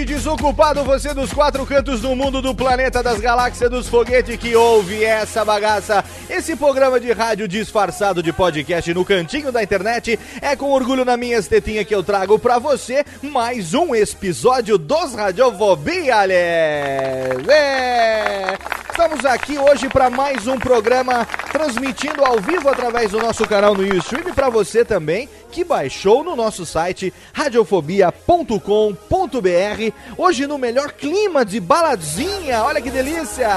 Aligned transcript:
Ouvinte 0.00 0.14
desocupado, 0.14 0.82
você 0.84 1.12
dos 1.12 1.32
quatro 1.32 1.66
cantos 1.66 2.00
do 2.00 2.14
mundo, 2.16 2.40
do 2.40 2.54
planeta, 2.54 3.02
das 3.02 3.20
galáxias, 3.20 3.70
dos 3.70 3.88
foguetes 3.88 4.36
que 4.36 4.54
ouve 4.54 5.04
essa 5.04 5.44
bagaça. 5.44 6.04
Esse 6.28 6.56
programa 6.56 6.98
de 6.98 7.12
rádio 7.12 7.46
disfarçado 7.46 8.22
de 8.22 8.32
podcast 8.32 8.92
no 8.94 9.04
cantinho 9.04 9.52
da 9.52 9.62
internet 9.62 10.18
é 10.40 10.56
com 10.56 10.70
orgulho 10.70 11.04
na 11.04 11.16
minha 11.16 11.42
tetinha 11.42 11.84
que 11.84 11.94
eu 11.94 12.02
trago 12.02 12.38
pra 12.38 12.58
você 12.58 13.04
mais 13.22 13.74
um 13.74 13.94
episódio 13.94 14.78
dos 14.78 15.14
Radiofobia, 15.14 16.16
aliás. 16.16 17.48
É. 17.48 18.58
Estamos 18.90 19.24
aqui 19.24 19.58
hoje 19.58 19.88
para 19.88 20.10
mais 20.10 20.46
um 20.46 20.58
programa 20.58 21.26
transmitindo 21.50 22.24
ao 22.24 22.38
vivo 22.38 22.68
através 22.68 23.10
do 23.10 23.18
nosso 23.18 23.46
canal 23.46 23.74
no 23.74 23.86
YouTube 23.86 24.32
para 24.32 24.50
você 24.50 24.84
também 24.84 25.28
que 25.50 25.64
baixou 25.64 26.22
no 26.22 26.36
nosso 26.36 26.64
site 26.64 27.12
radiofobia.com.br. 27.32 29.92
Hoje 30.16 30.46
no 30.46 30.56
melhor 30.56 30.92
clima 30.92 31.44
de 31.44 31.60
baladinha, 31.60 32.62
olha 32.62 32.80
que 32.80 32.90
delícia! 32.90 33.48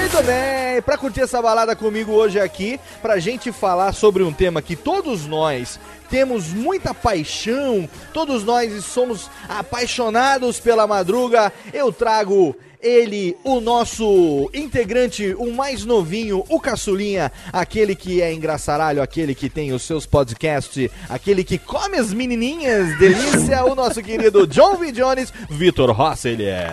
Muito 0.00 0.22
bem, 0.24 0.82
pra 0.82 0.98
curtir 0.98 1.20
essa 1.20 1.40
balada 1.40 1.76
comigo 1.76 2.12
hoje 2.12 2.40
aqui, 2.40 2.80
pra 3.00 3.20
gente 3.20 3.52
falar 3.52 3.92
sobre 3.92 4.22
um 4.22 4.32
tema 4.32 4.60
que 4.60 4.74
todos 4.74 5.26
nós 5.26 5.78
temos 6.10 6.48
muita 6.48 6.92
paixão, 6.92 7.88
todos 8.12 8.44
nós 8.44 8.84
somos 8.84 9.30
apaixonados 9.48 10.58
pela 10.58 10.86
madruga, 10.86 11.52
eu 11.72 11.92
trago 11.92 12.56
ele, 12.82 13.36
o 13.44 13.60
nosso 13.60 14.50
integrante, 14.52 15.34
o 15.38 15.52
mais 15.52 15.84
novinho, 15.84 16.44
o 16.48 16.60
caçulinha, 16.60 17.30
aquele 17.52 17.94
que 17.94 18.20
é 18.20 18.32
engraçaralho, 18.32 19.00
aquele 19.00 19.34
que 19.34 19.48
tem 19.48 19.72
os 19.72 19.82
seus 19.82 20.04
podcasts, 20.04 20.90
aquele 21.08 21.44
que 21.44 21.58
come 21.58 21.96
as 21.96 22.12
menininhas, 22.12 22.98
delícia, 22.98 23.64
o 23.64 23.74
nosso 23.74 24.02
querido 24.02 24.46
John 24.46 24.76
V. 24.76 24.90
Jones, 24.90 25.32
Vitor 25.48 25.92
Rossi, 25.92 26.28
ele 26.30 26.44
é. 26.46 26.68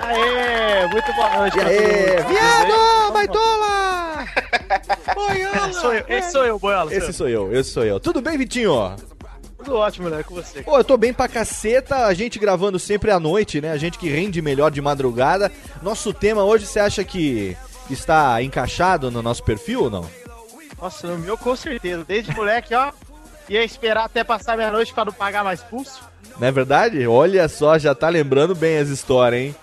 Aê, 0.00 0.86
muito 0.88 1.12
boa 1.14 1.36
noite. 1.38 1.58
E 1.58 1.62
mundo. 1.62 2.28
viado, 2.28 3.12
baitola! 3.12 4.26
É, 5.30 5.72
sou 5.72 5.94
eu, 5.94 6.04
esse 6.08 6.32
sou 6.32 6.44
eu, 6.44 6.58
Boiola. 6.58 6.94
Esse 6.94 7.12
sou 7.12 7.28
eu, 7.28 7.54
esse 7.54 7.70
sou 7.70 7.84
eu. 7.84 8.00
Tudo 8.00 8.20
bem, 8.20 8.36
Vitinho? 8.36 8.96
Tudo 9.62 9.76
ótimo, 9.76 10.08
né, 10.08 10.22
com 10.22 10.34
você. 10.34 10.62
Pô, 10.62 10.78
eu 10.78 10.84
tô 10.84 10.96
bem 10.96 11.12
pra 11.12 11.28
caceta, 11.28 12.06
a 12.06 12.14
gente 12.14 12.38
gravando 12.38 12.78
sempre 12.78 13.10
à 13.10 13.20
noite, 13.20 13.60
né? 13.60 13.70
A 13.70 13.76
gente 13.76 13.98
que 13.98 14.08
rende 14.08 14.40
melhor 14.40 14.70
de 14.70 14.80
madrugada. 14.80 15.52
Nosso 15.82 16.14
tema 16.14 16.42
hoje, 16.44 16.66
você 16.66 16.80
acha 16.80 17.04
que 17.04 17.56
está 17.90 18.42
encaixado 18.42 19.10
no 19.10 19.20
nosso 19.22 19.44
perfil 19.44 19.84
ou 19.84 19.90
não? 19.90 20.10
Nossa, 20.80 21.06
no 21.08 21.18
meu 21.18 21.36
com 21.36 21.54
certeza. 21.54 22.04
Desde 22.08 22.34
moleque, 22.34 22.74
ó, 22.74 22.90
ia 23.48 23.62
esperar 23.62 24.04
até 24.04 24.24
passar 24.24 24.56
meia-noite 24.56 24.94
pra 24.94 25.04
não 25.04 25.12
pagar 25.12 25.44
mais 25.44 25.60
pulso. 25.60 26.02
Não 26.38 26.48
é 26.48 26.50
verdade? 26.50 27.06
Olha 27.06 27.46
só, 27.48 27.78
já 27.78 27.94
tá 27.94 28.08
lembrando 28.08 28.54
bem 28.54 28.78
as 28.78 28.88
histórias, 28.88 29.42
hein? 29.42 29.56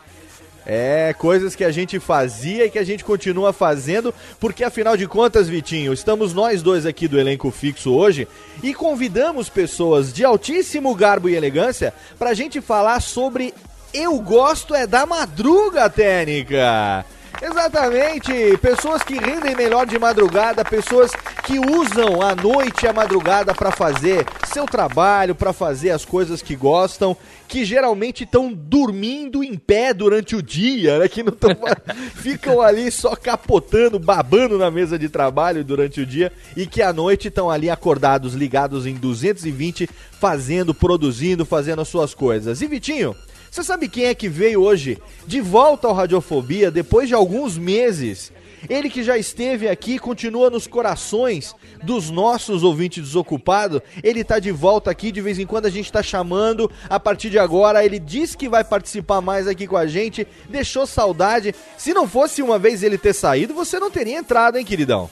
É, 0.69 1.15
coisas 1.17 1.55
que 1.55 1.63
a 1.63 1.71
gente 1.71 1.97
fazia 1.97 2.65
e 2.65 2.69
que 2.69 2.77
a 2.77 2.83
gente 2.83 3.01
continua 3.01 3.53
fazendo, 3.53 4.13
porque 4.37 4.65
afinal 4.65 4.97
de 4.97 5.07
contas, 5.07 5.47
Vitinho, 5.47 5.93
estamos 5.93 6.33
nós 6.33 6.61
dois 6.61 6.85
aqui 6.85 7.07
do 7.07 7.17
elenco 7.17 7.49
fixo 7.51 7.93
hoje 7.93 8.27
e 8.61 8.73
convidamos 8.73 9.47
pessoas 9.47 10.11
de 10.11 10.25
altíssimo 10.25 10.93
garbo 10.93 11.29
e 11.29 11.35
elegância 11.35 11.93
pra 12.19 12.33
gente 12.33 12.59
falar 12.59 12.99
sobre 12.99 13.53
Eu 13.93 14.19
Gosto 14.19 14.75
é 14.75 14.85
da 14.85 15.05
Madruga, 15.05 15.89
Técnica. 15.89 17.05
Exatamente, 17.41 18.57
pessoas 18.57 19.03
que 19.03 19.17
rendem 19.17 19.55
melhor 19.55 19.85
de 19.85 19.99
madrugada, 19.99 20.65
pessoas 20.65 21.11
que 21.45 21.59
usam 21.59 22.21
a 22.21 22.35
noite 22.35 22.85
e 22.85 22.87
a 22.87 22.93
madrugada 22.93 23.53
para 23.53 23.71
fazer 23.71 24.25
seu 24.47 24.65
trabalho, 24.65 25.35
para 25.35 25.53
fazer 25.53 25.91
as 25.91 26.03
coisas 26.03 26.41
que 26.41 26.55
gostam, 26.55 27.15
que 27.47 27.63
geralmente 27.63 28.23
estão 28.23 28.51
dormindo 28.51 29.43
em 29.43 29.55
pé 29.55 29.93
durante 29.93 30.35
o 30.35 30.41
dia, 30.41 30.99
né? 30.99 31.07
Que 31.07 31.21
não 31.21 31.31
tão, 31.31 31.51
ficam 32.15 32.59
ali 32.59 32.91
só 32.91 33.15
capotando, 33.15 33.99
babando 33.99 34.57
na 34.57 34.71
mesa 34.71 34.97
de 34.97 35.07
trabalho 35.07 35.63
durante 35.63 36.01
o 36.01 36.05
dia 36.05 36.31
e 36.55 36.65
que 36.65 36.81
à 36.81 36.91
noite 36.91 37.27
estão 37.27 37.49
ali 37.49 37.69
acordados, 37.69 38.33
ligados 38.33 38.85
em 38.85 38.95
220, 38.95 39.87
fazendo, 40.19 40.73
produzindo, 40.73 41.45
fazendo 41.45 41.81
as 41.81 41.87
suas 41.87 42.13
coisas. 42.13 42.61
E 42.61 42.67
Vitinho, 42.67 43.15
você 43.57 43.63
sabe 43.63 43.89
quem 43.89 44.05
é 44.05 44.13
que 44.13 44.29
veio 44.29 44.61
hoje 44.61 45.01
de 45.25 45.41
volta 45.41 45.87
ao 45.87 45.93
Radiofobia 45.95 46.69
depois 46.69 47.07
de 47.07 47.15
alguns 47.15 47.57
meses? 47.57 48.31
Ele 48.69 48.87
que 48.87 49.01
já 49.01 49.17
esteve 49.17 49.67
aqui, 49.67 49.97
continua 49.97 50.51
nos 50.51 50.67
corações 50.67 51.55
dos 51.83 52.11
nossos 52.11 52.61
ouvintes 52.61 53.03
desocupados. 53.03 53.81
Ele 54.03 54.23
tá 54.23 54.37
de 54.37 54.51
volta 54.51 54.91
aqui, 54.91 55.11
de 55.11 55.21
vez 55.21 55.39
em 55.39 55.45
quando 55.47 55.65
a 55.65 55.71
gente 55.71 55.91
tá 55.91 56.03
chamando. 56.03 56.69
A 56.87 56.99
partir 56.99 57.31
de 57.31 57.39
agora, 57.39 57.83
ele 57.83 57.97
disse 57.97 58.37
que 58.37 58.47
vai 58.47 58.63
participar 58.63 59.21
mais 59.21 59.47
aqui 59.47 59.65
com 59.65 59.77
a 59.77 59.87
gente. 59.87 60.27
Deixou 60.47 60.85
saudade. 60.85 61.55
Se 61.79 61.95
não 61.95 62.07
fosse 62.07 62.43
uma 62.43 62.59
vez 62.59 62.83
ele 62.83 62.97
ter 62.97 63.13
saído, 63.13 63.55
você 63.55 63.79
não 63.79 63.89
teria 63.89 64.19
entrado, 64.19 64.57
hein, 64.59 64.65
queridão? 64.65 65.09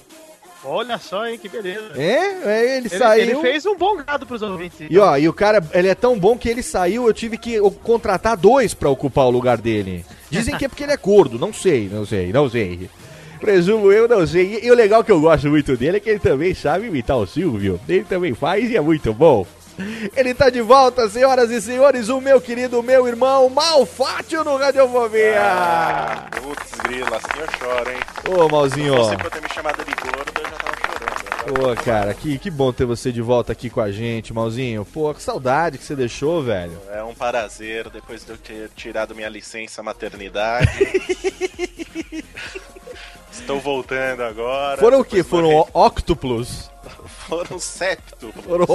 Olha 0.65 0.97
só, 0.97 1.27
hein, 1.27 1.37
que 1.37 1.47
beleza. 1.47 1.91
É, 1.95 2.01
é, 2.45 2.77
ele, 2.77 2.87
Ele, 2.87 2.89
saiu. 2.89 3.21
ele 3.21 3.35
fez 3.41 3.65
um 3.65 3.75
bom 3.75 3.97
gado 3.97 4.25
pros 4.25 4.41
ouvintes. 4.41 4.87
E 4.89 4.97
ó, 4.97 5.15
e 5.17 5.29
o 5.29 5.33
cara, 5.33 5.63
ele 5.73 5.87
é 5.87 5.95
tão 5.95 6.17
bom 6.19 6.37
que 6.37 6.49
ele 6.49 6.63
saiu, 6.63 7.07
eu 7.07 7.13
tive 7.13 7.37
que 7.37 7.59
contratar 7.83 8.35
dois 8.35 8.73
pra 8.73 8.89
ocupar 8.89 9.25
o 9.25 9.29
lugar 9.31 9.57
dele. 9.57 10.05
Dizem 10.29 10.57
que 10.57 10.65
é 10.65 10.67
porque 10.67 10.83
ele 10.83 10.91
é 10.93 10.97
gordo, 10.97 11.37
não 11.37 11.53
sei, 11.53 11.87
não 11.91 12.05
sei, 12.05 12.33
não 12.33 12.49
sei. 12.49 12.89
Presumo 13.39 13.91
eu, 13.91 14.07
não 14.07 14.25
sei. 14.25 14.59
E, 14.61 14.65
e 14.65 14.71
o 14.71 14.75
legal 14.75 15.03
que 15.03 15.11
eu 15.11 15.21
gosto 15.21 15.47
muito 15.49 15.77
dele 15.77 15.97
é 15.97 15.99
que 15.99 16.09
ele 16.09 16.19
também 16.19 16.53
sabe 16.53 16.87
imitar 16.87 17.17
o 17.17 17.27
Silvio. 17.27 17.79
Ele 17.87 18.03
também 18.03 18.33
faz 18.33 18.69
e 18.69 18.75
é 18.75 18.81
muito 18.81 19.13
bom. 19.13 19.45
Ele 20.15 20.33
tá 20.33 20.49
de 20.49 20.61
volta, 20.61 21.09
senhoras 21.09 21.51
e 21.51 21.61
senhores, 21.61 22.09
o 22.09 22.21
meu 22.21 22.39
querido, 22.39 22.81
meu 22.81 23.07
irmão 23.07 23.49
Malfátio 23.49 24.43
no 24.43 24.55
Radiofobia. 24.57 25.41
Ah, 25.41 26.27
putz, 26.41 26.71
grila, 26.81 27.17
assim 27.17 27.39
eu 27.39 27.47
choro, 27.59 27.91
hein? 27.91 27.99
Ô, 28.27 28.49
Malzinho. 28.49 28.95
Você 28.95 29.17
por 29.17 29.29
ter 29.29 29.41
me 29.41 29.49
chamado 29.49 29.83
de 29.83 29.91
gordo, 29.95 30.31
eu 30.39 30.45
já 30.49 30.55
tava 30.57 30.75
chorando. 30.77 31.25
Pô, 31.45 31.75
cara, 31.83 32.13
que, 32.13 32.39
que 32.39 32.49
bom 32.49 32.73
ter 32.73 32.85
você 32.85 33.11
de 33.11 33.21
volta 33.21 33.51
aqui 33.51 33.69
com 33.69 33.79
a 33.81 33.91
gente, 33.91 34.33
Malzinho. 34.33 34.83
Pô, 34.85 35.13
que 35.13 35.21
saudade 35.21 35.77
que 35.77 35.83
você 35.83 35.95
deixou, 35.95 36.41
velho. 36.41 36.79
É 36.91 37.03
um 37.03 37.13
prazer, 37.13 37.87
depois 37.89 38.23
de 38.25 38.31
eu 38.31 38.37
ter 38.37 38.69
tirado 38.75 39.13
minha 39.13 39.29
licença 39.29 39.83
maternidade. 39.83 40.67
Estou 43.31 43.59
voltando 43.59 44.23
agora. 44.23 44.77
Foram 44.79 45.01
o 45.01 45.05
quê? 45.05 45.21
Foram 45.21 45.53
ó- 45.53 45.67
Foram 47.27 47.59
septo. 47.59 48.31
Foram? 48.43 48.65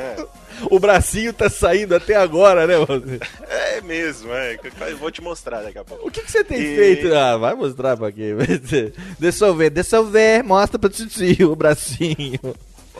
É, 0.00 0.24
O 0.72 0.80
bracinho 0.80 1.32
tá 1.32 1.48
saindo 1.48 1.94
até 1.94 2.16
agora, 2.16 2.66
né, 2.66 2.76
Malzinho? 2.78 3.20
é 3.48 3.80
mesmo, 3.80 4.32
é. 4.32 4.58
Eu 4.88 4.96
vou 4.98 5.08
te 5.08 5.22
mostrar 5.22 5.62
daqui 5.62 5.78
a 5.78 5.84
pouco. 5.84 6.08
O 6.08 6.10
que, 6.10 6.20
que 6.20 6.30
você 6.32 6.42
tem 6.42 6.58
E- 6.60 6.74
feito? 6.76 7.14
Ah, 7.14 7.36
vai 7.36 7.54
mostrar 7.54 7.96
pra 7.96 8.10
quem? 8.10 8.34
Deixa 9.20 9.46
eu 9.46 9.54
ver, 9.54 9.70
deixa 9.70 9.96
eu 9.96 10.04
ver. 10.06 10.42
Mostra 10.42 10.76
pra 10.76 10.90
Titi 10.90 11.44
o 11.44 11.54
bracinho. 11.54 12.40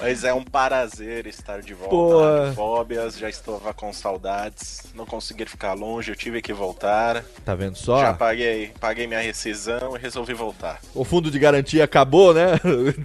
Mas 0.00 0.24
é 0.24 0.32
um 0.32 0.44
prazer 0.44 1.26
estar 1.26 1.60
de 1.60 1.74
volta. 1.74 2.52
Fóbias, 2.54 3.18
já 3.18 3.28
estava 3.28 3.74
com 3.74 3.92
saudades. 3.92 4.84
Não 4.94 5.04
consegui 5.04 5.46
ficar 5.46 5.74
longe, 5.74 6.10
eu 6.10 6.16
tive 6.16 6.40
que 6.40 6.52
voltar. 6.52 7.24
Tá 7.44 7.54
vendo 7.54 7.76
só? 7.76 8.00
Já 8.00 8.14
paguei, 8.14 8.72
paguei 8.80 9.06
minha 9.06 9.20
rescisão 9.20 9.96
e 9.96 9.98
resolvi 9.98 10.34
voltar. 10.34 10.80
O 10.94 11.04
fundo 11.04 11.30
de 11.30 11.38
garantia 11.38 11.84
acabou, 11.84 12.32
né? 12.32 12.52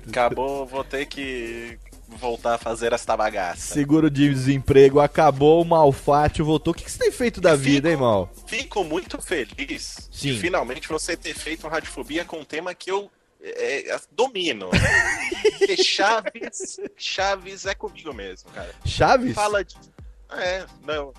Acabou, 0.07 0.65
vou 0.65 0.83
ter 0.83 1.05
que 1.05 1.77
voltar 2.17 2.55
a 2.55 2.57
fazer 2.57 2.93
esta 2.93 3.15
bagaça. 3.17 3.73
Seguro 3.73 4.09
de 4.09 4.29
desemprego 4.29 4.99
acabou, 4.99 5.61
o 5.61 5.65
Malfátio 5.65 6.45
voltou. 6.45 6.71
O 6.71 6.75
que, 6.75 6.83
que 6.83 6.91
você 6.91 6.99
tem 6.99 7.11
feito 7.11 7.41
da 7.41 7.55
vida, 7.55 7.89
hein, 7.89 7.97
Mal? 7.97 8.31
Fico 8.47 8.83
muito 8.83 9.21
feliz 9.21 10.09
Sim. 10.11 10.33
de 10.33 10.39
finalmente 10.39 10.87
você 10.87 11.17
ter 11.17 11.33
feito 11.33 11.65
um 11.65 11.69
Radiofobia 11.69 12.23
com 12.23 12.39
um 12.39 12.45
tema 12.45 12.73
que 12.73 12.91
eu 12.91 13.09
é, 13.43 13.93
é, 13.93 13.99
domino. 14.11 14.69
Porque 15.59 15.77
Chaves, 15.83 16.79
Chaves 16.95 17.65
é 17.65 17.75
comigo 17.75 18.13
mesmo, 18.13 18.49
cara. 18.51 18.73
Chaves? 18.85 19.35
Fala 19.35 19.65
de. 19.65 19.75
É, 20.31 20.65
não. 20.81 21.13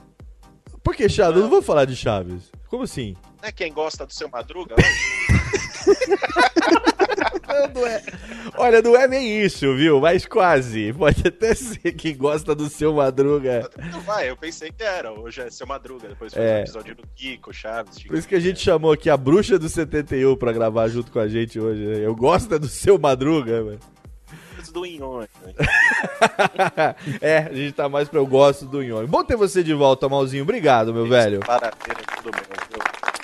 Por 0.83 0.97
que 0.97 1.09
Chaves? 1.09 1.37
Eu 1.37 1.43
não 1.43 1.51
vou 1.51 1.63
falar 1.63 1.85
de 1.85 1.95
Chaves. 1.95 2.51
Como 2.69 2.85
assim? 2.85 3.15
Não 3.43 3.49
é 3.49 3.53
quem 3.53 3.73
gosta 3.73 4.07
do 4.07 4.13
seu 4.13 4.29
Madruga? 4.29 4.75
Não, 7.55 7.81
não 7.81 7.87
é. 7.87 8.03
Olha, 8.57 8.83
não 8.83 8.97
é 8.97 9.07
bem 9.09 9.41
isso, 9.43 9.75
viu? 9.77 10.01
Mas 10.01 10.27
quase. 10.27 10.93
Pode 10.93 11.27
até 11.29 11.55
ser 11.55 11.93
quem 11.93 12.17
gosta 12.17 12.55
do 12.55 12.69
seu 12.69 12.93
Madruga. 12.95 13.69
Não 13.93 14.01
vai, 14.01 14.29
eu 14.31 14.37
pensei 14.37 14.71
que 14.71 14.83
era. 14.83 15.13
Hoje 15.13 15.41
é 15.41 15.51
seu 15.51 15.67
Madruga, 15.67 16.09
depois 16.09 16.33
foi 16.35 16.43
É. 16.43 16.57
o 16.59 16.61
episódio 16.63 16.95
do 16.95 17.03
Kiko, 17.15 17.53
Chaves. 17.53 18.03
Por 18.03 18.17
isso 18.17 18.29
que 18.29 18.35
a 18.35 18.41
gente 18.41 18.61
chamou 18.61 18.93
aqui 18.93 19.09
a 19.09 19.17
bruxa 19.17 19.59
do 19.59 19.69
71 19.69 20.37
pra 20.37 20.53
gravar 20.53 20.89
junto 20.89 21.11
com 21.13 21.19
a 21.19 21.29
gente 21.29 21.59
hoje. 21.61 21.85
né? 21.85 21.99
Eu 22.07 22.15
gosto 22.15 22.55
é 22.55 22.59
do 22.59 22.69
seu 22.69 22.99
Madruga, 22.99 23.63
mano. 23.63 23.79
Do 24.73 24.85
Inhonho. 24.85 25.29
é, 27.21 27.39
a 27.39 27.53
gente 27.53 27.73
tá 27.73 27.89
mais 27.89 28.09
pra 28.09 28.19
eu 28.19 28.27
gosto 28.27 28.65
do 28.65 28.83
Nhonho. 28.83 29.07
Bom 29.07 29.23
ter 29.23 29.37
você 29.37 29.63
de 29.63 29.73
volta, 29.73 30.09
Malzinho. 30.09 30.43
Obrigado, 30.43 30.93
meu 30.93 31.07
velho. 31.07 31.41
Parabéns, 31.41 31.77
tudo 32.23 32.33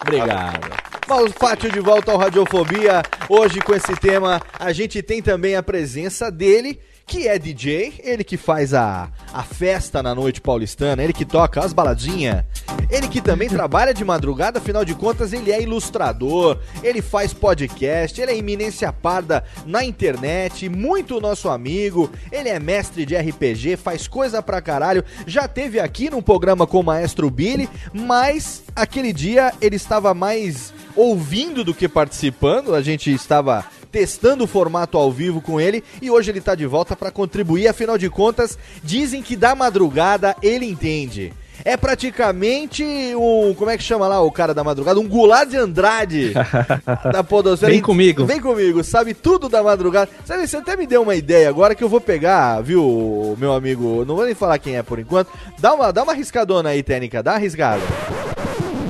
bem. 0.09 0.21
viu? 0.23 0.89
Obrigado. 1.11 1.21
Malfátio 1.21 1.73
de 1.73 1.81
volta 1.81 2.12
ao 2.12 2.19
Radiofobia. 2.19 3.03
Hoje 3.29 3.61
com 3.61 3.75
esse 3.75 3.97
tema, 3.97 4.41
a 4.57 4.73
gente 4.73 5.03
tem 5.03 5.21
também 5.21 5.57
a 5.57 5.62
presença 5.62 6.31
dele, 6.31 6.79
que 7.05 7.27
é 7.27 7.37
DJ, 7.37 7.95
ele 8.05 8.23
que 8.23 8.37
faz 8.37 8.73
a, 8.73 9.11
a 9.35 9.43
festa 9.43 10.01
na 10.01 10.15
noite 10.15 10.41
paulistana, 10.41 11.03
ele 11.03 11.12
que 11.12 11.25
toca 11.25 11.61
as 11.61 11.73
baladinhas, 11.73 12.45
ele 12.89 13.09
que 13.09 13.21
também 13.21 13.49
trabalha 13.51 13.93
de 13.93 14.05
madrugada, 14.05 14.61
afinal 14.61 14.85
de 14.85 14.95
contas 14.95 15.33
ele 15.33 15.51
é 15.51 15.61
ilustrador, 15.61 16.61
ele 16.85 17.03
faz 17.03 17.35
podcast, 17.35 18.21
ele 18.21 18.31
é 18.31 18.37
iminência 18.37 18.93
parda 18.93 19.43
na 19.67 19.85
internet, 19.85 20.69
muito 20.69 21.21
nosso 21.21 21.49
amigo, 21.49 22.09
ele 22.31 22.49
é 22.49 22.61
mestre 22.61 23.05
de 23.05 23.17
RPG, 23.17 23.77
faz 23.77 24.07
coisa 24.07 24.41
pra 24.41 24.62
caralho, 24.62 25.05
já 25.27 25.49
teve 25.49 25.81
aqui 25.81 26.09
num 26.09 26.23
programa 26.23 26.65
com 26.65 26.79
o 26.79 26.85
Maestro 26.85 27.29
Billy, 27.29 27.69
mas 27.93 28.62
aquele 28.77 29.12
dia 29.12 29.53
ele 29.61 29.75
estava 29.75 30.15
mais 30.15 30.73
ouvindo 31.00 31.64
do 31.64 31.73
que 31.73 31.88
participando, 31.88 32.75
a 32.75 32.82
gente 32.82 33.12
estava 33.12 33.64
testando 33.91 34.44
o 34.44 34.47
formato 34.47 34.99
ao 34.99 35.11
vivo 35.11 35.41
com 35.41 35.61
ele 35.61 35.82
e 36.00 36.11
hoje 36.11 36.31
ele 36.31 36.41
tá 36.41 36.55
de 36.55 36.67
volta 36.67 36.94
para 36.94 37.11
contribuir, 37.11 37.69
afinal 37.69 37.97
de 37.97 38.11
contas, 38.11 38.58
dizem 38.85 39.23
que 39.23 39.35
da 39.35 39.55
madrugada 39.55 40.37
ele 40.43 40.67
entende. 40.67 41.32
É 41.62 41.76
praticamente 41.76 42.82
um. 43.14 43.55
Como 43.55 43.70
é 43.70 43.76
que 43.76 43.82
chama 43.82 44.08
lá 44.08 44.20
o 44.23 44.32
cara 44.32 44.55
da 44.55 44.64
madrugada? 44.64 44.99
Um 44.99 45.06
Goulart 45.06 45.49
de 45.49 45.58
Andrade 45.58 46.32
da 47.12 47.23
Podosfera. 47.23 47.70
Vem 47.70 47.82
comigo. 47.82 48.25
Vem 48.25 48.41
comigo, 48.41 48.82
sabe 48.82 49.12
tudo 49.12 49.47
da 49.47 49.62
madrugada. 49.62 50.11
Sabe, 50.25 50.47
você 50.47 50.56
até 50.56 50.75
me 50.75 50.87
deu 50.87 51.02
uma 51.02 51.14
ideia 51.14 51.50
agora 51.50 51.75
que 51.75 51.85
eu 51.85 51.88
vou 51.88 52.00
pegar, 52.00 52.62
viu, 52.62 53.37
meu 53.38 53.52
amigo? 53.52 54.06
Não 54.06 54.17
vou 54.17 54.25
nem 54.25 54.35
falar 54.35 54.58
quem 54.58 54.76
é 54.76 54.82
por 54.82 54.99
enquanto. 54.99 55.31
Dá 55.58 55.75
uma, 55.75 55.93
dá 55.93 56.02
uma 56.02 56.14
riscadona 56.14 56.70
aí, 56.70 56.82
técnica, 56.82 57.23
dá 57.23 57.32
uma 57.32 57.38
riscada. 57.38 57.82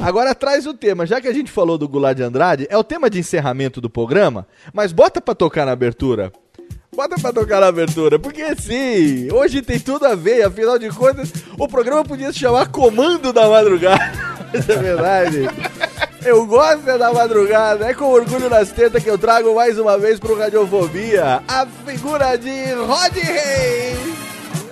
Agora 0.03 0.35
traz 0.35 0.67
o 0.67 0.75
tema, 0.75 1.07
já 1.07 1.21
que 1.21 1.29
a 1.29 1.33
gente 1.33 1.51
falou 1.51 1.77
do 1.77 1.89
Goulart 1.89 2.17
de 2.17 2.23
Andrade, 2.23 2.67
é 2.71 2.77
o 2.77 2.85
tema 2.85 3.11
de 3.11 3.19
encerramento 3.19 3.81
do 3.81 3.91
programa, 3.91 4.47
mas 4.73 4.93
bota 4.93 5.21
pra 5.21 5.35
tocar 5.35 5.67
na 5.67 5.73
abertura. 5.73 6.33
Bota 6.95 7.17
pra 7.21 7.33
tocar 7.33 7.61
na 7.61 7.69
abertura, 7.69 8.19
porque 8.19 8.55
sim, 8.57 9.31
hoje 9.33 9.63
tem 9.63 9.79
tudo 9.79 10.07
a 10.07 10.15
ver, 10.15 10.43
afinal 10.43 10.79
de 10.79 10.89
contas, 10.89 11.33
o 11.59 11.69
programa 11.69 12.05
podia 12.05 12.33
se 12.33 12.39
chamar 12.39 12.69
Comando 12.69 13.33
da 13.33 13.49
Madrugada. 13.49 14.13
Isso 14.53 14.73
é 14.73 14.77
verdade. 14.77 15.49
Eu 16.25 16.45
gosto 16.47 16.89
é 16.89 16.99
da 16.99 17.13
madrugada, 17.13 17.87
é 17.87 17.95
com 17.95 18.05
orgulho 18.05 18.51
nas 18.51 18.71
tetas 18.71 19.03
que 19.03 19.09
eu 19.09 19.17
trago 19.17 19.55
mais 19.55 19.79
uma 19.79 19.97
vez 19.97 20.19
pro 20.19 20.37
Radiofobia 20.37 21.43
a 21.47 21.67
figura 21.87 22.37
de 22.37 22.73
Rod 22.75 23.15
Reis. 23.15 24.30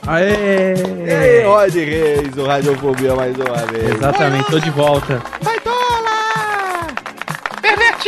Aê! 0.09 0.73
E 1.07 1.11
aí, 1.13 1.45
Rod 1.45 1.75
Reis, 1.75 2.35
o 2.35 2.47
Radiofobia 2.47 3.15
mais 3.15 3.37
uma 3.37 3.57
vez. 3.67 3.95
Exatamente, 3.95 4.51
tô 4.51 4.59
de 4.59 4.71
volta. 4.71 5.23
Vai 5.43 5.61
tola! 5.61 5.77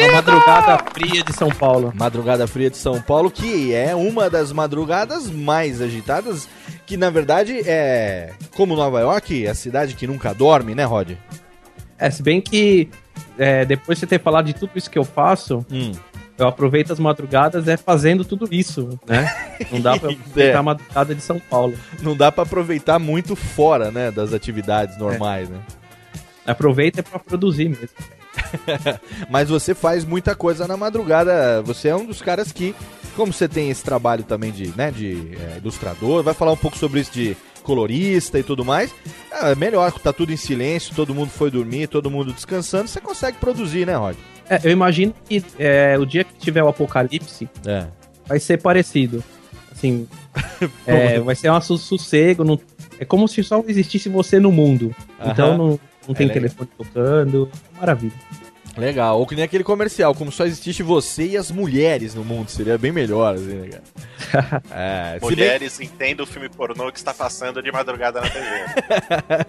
Uma 0.02 0.12
madrugada 0.12 0.78
fria 0.94 1.22
de 1.22 1.32
São 1.34 1.50
Paulo. 1.50 1.92
Madrugada 1.94 2.46
Fria 2.46 2.70
de 2.70 2.78
São 2.78 3.02
Paulo, 3.02 3.30
que 3.30 3.74
é 3.74 3.94
uma 3.94 4.30
das 4.30 4.50
madrugadas 4.50 5.28
mais 5.30 5.82
agitadas, 5.82 6.48
que 6.86 6.96
na 6.96 7.10
verdade 7.10 7.60
é, 7.66 8.32
como 8.56 8.74
Nova 8.74 9.00
York, 9.00 9.46
a 9.46 9.54
cidade 9.54 9.94
que 9.94 10.06
nunca 10.06 10.32
dorme, 10.32 10.74
né, 10.74 10.84
Rod? 10.84 11.10
É, 11.98 12.10
se 12.10 12.22
bem 12.22 12.40
que 12.40 12.88
é, 13.38 13.66
depois 13.66 13.98
de 13.98 14.00
você 14.00 14.06
ter 14.06 14.20
falado 14.22 14.46
de 14.46 14.54
tudo 14.54 14.70
isso 14.74 14.90
que 14.90 14.98
eu 14.98 15.04
faço, 15.04 15.66
Hum. 15.70 15.92
Eu 16.40 16.48
aproveito 16.48 16.92
as 16.92 16.98
madrugadas 16.98 17.68
é 17.68 17.76
fazendo 17.76 18.24
tudo 18.24 18.48
isso, 18.50 18.98
né? 19.06 19.32
Não 19.70 19.80
dá 19.80 19.98
pra 19.98 20.10
aproveitar 20.12 20.40
É. 20.52 20.56
a 20.56 20.62
madrugada 20.62 21.14
de 21.14 21.20
São 21.22 21.38
Paulo. 21.38 21.74
Não 22.02 22.16
dá 22.16 22.32
pra 22.32 22.42
aproveitar 22.44 22.98
muito 22.98 23.36
fora, 23.36 23.90
né, 23.90 24.10
das 24.10 24.32
atividades 24.32 24.96
normais, 24.98 25.48
né? 25.48 25.58
Aproveita 26.46 27.00
é 27.00 27.02
pra 27.02 27.18
produzir 27.18 27.68
mesmo. 27.68 27.88
Mas 29.28 29.48
você 29.48 29.74
faz 29.74 30.04
muita 30.04 30.34
coisa 30.34 30.66
na 30.66 30.76
madrugada. 30.76 31.62
Você 31.62 31.88
é 31.88 31.96
um 31.96 32.06
dos 32.06 32.22
caras 32.22 32.50
que, 32.52 32.74
como 33.14 33.32
você 33.32 33.46
tem 33.48 33.70
esse 33.70 33.84
trabalho 33.84 34.24
também 34.24 34.50
de, 34.50 34.68
né, 34.76 34.90
de 34.90 35.32
é, 35.38 35.58
ilustrador, 35.58 36.22
vai 36.22 36.34
falar 36.34 36.52
um 36.52 36.56
pouco 36.56 36.76
sobre 36.76 37.00
isso 37.00 37.12
de 37.12 37.36
colorista 37.62 38.38
e 38.38 38.42
tudo 38.42 38.64
mais. 38.64 38.92
É 39.42 39.54
melhor, 39.54 39.92
tá 40.00 40.12
tudo 40.12 40.32
em 40.32 40.36
silêncio, 40.36 40.94
todo 40.94 41.14
mundo 41.14 41.30
foi 41.30 41.50
dormir, 41.50 41.86
todo 41.88 42.10
mundo 42.10 42.32
descansando, 42.32 42.88
você 42.88 43.00
consegue 43.00 43.36
produzir, 43.38 43.86
né, 43.86 43.94
Rod? 43.94 44.16
É, 44.50 44.60
eu 44.64 44.72
imagino 44.72 45.14
que 45.28 45.44
é, 45.58 45.96
o 45.96 46.04
dia 46.04 46.24
que 46.24 46.34
tiver 46.34 46.62
o 46.64 46.68
apocalipse 46.68 47.48
É. 47.64 47.86
vai 48.26 48.40
ser 48.40 48.60
parecido. 48.60 49.22
Assim, 49.70 50.08
é, 50.84 51.20
vai 51.20 51.36
ser 51.36 51.52
um 51.52 51.60
sossego. 51.60 52.42
Não, 52.42 52.58
é 52.98 53.04
como 53.04 53.28
se 53.28 53.44
só 53.44 53.62
existisse 53.68 54.08
você 54.08 54.40
no 54.40 54.50
mundo. 54.50 54.94
Então 55.24 55.56
não, 55.56 55.80
não 56.08 56.14
tem 56.14 56.26
É 56.26 56.30
telefone 56.32 56.68
tocando. 56.76 57.48
Maravilha. 57.78 58.12
Legal, 58.76 59.18
ou 59.18 59.26
que 59.26 59.34
nem 59.34 59.44
aquele 59.44 59.64
comercial, 59.64 60.14
como 60.14 60.30
só 60.30 60.46
existisse 60.46 60.82
você 60.82 61.24
e 61.26 61.36
as 61.36 61.50
mulheres 61.50 62.14
no 62.14 62.24
mundo, 62.24 62.48
seria 62.50 62.78
bem 62.78 62.92
melhor, 62.92 63.34
assim, 63.34 63.46
né, 63.54 63.68
cara? 63.68 63.82
É, 64.70 65.14
se 65.14 65.20
bem- 65.20 65.30
Mulheres 65.30 65.80
entendem 65.80 66.22
o 66.22 66.26
filme 66.26 66.48
pornô 66.48 66.90
que 66.92 66.98
está 66.98 67.12
passando 67.12 67.60
de 67.62 67.72
madrugada 67.72 68.20
na 68.20 68.28
TV. 68.30 68.46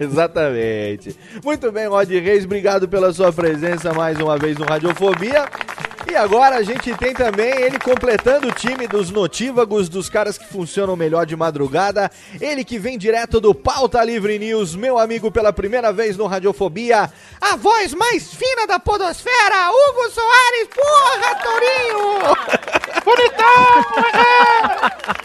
Exatamente. 0.00 1.16
Muito 1.44 1.70
bem, 1.70 1.86
Rod 1.86 2.08
Reis, 2.10 2.44
obrigado 2.44 2.88
pela 2.88 3.12
sua 3.12 3.32
presença 3.32 3.92
mais 3.94 4.18
uma 4.18 4.36
vez 4.36 4.56
no 4.58 4.64
Radiofobia. 4.64 5.46
E 6.10 6.14
agora 6.16 6.56
a 6.56 6.62
gente 6.62 6.94
tem 6.96 7.14
também 7.14 7.50
ele 7.62 7.78
completando 7.78 8.48
o 8.48 8.52
time 8.52 8.86
dos 8.86 9.10
notívagos, 9.10 9.88
dos 9.88 10.08
caras 10.10 10.36
que 10.36 10.46
funcionam 10.46 10.94
melhor 10.96 11.24
de 11.24 11.34
madrugada. 11.36 12.10
Ele 12.40 12.64
que 12.64 12.78
vem 12.78 12.98
direto 12.98 13.40
do 13.40 13.54
Pauta 13.54 14.02
Livre 14.04 14.38
News, 14.38 14.74
meu 14.74 14.98
amigo 14.98 15.30
pela 15.30 15.52
primeira 15.52 15.92
vez 15.92 16.16
no 16.16 16.26
Radiofobia. 16.26 17.10
A 17.40 17.56
voz 17.56 17.94
mais 17.94 18.32
fina 18.34 18.66
da 18.66 18.78
podosfera, 18.78 19.70
Hugo 19.70 20.10
Soares, 20.10 20.68
porra, 20.74 21.34
Torinho! 21.42 22.36
Bonitão! 23.04 23.82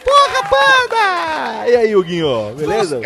Porra, 0.04 0.50
panda! 0.50 1.68
E 1.70 1.76
aí, 1.76 1.96
Huguinho, 1.96 2.54
beleza? 2.56 3.02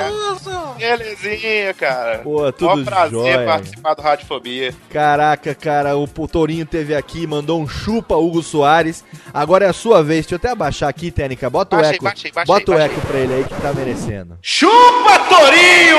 Belezinha, 0.78 1.74
cara. 1.74 2.20
Pô, 2.20 2.51
tudo 2.51 2.78
Mó 2.78 2.84
prazer 2.84 3.12
jóia. 3.12 3.46
participar 3.46 3.94
do 3.96 4.01
Radiofobia. 4.01 4.75
Caraca, 4.90 5.56
cara, 5.56 5.98
o 5.98 6.08
Torinho 6.28 6.66
teve 6.66 6.96
aqui, 6.96 7.25
mandou 7.25 7.61
um 7.62 7.68
chupa 7.68 8.15
Hugo 8.15 8.41
Soares. 8.41 9.03
Agora 9.34 9.65
é 9.65 9.70
a 9.70 9.74
sua 9.74 10.03
vez. 10.03 10.25
Deixa 10.25 10.36
eu 10.36 10.38
até 10.38 10.50
abaixar 10.50 10.89
aqui, 10.89 11.12
Técnica. 11.12 11.50
Bota 11.50 11.75
o 11.75 11.80
Baixei, 11.80 11.96
eco. 11.96 12.03
baixei, 12.03 12.32
baixei, 12.32 12.53
Bota 12.56 12.72
o 12.72 12.80
eco 12.80 13.01
pra 13.01 13.18
ele 13.20 13.34
aí 13.34 13.44
que 13.44 13.62
tá 13.62 13.74
merecendo. 13.74 14.38
Chupa, 14.41 15.20
Torinho! 15.30 15.98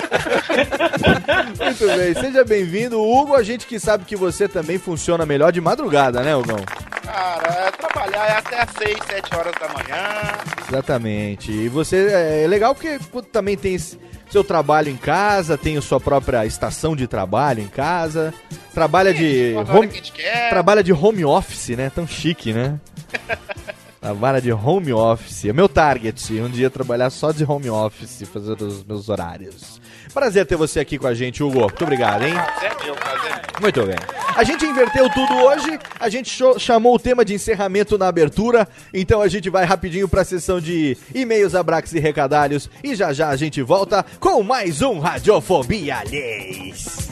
Muito 1.60 1.86
bem, 1.96 2.14
seja 2.14 2.44
bem-vindo. 2.44 3.00
Hugo, 3.00 3.34
a 3.34 3.42
gente 3.42 3.66
que 3.66 3.78
sabe 3.78 4.04
que 4.04 4.16
você 4.16 4.48
também 4.48 4.78
funciona 4.78 5.26
melhor 5.26 5.52
de 5.52 5.60
madrugada, 5.60 6.22
né, 6.22 6.34
Hugão? 6.34 6.58
Cara, 7.04 7.66
é 7.66 7.70
trabalhar 7.70 8.26
é 8.26 8.32
até 8.38 8.62
às 8.62 8.70
6, 8.70 8.98
7 9.06 9.34
horas 9.36 9.54
da 9.60 9.68
manhã. 9.68 10.04
Exatamente. 10.68 11.52
E 11.52 11.68
você 11.68 12.08
é 12.08 12.42
é 12.44 12.46
legal 12.46 12.74
porque 12.74 12.98
também 13.32 13.56
tem 13.56 13.78
seu 14.30 14.42
trabalho 14.42 14.88
em 14.88 14.96
casa, 14.96 15.56
tem 15.56 15.76
a 15.76 15.82
sua 15.82 16.00
própria 16.00 16.44
estação 16.44 16.96
de 16.96 17.06
trabalho 17.06 17.62
em 17.62 17.68
casa, 17.68 18.34
trabalha 18.74 19.14
de 19.14 19.52
Toda 19.54 19.72
hora 19.72 19.78
home, 19.78 20.02
trabalha 20.50 20.82
de 20.82 20.92
home 20.92 21.24
office, 21.24 21.70
né? 21.70 21.90
Tão 21.90 22.06
chique, 22.06 22.52
né? 22.52 22.78
Trabalha 24.00 24.40
de 24.40 24.52
home 24.52 24.92
office. 24.92 25.46
É 25.46 25.52
meu 25.52 25.68
target. 25.68 26.32
Um 26.34 26.48
dia 26.48 26.70
trabalhar 26.70 27.10
só 27.10 27.32
de 27.32 27.44
home 27.44 27.68
office, 27.68 28.22
fazer 28.32 28.62
os 28.62 28.84
meus 28.84 29.08
horários. 29.08 29.80
Prazer 30.16 30.46
ter 30.46 30.56
você 30.56 30.80
aqui 30.80 30.96
com 30.96 31.06
a 31.06 31.12
gente, 31.12 31.42
Hugo. 31.42 31.60
Muito 31.60 31.84
obrigado, 31.84 32.24
hein? 32.24 32.32
Prazer 32.32 32.74
meu, 32.82 32.94
prazer. 32.94 33.42
Muito 33.60 33.82
bem. 33.84 33.96
A 34.34 34.42
gente 34.44 34.64
inverteu 34.64 35.10
tudo 35.10 35.34
hoje, 35.34 35.78
a 36.00 36.08
gente 36.08 36.42
chamou 36.58 36.94
o 36.94 36.98
tema 36.98 37.22
de 37.22 37.34
encerramento 37.34 37.98
na 37.98 38.08
abertura, 38.08 38.66
então 38.94 39.20
a 39.20 39.28
gente 39.28 39.50
vai 39.50 39.66
rapidinho 39.66 40.08
pra 40.08 40.24
sessão 40.24 40.58
de 40.58 40.96
e-mails, 41.14 41.54
abraços 41.54 41.92
e 41.92 41.98
recadalhos 41.98 42.70
e 42.82 42.94
já 42.94 43.12
já 43.12 43.28
a 43.28 43.36
gente 43.36 43.60
volta 43.60 44.06
com 44.18 44.42
mais 44.42 44.80
um 44.80 44.98
Radiofobia 45.00 45.98
Alheis. 45.98 47.10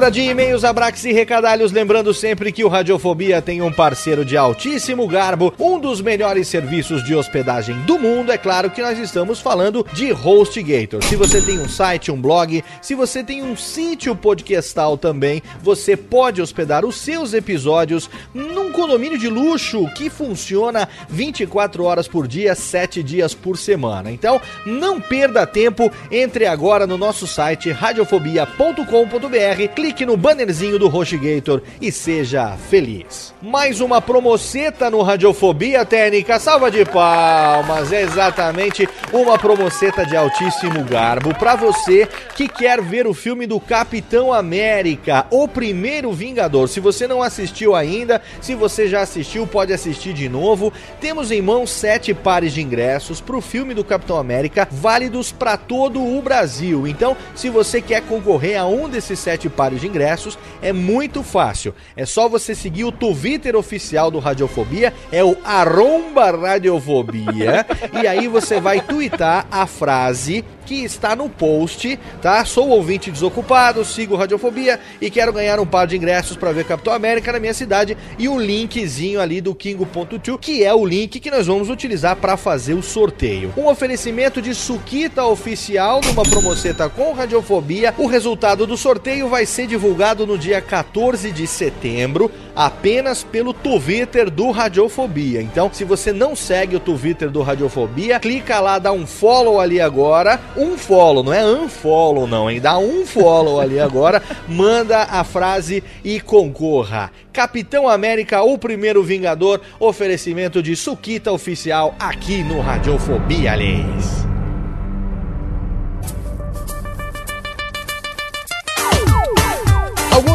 Leitura 0.00 0.24
de 0.24 0.30
e-mails, 0.30 0.64
abraços 0.64 1.04
e 1.04 1.12
recadalhos, 1.12 1.72
lembrando 1.72 2.14
sempre 2.14 2.50
que 2.50 2.64
o 2.64 2.68
Radiofobia 2.68 3.42
tem 3.42 3.60
um 3.60 3.70
parceiro 3.70 4.24
de 4.24 4.34
altíssimo 4.34 5.06
garbo, 5.06 5.52
um 5.58 5.78
dos 5.78 6.00
melhores 6.00 6.48
serviços 6.48 7.04
de 7.04 7.14
hospedagem 7.14 7.78
do 7.82 7.98
mundo, 7.98 8.32
é 8.32 8.38
claro 8.38 8.70
que 8.70 8.80
nós 8.80 8.98
estamos 8.98 9.40
falando 9.40 9.86
de 9.92 10.10
HostGator. 10.10 11.04
Se 11.04 11.16
você 11.16 11.42
tem 11.42 11.58
um 11.58 11.68
site, 11.68 12.10
um 12.10 12.18
blog, 12.18 12.64
se 12.80 12.94
você 12.94 13.22
tem 13.22 13.42
um 13.42 13.54
sítio 13.54 14.16
podcastal 14.16 14.96
também, 14.96 15.42
você 15.62 15.98
pode 15.98 16.40
hospedar 16.40 16.82
os 16.82 16.96
seus 16.96 17.34
episódios 17.34 18.08
num 18.32 18.72
condomínio 18.72 19.18
de 19.18 19.28
luxo 19.28 19.86
que 19.94 20.08
funciona 20.08 20.88
24 21.10 21.84
horas 21.84 22.08
por 22.08 22.26
dia, 22.26 22.54
7 22.54 23.02
dias 23.02 23.34
por 23.34 23.58
semana. 23.58 24.10
Então, 24.10 24.40
não 24.64 24.98
perda 24.98 25.46
tempo, 25.46 25.92
entre 26.10 26.46
agora 26.46 26.86
no 26.86 26.96
nosso 26.96 27.26
site 27.26 27.70
radiofobia.com.br, 27.70 29.74
clique 29.74 29.89
no 29.98 30.16
bannerzinho 30.16 30.78
do 30.78 30.88
HostGator 30.88 31.60
e 31.80 31.92
seja 31.92 32.56
feliz. 32.70 33.34
Mais 33.42 33.80
uma 33.80 34.00
promoceta 34.00 34.88
no 34.88 35.02
Radiofobia 35.02 35.84
Técnica, 35.84 36.38
salva 36.38 36.70
de 36.70 36.84
palmas, 36.84 37.92
é 37.92 38.00
exatamente 38.00 38.88
uma 39.12 39.38
promoceta 39.38 40.06
de 40.06 40.16
altíssimo 40.16 40.84
garbo 40.84 41.34
para 41.34 41.56
você 41.56 42.08
que 42.34 42.48
quer 42.48 42.80
ver 42.80 43.06
o 43.06 43.12
filme 43.12 43.46
do 43.46 43.60
Capitão 43.60 44.32
América, 44.32 45.26
o 45.30 45.46
primeiro 45.46 46.12
Vingador. 46.12 46.68
Se 46.68 46.80
você 46.80 47.06
não 47.06 47.22
assistiu 47.22 47.74
ainda, 47.74 48.22
se 48.40 48.54
você 48.54 48.88
já 48.88 49.02
assistiu, 49.02 49.46
pode 49.46 49.72
assistir 49.72 50.14
de 50.14 50.28
novo. 50.28 50.72
Temos 51.00 51.30
em 51.30 51.42
mão 51.42 51.66
sete 51.66 52.14
pares 52.14 52.54
de 52.54 52.62
ingressos 52.62 53.20
para 53.20 53.36
o 53.36 53.40
filme 53.42 53.74
do 53.74 53.84
Capitão 53.84 54.16
América, 54.16 54.66
válidos 54.70 55.32
para 55.32 55.56
todo 55.56 56.00
o 56.00 56.22
Brasil. 56.22 56.86
Então, 56.86 57.16
se 57.34 57.50
você 57.50 57.82
quer 57.82 58.02
concorrer 58.02 58.58
a 58.58 58.66
um 58.66 58.88
desses 58.88 59.18
sete 59.18 59.48
pares 59.48 59.79
de 59.80 59.88
ingressos, 59.88 60.38
é 60.62 60.72
muito 60.72 61.22
fácil. 61.22 61.74
É 61.96 62.06
só 62.06 62.28
você 62.28 62.54
seguir 62.54 62.84
o 62.84 62.92
Twitter 62.92 63.56
oficial 63.56 64.10
do 64.10 64.18
Radiofobia, 64.18 64.92
é 65.10 65.24
o 65.24 65.36
arromba 65.44 66.30
Radiofobia, 66.30 67.66
e 68.02 68.06
aí 68.06 68.28
você 68.28 68.60
vai 68.60 68.80
twittar 68.80 69.46
a 69.50 69.66
frase 69.66 70.44
que 70.64 70.84
está 70.84 71.16
no 71.16 71.28
post, 71.28 71.98
tá? 72.20 72.44
Sou 72.44 72.68
ouvinte 72.68 73.10
desocupado, 73.10 73.84
sigo 73.84 74.16
Radiofobia 74.16 74.78
e 75.00 75.10
quero 75.10 75.32
ganhar 75.32 75.58
um 75.58 75.66
par 75.66 75.86
de 75.86 75.96
ingressos 75.96 76.36
para 76.36 76.52
ver 76.52 76.64
Capitão 76.64 76.92
América 76.92 77.32
na 77.32 77.40
minha 77.40 77.54
cidade 77.54 77.96
e 78.18 78.28
um 78.28 78.40
linkzinho 78.40 79.20
ali 79.20 79.40
do 79.40 79.54
Kingo.to, 79.54 80.38
que 80.38 80.64
é 80.64 80.74
o 80.74 80.84
link 80.84 81.18
que 81.20 81.30
nós 81.30 81.46
vamos 81.46 81.70
utilizar 81.70 82.16
para 82.16 82.36
fazer 82.36 82.74
o 82.74 82.82
sorteio. 82.82 83.52
Um 83.56 83.66
oferecimento 83.66 84.40
de 84.40 84.54
Suquita 84.54 85.24
oficial 85.24 86.00
numa 86.04 86.22
promoceta 86.22 86.88
com 86.88 87.12
Radiofobia. 87.12 87.94
O 87.98 88.06
resultado 88.06 88.66
do 88.66 88.76
sorteio 88.76 89.28
vai 89.28 89.46
ser 89.46 89.66
divulgado 89.66 90.26
no 90.26 90.38
dia 90.38 90.60
14 90.60 91.30
de 91.30 91.46
setembro, 91.46 92.30
apenas 92.54 93.22
pelo 93.22 93.52
Twitter 93.52 94.30
do 94.30 94.50
Radiofobia. 94.50 95.40
Então, 95.40 95.70
se 95.72 95.84
você 95.84 96.12
não 96.12 96.36
segue 96.36 96.76
o 96.76 96.80
Twitter 96.80 97.30
do 97.30 97.42
Radiofobia, 97.42 98.20
clica 98.20 98.60
lá, 98.60 98.78
dá 98.78 98.92
um 98.92 99.06
follow 99.06 99.60
ali 99.60 99.80
agora. 99.80 100.40
Um 100.60 100.76
follow, 100.76 101.22
não 101.22 101.32
é 101.32 101.42
unfollow 101.42 102.26
não, 102.26 102.50
hein? 102.50 102.60
Dá 102.60 102.76
um 102.76 103.06
follow 103.06 103.58
ali 103.58 103.80
agora, 103.80 104.22
manda 104.46 105.04
a 105.04 105.24
frase 105.24 105.82
e 106.04 106.20
concorra. 106.20 107.10
Capitão 107.32 107.88
América, 107.88 108.42
o 108.42 108.58
primeiro 108.58 109.02
Vingador, 109.02 109.62
oferecimento 109.78 110.62
de 110.62 110.76
Suquita 110.76 111.32
oficial 111.32 111.94
aqui 111.98 112.42
no 112.42 112.60
Radiofobia, 112.60 113.52
aliás. 113.52 114.29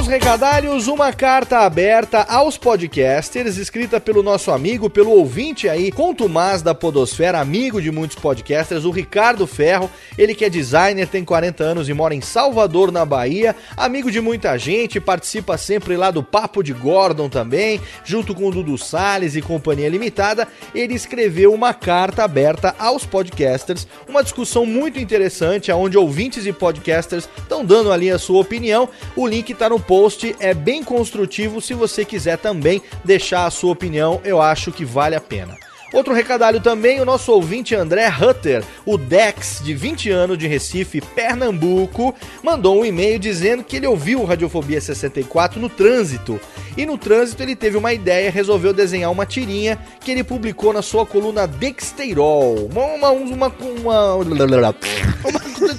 Alguns 0.05 0.24
recadalhos, 0.24 0.88
uma 0.88 1.12
carta 1.12 1.62
aberta 1.62 2.21
aos 2.29 2.59
podcasters, 2.59 3.57
escrita 3.57 4.00
pelo 4.00 4.21
nosso 4.21 4.51
amigo, 4.51 4.88
pelo 4.88 5.09
ouvinte 5.09 5.67
aí, 5.67 5.91
contumaz 5.91 6.62
da 6.62 6.75
Podosfera, 6.75 7.39
amigo 7.39 7.81
de 7.81 7.89
muitos 7.89 8.15
podcasters, 8.15 8.85
o 8.85 8.91
Ricardo 8.91 9.47
Ferro. 9.47 9.89
Ele 10.15 10.35
que 10.35 10.45
é 10.45 10.50
designer, 10.50 11.07
tem 11.07 11.25
40 11.25 11.63
anos 11.63 11.89
e 11.89 11.93
mora 11.93 12.13
em 12.13 12.21
Salvador, 12.21 12.91
na 12.91 13.03
Bahia. 13.03 13.55
Amigo 13.75 14.12
de 14.12 14.21
muita 14.21 14.55
gente, 14.59 15.00
participa 15.00 15.57
sempre 15.57 15.97
lá 15.97 16.12
do 16.12 16.21
Papo 16.21 16.62
de 16.62 16.71
Gordon 16.71 17.27
também, 17.27 17.81
junto 18.03 18.35
com 18.35 18.47
o 18.47 18.51
Dudu 18.51 18.77
Salles 18.77 19.35
e 19.35 19.41
Companhia 19.41 19.89
Limitada. 19.89 20.47
Ele 20.75 20.93
escreveu 20.93 21.51
uma 21.51 21.74
carta 21.74 22.24
aberta 22.24 22.75
aos 22.77 23.07
podcasters, 23.07 23.88
uma 24.07 24.21
discussão 24.21 24.67
muito 24.67 25.00
interessante, 25.00 25.71
onde 25.71 25.97
ouvintes 25.97 26.45
e 26.45 26.53
podcasters 26.53 27.27
estão 27.39 27.65
dando 27.65 27.91
ali 27.91 28.12
a 28.12 28.19
sua 28.19 28.39
opinião. 28.39 28.88
O 29.15 29.25
link 29.25 29.51
tá 29.55 29.67
no 29.67 29.79
post, 29.79 29.95
é 30.40 30.54
bem 30.54 30.84
construtivo. 30.84 31.62
Se 31.62 31.74
você 31.74 32.04
quiser 32.04 32.38
também 32.38 32.82
deixar 33.04 33.46
a 33.46 33.52
sua 33.52 33.72
opinião, 33.72 34.22
eu 34.24 34.42
acho 34.42 34.72
que 34.72 34.84
vale 34.84 35.16
a 35.16 35.22
pena. 35.22 35.64
Outro 35.94 36.13
recadalho 36.13 36.60
também, 36.60 37.00
o 37.00 37.06
nosso 37.06 37.32
ouvinte 37.32 37.75
André 37.75 38.08
Hutter, 38.10 38.63
o 38.86 38.98
Dex, 38.98 39.62
de 39.63 39.74
20 39.74 40.10
anos 40.10 40.38
de 40.38 40.48
Recife, 40.48 41.00
Pernambuco, 41.00 42.13
mandou 42.44 42.80
um 42.80 42.86
e-mail 42.86 43.20
dizendo 43.20 43.63
que 43.63 43.77
ele 43.77 43.88
ouviu 43.88 44.22
o 44.22 44.25
Radiofobia 44.25 44.82
64 44.82 45.60
no 45.60 45.70
trânsito. 45.70 46.39
E 46.75 46.86
no 46.86 46.98
trânsito 46.98 47.42
ele 47.44 47.56
teve 47.56 47.77
uma 47.77 47.94
ideia, 47.94 48.30
resolveu 48.30 48.74
desenhar 48.74 49.12
uma 49.12 49.25
tirinha 49.25 49.80
que 50.01 50.12
ele 50.12 50.24
publicou 50.24 50.74
na 50.74 50.82
sua 50.82 51.06
coluna 51.06 51.48
Dexteirol. 51.48 52.70
Uma, 52.72 52.86
uma, 52.86 53.12
uma, 53.12 53.54
uma, 53.60 54.15
uma 54.15 54.75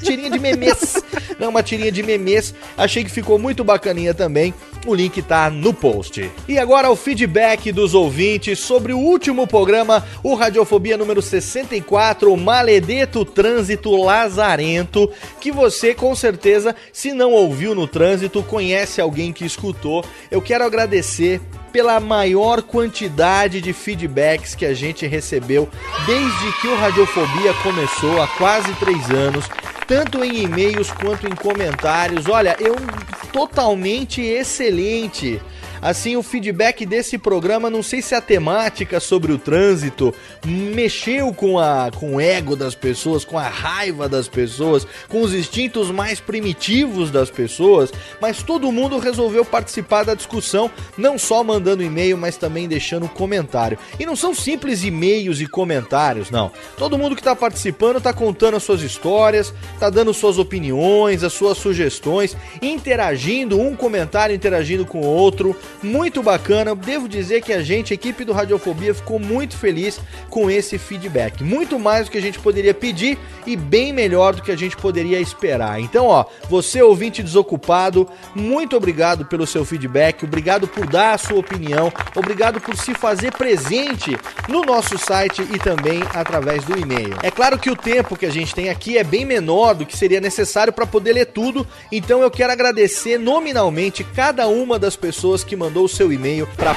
tirinha 0.02 0.30
de 0.30 0.38
memes 0.38 0.96
É 1.38 1.46
uma 1.46 1.62
tirinha 1.62 1.92
de 1.92 2.02
memes. 2.02 2.54
Achei 2.76 3.04
que 3.04 3.10
ficou 3.10 3.38
muito 3.38 3.62
bacaninha 3.62 4.14
também. 4.14 4.54
O 4.86 4.94
link 4.94 5.20
tá 5.22 5.50
no 5.50 5.74
post. 5.74 6.30
E 6.48 6.58
agora 6.58 6.90
o 6.90 6.96
feedback 6.96 7.72
dos 7.72 7.94
ouvintes 7.94 8.58
sobre 8.58 8.92
o 8.92 8.98
último 8.98 9.46
programa, 9.46 10.05
o 10.22 10.34
Radiofobia 10.34 10.96
número 10.96 11.20
64, 11.22 12.32
o 12.32 12.36
Maledeto 12.36 13.24
Trânsito 13.24 13.94
Lazarento, 13.96 15.10
que 15.40 15.52
você 15.52 15.94
com 15.94 16.14
certeza, 16.14 16.74
se 16.92 17.12
não 17.12 17.32
ouviu 17.32 17.74
no 17.74 17.86
trânsito, 17.86 18.42
conhece 18.42 19.00
alguém 19.00 19.32
que 19.32 19.44
escutou. 19.44 20.04
Eu 20.30 20.40
quero 20.40 20.64
agradecer 20.64 21.40
pela 21.72 22.00
maior 22.00 22.62
quantidade 22.62 23.60
de 23.60 23.72
feedbacks 23.72 24.54
que 24.54 24.64
a 24.64 24.72
gente 24.72 25.06
recebeu 25.06 25.68
desde 26.06 26.60
que 26.60 26.68
o 26.68 26.76
Radiofobia 26.76 27.52
começou 27.62 28.22
há 28.22 28.26
quase 28.26 28.72
três 28.76 29.10
anos, 29.10 29.46
tanto 29.86 30.24
em 30.24 30.44
e-mails 30.44 30.90
quanto 30.90 31.26
em 31.26 31.34
comentários. 31.34 32.26
Olha, 32.28 32.56
eu 32.58 32.76
totalmente 33.30 34.22
excelente. 34.22 35.38
Assim, 35.86 36.16
o 36.16 36.22
feedback 36.24 36.84
desse 36.84 37.16
programa, 37.16 37.70
não 37.70 37.80
sei 37.80 38.02
se 38.02 38.12
a 38.12 38.20
temática 38.20 38.98
sobre 38.98 39.30
o 39.30 39.38
trânsito 39.38 40.12
mexeu 40.44 41.32
com, 41.32 41.60
a, 41.60 41.92
com 41.94 42.16
o 42.16 42.20
ego 42.20 42.56
das 42.56 42.74
pessoas, 42.74 43.24
com 43.24 43.38
a 43.38 43.46
raiva 43.46 44.08
das 44.08 44.26
pessoas, 44.26 44.84
com 45.08 45.22
os 45.22 45.32
instintos 45.32 45.88
mais 45.92 46.18
primitivos 46.18 47.12
das 47.12 47.30
pessoas, 47.30 47.92
mas 48.20 48.42
todo 48.42 48.72
mundo 48.72 48.98
resolveu 48.98 49.44
participar 49.44 50.02
da 50.02 50.14
discussão, 50.14 50.68
não 50.98 51.16
só 51.16 51.44
mandando 51.44 51.84
e-mail, 51.84 52.18
mas 52.18 52.36
também 52.36 52.66
deixando 52.66 53.08
comentário. 53.08 53.78
E 54.00 54.04
não 54.04 54.16
são 54.16 54.34
simples 54.34 54.82
e-mails 54.82 55.40
e 55.40 55.46
comentários, 55.46 56.32
não. 56.32 56.50
Todo 56.76 56.98
mundo 56.98 57.14
que 57.14 57.20
está 57.20 57.36
participando 57.36 57.98
está 57.98 58.12
contando 58.12 58.56
as 58.56 58.64
suas 58.64 58.82
histórias, 58.82 59.54
está 59.74 59.88
dando 59.88 60.12
suas 60.12 60.36
opiniões, 60.36 61.22
as 61.22 61.32
suas 61.32 61.56
sugestões, 61.58 62.36
interagindo, 62.60 63.60
um 63.60 63.76
comentário 63.76 64.34
interagindo 64.34 64.84
com 64.84 65.02
o 65.02 65.06
outro 65.06 65.54
muito 65.82 66.22
bacana. 66.22 66.74
Devo 66.74 67.08
dizer 67.08 67.42
que 67.42 67.52
a 67.52 67.62
gente, 67.62 67.92
a 67.92 67.94
equipe 67.94 68.24
do 68.24 68.32
Radiofobia, 68.32 68.94
ficou 68.94 69.18
muito 69.18 69.56
feliz 69.56 70.00
com 70.30 70.50
esse 70.50 70.78
feedback. 70.78 71.42
Muito 71.42 71.78
mais 71.78 72.06
do 72.06 72.12
que 72.12 72.18
a 72.18 72.22
gente 72.22 72.38
poderia 72.38 72.74
pedir 72.74 73.18
e 73.46 73.56
bem 73.56 73.92
melhor 73.92 74.34
do 74.34 74.42
que 74.42 74.52
a 74.52 74.56
gente 74.56 74.76
poderia 74.76 75.20
esperar. 75.20 75.80
Então, 75.80 76.06
ó, 76.06 76.24
você 76.48 76.82
ouvinte 76.82 77.22
desocupado, 77.22 78.08
muito 78.34 78.76
obrigado 78.76 79.24
pelo 79.24 79.46
seu 79.46 79.64
feedback, 79.64 80.24
obrigado 80.24 80.66
por 80.66 80.86
dar 80.86 81.14
a 81.14 81.18
sua 81.18 81.38
opinião, 81.38 81.92
obrigado 82.14 82.60
por 82.60 82.76
se 82.76 82.94
fazer 82.94 83.32
presente 83.32 84.16
no 84.48 84.62
nosso 84.62 84.98
site 84.98 85.42
e 85.42 85.58
também 85.58 86.02
através 86.14 86.64
do 86.64 86.78
e-mail. 86.78 87.16
É 87.22 87.30
claro 87.30 87.58
que 87.58 87.70
o 87.70 87.76
tempo 87.76 88.16
que 88.16 88.26
a 88.26 88.30
gente 88.30 88.54
tem 88.54 88.68
aqui 88.68 88.98
é 88.98 89.04
bem 89.04 89.24
menor 89.24 89.74
do 89.74 89.86
que 89.86 89.96
seria 89.96 90.20
necessário 90.20 90.72
para 90.72 90.86
poder 90.86 91.12
ler 91.12 91.26
tudo, 91.26 91.66
então 91.90 92.22
eu 92.22 92.30
quero 92.30 92.52
agradecer 92.52 93.18
nominalmente 93.18 94.04
cada 94.04 94.48
uma 94.48 94.78
das 94.78 94.96
pessoas 94.96 95.44
que 95.44 95.56
mandou 95.66 95.84
o 95.84 95.88
seu 95.88 96.12
e-mail 96.12 96.46
para 96.56 96.74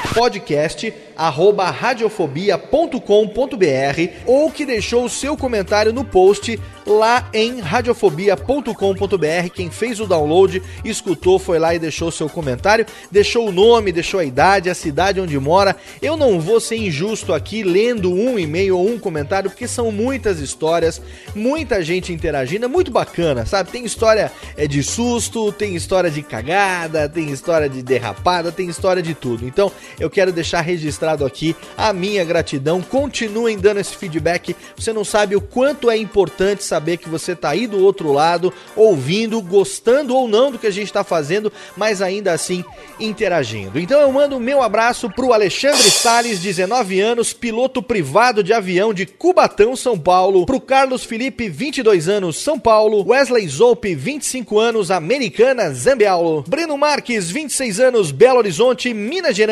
podcast@radiofobia.com.br 1.20 4.12
ou 4.24 4.50
que 4.50 4.64
deixou 4.64 5.04
o 5.04 5.08
seu 5.08 5.36
comentário 5.36 5.92
no 5.92 6.02
post 6.02 6.58
lá 6.86 7.28
em 7.34 7.60
radiofobia.com.br. 7.60 9.50
Quem 9.54 9.70
fez 9.70 10.00
o 10.00 10.06
download, 10.06 10.62
escutou, 10.82 11.38
foi 11.38 11.58
lá 11.58 11.74
e 11.74 11.78
deixou 11.78 12.10
seu 12.10 12.28
comentário, 12.28 12.86
deixou 13.10 13.48
o 13.48 13.52
nome, 13.52 13.92
deixou 13.92 14.18
a 14.18 14.24
idade, 14.24 14.70
a 14.70 14.74
cidade 14.74 15.20
onde 15.20 15.38
mora. 15.38 15.76
Eu 16.00 16.16
não 16.16 16.40
vou 16.40 16.58
ser 16.58 16.76
injusto 16.76 17.34
aqui 17.34 17.62
lendo 17.62 18.12
um 18.12 18.38
e-mail 18.38 18.78
ou 18.78 18.88
um 18.88 18.98
comentário, 18.98 19.50
porque 19.50 19.68
são 19.68 19.92
muitas 19.92 20.40
histórias, 20.40 21.02
muita 21.34 21.84
gente 21.84 22.12
interagindo, 22.12 22.64
é 22.64 22.68
muito 22.68 22.90
bacana, 22.90 23.44
sabe? 23.44 23.70
Tem 23.70 23.84
história 23.84 24.32
é 24.56 24.66
de 24.66 24.82
susto, 24.82 25.52
tem 25.52 25.76
história 25.76 26.10
de 26.10 26.22
cagada, 26.22 27.08
tem 27.08 27.30
história 27.30 27.68
de 27.68 27.82
derrapada, 27.82 28.50
tem 28.50 28.68
história 28.68 29.02
de 29.02 29.14
tudo. 29.14 29.46
Então, 29.46 29.70
eu 29.98 30.08
quero 30.08 30.32
deixar 30.32 30.62
registrado 30.62 31.09
aqui 31.18 31.54
a 31.76 31.92
minha 31.92 32.24
gratidão. 32.24 32.80
Continuem 32.80 33.58
dando 33.58 33.80
esse 33.80 33.96
feedback. 33.96 34.56
Você 34.76 34.92
não 34.92 35.04
sabe 35.04 35.36
o 35.36 35.40
quanto 35.40 35.90
é 35.90 35.96
importante 35.96 36.64
saber 36.64 36.96
que 36.96 37.08
você 37.08 37.36
tá 37.36 37.50
aí 37.50 37.66
do 37.66 37.84
outro 37.84 38.12
lado, 38.12 38.52
ouvindo, 38.74 39.40
gostando 39.42 40.16
ou 40.16 40.26
não 40.26 40.50
do 40.50 40.58
que 40.58 40.66
a 40.66 40.70
gente 40.70 40.92
tá 40.92 41.04
fazendo, 41.04 41.52
mas 41.76 42.00
ainda 42.00 42.32
assim 42.32 42.64
interagindo. 42.98 43.78
Então 43.78 44.00
eu 44.00 44.10
mando 44.10 44.36
o 44.36 44.40
meu 44.40 44.62
abraço 44.62 45.10
pro 45.10 45.32
Alexandre 45.32 45.90
Sales, 45.90 46.40
19 46.40 47.00
anos, 47.00 47.32
piloto 47.32 47.82
privado 47.82 48.42
de 48.42 48.52
avião 48.52 48.94
de 48.94 49.06
Cubatão, 49.06 49.76
São 49.76 49.98
Paulo, 49.98 50.46
pro 50.46 50.60
Carlos 50.60 51.04
Felipe, 51.04 51.48
22 51.48 52.08
anos, 52.08 52.36
São 52.36 52.58
Paulo, 52.58 53.06
Wesley 53.06 53.46
Zoupe, 53.46 53.94
25 53.94 54.58
anos, 54.58 54.90
Americana, 54.90 55.70
Zambiaulo, 55.72 56.44
Breno 56.48 56.78
Marques, 56.78 57.30
26 57.30 57.80
anos, 57.80 58.10
Belo 58.10 58.38
Horizonte, 58.38 58.94
Minas 58.94 59.36
Gerais, 59.36 59.50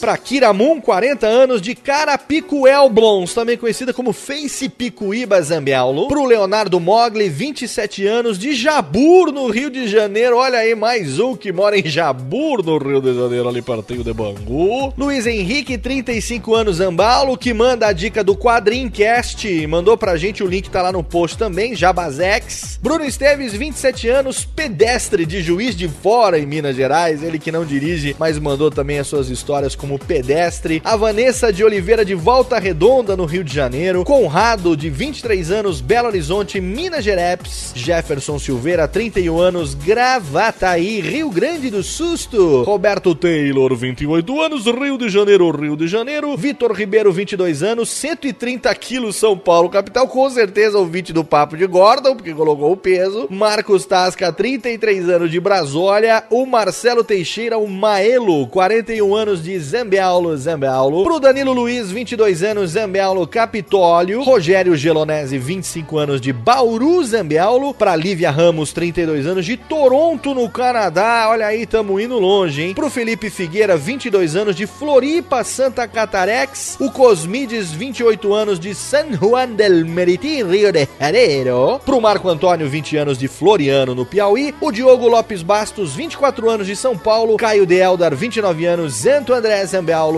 pra 0.00 0.16
Kiramun, 0.64 0.80
40 0.80 1.26
anos, 1.26 1.60
de 1.60 1.74
Carapicuelblons, 1.74 3.34
também 3.34 3.58
conhecida 3.58 3.92
como 3.92 4.14
Face 4.14 4.68
Picuíba, 4.68 5.40
Zambiaulo, 5.42 6.08
pro 6.08 6.24
Leonardo 6.24 6.80
Mogli, 6.80 7.28
27 7.28 8.06
anos, 8.06 8.38
de 8.38 8.54
Jabur, 8.54 9.30
no 9.30 9.48
Rio 9.48 9.68
de 9.68 9.86
Janeiro. 9.86 10.38
Olha 10.38 10.58
aí, 10.58 10.74
mais 10.74 11.18
um 11.18 11.36
que 11.36 11.52
mora 11.52 11.78
em 11.78 11.86
Jabur, 11.86 12.64
no 12.64 12.78
Rio 12.78 13.02
de 13.02 13.14
Janeiro, 13.14 13.48
ali 13.48 13.60
pertinho 13.60 14.02
de 14.02 14.12
Bangu. 14.14 14.92
Luiz 14.96 15.26
Henrique, 15.26 15.76
35 15.76 16.54
anos, 16.54 16.76
Zambalo, 16.76 17.36
que 17.36 17.52
manda 17.52 17.86
a 17.86 17.92
dica 17.92 18.24
do 18.24 18.34
Quadrincast. 18.34 19.66
Mandou 19.66 19.98
pra 19.98 20.16
gente, 20.16 20.42
o 20.42 20.46
link 20.46 20.70
tá 20.70 20.80
lá 20.80 20.92
no 20.92 21.04
post 21.04 21.36
também, 21.36 21.74
Jabazex. 21.74 22.78
Bruno 22.80 23.04
Esteves, 23.04 23.52
27 23.52 24.08
anos, 24.08 24.44
pedestre 24.44 25.26
de 25.26 25.42
Juiz 25.42 25.76
de 25.76 25.88
Fora, 25.88 26.38
em 26.38 26.46
Minas 26.46 26.74
Gerais. 26.74 27.22
Ele 27.22 27.38
que 27.38 27.52
não 27.52 27.66
dirige, 27.66 28.16
mas 28.18 28.38
mandou 28.38 28.70
também 28.70 28.98
as 28.98 29.06
suas 29.06 29.28
histórias 29.28 29.74
como 29.74 29.98
pedestre. 29.98 30.53
A 30.84 30.96
Vanessa 30.96 31.52
de 31.52 31.64
Oliveira, 31.64 32.04
de 32.04 32.14
Volta 32.14 32.58
Redonda, 32.58 33.16
no 33.16 33.24
Rio 33.24 33.42
de 33.42 33.52
Janeiro. 33.52 34.04
Conrado, 34.04 34.76
de 34.76 34.88
23 34.88 35.50
anos, 35.50 35.80
Belo 35.80 36.08
Horizonte, 36.08 36.60
Minas 36.60 37.04
Gerais. 37.04 37.72
Jefferson 37.74 38.38
Silveira, 38.38 38.86
31 38.86 39.38
anos, 39.40 39.74
Gravataí, 39.74 41.00
Rio 41.00 41.30
Grande 41.30 41.70
do 41.70 41.82
Susto. 41.82 42.62
Roberto 42.62 43.14
Taylor, 43.14 43.74
28 43.74 44.40
anos, 44.40 44.66
Rio 44.66 44.96
de 44.96 45.08
Janeiro, 45.08 45.50
Rio 45.50 45.76
de 45.76 45.88
Janeiro. 45.88 46.36
Vitor 46.36 46.72
Ribeiro, 46.72 47.12
22 47.12 47.62
anos, 47.62 47.90
130 47.90 48.74
quilos, 48.74 49.16
São 49.16 49.36
Paulo, 49.36 49.68
capital. 49.68 50.06
Com 50.08 50.28
certeza 50.30 50.78
ouvinte 50.78 51.12
do 51.12 51.24
Papo 51.24 51.56
de 51.56 51.66
Gordon, 51.66 52.14
porque 52.14 52.32
colocou 52.32 52.72
o 52.72 52.76
peso. 52.76 53.26
Marcos 53.30 53.84
Tasca, 53.86 54.32
33 54.32 55.08
anos, 55.08 55.30
de 55.30 55.40
Brasólia. 55.40 56.24
O 56.30 56.46
Marcelo 56.46 57.02
Teixeira, 57.02 57.58
o 57.58 57.68
Maelo, 57.68 58.46
41 58.48 59.14
anos, 59.14 59.42
de 59.42 59.58
Zambiaulo, 59.58 60.33
Zambiaulo. 60.36 61.04
Pro 61.04 61.20
Danilo 61.20 61.52
Luiz, 61.52 61.90
22 61.90 62.42
anos, 62.42 62.70
Zambiaulo, 62.72 63.26
Capitólio. 63.26 64.22
Rogério 64.22 64.76
Gelonese, 64.76 65.38
25 65.38 65.98
anos, 65.98 66.20
de 66.20 66.32
Bauru, 66.32 67.02
Zambiaulo. 67.04 67.74
Pra 67.74 67.96
Lívia 67.96 68.30
Ramos, 68.30 68.72
32 68.72 69.26
anos, 69.26 69.46
de 69.46 69.56
Toronto, 69.56 70.34
no 70.34 70.48
Canadá. 70.48 71.26
Olha 71.28 71.46
aí, 71.46 71.66
tamo 71.66 71.98
indo 71.98 72.18
longe, 72.18 72.62
hein? 72.62 72.74
Pro 72.74 72.90
Felipe 72.90 73.30
Figueira, 73.30 73.76
22 73.76 74.36
anos, 74.36 74.56
de 74.56 74.66
Floripa, 74.66 75.42
Santa 75.44 75.86
Catarex. 75.88 76.76
O 76.80 76.90
Cosmides, 76.90 77.72
28 77.72 78.34
anos, 78.34 78.60
de 78.60 78.74
San 78.74 79.16
Juan 79.16 79.54
del 79.54 79.84
Meriti, 79.84 80.42
Rio 80.42 80.72
de 80.72 80.88
Janeiro. 80.98 81.80
Pro 81.84 82.00
Marco 82.00 82.28
Antônio, 82.28 82.68
20 82.68 82.96
anos, 82.96 83.18
de 83.18 83.28
Floriano, 83.28 83.94
no 83.94 84.06
Piauí. 84.06 84.54
O 84.60 84.70
Diogo 84.70 85.08
Lopes 85.08 85.42
Bastos, 85.42 85.94
24 85.94 86.48
anos, 86.48 86.66
de 86.66 86.76
São 86.76 86.96
Paulo. 86.96 87.36
Caio 87.36 87.66
de 87.66 87.76
Eldar, 87.76 88.14
29 88.14 88.66
anos, 88.66 88.94
Santo 88.94 89.32
André 89.32 89.64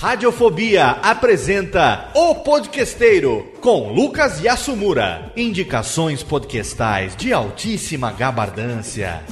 Radiofobia 0.00 0.86
apresenta 1.02 2.08
O 2.14 2.36
Podcasteiro 2.36 3.52
com 3.60 3.92
Lucas 3.92 4.40
Yasumura. 4.40 5.30
Indicações 5.36 6.22
podcastais 6.22 7.14
de 7.14 7.34
altíssima 7.34 8.10
gabardância. 8.10 9.22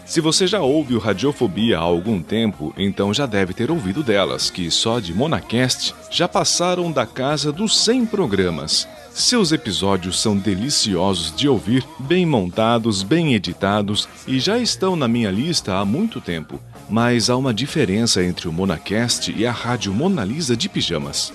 Se 0.04 0.20
você 0.20 0.46
já 0.46 0.60
ouve 0.60 0.94
o 0.94 1.00
Radiofobia 1.00 1.78
há 1.78 1.82
algum 1.82 2.22
tempo, 2.22 2.72
então 2.76 3.12
já 3.12 3.26
deve 3.26 3.52
ter 3.52 3.68
ouvido 3.68 4.04
delas, 4.04 4.48
que 4.48 4.70
só 4.70 5.00
de 5.00 5.12
Monacast 5.12 5.92
já 6.08 6.28
passaram 6.28 6.92
da 6.92 7.04
casa 7.04 7.50
dos 7.50 7.76
100 7.80 8.06
programas. 8.06 8.86
Seus 9.14 9.52
episódios 9.52 10.20
são 10.20 10.36
deliciosos 10.36 11.36
de 11.36 11.46
ouvir, 11.46 11.84
bem 11.98 12.24
montados, 12.24 13.02
bem 13.02 13.34
editados 13.34 14.08
e 14.26 14.40
já 14.40 14.58
estão 14.58 14.96
na 14.96 15.06
minha 15.06 15.30
lista 15.30 15.74
há 15.74 15.84
muito 15.84 16.18
tempo. 16.18 16.58
Mas 16.88 17.28
há 17.28 17.36
uma 17.36 17.52
diferença 17.52 18.22
entre 18.24 18.48
o 18.48 18.52
Monacast 18.52 19.30
e 19.30 19.46
a 19.46 19.52
rádio 19.52 19.92
Mona 19.92 20.24
Lisa 20.24 20.56
de 20.56 20.68
Pijamas. 20.68 21.30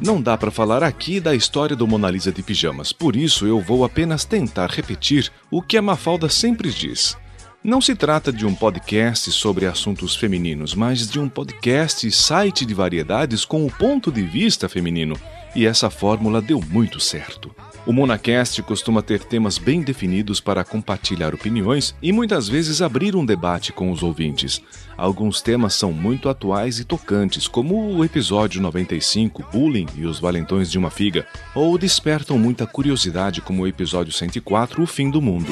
Não 0.00 0.20
dá 0.20 0.36
para 0.36 0.50
falar 0.50 0.82
aqui 0.82 1.20
da 1.20 1.34
história 1.34 1.76
do 1.76 1.86
Mona 1.86 2.10
Lisa 2.10 2.32
de 2.32 2.42
Pijamas, 2.42 2.92
por 2.92 3.16
isso 3.16 3.46
eu 3.46 3.60
vou 3.60 3.84
apenas 3.84 4.24
tentar 4.24 4.70
repetir 4.70 5.30
o 5.50 5.62
que 5.62 5.76
a 5.76 5.82
Mafalda 5.82 6.28
sempre 6.28 6.70
diz. 6.70 7.16
Não 7.64 7.80
se 7.80 7.94
trata 7.94 8.30
de 8.30 8.44
um 8.44 8.54
podcast 8.54 9.32
sobre 9.32 9.64
assuntos 9.64 10.14
femininos, 10.14 10.74
mas 10.74 11.08
de 11.08 11.18
um 11.18 11.30
podcast 11.30 12.06
e 12.06 12.12
site 12.12 12.66
de 12.66 12.74
variedades 12.74 13.46
com 13.46 13.64
o 13.64 13.72
ponto 13.72 14.12
de 14.12 14.20
vista 14.20 14.68
feminino. 14.68 15.18
E 15.56 15.64
essa 15.64 15.88
fórmula 15.88 16.42
deu 16.42 16.60
muito 16.60 17.00
certo. 17.00 17.50
O 17.86 17.92
Monacast 17.92 18.62
costuma 18.64 19.00
ter 19.00 19.20
temas 19.20 19.56
bem 19.56 19.80
definidos 19.80 20.40
para 20.40 20.62
compartilhar 20.62 21.34
opiniões 21.34 21.94
e 22.02 22.12
muitas 22.12 22.50
vezes 22.50 22.82
abrir 22.82 23.16
um 23.16 23.24
debate 23.24 23.72
com 23.72 23.90
os 23.90 24.02
ouvintes. 24.02 24.60
Alguns 24.94 25.40
temas 25.40 25.72
são 25.72 25.90
muito 25.90 26.28
atuais 26.28 26.78
e 26.78 26.84
tocantes, 26.84 27.48
como 27.48 27.96
o 27.96 28.04
episódio 28.04 28.60
95, 28.60 29.42
Bullying 29.50 29.86
e 29.96 30.04
os 30.04 30.20
Valentões 30.20 30.70
de 30.70 30.76
uma 30.76 30.90
Figa, 30.90 31.26
ou 31.54 31.78
despertam 31.78 32.38
muita 32.38 32.66
curiosidade, 32.66 33.40
como 33.40 33.62
o 33.62 33.66
episódio 33.66 34.12
104, 34.12 34.82
O 34.82 34.86
Fim 34.86 35.08
do 35.08 35.22
Mundo. 35.22 35.50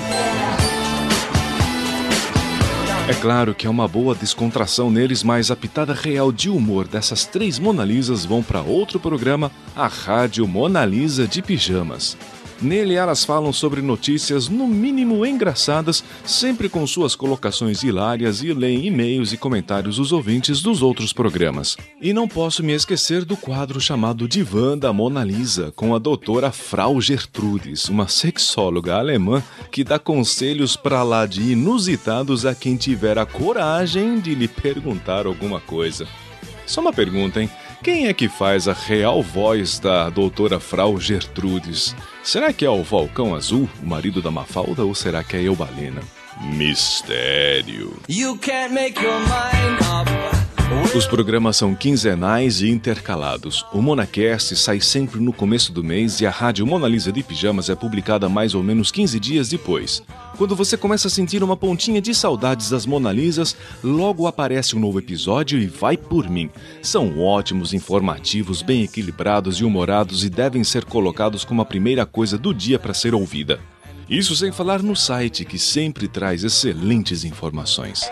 É 3.12 3.14
claro 3.16 3.54
que 3.54 3.66
é 3.66 3.70
uma 3.70 3.86
boa 3.86 4.14
descontração 4.14 4.90
neles, 4.90 5.22
mas 5.22 5.50
a 5.50 5.54
pitada 5.54 5.92
real 5.92 6.32
de 6.32 6.48
humor 6.48 6.88
dessas 6.88 7.26
três 7.26 7.58
Mona 7.58 7.84
Lisas 7.84 8.24
vão 8.24 8.42
para 8.42 8.62
outro 8.62 8.98
programa, 8.98 9.52
a 9.76 9.86
Rádio 9.86 10.48
Mona 10.48 10.82
Lisa 10.86 11.28
de 11.28 11.42
Pijamas. 11.42 12.16
Nele 12.62 12.94
elas 12.94 13.24
falam 13.24 13.52
sobre 13.52 13.82
notícias 13.82 14.48
no 14.48 14.68
mínimo 14.68 15.26
engraçadas, 15.26 16.04
sempre 16.24 16.68
com 16.68 16.86
suas 16.86 17.16
colocações 17.16 17.82
hilárias 17.82 18.40
e 18.40 18.52
leem 18.52 18.86
e-mails 18.86 19.32
e 19.32 19.36
comentários 19.36 19.96
dos 19.96 20.12
ouvintes 20.12 20.62
dos 20.62 20.80
outros 20.80 21.12
programas. 21.12 21.76
E 22.00 22.12
não 22.12 22.28
posso 22.28 22.62
me 22.62 22.72
esquecer 22.72 23.24
do 23.24 23.36
quadro 23.36 23.80
chamado 23.80 24.28
Divã 24.28 24.78
da 24.78 24.92
Mona 24.92 25.24
Lisa, 25.24 25.72
com 25.74 25.92
a 25.92 25.98
doutora 25.98 26.52
Frau 26.52 27.00
Gertrudes, 27.00 27.88
uma 27.88 28.06
sexóloga 28.06 28.94
alemã 28.94 29.42
que 29.72 29.82
dá 29.82 29.98
conselhos 29.98 30.76
para 30.76 31.02
lá 31.02 31.26
de 31.26 31.52
inusitados 31.52 32.46
a 32.46 32.54
quem 32.54 32.76
tiver 32.76 33.18
a 33.18 33.26
coragem 33.26 34.20
de 34.20 34.36
lhe 34.36 34.46
perguntar 34.46 35.26
alguma 35.26 35.58
coisa. 35.58 36.06
Só 36.64 36.80
uma 36.80 36.92
pergunta, 36.92 37.42
hein? 37.42 37.50
Quem 37.82 38.06
é 38.06 38.14
que 38.14 38.28
faz 38.28 38.68
a 38.68 38.72
real 38.72 39.20
voz 39.20 39.80
da 39.80 40.08
doutora 40.08 40.60
Frau 40.60 41.00
Gertrudes? 41.00 41.96
Será 42.22 42.52
que 42.52 42.64
é 42.64 42.70
o 42.70 42.84
Falcão 42.84 43.34
Azul, 43.34 43.68
o 43.82 43.86
marido 43.86 44.22
da 44.22 44.30
Mafalda, 44.30 44.84
ou 44.84 44.94
será 44.94 45.24
que 45.24 45.36
é 45.36 45.42
Eubalena? 45.42 46.00
Mistério. 46.42 47.96
Os 50.96 51.06
programas 51.06 51.56
são 51.56 51.74
quinzenais 51.74 52.60
e 52.60 52.68
intercalados. 52.68 53.64
O 53.72 53.80
Monacast 53.80 54.56
sai 54.56 54.80
sempre 54.80 55.20
no 55.20 55.32
começo 55.32 55.72
do 55.72 55.84
mês 55.84 56.20
e 56.20 56.26
a 56.26 56.30
Rádio 56.30 56.66
Mona 56.66 56.88
Lisa 56.88 57.12
de 57.12 57.22
Pijamas 57.22 57.70
é 57.70 57.76
publicada 57.76 58.28
mais 58.28 58.54
ou 58.54 58.62
menos 58.62 58.90
15 58.90 59.20
dias 59.20 59.48
depois. 59.48 60.02
Quando 60.36 60.56
você 60.56 60.76
começa 60.76 61.06
a 61.06 61.10
sentir 61.10 61.44
uma 61.44 61.56
pontinha 61.56 62.00
de 62.00 62.12
saudades 62.12 62.70
das 62.70 62.86
Mona 62.86 63.12
Lisas, 63.12 63.56
logo 63.82 64.26
aparece 64.26 64.74
um 64.74 64.80
novo 64.80 64.98
episódio 64.98 65.58
e 65.58 65.66
vai 65.66 65.96
por 65.96 66.28
mim. 66.28 66.50
São 66.82 67.20
ótimos, 67.20 67.72
informativos, 67.72 68.62
bem 68.62 68.82
equilibrados 68.82 69.58
e 69.58 69.64
humorados 69.64 70.24
e 70.24 70.30
devem 70.30 70.64
ser 70.64 70.84
colocados 70.84 71.44
como 71.44 71.62
a 71.62 71.66
primeira 71.66 72.04
coisa 72.04 72.36
do 72.36 72.52
dia 72.52 72.78
para 72.78 72.92
ser 72.92 73.14
ouvida. 73.14 73.60
Isso 74.12 74.36
sem 74.36 74.52
falar 74.52 74.82
no 74.82 74.94
site 74.94 75.42
que 75.42 75.58
sempre 75.58 76.06
traz 76.06 76.44
excelentes 76.44 77.24
informações. 77.24 78.02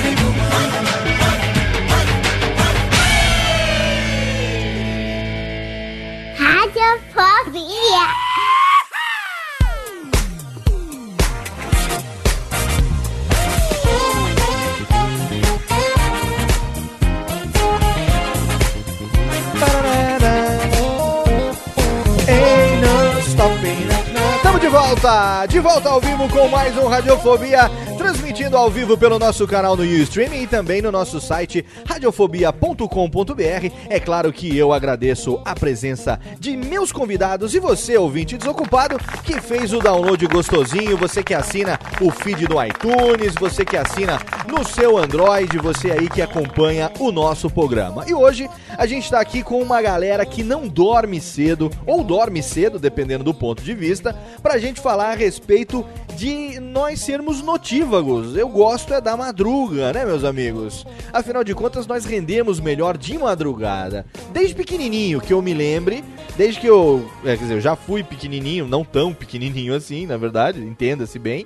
De 24.73 24.79
volta, 24.79 25.45
de 25.45 25.59
volta 25.59 25.89
ao 25.89 26.01
vivo 26.01 26.27
com 26.29 26.47
mais 26.47 26.75
um 26.75 26.87
Radiofobia, 26.87 27.69
transmitindo 28.33 28.57
ao 28.57 28.69
vivo 28.69 28.97
pelo 28.97 29.19
nosso 29.19 29.45
canal 29.45 29.77
no 29.77 29.83
Ustream 29.83 30.33
e 30.33 30.47
também 30.47 30.81
no 30.81 30.91
nosso 30.91 31.21
site 31.21 31.63
radiofobia.com.br. 31.85 33.71
É 33.87 33.99
claro 33.99 34.33
que 34.33 34.57
eu 34.57 34.73
agradeço 34.73 35.39
a 35.45 35.53
presença 35.53 36.19
de 36.39 36.57
meus 36.57 36.91
convidados 36.91 37.53
e 37.53 37.59
você, 37.59 37.95
ouvinte 37.95 38.35
desocupado, 38.35 38.97
que 39.23 39.39
fez 39.39 39.71
o 39.71 39.79
download 39.79 40.25
gostosinho, 40.25 40.97
você 40.97 41.21
que 41.21 41.35
assina 41.35 41.79
o 42.01 42.09
feed 42.09 42.47
do 42.47 42.55
iTunes, 42.63 43.35
você 43.39 43.63
que 43.63 43.77
assina 43.77 44.19
no 44.47 44.65
seu 44.65 44.97
Android, 44.97 45.55
você 45.59 45.91
aí 45.91 46.09
que 46.09 46.21
acompanha 46.21 46.91
o 46.99 47.11
nosso 47.11 47.51
programa. 47.51 48.03
E 48.07 48.15
hoje 48.15 48.49
a 48.75 48.87
gente 48.87 49.03
está 49.03 49.19
aqui 49.19 49.43
com 49.43 49.61
uma 49.61 49.79
galera 49.79 50.25
que 50.25 50.41
não 50.43 50.67
dorme 50.67 51.21
cedo, 51.21 51.69
ou 51.85 52.03
dorme 52.03 52.41
cedo, 52.41 52.79
dependendo 52.79 53.23
do 53.23 53.33
ponto 53.33 53.61
de 53.61 53.75
vista, 53.75 54.17
pra 54.41 54.57
gente 54.57 54.81
falar 54.81 55.11
a 55.11 55.15
respeito 55.15 55.85
de 56.15 56.59
nós 56.59 56.99
sermos 56.99 57.41
notívagos. 57.41 58.22
Eu 58.35 58.47
gosto 58.47 58.93
é 58.93 59.01
da 59.01 59.17
madruga, 59.17 59.91
né, 59.91 60.05
meus 60.05 60.23
amigos? 60.23 60.85
Afinal 61.11 61.43
de 61.43 61.53
contas, 61.53 61.85
nós 61.85 62.05
rendemos 62.05 62.59
melhor 62.59 62.97
de 62.97 63.17
madrugada. 63.17 64.05
Desde 64.31 64.55
pequenininho, 64.55 65.19
que 65.19 65.33
eu 65.33 65.41
me 65.41 65.53
lembre, 65.53 66.03
desde 66.37 66.59
que 66.61 66.67
eu, 66.67 67.07
é, 67.23 67.35
quer 67.35 67.43
dizer, 67.43 67.53
eu 67.55 67.61
já 67.61 67.75
fui 67.75 68.03
pequenininho, 68.03 68.67
não 68.67 68.83
tão 68.85 69.13
pequenininho 69.13 69.75
assim, 69.75 70.05
na 70.05 70.17
verdade, 70.17 70.61
entenda-se 70.61 71.19
bem, 71.19 71.45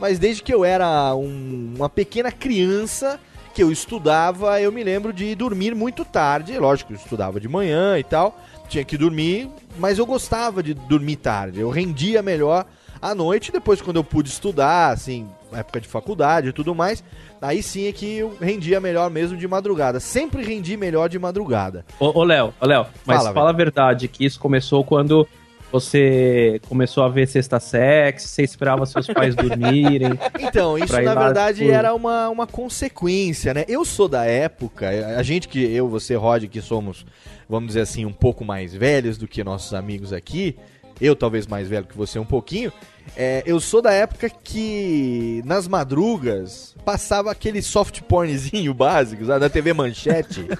mas 0.00 0.18
desde 0.18 0.42
que 0.42 0.52
eu 0.52 0.64
era 0.64 1.14
um- 1.14 1.72
uma 1.76 1.88
pequena 1.88 2.30
criança, 2.30 3.18
que 3.54 3.62
eu 3.62 3.72
estudava, 3.72 4.60
eu 4.60 4.70
me 4.70 4.84
lembro 4.84 5.12
de 5.12 5.34
dormir 5.34 5.74
muito 5.74 6.04
tarde. 6.04 6.56
Lógico, 6.58 6.92
eu 6.92 6.96
estudava 6.96 7.40
de 7.40 7.48
manhã 7.48 7.98
e 7.98 8.04
tal, 8.04 8.38
tinha 8.68 8.84
que 8.84 8.96
dormir, 8.96 9.48
mas 9.78 9.98
eu 9.98 10.06
gostava 10.06 10.62
de 10.62 10.74
dormir 10.74 11.16
tarde. 11.16 11.58
Eu 11.58 11.68
rendia 11.70 12.22
melhor 12.22 12.66
à 13.02 13.14
noite. 13.16 13.50
Depois, 13.50 13.80
quando 13.80 13.96
eu 13.96 14.04
pude 14.04 14.28
estudar, 14.28 14.90
assim, 14.92 15.26
época 15.52 15.80
de 15.80 15.88
faculdade 15.88 16.48
e 16.48 16.52
tudo 16.52 16.74
mais, 16.74 17.02
aí 17.40 17.62
sim 17.62 17.86
é 17.86 17.92
que 17.92 18.18
eu 18.18 18.36
rendia 18.40 18.80
melhor 18.80 19.10
mesmo 19.10 19.36
de 19.36 19.46
madrugada. 19.48 20.00
Sempre 20.00 20.42
rendi 20.42 20.76
melhor 20.76 21.08
de 21.08 21.18
madrugada. 21.18 21.84
Ô, 21.98 22.20
ô, 22.20 22.24
Léo, 22.24 22.52
ô, 22.60 22.66
Léo, 22.66 22.86
mas 23.06 23.18
Fala, 23.18 23.32
fala, 23.32 23.50
a 23.50 23.52
verdade 23.52 24.08
que 24.08 24.24
isso 24.24 24.38
começou 24.38 24.84
quando 24.84 25.26
você 25.70 26.60
começou 26.68 27.04
a 27.04 27.08
ver 27.08 27.26
Sexta 27.28 27.60
Sex, 27.60 28.22
você 28.22 28.42
esperava 28.42 28.86
seus 28.86 29.06
pais 29.12 29.34
dormirem. 29.34 30.18
Então, 30.40 30.78
isso 30.78 31.00
na 31.02 31.14
verdade 31.14 31.58
tipo- 31.58 31.70
era 31.70 31.94
uma, 31.94 32.28
uma 32.28 32.46
consequência, 32.46 33.52
né? 33.52 33.64
Eu 33.68 33.84
sou 33.84 34.08
da 34.08 34.24
época, 34.24 34.88
a 34.88 35.22
gente 35.22 35.46
que, 35.48 35.60
eu, 35.62 35.88
você, 35.88 36.14
Rod, 36.14 36.44
que 36.46 36.62
somos, 36.62 37.04
vamos 37.48 37.68
dizer 37.68 37.82
assim, 37.82 38.04
um 38.06 38.12
pouco 38.12 38.44
mais 38.44 38.72
velhos 38.74 39.18
do 39.18 39.28
que 39.28 39.44
nossos 39.44 39.74
amigos 39.74 40.12
aqui, 40.12 40.56
eu 41.00 41.14
talvez 41.16 41.46
mais 41.46 41.68
velho 41.68 41.86
que 41.86 41.96
você 41.96 42.18
um 42.18 42.24
pouquinho, 42.24 42.72
é, 43.16 43.42
eu 43.46 43.58
sou 43.60 43.80
da 43.80 43.92
época 43.92 44.28
que 44.28 45.42
nas 45.44 45.66
madrugas 45.66 46.74
passava 46.84 47.30
aquele 47.30 47.62
soft 47.62 48.02
pornzinho 48.02 48.72
básico, 48.74 49.24
sabe, 49.24 49.40
da 49.40 49.50
TV 49.50 49.72
Manchete. 49.72 50.46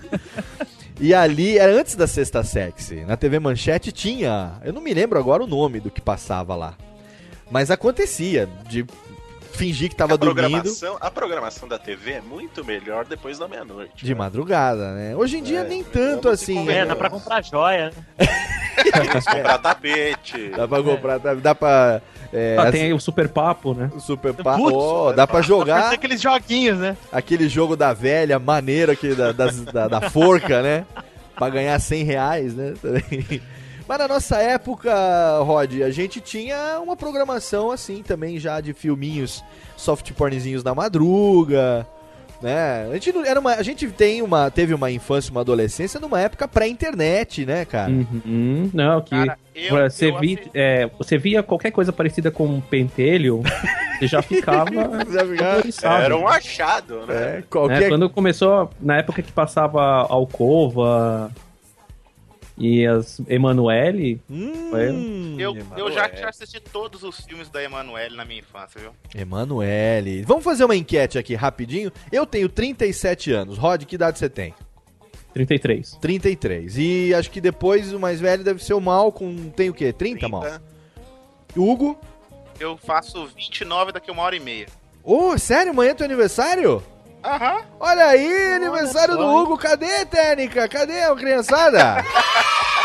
E 1.00 1.14
ali, 1.14 1.56
era 1.56 1.72
antes 1.72 1.94
da 1.94 2.08
Sexta 2.08 2.42
Sexy, 2.42 3.04
na 3.04 3.16
TV 3.16 3.38
Manchete 3.38 3.92
tinha, 3.92 4.54
eu 4.64 4.72
não 4.72 4.82
me 4.82 4.92
lembro 4.92 5.16
agora 5.16 5.44
o 5.44 5.46
nome 5.46 5.78
do 5.78 5.92
que 5.92 6.00
passava 6.00 6.56
lá. 6.56 6.76
Mas 7.48 7.70
acontecia 7.70 8.48
de 8.68 8.84
fingir 9.58 9.88
que 9.90 9.96
tava 9.96 10.14
a 10.14 10.16
dormindo 10.16 10.70
a 11.00 11.10
programação 11.10 11.68
da 11.68 11.78
TV 11.78 12.12
é 12.12 12.20
muito 12.20 12.64
melhor 12.64 13.04
depois 13.04 13.38
da 13.38 13.46
meia-noite. 13.48 14.04
de 14.04 14.14
madrugada, 14.14 14.94
né? 14.94 15.14
Hoje 15.16 15.38
em 15.38 15.42
dia 15.42 15.60
É, 15.60 15.64
nem 15.64 15.82
tanto 15.84 16.28
assim. 16.28 16.60
É, 16.68 16.80
né? 16.80 16.86
dá 16.86 16.96
pra 16.96 17.10
comprar 17.10 17.42
joia. 17.42 17.92
né? 18.18 18.26
comprar 19.24 19.58
tapete. 19.58 20.50
Dá 20.56 20.66
pra 20.68 20.82
comprar, 20.82 21.18
dá, 21.20 21.34
dá 21.34 21.54
pra. 21.54 22.00
É, 22.32 22.56
Ah, 22.58 22.70
tem 22.70 22.82
aí 22.84 22.92
o 22.92 23.00
Super 23.00 23.28
Papo, 23.28 23.72
né? 23.74 23.90
o 23.94 24.00
Super 24.00 24.34
pa... 24.34 24.54
Putz, 24.56 24.74
oh, 24.76 25.12
dá 25.14 25.26
pra 25.26 25.40
jogar 25.40 25.92
aqueles 25.92 26.20
joguinhos, 26.20 26.78
né? 26.78 26.96
aquele 27.10 27.48
jogo 27.48 27.74
da 27.74 27.92
velha, 27.94 28.38
maneiro 28.38 28.92
aqui 28.92 29.14
da, 29.14 29.32
das- 29.32 29.62
da, 29.64 29.88
da 29.88 30.10
forca, 30.10 30.62
né? 30.62 30.84
Pra 31.34 31.48
ganhar 31.48 31.78
100 31.78 32.04
reais, 32.04 32.54
né? 32.54 32.74
Também. 32.82 33.40
Mas 33.88 33.98
na 33.98 34.06
nossa 34.06 34.36
época, 34.36 34.92
Rod, 35.40 35.80
a 35.80 35.90
gente 35.90 36.20
tinha 36.20 36.78
uma 36.78 36.94
programação 36.94 37.70
assim 37.70 38.02
também 38.02 38.38
já 38.38 38.60
de 38.60 38.74
filminhos 38.74 39.42
soft 39.78 40.12
pornzinhos 40.12 40.62
na 40.62 40.74
madruga, 40.74 41.86
né? 42.42 42.86
A 42.90 42.94
gente, 42.94 43.16
era 43.26 43.40
uma, 43.40 43.54
a 43.54 43.62
gente 43.62 43.88
tem 43.88 44.20
uma, 44.20 44.50
teve 44.50 44.74
uma 44.74 44.90
infância, 44.90 45.30
uma 45.30 45.40
adolescência 45.40 45.98
numa 45.98 46.20
época 46.20 46.46
pré-internet, 46.46 47.46
né, 47.46 47.64
cara? 47.64 47.90
Uhum, 47.90 48.70
não, 48.74 49.00
que 49.00 49.10
Cara, 49.10 49.38
eu, 49.54 49.76
você, 49.76 50.10
eu 50.10 50.20
vi, 50.20 50.38
é, 50.52 50.90
você 50.98 51.16
via 51.16 51.42
qualquer 51.42 51.70
coisa 51.70 51.90
parecida 51.90 52.30
com 52.30 52.44
um 52.44 52.60
pentelho, 52.60 53.42
você 53.98 54.06
já 54.06 54.20
ficava 54.20 54.70
Já 55.10 55.24
ficava-. 55.62 56.04
Era 56.04 56.14
um 56.14 56.28
achado, 56.28 57.06
né? 57.06 57.14
É, 57.14 57.36
né? 57.36 57.44
qualquer 57.48 57.88
Quando 57.88 58.10
começou, 58.10 58.70
na 58.78 58.98
época 58.98 59.22
que 59.22 59.32
passava 59.32 59.82
Alcova 59.82 61.32
e 62.58 62.86
as 62.86 63.20
Emanuele, 63.28 64.20
Hum, 64.28 65.36
Eu, 65.38 65.56
eu 65.76 65.92
já, 65.92 66.06
assisti 66.28 66.60
todos 66.60 67.02
os 67.02 67.20
filmes 67.20 67.48
da 67.48 67.62
Emanuele 67.62 68.16
na 68.16 68.24
minha 68.24 68.40
infância, 68.40 68.80
viu? 68.80 68.92
Emanuele. 69.14 70.22
Vamos 70.22 70.44
fazer 70.44 70.64
uma 70.64 70.76
enquete 70.76 71.18
aqui 71.18 71.34
rapidinho. 71.34 71.92
Eu 72.10 72.26
tenho 72.26 72.48
37 72.48 73.32
anos. 73.32 73.56
Rod, 73.58 73.84
que 73.84 73.94
idade 73.94 74.18
você 74.18 74.28
tem? 74.28 74.54
33. 75.32 75.92
33. 76.00 76.78
E 76.78 77.14
acho 77.14 77.30
que 77.30 77.40
depois 77.40 77.92
o 77.92 78.00
mais 78.00 78.20
velho 78.20 78.42
deve 78.42 78.62
ser 78.62 78.74
o 78.74 78.80
Mal 78.80 79.12
com. 79.12 79.50
Tem 79.50 79.70
o 79.70 79.74
quê? 79.74 79.92
30, 79.92 80.28
Mal? 80.28 80.44
Hugo? 81.56 81.98
Eu 82.58 82.76
faço 82.76 83.26
29 83.36 83.92
daqui 83.92 84.10
a 84.10 84.12
uma 84.12 84.22
hora 84.22 84.34
e 84.34 84.40
meia. 84.40 84.66
Ô, 85.04 85.38
sério? 85.38 85.70
Amanhã 85.70 85.92
é 85.92 85.94
teu 85.94 86.06
aniversário? 86.06 86.82
Aham. 87.28 87.58
Olha 87.78 88.06
aí, 88.06 88.54
aniversário 88.54 89.16
do 89.16 89.26
Hugo. 89.26 89.58
Cadê, 89.58 90.06
técnica? 90.06 90.66
Cadê 90.66 91.02
a 91.02 91.14
criançada? 91.14 92.02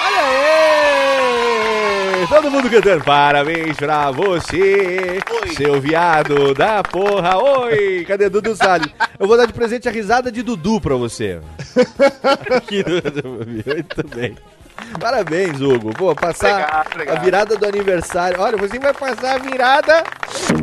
Olha 0.06 0.21
aí! 0.21 2.27
Todo 2.27 2.51
mundo 2.51 2.69
cantando. 2.69 3.03
Parabéns 3.06 3.77
pra 3.77 4.12
você, 4.12 5.19
Oi. 5.43 5.56
seu 5.56 5.79
viado 5.79 6.53
da 6.53 6.84
porra. 6.84 7.38
Oi! 7.38 8.03
Cadê 8.06 8.27
Dudu 8.29 8.53
Salles? 8.56 8.93
Eu 9.17 9.27
vou 9.27 9.38
dar 9.38 9.45
de 9.45 9.53
presente 9.53 9.88
a 9.88 9.91
risada 9.91 10.29
de 10.29 10.43
Dudu 10.43 10.82
pra 10.82 10.95
você. 10.95 11.39
Muito 13.65 14.08
bem. 14.15 14.36
Parabéns, 14.99 15.59
Hugo. 15.62 15.91
Pô, 15.93 16.15
passar 16.15 16.62
Obrigado, 16.62 16.88
obrigado. 16.93 17.17
a 17.17 17.21
virada 17.21 17.57
do 17.57 17.65
aniversário. 17.65 18.39
Olha, 18.39 18.57
você 18.57 18.79
vai 18.79 18.93
passar 18.93 19.36
a 19.36 19.38
virada 19.38 20.03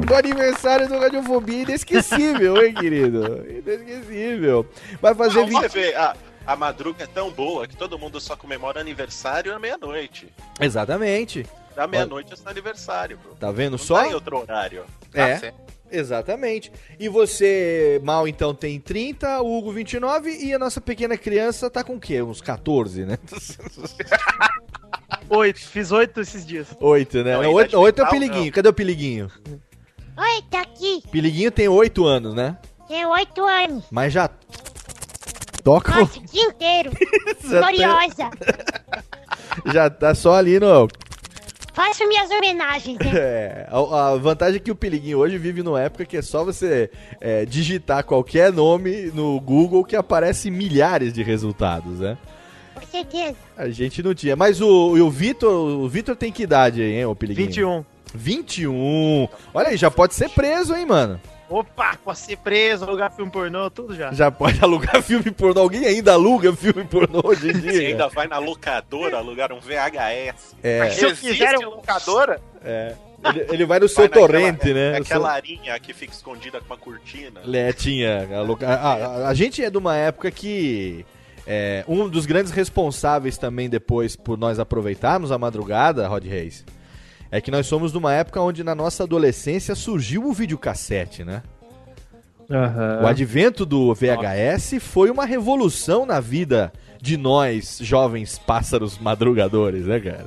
do 0.06 0.14
aniversário 0.14 0.88
do 0.88 0.98
Radiofobia 0.98 1.62
inesquecível, 1.62 2.64
hein, 2.64 2.74
querido? 2.74 3.44
Inesquecível. 3.48 4.66
Vai 5.00 5.14
fazer 5.14 5.40
Não, 5.40 5.46
você 5.48 5.68
20... 5.68 5.72
vê, 5.72 5.94
a, 5.94 6.14
a 6.46 6.56
madruga 6.56 7.04
é 7.04 7.06
tão 7.06 7.30
boa 7.30 7.66
que 7.66 7.76
todo 7.76 7.98
mundo 7.98 8.20
só 8.20 8.36
comemora 8.36 8.80
aniversário 8.80 9.54
à 9.54 9.58
meia-noite. 9.58 10.28
Exatamente. 10.60 11.46
Da 11.74 11.86
meia-noite 11.86 12.32
é 12.32 12.36
seu 12.36 12.48
aniversário, 12.50 13.18
bro. 13.18 13.34
Tá 13.36 13.50
vendo 13.50 13.72
Não 13.72 13.78
só? 13.78 13.96
tá 14.00 14.08
em 14.08 14.14
outro 14.14 14.38
horário. 14.38 14.84
É. 15.14 15.52
Exatamente. 15.90 16.70
E 16.98 17.08
você, 17.08 18.00
Mal, 18.04 18.26
então, 18.28 18.54
tem 18.54 18.78
30, 18.80 19.40
o 19.42 19.58
Hugo 19.58 19.72
29 19.72 20.30
e 20.30 20.52
a 20.54 20.58
nossa 20.58 20.80
pequena 20.80 21.16
criança 21.16 21.68
tá 21.70 21.82
com 21.82 21.96
o 21.96 22.00
quê? 22.00 22.22
Uns 22.22 22.40
14, 22.40 23.04
né? 23.04 23.18
Oito, 25.28 25.60
fiz 25.60 25.92
oito 25.92 26.20
esses 26.20 26.44
dias. 26.44 26.66
8, 26.80 27.22
né? 27.22 27.34
Não, 27.40 27.52
8, 27.52 27.78
8 27.78 28.00
é 28.00 28.04
o 28.04 28.08
Piliguinho. 28.10 28.52
Cadê 28.52 28.68
o 28.68 28.72
Piliguinho? 28.72 29.30
Oi, 30.16 30.42
tá 30.50 30.62
aqui. 30.62 31.02
Piliguinho 31.10 31.52
tem 31.52 31.68
8 31.68 32.04
anos, 32.04 32.34
né? 32.34 32.58
Tenho 32.88 33.08
oito 33.10 33.44
anos. 33.44 33.84
Mas 33.88 34.12
já 34.12 34.28
toca, 35.62 35.94
Nossa, 35.94 36.18
o 36.18 36.24
dia 36.24 36.42
inteiro. 36.42 36.90
Já 37.48 37.66
tem- 37.68 37.76
Gloriosa. 37.76 38.30
já 39.72 39.88
tá 39.90 40.12
só 40.14 40.34
ali 40.34 40.58
no 40.58 40.88
Faço 41.80 42.06
minhas 42.06 42.30
homenagens, 42.30 42.98
né? 42.98 43.10
É, 43.16 43.66
a, 43.70 44.08
a 44.08 44.16
vantagem 44.16 44.56
é 44.56 44.58
que 44.58 44.70
o 44.70 44.74
Piliguinho 44.74 45.18
hoje 45.18 45.38
vive 45.38 45.62
numa 45.62 45.80
época 45.80 46.04
que 46.04 46.14
é 46.14 46.20
só 46.20 46.44
você 46.44 46.90
é, 47.18 47.46
digitar 47.46 48.04
qualquer 48.04 48.52
nome 48.52 49.10
no 49.14 49.40
Google 49.40 49.82
que 49.82 49.96
aparece 49.96 50.50
milhares 50.50 51.10
de 51.10 51.22
resultados, 51.22 52.00
né? 52.00 52.18
Com 52.74 52.86
certeza. 52.86 53.36
A 53.56 53.70
gente 53.70 54.02
não 54.02 54.14
tinha. 54.14 54.36
Mas 54.36 54.60
o, 54.60 54.68
o 54.68 55.10
Vitor, 55.10 55.50
o 55.50 55.88
Vitor 55.88 56.14
tem 56.14 56.30
que 56.30 56.42
idade 56.42 56.82
aí, 56.82 56.98
hein, 56.98 57.06
o 57.06 57.14
Piliguinho? 57.14 57.46
21. 57.46 57.84
21. 58.14 59.28
Olha 59.54 59.68
aí, 59.68 59.76
já 59.78 59.90
pode 59.90 60.14
ser 60.14 60.28
preso, 60.28 60.74
hein, 60.74 60.84
mano? 60.84 61.18
Opa, 61.50 61.96
pode 62.04 62.18
ser 62.20 62.36
preso, 62.36 62.84
alugar 62.84 63.10
filme 63.12 63.30
pornô, 63.30 63.68
tudo 63.68 63.94
já. 63.94 64.12
Já 64.12 64.30
pode 64.30 64.58
alugar 64.64 65.02
filme 65.02 65.30
pornô. 65.32 65.60
Alguém 65.62 65.84
ainda 65.84 66.12
aluga 66.12 66.54
filme 66.54 66.84
pornô 66.84 67.20
hoje 67.24 67.48
em 67.50 67.52
Você 67.60 67.60
dia? 67.72 67.88
ainda 67.88 68.08
vai 68.08 68.28
na 68.28 68.38
locadora 68.38 69.18
alugar 69.18 69.52
um 69.52 69.58
VHS. 69.60 70.54
É, 70.62 70.90
Se 70.90 71.04
eu 71.04 71.14
quiser 71.16 71.58
um- 71.58 71.70
locadora? 71.70 72.40
é. 72.64 72.94
Ele, 73.22 73.46
ele 73.52 73.66
vai 73.66 73.78
no 73.78 73.86
seu 73.86 73.96
Vai 73.96 74.08
naquela- 74.08 74.26
torrente, 74.28 74.72
né? 74.72 74.96
é 74.96 75.00
O 75.00 75.04
seu- 75.04 75.16
Aquela 75.18 75.32
arinha 75.32 75.78
que 75.78 75.92
fica 75.92 76.10
escondida 76.10 76.58
com 76.58 76.64
uma 76.64 76.76
cortina. 76.78 77.40
É, 77.52 77.70
tinha. 77.70 78.26
A, 78.34 78.40
loca- 78.40 78.66
a- 78.66 78.94
a- 78.94 79.28
a 79.28 79.34
gente 79.34 79.62
é 79.62 79.68
de 79.68 79.76
uma 79.76 79.94
época 79.94 80.30
que. 80.30 81.04
é, 81.46 81.84
um 81.86 82.08
dos 82.08 82.24
grandes 82.24 82.50
responsáveis 82.50 83.36
também 83.36 83.68
depois 83.68 84.16
por 84.16 84.38
nós 84.38 84.58
aproveitarmos 84.58 85.30
a 85.30 85.36
madrugada, 85.36 86.08
Rod 86.08 86.24
Reis, 86.24 86.64
é 87.30 87.40
que 87.40 87.50
nós 87.50 87.66
somos 87.66 87.92
de 87.92 87.98
uma 87.98 88.12
época 88.14 88.40
onde 88.40 88.62
na 88.64 88.74
nossa 88.74 89.04
adolescência 89.04 89.74
surgiu 89.74 90.24
o 90.26 90.32
videocassete, 90.32 91.24
né? 91.24 91.42
Aham. 92.50 93.00
O 93.02 93.06
advento 93.06 93.64
do 93.64 93.94
VHS 93.94 94.74
foi 94.80 95.10
uma 95.10 95.24
revolução 95.24 96.04
na 96.04 96.18
vida 96.18 96.72
de 97.00 97.16
nós, 97.16 97.78
jovens 97.80 98.38
pássaros 98.38 98.98
madrugadores, 98.98 99.86
né, 99.86 100.00
cara? 100.00 100.26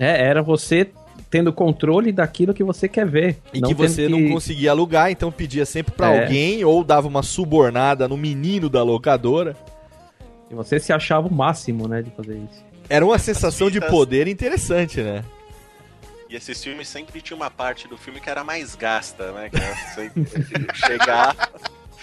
É, 0.00 0.24
era 0.26 0.42
você 0.42 0.88
tendo 1.28 1.52
controle 1.52 2.12
daquilo 2.12 2.52
que 2.54 2.64
você 2.64 2.88
quer 2.88 3.06
ver. 3.06 3.36
E 3.52 3.60
não 3.60 3.68
que 3.68 3.74
você 3.74 4.08
não 4.08 4.28
conseguia 4.30 4.70
alugar, 4.70 5.10
então 5.10 5.30
pedia 5.30 5.64
sempre 5.66 5.92
pra 5.92 6.12
É. 6.14 6.22
alguém 6.24 6.64
ou 6.64 6.82
dava 6.82 7.06
uma 7.08 7.22
subornada 7.22 8.08
no 8.08 8.16
menino 8.16 8.68
da 8.70 8.82
locadora. 8.82 9.54
E 10.50 10.54
você 10.54 10.78
se 10.80 10.92
achava 10.92 11.28
o 11.28 11.32
máximo, 11.32 11.86
né, 11.88 12.02
de 12.02 12.10
fazer 12.10 12.36
isso. 12.36 12.64
Era 12.88 13.04
uma 13.04 13.18
sensação 13.18 13.68
de 13.70 13.74
fitas- 13.74 13.90
poder 13.90 14.28
interessante, 14.28 15.00
né? 15.00 15.22
E 16.32 16.36
esses 16.36 16.64
filmes 16.64 16.88
sempre 16.88 17.20
tinha 17.20 17.36
uma 17.36 17.50
parte 17.50 17.86
do 17.86 17.98
filme 17.98 18.18
que 18.18 18.30
era 18.30 18.42
mais 18.42 18.74
gasta, 18.74 19.32
né? 19.32 19.50
Que 19.50 19.56
era 19.58 19.74
você 19.74 20.10
chegar, 20.74 21.36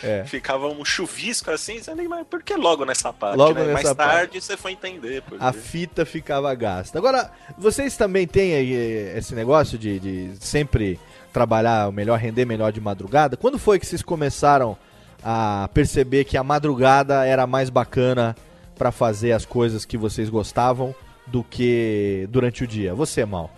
É. 0.03 0.23
ficava 0.23 0.67
um 0.67 0.85
chuvisco 0.85 1.49
assim, 1.49 1.79
você 1.81 1.95
nem 1.95 2.07
mas 2.07 2.27
por 2.27 2.43
que 2.43 2.53
logo 2.55 2.85
nessa 2.85 3.11
parte? 3.11 3.35
Logo 3.37 3.55
né? 3.55 3.61
nessa 3.61 3.73
mais 3.73 3.85
parte. 3.95 3.97
tarde 3.97 4.39
você 4.39 4.55
foi 4.55 4.73
entender. 4.73 5.23
Por 5.23 5.41
A 5.41 5.51
fita 5.51 6.05
ficava 6.05 6.53
gasta. 6.53 6.99
Agora, 6.99 7.31
vocês 7.57 7.97
também 7.97 8.27
têm 8.27 8.53
aí, 8.53 8.71
eh, 8.75 9.17
esse 9.17 9.33
negócio 9.33 9.79
de, 9.79 9.99
de 9.99 10.31
sempre 10.39 10.99
trabalhar 11.33 11.91
melhor, 11.91 12.19
render 12.19 12.45
melhor 12.45 12.71
de 12.71 12.79
madrugada? 12.79 13.35
Quando 13.35 13.57
foi 13.57 13.79
que 13.79 13.85
vocês 13.87 14.03
começaram 14.03 14.77
a 15.23 15.67
perceber 15.73 16.23
que 16.25 16.37
a 16.37 16.43
madrugada 16.43 17.25
era 17.25 17.47
mais 17.47 17.71
bacana 17.71 18.35
pra 18.77 18.91
fazer 18.91 19.31
as 19.31 19.43
coisas 19.43 19.85
que 19.85 19.97
vocês 19.97 20.29
gostavam 20.29 20.93
do 21.25 21.43
que 21.43 22.27
durante 22.29 22.63
o 22.63 22.67
dia? 22.67 22.93
Você, 22.93 23.25
Mal. 23.25 23.49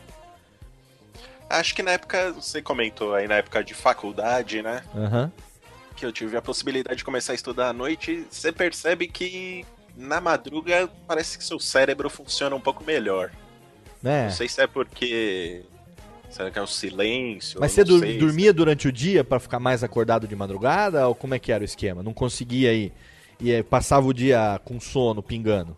Acho 1.60 1.76
que 1.76 1.84
na 1.84 1.92
época, 1.92 2.32
você 2.32 2.62
comentou 2.62 3.14
aí 3.14 3.28
na 3.28 3.36
época 3.36 3.64
de 3.64 3.74
faculdade, 3.74 4.62
né? 4.62 4.84
Aham. 4.96 5.32
Que 5.96 6.06
eu 6.06 6.12
tive 6.12 6.38
a 6.38 6.42
possibilidade 6.42 6.98
de 6.98 7.04
começar 7.04 7.34
a 7.34 7.36
estudar 7.36 7.70
à 7.70 7.74
noite, 7.74 8.26
você 8.30 8.52
percebe 8.52 9.08
que 9.08 9.66
na 9.96 10.22
madruga 10.22 10.90
parece 11.06 11.38
que 11.38 11.44
seu 11.44 11.60
cérebro 11.60 12.10
funciona 12.10 12.56
um 12.56 12.62
pouco 12.62 12.84
melhor. 12.84 13.32
Né? 14.02 14.24
Não 14.26 14.32
sei 14.32 14.48
se 14.48 14.62
é 14.62 14.68
porque. 14.68 15.64
Será 16.30 16.50
que 16.50 16.58
é 16.58 16.62
o 16.62 16.68
silêncio? 16.68 17.60
Mas 17.60 17.74
você 17.74 17.86
sei. 17.86 18.18
dormia 18.18 18.54
durante 18.54 18.88
o 18.88 18.92
dia 18.92 19.22
pra 19.22 19.38
ficar 19.38 19.60
mais 19.60 19.84
acordado 19.84 20.28
de 20.28 20.36
madrugada? 20.36 21.06
Ou 21.08 21.14
como 21.14 21.34
é 21.34 21.40
que 21.40 21.52
era 21.52 21.62
o 21.62 21.66
esquema? 21.66 22.02
Não 22.02 22.14
conseguia 22.14 22.74
ir 22.74 22.94
e 23.42 23.52
eh, 23.52 23.64
passava 23.64 24.08
o 24.08 24.14
dia 24.14 24.62
com 24.64 24.80
sono, 24.80 25.22
pingando? 25.22 25.76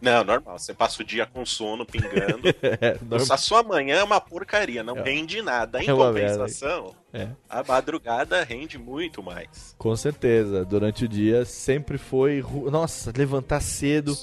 Não, 0.00 0.24
normal. 0.24 0.58
Você 0.58 0.72
passa 0.72 1.02
o 1.02 1.04
dia 1.04 1.26
com 1.26 1.44
sono, 1.44 1.84
pingando. 1.84 2.48
É, 2.62 2.96
normal. 3.02 3.26
A 3.32 3.36
sua 3.36 3.62
manhã 3.62 3.96
é 3.96 4.04
uma 4.04 4.20
porcaria, 4.20 4.82
não 4.82 4.96
É. 4.98 5.02
rende 5.02 5.42
nada. 5.42 5.82
Em 5.82 5.88
É 5.88 5.92
merda. 5.94 6.04
compensação, 6.06 6.94
É. 7.12 7.28
a 7.48 7.62
madrugada 7.62 8.42
rende 8.44 8.78
muito 8.78 9.22
mais. 9.22 9.74
Com 9.78 9.94
certeza, 9.96 10.64
durante 10.64 11.04
o 11.04 11.08
dia 11.08 11.44
sempre 11.44 11.98
foi. 11.98 12.44
Nossa, 12.70 13.12
levantar 13.16 13.60
cedo. 13.60 14.16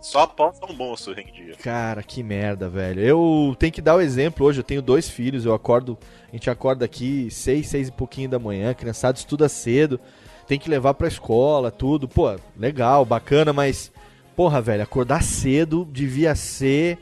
Só 0.00 0.20
após 0.20 0.60
almoço 0.62 1.12
rendia. 1.12 1.54
Cara, 1.56 2.02
que 2.02 2.22
merda, 2.22 2.68
velho. 2.68 3.00
Eu 3.00 3.56
tenho 3.58 3.72
que 3.72 3.80
dar 3.82 3.96
o 3.96 4.00
exemplo 4.00 4.46
hoje. 4.46 4.60
Eu 4.60 4.64
tenho 4.64 4.82
dois 4.82 5.08
filhos. 5.08 5.44
Eu 5.44 5.54
acordo. 5.54 5.98
A 6.28 6.32
gente 6.32 6.48
acorda 6.48 6.84
aqui 6.84 7.28
seis, 7.30 7.66
seis 7.68 7.88
e 7.88 7.92
pouquinho 7.92 8.28
da 8.28 8.38
manhã. 8.38 8.72
Criançado 8.74 9.16
estuda 9.16 9.48
cedo. 9.48 9.98
Tem 10.46 10.60
que 10.60 10.70
levar 10.70 10.94
pra 10.94 11.08
escola, 11.08 11.72
tudo. 11.72 12.06
Pô, 12.06 12.36
legal, 12.56 13.04
bacana, 13.04 13.52
mas. 13.52 13.90
Porra, 14.36 14.60
velho, 14.60 14.82
acordar 14.82 15.22
cedo 15.22 15.88
devia 15.90 16.34
ser. 16.34 16.98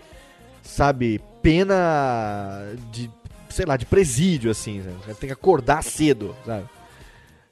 Sabe, 0.63 1.21
pena 1.43 2.75
de. 2.93 3.11
Sei 3.51 3.67
lá, 3.67 3.77
de 3.77 3.85
presídio, 3.85 4.51
assim. 4.51 4.81
né? 4.81 5.15
Tem 5.21 5.29
que 5.29 5.33
acordar 5.33 5.83
cedo, 5.83 6.35
sabe? 6.47 6.65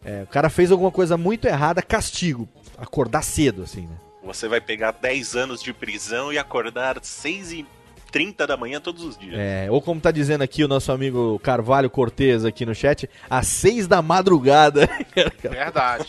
É, 0.04 0.22
o 0.22 0.26
cara 0.26 0.48
fez 0.48 0.70
alguma 0.72 0.90
coisa 0.90 1.16
muito 1.16 1.46
errada, 1.46 1.82
castigo. 1.82 2.48
Acordar 2.78 3.22
cedo, 3.22 3.62
assim, 3.62 3.82
né? 3.82 3.96
Você 4.24 4.48
vai 4.48 4.60
pegar 4.60 4.92
10 4.92 5.36
anos 5.36 5.62
de 5.62 5.72
prisão 5.72 6.32
e 6.32 6.38
acordar 6.38 6.98
6 7.02 7.52
e 7.52 7.66
30 8.12 8.46
da 8.46 8.56
manhã 8.56 8.78
todos 8.80 9.02
os 9.02 9.18
dias. 9.18 9.34
É, 9.36 9.66
ou 9.70 9.80
como 9.82 10.00
tá 10.00 10.10
dizendo 10.12 10.42
aqui 10.42 10.62
o 10.62 10.68
nosso 10.68 10.92
amigo 10.92 11.40
Carvalho 11.42 11.88
Cortez 11.90 12.44
aqui 12.44 12.64
no 12.66 12.74
chat, 12.74 13.08
às 13.28 13.46
seis 13.48 13.88
da 13.88 14.00
madrugada. 14.02 14.88
Verdade. 15.42 16.06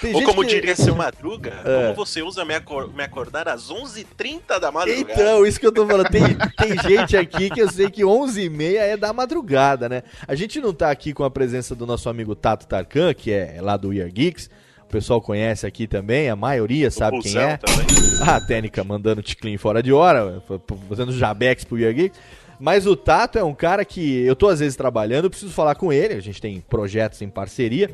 Tem 0.00 0.14
Ou 0.14 0.22
como 0.22 0.42
que- 0.42 0.48
diria 0.48 0.76
seu 0.76 0.94
Madruga, 0.94 1.54
É. 1.64 1.82
como 1.94 1.94
você 2.06 2.22
usa 2.22 2.44
me, 2.44 2.54
acor- 2.54 2.92
me 2.92 3.02
acordar 3.02 3.48
às 3.48 3.70
11h30 3.70 4.60
da 4.60 4.70
madrugada. 4.70 5.12
Então, 5.12 5.46
isso 5.46 5.58
que 5.58 5.66
eu 5.66 5.72
tô 5.72 5.86
falando. 5.86 6.08
Tem, 6.10 6.22
tem 6.56 6.78
gente 6.82 7.16
aqui 7.16 7.50
que 7.50 7.60
eu 7.60 7.70
sei 7.70 7.90
que 7.90 8.02
11h30 8.02 8.74
é 8.76 8.96
da 8.96 9.12
madrugada, 9.12 9.88
né? 9.88 10.02
A 10.26 10.34
gente 10.34 10.60
não 10.60 10.72
tá 10.72 10.90
aqui 10.90 11.12
com 11.12 11.24
a 11.24 11.30
presença 11.30 11.74
do 11.74 11.86
nosso 11.86 12.08
amigo 12.08 12.34
Tato 12.34 12.66
Tarkan, 12.66 13.14
que 13.14 13.32
é 13.32 13.58
lá 13.60 13.76
do 13.76 13.88
We 13.88 14.00
Are 14.02 14.10
Geeks. 14.10 14.50
O 14.88 14.90
pessoal 14.90 15.20
conhece 15.20 15.66
aqui 15.66 15.86
também, 15.86 16.30
a 16.30 16.34
maioria 16.34 16.90
sabe 16.90 17.20
quem 17.20 17.36
é. 17.36 17.58
também. 17.58 17.86
Ah, 18.22 18.36
a 18.36 18.40
técnica 18.40 18.82
mandando 18.82 19.20
ticlin 19.20 19.58
fora 19.58 19.82
de 19.82 19.92
hora, 19.92 20.42
fazendo 20.88 21.12
jabex 21.12 21.62
pro 21.62 21.76
Geeks. 21.76 22.18
Mas 22.58 22.86
o 22.86 22.96
Tato 22.96 23.38
é 23.38 23.44
um 23.44 23.52
cara 23.52 23.84
que 23.84 24.24
eu 24.24 24.34
tô 24.34 24.48
às 24.48 24.60
vezes 24.60 24.76
trabalhando, 24.76 25.26
eu 25.26 25.30
preciso 25.30 25.52
falar 25.52 25.74
com 25.74 25.92
ele, 25.92 26.14
a 26.14 26.20
gente 26.20 26.40
tem 26.40 26.58
projetos 26.60 27.20
em 27.20 27.28
parceria, 27.28 27.90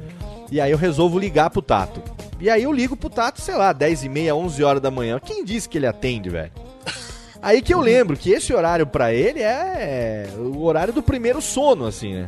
e 0.53 0.61
aí 0.61 0.71
eu 0.71 0.79
resolvo 0.79 1.19
ligar 1.19 1.51
pro 1.51 1.61
Tato. 1.61 2.01
E 2.41 2.49
aí 2.49 2.63
eu 2.63 2.73
ligo 2.73 2.97
pro 2.97 3.11
Tato, 3.11 3.41
sei 3.41 3.57
lá, 3.57 3.73
10 3.73 4.05
e 4.05 4.09
meia, 4.09 4.37
11 4.37 4.63
horas 4.63 4.81
da 4.81 4.91
manhã. 4.91 5.19
Quem 5.19 5.45
disse 5.45 5.69
que 5.69 5.77
ele 5.77 5.89
atende, 5.89 6.31
velho? 6.31 6.53
Aí 7.43 7.61
que 7.61 7.75
eu 7.75 7.81
lembro 7.81 8.17
que 8.17 8.31
esse 8.31 8.55
horário 8.55 8.87
pra 8.87 9.13
ele 9.13 9.41
é 9.41 10.29
o 10.39 10.63
horário 10.63 10.93
do 10.95 11.03
primeiro 11.03 11.43
sono, 11.43 11.87
assim, 11.87 12.15
né? 12.15 12.27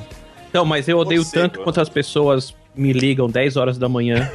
Então, 0.51 0.65
mas 0.65 0.89
eu 0.89 0.99
odeio 0.99 1.23
Morcego. 1.23 1.49
tanto 1.49 1.61
quanto 1.63 1.81
as 1.81 1.89
pessoas 1.89 2.53
me 2.77 2.93
ligam 2.93 3.29
10 3.29 3.57
horas 3.57 3.79
da 3.79 3.89
manhã. 3.89 4.31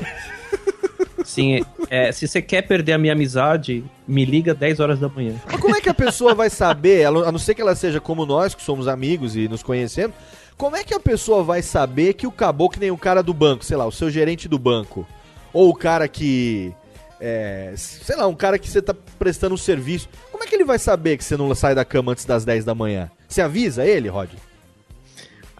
Sim, 1.23 1.61
é, 1.89 2.11
se 2.11 2.27
você 2.27 2.41
quer 2.41 2.63
perder 2.63 2.93
a 2.93 2.97
minha 2.97 3.13
amizade, 3.13 3.83
me 4.07 4.25
liga 4.25 4.53
10 4.53 4.79
horas 4.79 4.99
da 4.99 5.07
manhã. 5.07 5.35
Mas 5.45 5.61
como 5.61 5.75
é 5.75 5.81
que 5.81 5.89
a 5.89 5.93
pessoa 5.93 6.33
vai 6.33 6.49
saber, 6.49 7.05
a 7.05 7.31
não 7.31 7.37
ser 7.37 7.53
que 7.53 7.61
ela 7.61 7.75
seja 7.75 8.01
como 8.01 8.25
nós, 8.25 8.55
que 8.55 8.61
somos 8.61 8.87
amigos 8.87 9.35
e 9.35 9.47
nos 9.47 9.63
conhecemos, 9.63 10.15
como 10.57 10.75
é 10.75 10.83
que 10.83 10.93
a 10.93 10.99
pessoa 10.99 11.43
vai 11.43 11.61
saber 11.61 12.13
que 12.13 12.27
o 12.27 12.31
caboclo, 12.31 12.81
nem 12.81 12.91
o 12.91 12.97
cara 12.97 13.23
do 13.23 13.33
banco, 13.33 13.63
sei 13.63 13.77
lá, 13.77 13.85
o 13.85 13.91
seu 13.91 14.09
gerente 14.09 14.47
do 14.47 14.59
banco, 14.59 15.07
ou 15.53 15.69
o 15.69 15.75
cara 15.75 16.07
que 16.07 16.73
é, 17.19 17.73
sei 17.77 18.15
lá, 18.15 18.25
um 18.27 18.35
cara 18.35 18.57
que 18.57 18.67
você 18.67 18.81
tá 18.81 18.95
prestando 19.19 19.53
um 19.53 19.57
serviço. 19.57 20.09
Como 20.31 20.43
é 20.43 20.47
que 20.47 20.55
ele 20.55 20.65
vai 20.65 20.79
saber 20.79 21.17
que 21.17 21.23
você 21.23 21.37
não 21.37 21.53
sai 21.53 21.75
da 21.75 21.85
cama 21.85 22.11
antes 22.11 22.25
das 22.25 22.43
10 22.43 22.65
da 22.65 22.73
manhã? 22.73 23.11
Você 23.27 23.41
avisa 23.41 23.85
ele, 23.85 24.09
Rod? 24.09 24.31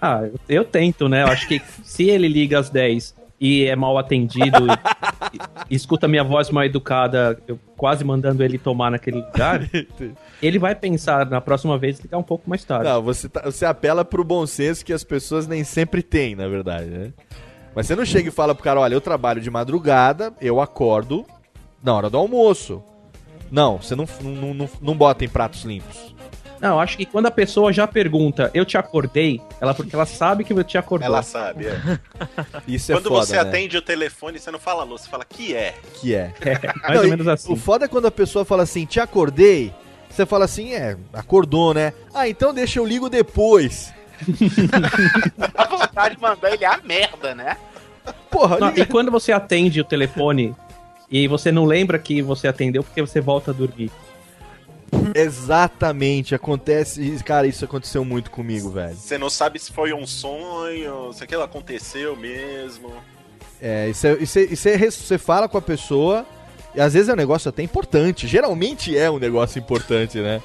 Ah, 0.02 0.22
eu, 0.50 0.64
tento, 0.66 1.08
né? 1.08 1.22
Eu 1.24 1.28
acho 1.28 1.48
que 1.48 1.62
se 1.84 2.10
ele 2.10 2.28
liga 2.28 2.58
às 2.60 2.70
10 2.70 3.16
e 3.40 3.66
é 3.66 3.76
mal 3.76 3.98
atendido 3.98 4.66
e, 4.68 5.38
e 5.70 5.76
escuta 5.76 6.08
minha 6.08 6.24
voz 6.24 6.50
mal 6.50 6.64
educada, 6.64 7.40
eu 7.48 7.60
quase 7.78 8.04
mandando 8.04 8.44
ele 8.44 8.58
tomar 8.58 8.92
naquele 8.92 9.18
lugar, 9.22 9.62
ele 10.42 10.60
vai 10.60 10.76
pensar 10.76 11.26
na 11.28 11.40
próxima 11.42 11.78
vez 11.78 12.00
ligar 12.00 12.18
um 12.18 12.24
pouco 12.24 12.50
mais 12.50 12.64
tarde. 12.64 12.86
Não, 12.86 13.02
você, 13.02 13.30
tá- 13.30 13.42
você 13.46 13.66
apela 13.66 14.04
pro 14.06 14.24
bom 14.24 14.46
senso 14.46 14.84
que 14.86 14.94
as 14.94 15.04
pessoas 15.04 15.48
nem 15.48 15.64
sempre 15.64 16.02
têm, 16.04 16.36
na 16.36 16.48
verdade, 16.48 16.86
né? 16.90 17.14
Mas 17.76 17.88
você 17.88 17.96
não 17.96 18.06
chega 18.06 18.28
e 18.30 18.32
fala 18.32 18.54
pro 18.54 18.64
cara, 18.64 18.80
olha, 18.80 18.94
eu 18.94 19.02
trabalho 19.02 19.40
de 19.40 19.50
madrugada, 19.50 20.34
eu 20.42 20.60
acordo 20.60 21.26
na 21.84 21.94
hora 21.96 22.10
do 22.10 22.18
almoço. 22.18 22.84
Não, 23.50 23.78
você 23.82 23.96
não, 23.96 24.06
não, 24.22 24.54
não, 24.54 24.70
não 24.82 24.96
bota 24.96 25.26
em 25.26 25.30
pratos 25.30 25.64
limpos. 25.64 26.14
Não, 26.62 26.76
eu 26.76 26.80
acho 26.80 26.96
que 26.96 27.08
quando 27.08 27.26
a 27.26 27.32
pessoa 27.32 27.74
já 27.74 27.88
pergunta, 27.88 28.52
eu 28.54 28.64
te 28.64 28.78
acordei, 28.78 29.42
ela 29.60 29.74
porque 29.74 29.96
ela 29.96 30.06
sabe 30.06 30.44
que 30.44 30.54
eu 30.54 30.64
te 30.64 30.78
acordou. 30.78 31.08
Ela 31.08 31.24
sabe, 31.24 31.66
é. 31.66 32.00
Isso 32.68 32.92
é 32.92 32.96
Quando 32.96 33.10
foda, 33.10 33.26
você 33.26 33.34
né? 33.34 33.40
atende 33.40 33.78
o 33.78 33.82
telefone, 33.82 34.38
você 34.38 34.52
não 34.52 34.60
fala 34.60 34.84
alô, 34.84 34.96
você 34.96 35.10
fala 35.10 35.26
que 35.26 35.56
é. 35.56 35.74
Que 35.96 36.14
é. 36.14 36.32
mais 36.84 36.96
Não, 36.96 37.04
ou 37.04 37.10
menos 37.10 37.28
assim. 37.28 37.52
O 37.52 37.56
foda 37.56 37.86
é 37.86 37.88
quando 37.88 38.06
a 38.06 38.12
pessoa 38.12 38.46
fala 38.46 38.62
assim, 38.62 38.86
te 38.86 39.00
acordei. 39.00 39.74
Você 40.08 40.24
fala 40.24 40.46
assim, 40.46 40.74
é, 40.74 40.96
acordou, 41.14 41.74
né? 41.74 41.94
Ah, 42.14 42.30
então 42.30 42.54
deixa 42.54 42.78
eu 42.78 42.86
ligo 42.86 43.10
depois. 43.10 43.92
A 45.56 45.66
vontade 45.66 46.16
de 46.16 46.22
mandar 46.22 46.54
ele 46.54 46.64
a 46.64 46.78
merda, 46.84 47.34
né? 47.34 47.58
Porra, 48.30 48.60
Não, 48.60 48.74
e 48.76 48.86
quando 48.86 49.10
você 49.10 49.32
atende 49.32 49.82
o 49.82 49.84
telefone 49.84 50.56
e 51.10 51.28
você 51.28 51.52
não 51.52 51.66
lembra 51.66 51.98
que 51.98 52.22
você 52.22 52.48
atendeu 52.48 52.84
porque 52.84 53.02
você 53.02 53.20
volta 53.20 53.50
a 53.50 53.54
dormir. 53.54 53.92
Exatamente, 55.16 56.36
acontece. 56.36 57.18
Cara, 57.26 57.48
isso 57.48 57.66
aconteceu 57.66 58.04
muito 58.06 58.32
comigo, 58.32 58.70
velho. 58.70 58.96
Você 58.96 59.18
não 59.18 59.30
sabe 59.30 59.60
se 59.60 59.72
foi 59.72 59.94
um 59.94 60.06
sonho, 60.08 61.12
se 61.14 61.24
aquilo 61.24 61.44
aconteceu 61.44 62.16
mesmo. 62.16 62.92
É, 63.62 63.90
e 63.90 63.94
você- 63.94 65.18
fala 65.18 65.48
com 65.48 65.58
a 65.58 65.62
pessoa, 65.62 66.26
e 66.74 66.82
às 66.82 66.94
vezes 66.94 67.10
é 67.10 67.14
um 67.14 67.18
negócio 67.18 67.50
até 67.50 67.62
importante. 67.62 68.28
Geralmente 68.28 68.98
é 68.98 69.10
um 69.10 69.20
negócio 69.20 69.60
importante, 69.60 70.18
né? 70.20 70.42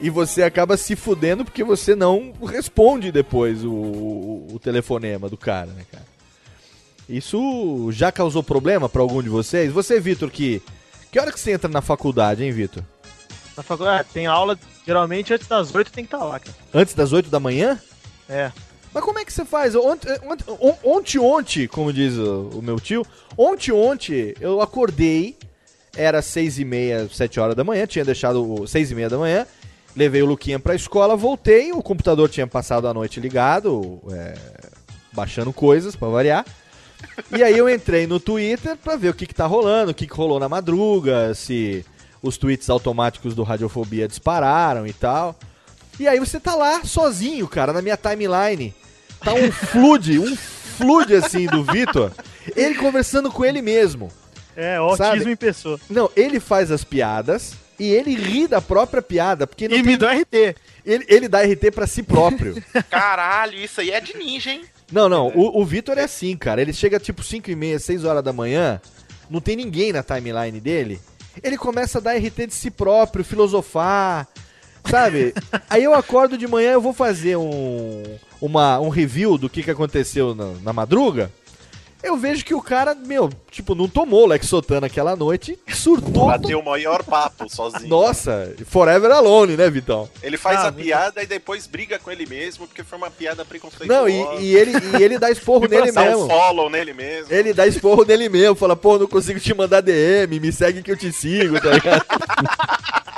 E 0.00 0.08
você 0.10 0.42
acaba 0.44 0.76
se 0.76 0.94
fudendo 0.94 1.44
porque 1.44 1.64
você 1.64 1.94
não 1.96 2.32
responde 2.46 3.10
depois 3.10 3.64
o, 3.64 3.70
o, 3.72 4.46
o 4.54 4.58
telefonema 4.60 5.28
do 5.28 5.36
cara, 5.36 5.72
né, 5.72 5.84
cara? 5.90 6.04
Isso 7.08 7.88
já 7.90 8.12
causou 8.12 8.42
problema 8.42 8.88
pra 8.88 9.02
algum 9.02 9.22
de 9.22 9.28
vocês? 9.28 9.72
Você, 9.72 9.98
Vitor, 9.98 10.30
que. 10.30 10.62
Que 11.10 11.18
hora 11.18 11.32
que 11.32 11.40
você 11.40 11.52
entra 11.52 11.70
na 11.70 11.80
faculdade, 11.80 12.44
hein, 12.44 12.52
Vitor? 12.52 12.82
Na 13.58 13.64
faculdade, 13.64 14.06
tem 14.14 14.24
aula, 14.26 14.56
geralmente 14.86 15.34
antes 15.34 15.48
das 15.48 15.74
8 15.74 15.90
tem 15.90 16.04
que 16.04 16.14
estar 16.14 16.24
lá, 16.24 16.38
cara. 16.38 16.56
Antes 16.72 16.94
das 16.94 17.12
8 17.12 17.28
da 17.28 17.40
manhã? 17.40 17.76
É. 18.28 18.52
Mas 18.94 19.02
como 19.02 19.18
é 19.18 19.24
que 19.24 19.32
você 19.32 19.44
faz? 19.44 19.74
Ontem, 19.74 20.12
ontem, 20.24 20.44
on- 20.60 20.76
ontem, 20.84 21.18
ontem, 21.18 21.66
como 21.66 21.92
diz 21.92 22.14
o, 22.16 22.50
o 22.54 22.62
meu 22.62 22.78
tio, 22.78 23.04
ontem, 23.36 23.72
ontem 23.72 24.32
eu 24.40 24.60
acordei, 24.60 25.36
era 25.96 26.22
seis 26.22 26.56
e 26.60 26.64
meia, 26.64 27.08
sete 27.12 27.40
horas 27.40 27.56
da 27.56 27.64
manhã, 27.64 27.84
tinha 27.84 28.04
deixado 28.04 28.64
seis 28.68 28.92
e 28.92 28.94
meia 28.94 29.10
da 29.10 29.18
manhã, 29.18 29.44
levei 29.96 30.22
o 30.22 30.26
Luquinha 30.26 30.60
pra 30.60 30.76
escola, 30.76 31.16
voltei, 31.16 31.72
o 31.72 31.82
computador 31.82 32.28
tinha 32.28 32.46
passado 32.46 32.86
a 32.86 32.94
noite 32.94 33.18
ligado, 33.18 34.00
é, 34.12 34.34
baixando 35.12 35.52
coisas 35.52 35.96
pra 35.96 36.06
variar. 36.06 36.46
E 37.36 37.42
aí 37.42 37.58
eu 37.58 37.68
entrei 37.68 38.06
no 38.06 38.20
Twitter 38.20 38.76
pra 38.76 38.94
ver 38.94 39.08
o 39.08 39.14
que, 39.14 39.26
que 39.26 39.34
tá 39.34 39.46
rolando, 39.46 39.90
o 39.90 39.94
que, 39.94 40.06
que 40.06 40.14
rolou 40.14 40.38
na 40.38 40.48
madruga, 40.48 41.34
se 41.34 41.84
os 42.22 42.36
tweets 42.36 42.68
automáticos 42.70 43.34
do 43.34 43.42
Radiofobia 43.42 44.08
dispararam 44.08 44.86
e 44.86 44.92
tal. 44.92 45.36
E 45.98 46.06
aí 46.06 46.18
você 46.18 46.38
tá 46.38 46.54
lá 46.54 46.84
sozinho, 46.84 47.46
cara, 47.48 47.72
na 47.72 47.82
minha 47.82 47.96
timeline. 47.96 48.74
Tá 49.20 49.34
um 49.34 49.50
flood, 49.52 50.18
um 50.18 50.36
flood 50.36 51.14
assim 51.14 51.46
do 51.46 51.64
Vitor. 51.64 52.12
Ele 52.54 52.74
conversando 52.76 53.30
com 53.30 53.44
ele 53.44 53.60
mesmo. 53.60 54.10
É, 54.56 54.76
autismo 54.76 55.04
Sabe? 55.04 55.30
em 55.30 55.36
pessoa. 55.36 55.78
Não, 55.88 56.10
ele 56.16 56.40
faz 56.40 56.70
as 56.70 56.82
piadas 56.84 57.54
e 57.78 57.90
ele 57.92 58.14
ri 58.14 58.48
da 58.48 58.60
própria 58.60 59.00
piada, 59.02 59.46
porque 59.46 59.68
não 59.68 59.76
E 59.76 59.82
tem... 59.82 59.92
me 59.92 59.96
dá 59.96 60.12
RT. 60.12 60.56
ele, 60.84 61.04
ele 61.08 61.28
dá 61.28 61.42
RT 61.42 61.70
pra 61.72 61.86
si 61.86 62.02
próprio. 62.02 62.60
Caralho, 62.90 63.56
isso 63.58 63.80
aí 63.80 63.90
é 63.90 64.00
de 64.00 64.16
ninja, 64.16 64.50
hein? 64.50 64.62
Não, 64.90 65.08
não, 65.08 65.28
o, 65.28 65.60
o 65.60 65.64
Vitor 65.64 65.98
é 65.98 66.04
assim, 66.04 66.36
cara. 66.36 66.60
Ele 66.60 66.72
chega 66.72 66.98
tipo 66.98 67.22
5 67.22 67.50
e 67.50 67.54
meia, 67.54 67.78
6 67.78 68.04
horas 68.04 68.22
da 68.24 68.32
manhã, 68.32 68.80
não 69.30 69.40
tem 69.40 69.54
ninguém 69.54 69.92
na 69.92 70.02
timeline 70.02 70.58
dele. 70.60 71.00
Ele 71.42 71.56
começa 71.56 71.98
a 71.98 72.00
dar 72.00 72.16
RT 72.16 72.46
de 72.46 72.54
si 72.54 72.70
próprio, 72.70 73.24
filosofar, 73.24 74.26
sabe? 74.88 75.34
Aí 75.68 75.84
eu 75.84 75.94
acordo 75.94 76.38
de 76.38 76.46
manhã, 76.46 76.72
eu 76.72 76.80
vou 76.80 76.92
fazer 76.92 77.36
um, 77.36 78.02
uma, 78.40 78.78
um 78.80 78.88
review 78.88 79.38
do 79.38 79.48
que, 79.48 79.62
que 79.62 79.70
aconteceu 79.70 80.34
na, 80.34 80.52
na 80.62 80.72
madruga. 80.72 81.30
Eu 82.02 82.16
vejo 82.16 82.44
que 82.44 82.54
o 82.54 82.62
cara, 82.62 82.94
meu, 82.94 83.28
tipo, 83.50 83.74
não 83.74 83.88
tomou 83.88 84.24
Lexotan 84.26 84.78
aquela 84.84 85.16
noite 85.16 85.58
surtou. 85.68 86.26
Bateu 86.26 86.60
o 86.60 86.64
maior 86.64 87.02
papo 87.02 87.48
sozinho. 87.48 87.88
Nossa, 87.88 88.54
forever 88.66 89.10
alone, 89.10 89.56
né, 89.56 89.68
Vitão? 89.68 90.08
Ele 90.22 90.36
faz 90.36 90.60
Ah, 90.60 90.68
a 90.68 90.72
piada 90.72 91.22
e 91.22 91.26
depois 91.26 91.66
briga 91.66 91.98
com 91.98 92.10
ele 92.10 92.24
mesmo, 92.26 92.66
porque 92.66 92.84
foi 92.84 92.98
uma 92.98 93.10
piada 93.10 93.44
preconceituosa. 93.44 93.92
Não, 93.92 94.08
e, 94.08 94.42
e 94.42 94.56
ele, 94.56 94.72
e 94.98 95.02
ele 95.02 95.18
dá 95.18 95.30
esporro 95.30 95.66
nele 95.70 95.90
Dá 95.90 96.02
um 96.02 96.04
mesmo. 96.04 96.26
follow 96.28 96.70
nele 96.70 96.92
mesmo. 96.92 97.32
Ele 97.32 97.52
dá 97.52 97.66
esporro 97.66 98.04
nele 98.04 98.28
mesmo, 98.28 98.54
fala, 98.54 98.76
pô, 98.76 98.98
não 98.98 99.06
consigo 99.06 99.40
te 99.40 99.52
mandar 99.54 99.80
DM, 99.80 100.38
me 100.40 100.52
segue 100.52 100.82
que 100.82 100.92
eu 100.92 100.96
te 100.96 101.12
sigo, 101.12 101.60
tá 101.60 101.70
ligado? 101.70 102.04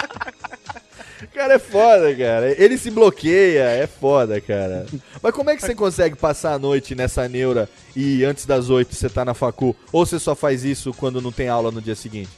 cara 1.41 1.55
é 1.55 1.59
foda, 1.59 2.15
cara. 2.17 2.63
Ele 2.63 2.77
se 2.77 2.91
bloqueia, 2.91 3.63
é 3.65 3.87
foda, 3.87 4.41
cara. 4.41 4.87
Mas 5.23 5.33
como 5.35 5.51
é 5.51 5.57
que 5.57 5.63
você 5.63 5.75
consegue 5.75 6.17
passar 6.17 6.53
a 6.55 6.59
noite 6.59 6.95
nessa 6.95 7.29
neura 7.29 7.69
e 7.97 8.25
antes 8.25 8.45
das 8.47 8.69
oito 8.71 8.95
você 8.95 9.09
tá 9.09 9.25
na 9.25 9.33
facu? 9.35 9.75
Ou 9.93 10.05
você 10.05 10.19
só 10.19 10.35
faz 10.35 10.65
isso 10.65 10.93
quando 10.93 11.21
não 11.21 11.33
tem 11.33 11.49
aula 11.49 11.71
no 11.71 11.81
dia 11.81 11.95
seguinte? 11.95 12.31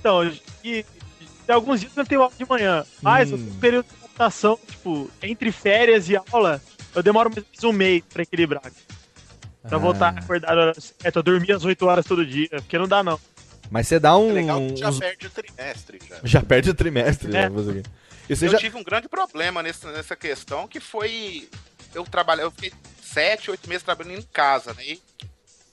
Então, 0.00 0.24
e, 0.64 0.84
tem 1.46 1.54
alguns 1.54 1.80
dias 1.80 1.92
eu 1.96 2.04
tenho 2.06 2.22
aula 2.22 2.32
de 2.36 2.48
manhã, 2.48 2.84
mas 3.02 3.30
Hum. 3.32 3.36
um 3.36 3.54
período 3.60 3.86
de 3.86 3.94
adaptação, 4.04 4.58
tipo, 4.68 5.10
entre 5.22 5.52
férias 5.52 6.08
e 6.08 6.16
aula, 6.32 6.60
eu 6.94 7.02
demoro 7.02 7.30
mais 7.30 7.44
um 7.64 7.72
mês 7.72 8.02
pra 8.12 8.22
equilibrar. 8.22 8.62
Pra 9.62 9.76
Ah. 9.76 9.78
voltar 9.78 10.14
a 10.16 10.18
acordar 10.20 10.54
na 10.56 10.62
hora 10.62 10.74
certa, 10.80 11.18
eu 11.18 11.22
dormir 11.22 11.52
às 11.52 11.64
8 11.64 11.84
horas 11.86 12.04
todo 12.06 12.24
dia, 12.24 12.48
porque 12.50 12.78
não 12.78 12.88
dá 12.88 13.02
não. 13.02 13.18
Mas 13.70 13.86
você 13.86 13.98
dá 14.00 14.16
um. 14.16 14.30
É 14.30 14.32
legal 14.32 14.60
que 14.66 14.76
já 14.76 14.88
uns- 14.88 14.98
perde 14.98 15.26
o 15.26 15.30
trimestre 15.30 15.98
já. 16.08 16.16
já 16.24 16.42
perde 16.42 16.70
o 16.70 16.74
trimestre, 16.74 17.28
É. 17.36 17.50
né? 17.50 17.82
Você- 18.36 18.46
eu 18.46 18.50
já... 18.52 18.58
tive 18.58 18.76
um 18.76 18.84
grande 18.84 19.08
problema 19.08 19.62
nessa, 19.62 19.90
nessa 19.92 20.16
questão, 20.16 20.66
que 20.68 20.80
foi. 20.80 21.48
Eu 21.94 22.04
trabalhei, 22.04 22.44
eu 22.44 22.50
fiquei 22.50 22.72
sete, 23.02 23.50
oito 23.50 23.68
meses 23.68 23.82
trabalhando 23.82 24.18
em 24.18 24.22
casa, 24.22 24.74
né? 24.74 24.84
E 24.84 25.02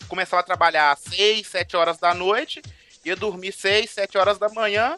começava 0.08 0.40
a 0.40 0.44
trabalhar 0.44 0.92
às 0.92 1.00
seis, 1.00 1.48
sete 1.48 1.76
horas 1.76 1.98
da 1.98 2.14
noite, 2.14 2.62
ia 3.04 3.16
dormir 3.16 3.52
seis, 3.52 3.90
sete 3.90 4.18
horas 4.18 4.38
da 4.38 4.48
manhã, 4.50 4.98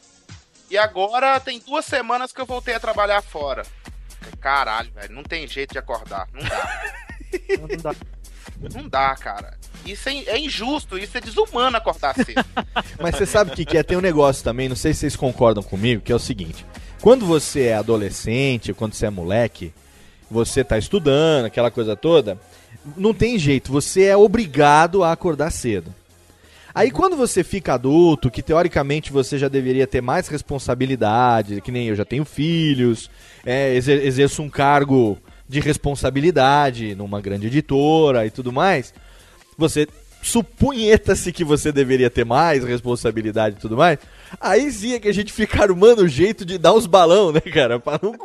e 0.69 0.77
agora 0.77 1.39
tem 1.39 1.59
duas 1.59 1.85
semanas 1.85 2.31
que 2.31 2.39
eu 2.41 2.45
voltei 2.45 2.75
a 2.75 2.79
trabalhar 2.79 3.21
fora. 3.21 3.63
Caralho, 4.39 4.91
velho, 4.91 5.13
não 5.13 5.23
tem 5.23 5.47
jeito 5.47 5.71
de 5.71 5.79
acordar. 5.79 6.27
Não 6.33 6.41
dá. 6.43 6.93
Não 7.59 7.77
dá. 7.77 7.95
Não 8.73 8.89
dá, 8.89 9.15
cara. 9.15 9.57
Isso 9.85 10.09
é, 10.09 10.13
é 10.25 10.39
injusto, 10.39 10.97
isso 10.97 11.17
é 11.17 11.21
desumano 11.21 11.77
acordar 11.77 12.15
cedo. 12.15 12.43
Mas 12.99 13.15
você 13.15 13.25
sabe 13.25 13.51
o 13.51 13.55
que, 13.55 13.65
que 13.65 13.77
é? 13.77 13.83
Tem 13.83 13.97
um 13.97 14.01
negócio 14.01 14.43
também, 14.43 14.67
não 14.67 14.75
sei 14.75 14.93
se 14.93 15.01
vocês 15.01 15.15
concordam 15.15 15.61
comigo, 15.63 16.01
que 16.01 16.11
é 16.11 16.15
o 16.15 16.19
seguinte: 16.19 16.65
quando 17.01 17.25
você 17.25 17.63
é 17.63 17.75
adolescente, 17.75 18.73
quando 18.73 18.93
você 18.93 19.05
é 19.05 19.09
moleque, 19.09 19.73
você 20.29 20.63
tá 20.63 20.77
estudando, 20.77 21.45
aquela 21.45 21.71
coisa 21.71 21.95
toda, 21.95 22.37
não 22.95 23.13
tem 23.13 23.37
jeito, 23.37 23.71
você 23.71 24.03
é 24.03 24.17
obrigado 24.17 25.03
a 25.03 25.11
acordar 25.11 25.51
cedo. 25.51 25.93
Aí 26.73 26.91
quando 26.91 27.17
você 27.17 27.43
fica 27.43 27.73
adulto, 27.73 28.29
que 28.29 28.43
teoricamente 28.43 29.11
você 29.11 29.37
já 29.37 29.47
deveria 29.47 29.87
ter 29.87 30.01
mais 30.01 30.27
responsabilidade, 30.27 31.61
que 31.61 31.71
nem 31.71 31.87
eu 31.87 31.95
já 31.95 32.05
tenho 32.05 32.23
filhos, 32.23 33.09
é, 33.45 33.73
exer- 33.75 34.05
exerço 34.05 34.43
um 34.43 34.49
cargo 34.49 35.17
de 35.49 35.59
responsabilidade 35.59 36.93
numa 36.93 37.19
grande 37.19 37.47
editora 37.47 38.25
e 38.25 38.29
tudo 38.29 38.51
mais, 38.51 38.93
você 39.57 39.87
supunheta-se 40.21 41.31
que 41.31 41.43
você 41.43 41.71
deveria 41.71 42.09
ter 42.09 42.25
mais 42.25 42.63
responsabilidade 42.63 43.55
e 43.57 43.59
tudo 43.59 43.77
mais, 43.77 43.97
aí 44.39 44.71
sim 44.71 44.93
é 44.93 44.99
que 44.99 45.07
a 45.07 45.13
gente 45.13 45.34
fica 45.34 45.61
armando 45.63 46.03
o 46.03 46.07
jeito 46.07 46.45
de 46.45 46.57
dar 46.57 46.73
uns 46.73 46.86
balão, 46.86 47.32
né, 47.32 47.41
cara? 47.41 47.80
Pra 47.80 47.99
não, 48.01 48.15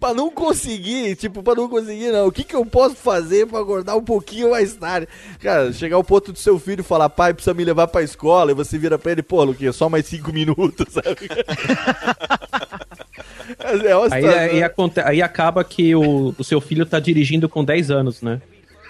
pra 0.00 0.14
não 0.14 0.30
conseguir, 0.30 1.16
tipo, 1.16 1.42
pra 1.42 1.54
não 1.54 1.68
conseguir, 1.68 2.10
não. 2.10 2.26
O 2.26 2.32
que, 2.32 2.44
que 2.44 2.54
eu 2.54 2.64
posso 2.66 2.96
fazer 2.96 3.46
pra 3.46 3.60
acordar 3.60 3.96
um 3.96 4.04
pouquinho 4.04 4.50
mais 4.50 4.74
tarde? 4.74 5.08
Cara, 5.40 5.72
chegar 5.72 5.96
ao 5.96 6.04
ponto 6.04 6.32
do 6.32 6.38
seu 6.38 6.58
filho 6.58 6.82
falar, 6.84 7.08
pai, 7.10 7.32
precisa 7.34 7.54
me 7.54 7.64
levar 7.64 7.86
pra 7.88 8.02
escola, 8.02 8.50
e 8.50 8.54
você 8.54 8.78
vira 8.78 8.98
pra 8.98 9.12
ele, 9.12 9.22
pô, 9.22 9.42
Luquinha, 9.44 9.72
só 9.72 9.88
mais 9.88 10.06
cinco 10.06 10.32
minutos, 10.32 10.86
sabe? 10.92 11.28
é 13.86 13.96
uma 13.96 14.14
Aí, 14.14 14.22
situação- 14.22 15.04
aí, 15.04 15.10
aí 15.16 15.22
acaba 15.22 15.62
que 15.64 15.94
o, 15.94 16.34
o 16.38 16.44
seu 16.44 16.60
filho 16.60 16.86
tá 16.86 16.98
dirigindo 17.00 17.48
com 17.48 17.64
10 17.64 17.90
anos, 17.90 18.22
né? 18.22 18.40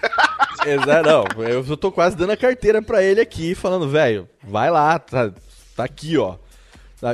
Exato, 0.65 1.09
não. 1.09 1.25
Eu 1.43 1.77
tô 1.77 1.91
quase 1.91 2.15
dando 2.15 2.31
a 2.31 2.37
carteira 2.37 2.81
pra 2.81 3.01
ele 3.03 3.21
aqui, 3.21 3.55
falando, 3.55 3.89
velho, 3.89 4.27
vai 4.43 4.69
lá, 4.69 4.99
tá, 4.99 5.31
tá 5.77 5.83
aqui, 5.85 6.17
ó. 6.17 6.35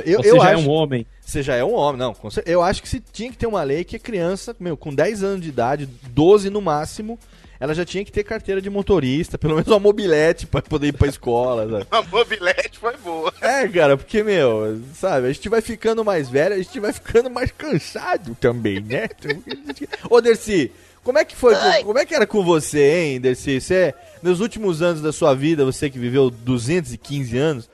Eu, 0.06 0.22
Você 0.22 0.30
eu 0.32 0.36
já 0.40 0.50
é 0.50 0.54
acho- 0.54 0.62
um 0.66 0.70
homem. 0.70 1.06
Você 1.20 1.42
já 1.42 1.54
é 1.54 1.62
um 1.64 1.74
homem, 1.74 1.98
não. 1.98 2.16
Eu 2.46 2.62
acho 2.62 2.82
que 2.82 2.88
se 2.88 3.00
tinha 3.00 3.30
que 3.30 3.36
ter 3.36 3.46
uma 3.46 3.62
lei 3.62 3.84
que 3.84 3.96
a 3.96 3.98
criança, 4.00 4.56
meu, 4.58 4.76
com 4.76 4.94
10 4.94 5.22
anos 5.22 5.42
de 5.42 5.48
idade, 5.50 5.86
12 6.08 6.48
no 6.48 6.60
máximo, 6.62 7.18
ela 7.60 7.74
já 7.74 7.84
tinha 7.84 8.02
que 8.04 8.10
ter 8.12 8.24
carteira 8.24 8.60
de 8.62 8.68
motorista, 8.70 9.36
pelo 9.38 9.54
menos 9.54 9.68
uma 9.68 9.78
mobilete 9.78 10.46
pra 10.46 10.62
poder 10.62 10.88
ir 10.88 10.92
pra 10.92 11.06
escola, 11.08 11.68
sabe? 11.70 11.86
A 11.92 12.02
mobilete 12.02 12.78
foi 12.78 12.96
boa. 12.96 13.32
É, 13.42 13.68
cara, 13.68 13.96
porque, 13.96 14.22
meu, 14.22 14.80
sabe, 14.94 15.28
a 15.28 15.32
gente 15.32 15.48
vai 15.50 15.60
ficando 15.60 16.02
mais 16.04 16.28
velho, 16.30 16.54
a 16.54 16.58
gente 16.58 16.80
vai 16.80 16.92
ficando 16.92 17.28
mais 17.30 17.50
cansado 17.52 18.34
também, 18.40 18.80
né? 18.80 19.08
Ô, 20.08 20.20
Dercy, 20.20 20.72
como 21.02 21.18
é 21.18 21.24
que 21.26 21.36
foi, 21.36 21.54
como 21.84 21.98
é 21.98 22.06
que 22.06 22.14
era 22.14 22.26
com 22.26 22.42
você, 22.42 23.00
hein, 23.12 23.20
Dercy? 23.20 23.60
Você, 23.60 23.94
nos 24.22 24.40
últimos 24.40 24.80
anos 24.82 25.02
da 25.02 25.12
sua 25.12 25.34
vida, 25.34 25.64
você 25.64 25.90
que 25.90 25.98
viveu 25.98 26.30
215 26.30 27.36
anos, 27.36 27.68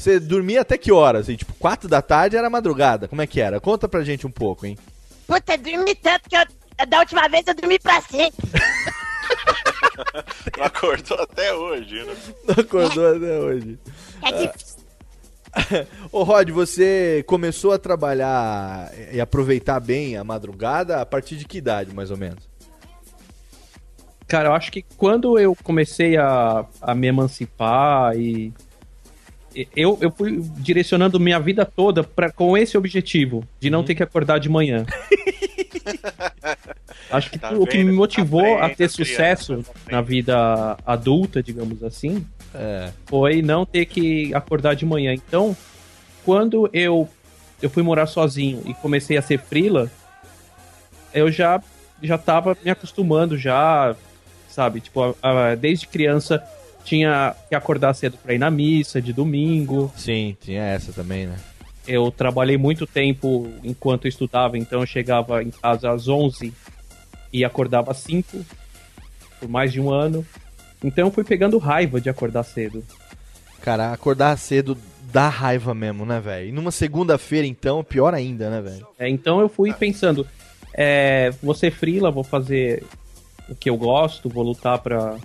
você 0.00 0.18
dormia 0.18 0.62
até 0.62 0.78
que 0.78 0.90
horas? 0.90 1.22
Assim, 1.22 1.36
tipo, 1.36 1.52
4 1.54 1.88
da 1.88 2.00
tarde 2.00 2.36
era 2.36 2.48
madrugada, 2.48 3.06
como 3.06 3.22
é 3.22 3.26
que 3.26 3.40
era? 3.40 3.60
Conta 3.60 3.88
pra 3.88 4.02
gente 4.02 4.26
um 4.26 4.30
pouco, 4.30 4.66
hein? 4.66 4.78
Puta, 5.26 5.56
dormi 5.58 5.94
tanto 5.94 6.28
que 6.28 6.36
eu, 6.36 6.86
da 6.86 7.00
última 7.00 7.28
vez 7.28 7.46
eu 7.46 7.54
dormi 7.54 7.78
pra 7.78 8.00
sempre. 8.00 8.48
Não 10.56 10.64
acordou 10.64 11.20
até 11.20 11.54
hoje, 11.54 12.04
né? 12.04 12.16
Não 12.48 12.54
acordou 12.64 13.16
até 13.16 13.38
hoje. 13.38 13.78
É 14.22 14.32
difícil. 14.32 14.80
Ô 16.12 16.22
Rod, 16.22 16.50
você 16.50 17.24
começou 17.26 17.72
a 17.72 17.78
trabalhar 17.78 18.92
e 19.12 19.20
aproveitar 19.20 19.80
bem 19.80 20.16
a 20.16 20.24
madrugada 20.24 21.00
a 21.00 21.06
partir 21.06 21.36
de 21.36 21.44
que 21.44 21.58
idade, 21.58 21.94
mais 21.94 22.10
ou 22.10 22.16
menos? 22.16 22.48
Cara, 24.26 24.48
eu 24.48 24.52
acho 24.52 24.70
que 24.70 24.82
quando 24.96 25.38
eu 25.38 25.56
comecei 25.62 26.16
a, 26.16 26.64
a 26.80 26.94
me 26.94 27.08
emancipar 27.08 28.16
e. 28.16 28.52
Eu, 29.74 29.98
eu 30.00 30.10
fui 30.12 30.40
direcionando 30.58 31.18
minha 31.18 31.40
vida 31.40 31.64
toda 31.66 32.04
pra, 32.04 32.30
com 32.30 32.56
esse 32.56 32.78
objetivo, 32.78 33.44
de 33.58 33.68
não 33.70 33.82
ter 33.82 33.94
que 33.96 34.02
acordar 34.02 34.38
de 34.38 34.48
manhã. 34.48 34.86
Acho 37.10 37.30
que 37.30 37.38
Tá 37.38 37.52
o 37.52 37.66
que 37.66 37.78
me 37.78 37.84
vendo? 37.84 37.96
motivou 37.96 38.58
a 38.58 38.68
ter 38.68 38.74
criança, 38.76 38.94
sucesso 38.96 39.52
aprenda. 39.54 39.68
na 39.90 40.00
vida 40.00 40.76
adulta, 40.86 41.42
digamos 41.42 41.82
assim, 41.82 42.24
É. 42.54 42.90
foi 43.06 43.42
não 43.42 43.66
ter 43.66 43.86
que 43.86 44.32
acordar 44.34 44.74
de 44.74 44.86
manhã. 44.86 45.12
Então, 45.12 45.56
quando 46.24 46.70
eu, 46.72 47.08
eu 47.60 47.68
fui 47.68 47.82
morar 47.82 48.06
sozinho 48.06 48.62
e 48.66 48.74
comecei 48.74 49.16
a 49.16 49.22
ser 49.22 49.38
frila, 49.40 49.90
eu 51.12 51.30
já 51.30 51.60
já 52.02 52.16
tava 52.16 52.56
me 52.64 52.70
acostumando 52.70 53.36
já, 53.36 53.94
sabe? 54.48 54.80
Tipo, 54.80 55.14
a- 55.22 55.50
a- 55.50 55.54
desde 55.54 55.86
criança 55.86 56.42
tinha 56.84 57.34
que 57.48 57.54
acordar 57.54 57.94
cedo 57.94 58.16
pra 58.22 58.34
ir 58.34 58.38
na 58.38 58.50
missa 58.50 59.00
de 59.00 59.12
domingo. 59.12 59.92
Sim, 59.96 60.36
tinha 60.40 60.62
essa 60.62 60.92
também, 60.92 61.26
né? 61.26 61.36
Eu 61.86 62.10
trabalhei 62.10 62.56
muito 62.56 62.86
tempo 62.86 63.48
enquanto 63.64 64.06
estudava, 64.06 64.58
então 64.58 64.80
eu 64.80 64.86
chegava 64.86 65.42
em 65.42 65.50
casa 65.50 65.90
às 65.90 66.08
11 66.08 66.52
e 67.32 67.44
acordava 67.44 67.90
às 67.90 67.98
5 67.98 68.44
por 69.38 69.48
mais 69.48 69.72
de 69.72 69.80
um 69.80 69.90
ano. 69.90 70.24
Então 70.82 71.06
eu 71.06 71.10
fui 71.10 71.24
pegando 71.24 71.58
raiva 71.58 72.00
de 72.00 72.08
acordar 72.08 72.42
cedo. 72.42 72.84
Cara, 73.62 73.92
acordar 73.92 74.36
cedo 74.38 74.76
dá 75.12 75.28
raiva 75.28 75.74
mesmo, 75.74 76.06
né, 76.06 76.20
velho? 76.20 76.48
E 76.48 76.52
numa 76.52 76.70
segunda-feira, 76.70 77.46
então, 77.46 77.82
pior 77.82 78.14
ainda, 78.14 78.48
né, 78.48 78.60
velho? 78.60 78.86
É, 78.98 79.08
então 79.08 79.40
eu 79.40 79.48
fui 79.48 79.72
pensando, 79.72 80.26
é, 80.72 81.30
vou 81.42 81.54
ser 81.54 81.70
frila, 81.70 82.10
vou 82.10 82.24
fazer 82.24 82.84
o 83.48 83.54
que 83.54 83.68
eu 83.68 83.76
gosto, 83.76 84.28
vou 84.28 84.44
lutar 84.44 84.78
pra, 84.78 85.16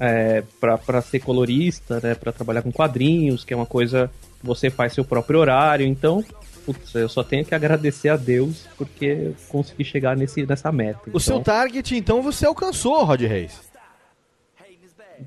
é, 0.00 0.42
pra, 0.58 0.76
pra 0.78 1.00
ser 1.02 1.20
colorista, 1.20 2.00
né, 2.02 2.14
pra 2.14 2.32
trabalhar 2.32 2.62
com 2.62 2.72
quadrinhos, 2.72 3.44
que 3.44 3.52
é 3.52 3.56
uma 3.56 3.66
coisa 3.66 4.10
que 4.40 4.46
você 4.46 4.70
faz 4.70 4.94
seu 4.94 5.04
próprio 5.04 5.38
horário, 5.38 5.86
então, 5.86 6.24
putz, 6.64 6.94
eu 6.94 7.08
só 7.08 7.22
tenho 7.22 7.44
que 7.44 7.54
agradecer 7.54 8.08
a 8.08 8.16
Deus 8.16 8.66
porque 8.78 9.04
eu 9.04 9.36
consegui 9.48 9.84
chegar 9.84 10.16
nesse, 10.16 10.46
nessa 10.46 10.72
meta. 10.72 11.10
O 11.12 11.20
seu 11.20 11.40
target, 11.40 11.94
então, 11.94 12.22
você 12.22 12.46
alcançou, 12.46 13.04
Rod 13.04 13.20
Reis. 13.20 13.68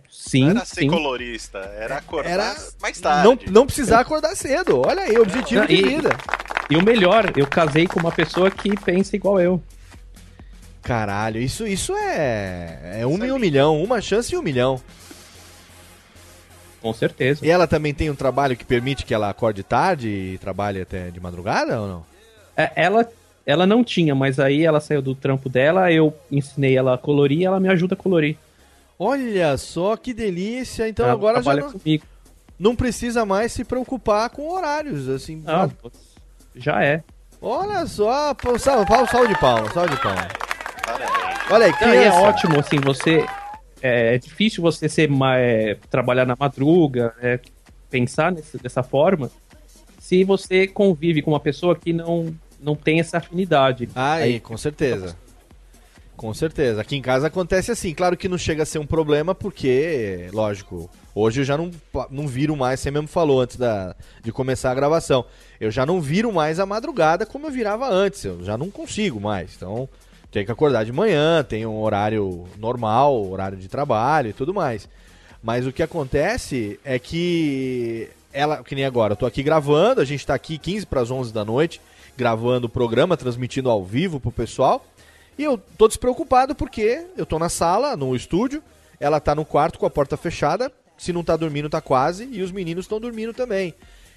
Sim, 0.10 0.46
Não 0.46 0.52
era 0.52 0.66
ser 0.66 0.82
sim. 0.82 0.88
colorista, 0.88 1.60
era 1.78 1.98
acordar 1.98 2.30
Era 2.32 2.56
mais 2.82 3.00
tarde. 3.00 3.28
Não, 3.28 3.54
não 3.54 3.66
precisar 3.68 4.00
acordar 4.00 4.36
cedo. 4.36 4.82
Olha 4.84 5.04
aí, 5.04 5.16
objetivo 5.18 5.62
Não, 5.62 5.68
de 5.68 5.76
e- 5.76 5.84
vida. 5.84 6.10
E 6.70 6.76
o 6.76 6.84
melhor, 6.84 7.32
eu 7.38 7.46
casei 7.46 7.86
com 7.86 8.00
uma 8.00 8.12
pessoa 8.12 8.50
que 8.50 8.76
pensa 8.84 9.16
igual 9.16 9.40
eu. 9.40 9.62
Caralho, 10.84 11.42
isso, 11.42 11.66
isso 11.66 11.96
é. 11.96 13.00
É 13.00 13.06
uma 13.06 13.26
em 13.26 13.32
um 13.32 13.40
milhão, 13.40 13.82
uma 13.82 14.02
chance 14.02 14.36
em 14.36 14.38
um 14.38 14.42
milhão. 14.42 14.80
Com 16.82 16.94
certeza. 16.94 17.46
E 17.46 17.50
ela 17.50 17.66
também 17.66 17.94
tem 17.94 18.10
um 18.10 18.16
trabalho 18.16 18.58
que 18.58 18.66
permite 18.66 19.06
que 19.06 19.14
ela 19.14 19.30
acorde 19.30 19.64
tarde 19.64 20.10
e 20.10 20.38
trabalhe 20.38 20.82
até 20.82 21.10
de 21.10 21.20
madrugada 21.22 21.80
ou 21.80 21.88
não? 21.88 22.06
É, 22.58 22.70
ela, 22.76 23.10
ela 23.46 23.66
não 23.66 23.82
tinha, 23.82 24.14
mas 24.14 24.38
aí 24.38 24.66
ela 24.66 24.82
saiu 24.82 25.02
do 25.02 25.16
trampo 25.16 25.48
dela, 25.48 25.90
eu 25.90 26.14
ensinei 26.30 26.78
ela 26.78 26.96
a 26.96 26.98
colorir 26.98 27.40
e 27.40 27.46
ela 27.46 27.62
me 27.62 27.70
ajuda 27.70 27.94
a 27.94 27.98
colorir. 27.98 28.38
Olha 29.00 29.58
só 29.58 29.96
que 29.96 30.14
delícia. 30.14 30.88
Então 30.88 31.06
Ela 31.06 31.14
agora 31.14 31.42
já 31.42 31.56
não, 31.56 31.72
comigo. 31.72 32.04
não 32.60 32.76
precisa 32.76 33.26
mais 33.26 33.54
se 33.54 33.64
preocupar 33.64 34.30
com 34.30 34.50
horários, 34.52 35.08
assim. 35.08 35.42
Não, 35.46 35.72
já 36.56 36.84
é. 36.84 37.02
Olha 37.42 37.86
só, 37.86 38.36
salve, 38.60 38.88
salve, 39.10 39.28
de 39.28 39.40
palma, 39.40 39.70
salve 39.72 39.96
de 39.96 40.02
Olha 41.50 41.66
aí, 41.66 41.72
Não, 41.72 41.88
é 41.88 41.98
criança. 41.98 42.18
ótimo, 42.18 42.60
assim, 42.60 42.80
você. 42.80 43.26
É, 43.82 44.16
é 44.16 44.18
difícil 44.18 44.62
você 44.62 44.88
ser 44.88 45.10
mais, 45.10 45.78
trabalhar 45.90 46.26
na 46.26 46.38
madruga, 46.40 47.14
né, 47.22 47.40
pensar 47.90 48.32
nesse- 48.32 48.58
dessa 48.58 48.82
forma, 48.82 49.30
se 50.00 50.24
você 50.24 50.68
convive 50.68 51.22
com 51.22 51.32
uma 51.32 51.40
pessoa 51.40 51.76
que 51.76 51.92
não, 51.92 52.34
não 52.62 52.76
tem 52.76 53.00
essa 53.02 53.18
afinidade. 53.18 53.90
Aí, 53.94 54.40
com 54.40 54.56
certeza. 54.56 55.18
Com 56.16 56.34
certeza. 56.34 56.80
Aqui 56.80 56.96
em 56.96 57.02
casa 57.02 57.28
acontece 57.28 57.72
assim. 57.72 57.94
Claro 57.94 58.16
que 58.16 58.30
não 58.30 58.38
chega 58.38 58.64
a 58.64 58.66
ser 58.66 58.80
um 58.80 58.86
problema, 58.86 59.36
porque, 59.36 60.30
lógico, 60.32 60.90
hoje 61.14 61.42
eu 61.42 61.46
já 61.46 61.58
não, 61.58 61.70
não 62.10 62.26
viro 62.28 62.56
mais, 62.56 62.80
você 62.80 62.90
mesmo 62.90 63.08
falou 63.10 63.42
antes 63.42 63.58
da, 63.58 63.94
de 64.24 64.32
começar 64.32 64.72
a 64.72 64.76
gravação. 64.76 65.26
Eu 65.60 65.70
já 65.72 65.86
não 65.86 66.00
viro 66.00 66.32
mais 66.32 66.58
a 66.60 66.66
madrugada 66.66 67.26
como 67.26 67.48
eu 67.48 67.52
virava 67.52 67.90
antes. 67.90 68.24
Eu 68.24 68.46
já 68.46 68.58
não 68.58 68.70
consigo 68.70 69.20
mais. 69.20 69.56
Então, 69.58 69.90
tenho 70.34 70.48
que 70.48 70.52
acordar 70.52 70.84
de 70.84 70.92
manhã, 70.92 71.44
tem 71.44 71.64
um 71.64 71.80
horário 71.80 72.46
normal, 72.58 73.24
horário 73.30 73.56
de 73.56 73.68
trabalho 73.68 74.32
e 74.32 74.34
tudo 74.34 74.52
mais. 74.52 74.90
Mas 75.44 75.68
o 75.68 75.72
que 75.72 75.84
acontece 75.84 76.80
é 76.84 76.98
que 76.98 78.10
ela, 78.34 78.64
que 78.64 78.74
nem 78.74 78.84
agora, 78.84 79.14
eu 79.14 79.18
tô 79.18 79.28
aqui 79.28 79.44
gravando, 79.44 80.02
a 80.02 80.06
gente 80.06 80.26
tá 80.26 80.34
aqui 80.34 80.58
15 80.58 80.88
para 80.88 81.02
as 81.02 81.12
11 81.12 81.32
da 81.32 81.46
noite, 81.46 81.80
gravando 82.18 82.66
o 82.66 82.70
programa, 82.70 83.16
transmitindo 83.16 83.70
ao 83.70 83.86
vivo 83.86 84.20
pro 84.20 84.32
pessoal. 84.32 84.84
E 85.38 85.44
eu 85.44 85.56
tô 85.78 85.88
despreocupado 85.88 86.56
porque 86.56 87.06
eu 87.16 87.28
tô 87.28 87.38
na 87.38 87.48
sala, 87.48 87.96
no 87.96 88.16
estúdio, 88.16 88.64
ela 89.00 89.20
tá 89.20 89.36
no 89.36 89.46
quarto 89.46 89.78
com 89.78 89.86
a 89.86 89.90
porta 89.90 90.18
fechada, 90.18 90.72
se 90.98 91.14
não 91.14 91.24
tá 91.24 91.38
dormindo 91.38 91.70
tá 91.70 91.80
quase, 91.80 92.28
e 92.32 92.42
os 92.42 92.52
meninos 92.52 92.86
estão 92.86 93.00
dormindo 93.00 93.36
também. 93.36 93.76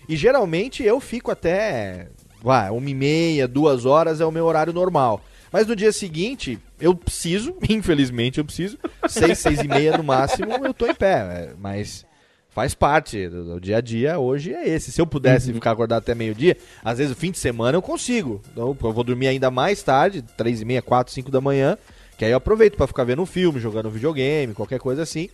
E 0.08 0.16
geralmente 0.16 0.82
eu 0.82 0.98
fico 0.98 1.30
até, 1.30 2.08
vai, 2.42 2.70
uma 2.70 2.88
e 2.88 2.94
meia, 2.94 3.46
duas 3.46 3.84
horas 3.84 4.18
é 4.18 4.24
o 4.24 4.32
meu 4.32 4.46
horário 4.46 4.72
normal. 4.72 5.22
Mas 5.56 5.66
no 5.66 5.74
dia 5.74 5.90
seguinte, 5.90 6.58
eu 6.78 6.94
preciso, 6.94 7.56
infelizmente 7.66 8.36
eu 8.36 8.44
preciso, 8.44 8.76
seis, 9.08 9.38
seis 9.38 9.58
e 9.60 9.66
meia 9.66 9.96
no 9.96 10.04
máximo, 10.04 10.52
eu 10.52 10.74
tô 10.74 10.86
em 10.86 10.94
pé. 10.94 11.14
é, 11.14 11.54
Mas 11.58 12.04
faz 12.50 12.74
parte 12.74 13.26
do, 13.26 13.54
do 13.54 13.58
dia 13.58 13.78
a 13.78 13.80
dia, 13.80 14.18
hoje 14.18 14.52
é 14.52 14.68
esse. 14.68 14.92
Se 14.92 15.00
eu 15.00 15.06
pudesse 15.06 15.50
ficar 15.54 15.70
acordado 15.70 16.02
até 16.02 16.14
meio-dia, 16.14 16.58
às 16.84 16.98
vezes 16.98 17.10
o 17.10 17.16
fim 17.16 17.30
de 17.30 17.38
semana 17.38 17.74
eu 17.74 17.80
consigo. 17.80 18.42
Então 18.52 18.76
eu 18.82 18.92
vou 18.92 19.02
dormir 19.02 19.28
ainda 19.28 19.50
mais 19.50 19.82
tarde, 19.82 20.20
três 20.36 20.60
e 20.60 20.64
meia, 20.66 20.82
quatro, 20.82 21.10
cinco 21.10 21.30
da 21.30 21.40
manhã, 21.40 21.78
que 22.18 22.26
aí 22.26 22.32
eu 22.32 22.36
aproveito 22.36 22.76
pra 22.76 22.86
ficar 22.86 23.04
vendo 23.04 23.22
um 23.22 23.26
filme, 23.26 23.58
jogando 23.58 23.88
videogame, 23.88 24.52
qualquer 24.52 24.78
coisa 24.78 25.04
assim. 25.04 25.30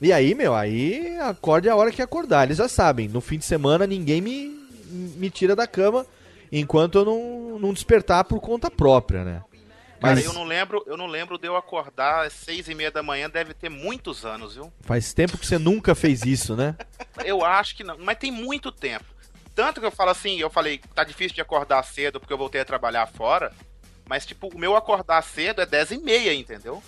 E 0.00 0.12
aí, 0.12 0.34
meu, 0.34 0.56
aí 0.56 1.16
acorde 1.20 1.68
a 1.68 1.76
hora 1.76 1.92
que 1.92 2.02
acordar. 2.02 2.48
Eles 2.48 2.58
já 2.58 2.66
sabem, 2.66 3.06
no 3.06 3.20
fim 3.20 3.38
de 3.38 3.44
semana 3.44 3.86
ninguém 3.86 4.20
me, 4.20 4.58
me 4.90 5.30
tira 5.30 5.54
da 5.54 5.68
cama 5.68 6.04
enquanto 6.50 6.98
eu 6.98 7.04
não, 7.04 7.58
não 7.60 7.72
despertar 7.72 8.24
por 8.24 8.40
conta 8.40 8.68
própria, 8.68 9.22
né? 9.24 9.42
Cara, 10.02 10.16
Mas 10.16 10.24
eu 10.24 10.32
não 10.32 10.42
lembro, 10.42 10.82
eu 10.86 10.96
não 10.96 11.06
lembro 11.06 11.38
de 11.38 11.46
eu 11.46 11.54
acordar 11.56 12.26
às 12.26 12.32
seis 12.32 12.68
e 12.68 12.74
meia 12.74 12.90
da 12.90 13.04
manhã, 13.04 13.30
deve 13.30 13.54
ter 13.54 13.68
muitos 13.68 14.24
anos, 14.24 14.56
viu? 14.56 14.72
faz 14.80 15.14
tempo 15.14 15.38
que 15.38 15.46
você 15.46 15.58
nunca 15.58 15.94
fez 15.94 16.24
isso, 16.24 16.56
né? 16.56 16.74
Eu 17.24 17.44
acho 17.44 17.76
que 17.76 17.84
não, 17.84 17.96
mas 17.98 18.18
tem 18.18 18.32
muito 18.32 18.72
tempo. 18.72 19.04
Tanto 19.54 19.80
que 19.80 19.86
eu 19.86 19.90
falo 19.92 20.10
assim, 20.10 20.40
eu 20.40 20.48
falei, 20.50 20.80
tá 20.94 21.04
difícil 21.04 21.34
de 21.34 21.40
acordar 21.40 21.82
cedo 21.84 22.18
porque 22.18 22.32
eu 22.32 22.38
voltei 22.38 22.60
a 22.62 22.64
trabalhar 22.64 23.06
fora, 23.06 23.52
mas 24.08 24.24
tipo, 24.26 24.48
o 24.48 24.58
meu 24.58 24.74
acordar 24.74 25.22
cedo 25.22 25.60
é 25.60 25.66
dez 25.66 25.90
e 25.90 25.98
meia, 25.98 26.32
entendeu? 26.34 26.82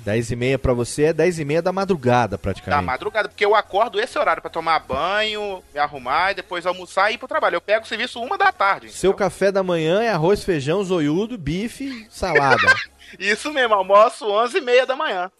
10 0.00 0.30
e 0.30 0.36
meia 0.36 0.58
pra 0.58 0.72
você 0.72 1.04
é 1.04 1.12
10 1.12 1.38
e 1.40 1.44
meia 1.44 1.60
da 1.60 1.72
madrugada, 1.72 2.32
Da 2.36 2.38
praticamente. 2.38 2.84
madrugada, 2.84 3.28
porque 3.28 3.44
eu 3.44 3.54
acordo 3.54 3.98
esse 4.00 4.16
horário 4.18 4.40
pra 4.40 4.50
tomar 4.50 4.78
banho, 4.80 5.62
me 5.74 5.80
arrumar 5.80 6.30
e 6.30 6.34
depois 6.36 6.64
almoçar 6.66 7.10
e 7.10 7.14
ir 7.14 7.18
pro 7.18 7.26
trabalho. 7.26 7.56
Eu 7.56 7.60
pego 7.60 7.84
o 7.84 7.88
serviço 7.88 8.20
uma 8.22 8.38
da 8.38 8.52
tarde. 8.52 8.90
Seu 8.92 9.12
café 9.12 9.50
da 9.50 9.62
manhã 9.62 10.02
é 10.02 10.10
arroz, 10.10 10.44
feijão, 10.44 10.84
zoiudo, 10.84 11.36
bife, 11.36 12.06
salada. 12.10 12.62
Isso 13.18 13.52
mesmo, 13.52 13.74
almoço 13.74 14.26
onze 14.30 14.58
e 14.58 14.60
meia 14.60 14.86
da 14.86 14.94
manhã. 14.94 15.30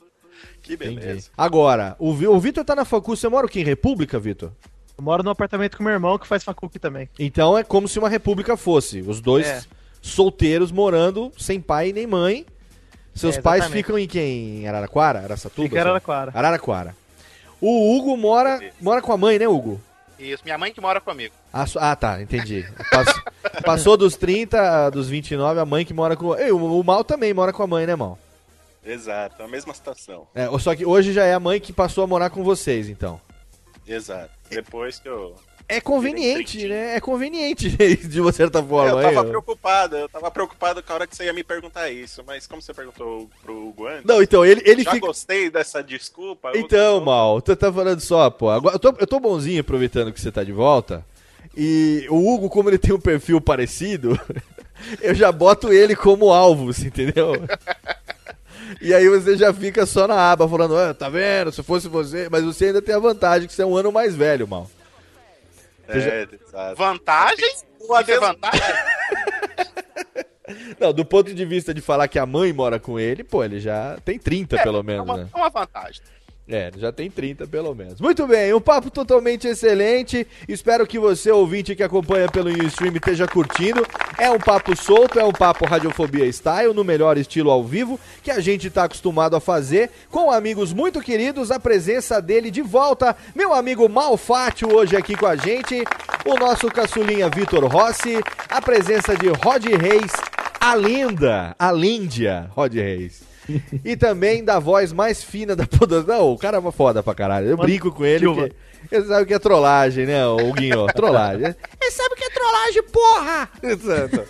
Que 0.62 0.76
beleza. 0.76 1.30
Agora, 1.38 1.94
o, 1.98 2.10
o 2.10 2.40
Vitor 2.40 2.64
tá 2.64 2.74
na 2.74 2.84
facu, 2.84 3.16
você 3.16 3.28
mora 3.28 3.46
o 3.46 3.48
quê? 3.48 3.60
Em 3.60 3.64
República, 3.64 4.18
Vitor? 4.18 4.50
Eu 4.98 5.04
moro 5.04 5.22
num 5.22 5.30
apartamento 5.30 5.76
com 5.76 5.84
meu 5.84 5.92
irmão 5.92 6.18
que 6.18 6.26
faz 6.26 6.42
faculdade 6.42 6.78
também. 6.80 7.08
Então 7.18 7.56
é 7.56 7.62
como 7.62 7.86
se 7.86 7.98
uma 7.98 8.08
república 8.08 8.56
fosse. 8.56 9.00
Os 9.02 9.20
dois 9.20 9.46
É. 9.46 9.62
solteiros 10.02 10.72
morando 10.72 11.30
sem 11.38 11.60
pai 11.60 11.92
nem 11.92 12.06
mãe. 12.06 12.44
Seus 13.16 13.36
É, 13.38 13.40
pais 13.42 13.66
ficam 13.66 13.98
em 13.98 14.06
quem? 14.06 14.60
Em 14.62 14.68
Araraquara? 14.68 15.20
Araçatuba? 15.20 15.62
Fica 15.68 15.76
em 15.76 15.80
Araraquara. 15.80 16.30
Araraquara. 16.34 16.96
O 17.60 17.96
Hugo 17.96 18.16
mora, 18.16 18.60
mora 18.80 19.00
com 19.00 19.12
a 19.12 19.16
mãe, 19.16 19.38
né, 19.38 19.48
Hugo? 19.48 19.80
Isso, 20.18 20.42
minha 20.44 20.56
mãe 20.58 20.72
que 20.72 20.80
mora 20.80 21.00
comigo. 21.00 21.34
Ah, 21.52 21.66
su- 21.66 21.78
ah, 21.78 21.94
tá, 21.96 22.20
entendi. 22.22 22.66
Pass- 22.90 23.22
passou 23.64 23.96
dos 23.96 24.16
30, 24.16 24.90
dos 24.90 25.08
29, 25.08 25.60
a 25.60 25.64
mãe 25.64 25.84
que 25.84 25.92
mora 25.94 26.16
com. 26.16 26.34
Ei, 26.36 26.50
o, 26.52 26.80
o 26.80 26.84
Mal 26.84 27.02
também 27.04 27.32
mora 27.34 27.52
com 27.52 27.62
a 27.62 27.66
mãe, 27.66 27.86
né, 27.86 27.94
Mal? 27.96 28.18
Exato, 28.84 29.42
a 29.42 29.48
mesma 29.48 29.74
situação. 29.74 30.26
É, 30.34 30.46
só 30.58 30.74
que 30.74 30.86
hoje 30.86 31.12
já 31.12 31.24
é 31.24 31.34
a 31.34 31.40
mãe 31.40 31.58
que 31.60 31.72
passou 31.72 32.04
a 32.04 32.06
morar 32.06 32.30
com 32.30 32.44
vocês, 32.44 32.88
então. 32.88 33.20
Exato. 33.86 34.30
Depois 34.48 34.98
que 34.98 35.08
eu. 35.08 35.34
É 35.68 35.80
conveniente, 35.80 36.68
né? 36.68 36.96
É 36.96 37.00
conveniente 37.00 37.68
de 38.06 38.20
uma 38.20 38.30
certa 38.30 38.62
forma. 38.62 39.00
eu 39.00 39.02
tava 39.02 39.22
aí, 39.22 39.28
preocupado, 39.28 39.96
eu 39.96 40.08
tava 40.08 40.30
preocupado 40.30 40.82
com 40.82 40.92
a 40.92 40.94
hora 40.94 41.06
que 41.06 41.16
você 41.16 41.24
ia 41.24 41.32
me 41.32 41.42
perguntar 41.42 41.90
isso, 41.90 42.22
mas 42.24 42.46
como 42.46 42.62
você 42.62 42.72
perguntou 42.72 43.28
pro 43.42 43.68
Hugo 43.68 43.86
antes, 43.86 44.04
Não, 44.04 44.22
então, 44.22 44.44
ele, 44.44 44.62
ele 44.64 44.82
já 44.82 44.92
fica. 44.92 45.06
gostei 45.06 45.50
dessa 45.50 45.82
desculpa. 45.82 46.52
Então, 46.54 47.00
Mal, 47.00 47.40
tu 47.42 47.56
tá 47.56 47.72
falando 47.72 48.00
só, 48.00 48.30
pô. 48.30 48.48
Agora, 48.50 48.76
eu, 48.76 48.78
tô, 48.78 48.94
eu 48.98 49.06
tô 49.06 49.18
bonzinho 49.18 49.60
aproveitando 49.60 50.12
que 50.12 50.20
você 50.20 50.30
tá 50.30 50.44
de 50.44 50.52
volta. 50.52 51.04
E 51.56 52.06
o 52.10 52.32
Hugo, 52.32 52.48
como 52.48 52.70
ele 52.70 52.78
tem 52.78 52.94
um 52.94 53.00
perfil 53.00 53.40
parecido, 53.40 54.18
eu 55.02 55.14
já 55.14 55.32
boto 55.32 55.72
ele 55.72 55.96
como 55.96 56.32
alvo, 56.32 56.72
você 56.72 56.86
entendeu? 56.86 57.32
E 58.80 58.92
aí 58.92 59.08
você 59.08 59.36
já 59.36 59.52
fica 59.52 59.86
só 59.86 60.06
na 60.06 60.30
aba 60.30 60.48
falando, 60.48 60.76
ah, 60.76 60.92
tá 60.92 61.08
vendo? 61.08 61.50
Se 61.50 61.62
fosse 61.62 61.88
você. 61.88 62.28
Mas 62.30 62.44
você 62.44 62.66
ainda 62.66 62.82
tem 62.82 62.94
a 62.94 62.98
vantagem 62.98 63.48
que 63.48 63.54
você 63.54 63.62
é 63.62 63.66
um 63.66 63.76
ano 63.76 63.90
mais 63.90 64.14
velho, 64.14 64.46
Mal. 64.46 64.70
Já- 65.88 66.10
É, 66.10 66.28
exato. 66.32 66.76
Vantagem? 66.76 67.54
Uma 67.80 68.00
Isso 68.02 68.10
é 68.10 68.18
vez- 68.18 68.20
vantagem? 68.20 68.60
Não, 70.78 70.92
do 70.92 71.04
ponto 71.04 71.34
de 71.34 71.44
vista 71.44 71.74
de 71.74 71.80
falar 71.80 72.06
que 72.08 72.18
a 72.18 72.26
mãe 72.26 72.52
mora 72.52 72.78
com 72.78 72.98
ele, 73.00 73.24
pô, 73.24 73.42
ele 73.42 73.58
já 73.58 73.96
tem 74.04 74.18
30 74.18 74.56
pelo 74.62 74.78
É 74.78 74.82
menos, 74.82 75.04
uma, 75.04 75.16
né? 75.16 75.28
é 75.32 75.36
uma 75.36 75.48
vantagem. 75.50 76.00
É, 76.48 76.70
já 76.76 76.92
tem 76.92 77.10
30 77.10 77.46
pelo 77.48 77.74
menos. 77.74 78.00
Muito 78.00 78.24
bem, 78.24 78.54
um 78.54 78.60
papo 78.60 78.88
totalmente 78.88 79.48
excelente. 79.48 80.24
Espero 80.48 80.86
que 80.86 80.96
você, 80.96 81.30
ouvinte 81.30 81.74
que 81.74 81.82
acompanha 81.82 82.28
pelo 82.28 82.50
stream, 82.66 82.94
esteja 82.94 83.26
curtindo. 83.26 83.84
É 84.16 84.30
um 84.30 84.38
papo 84.38 84.76
solto, 84.76 85.18
é 85.18 85.24
um 85.24 85.32
papo 85.32 85.66
Radiofobia 85.66 86.30
Style, 86.32 86.72
no 86.72 86.84
melhor 86.84 87.18
estilo 87.18 87.50
ao 87.50 87.64
vivo, 87.64 87.98
que 88.22 88.30
a 88.30 88.38
gente 88.38 88.68
está 88.68 88.84
acostumado 88.84 89.34
a 89.34 89.40
fazer, 89.40 89.90
com 90.08 90.30
amigos 90.30 90.72
muito 90.72 91.00
queridos, 91.00 91.50
a 91.50 91.58
presença 91.58 92.22
dele 92.22 92.50
de 92.50 92.62
volta, 92.62 93.16
meu 93.34 93.52
amigo 93.52 93.88
Malfátio 93.88 94.72
hoje 94.72 94.96
aqui 94.96 95.16
com 95.16 95.26
a 95.26 95.36
gente, 95.36 95.84
o 96.24 96.38
nosso 96.38 96.68
caçulinha 96.68 97.28
Vitor 97.28 97.64
Rossi, 97.66 98.20
a 98.48 98.62
presença 98.62 99.16
de 99.16 99.28
Rod 99.28 99.64
Reis, 99.64 100.12
a 100.60 100.74
linda, 100.74 101.54
a 101.58 101.72
Líndia 101.72 102.48
Rod 102.54 102.72
Reis. 102.72 103.25
E 103.84 103.96
também 103.96 104.44
da 104.44 104.58
voz 104.58 104.92
mais 104.92 105.22
fina 105.22 105.54
da 105.54 105.66
podosfera. 105.66 106.18
Não, 106.18 106.32
o 106.32 106.38
cara 106.38 106.56
é 106.56 106.60
uma 106.60 106.72
foda 106.72 107.02
pra 107.02 107.14
caralho. 107.14 107.46
Eu 107.48 107.56
Mano, 107.56 107.68
brinco 107.68 107.92
com 107.92 108.04
ele 108.04 108.26
porque 108.26 108.52
ele 108.90 109.04
sabe 109.06 109.26
que 109.26 109.34
é 109.34 109.38
trollagem, 109.38 110.06
né, 110.06 110.26
o 110.26 110.52
Guinho? 110.52 110.86
Trollagem. 110.94 111.46
Ele 111.80 111.90
sabe 111.90 112.14
que 112.14 112.24
é 112.24 112.30
trollagem, 112.30 112.82
porra! 112.84 113.48
Exato. 113.62 114.24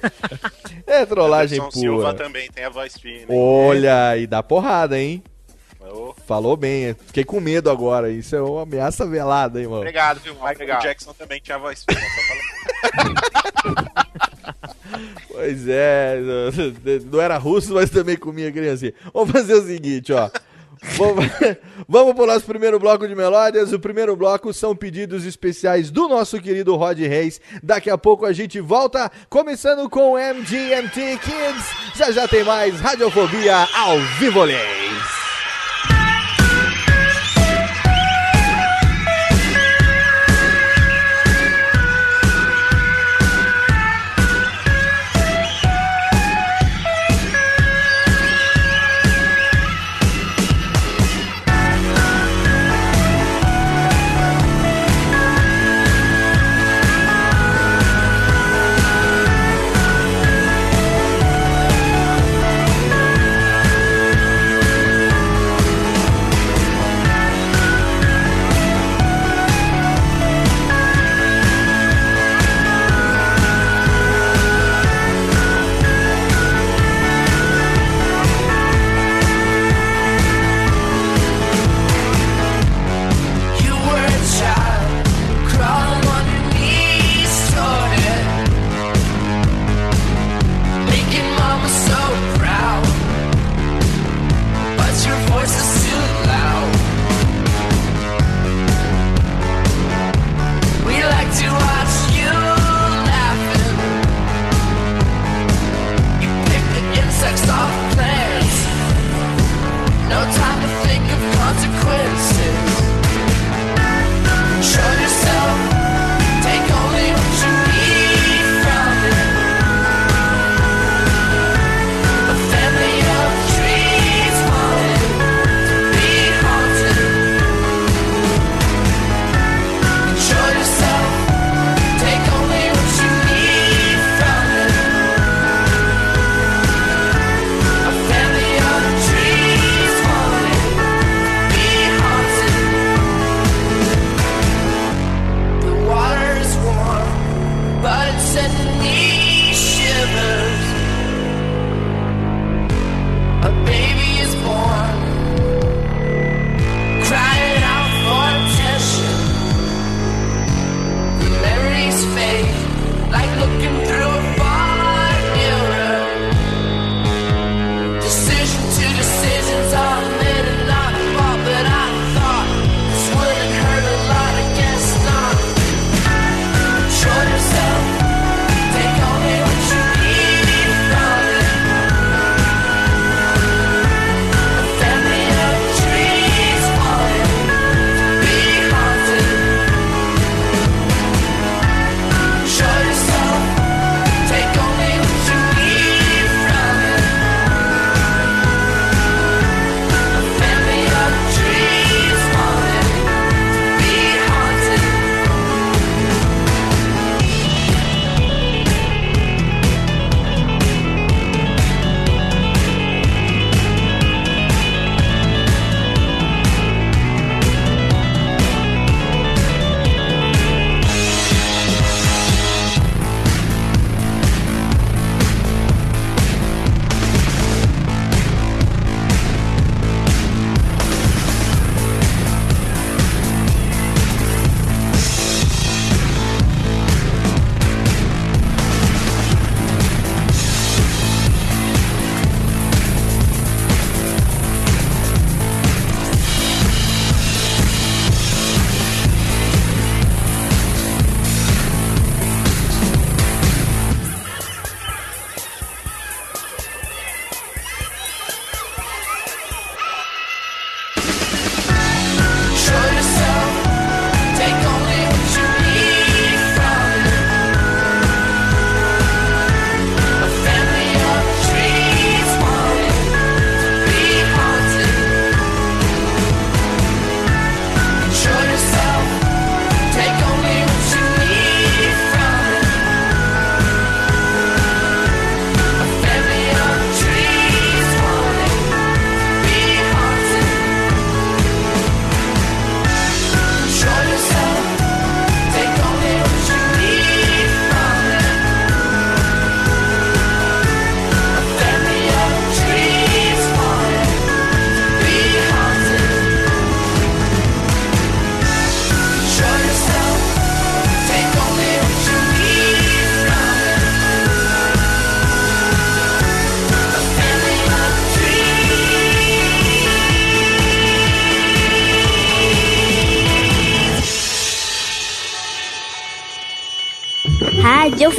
É 0.86 1.04
trollagem 1.04 1.58
Anderson 1.58 1.78
Silva 1.78 2.12
pura. 2.12 2.24
também 2.24 2.50
tem 2.50 2.64
a 2.64 2.70
voz 2.70 2.96
fina. 2.96 3.20
hein? 3.20 3.26
Olha, 3.28 4.16
e 4.16 4.26
dá 4.26 4.42
porrada, 4.42 4.98
hein? 4.98 5.22
Falou 6.26 6.56
bem, 6.56 6.96
fiquei 7.06 7.24
com 7.24 7.38
medo 7.38 7.70
agora. 7.70 8.10
Isso 8.10 8.34
é 8.34 8.42
uma 8.42 8.62
ameaça 8.62 9.06
velada, 9.06 9.60
hein, 9.60 9.66
mano? 9.66 9.78
Obrigado, 9.78 10.20
viu? 10.20 10.34
Michael 10.34 10.52
Obrigado. 10.54 10.82
Jackson 10.82 11.12
também 11.12 11.40
tinha 11.40 11.56
a 11.56 11.60
voz 11.60 11.84
fina. 11.84 12.00
Pois 15.28 15.66
é, 15.68 16.20
não- 17.10 17.20
era 17.20 17.36
russo, 17.38 17.74
mas 17.74 17.90
também 17.90 18.16
comia 18.16 18.50
criancinha. 18.52 18.92
Vamos 19.12 19.30
fazer 19.32 19.54
o 19.54 19.66
seguinte, 19.66 20.12
ó. 20.12 20.30
Vamos, 21.88 22.14
pro 22.14 22.26
nosso 22.26 22.44
primeiro 22.44 22.78
bloco 22.78 23.08
de 23.08 23.14
melódias. 23.14 23.72
O 23.72 23.80
primeiro 23.80 24.14
bloco 24.14 24.52
são 24.52 24.76
pedidos 24.76 25.24
especiais 25.24 25.90
do 25.90 26.08
nosso 26.08 26.40
querido 26.40 26.76
Rod 26.76 26.98
Reis. 26.98 27.40
Daqui 27.62 27.90
a 27.90 27.98
pouco 27.98 28.24
a 28.26 28.32
gente 28.32 28.60
volta, 28.60 29.10
começando 29.28 29.88
com 29.88 30.16
MGMT 30.18 31.18
Kids. 31.18 31.96
Já 31.96 32.10
já 32.12 32.28
tem 32.28 32.44
mais 32.44 32.78
Radiofobia 32.80 33.66
ao 33.74 33.98
Vivolês. 34.18 34.60
Thank 34.60 35.25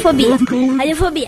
Radiofobia. 0.08 0.38
Radiofobia. 0.78 1.27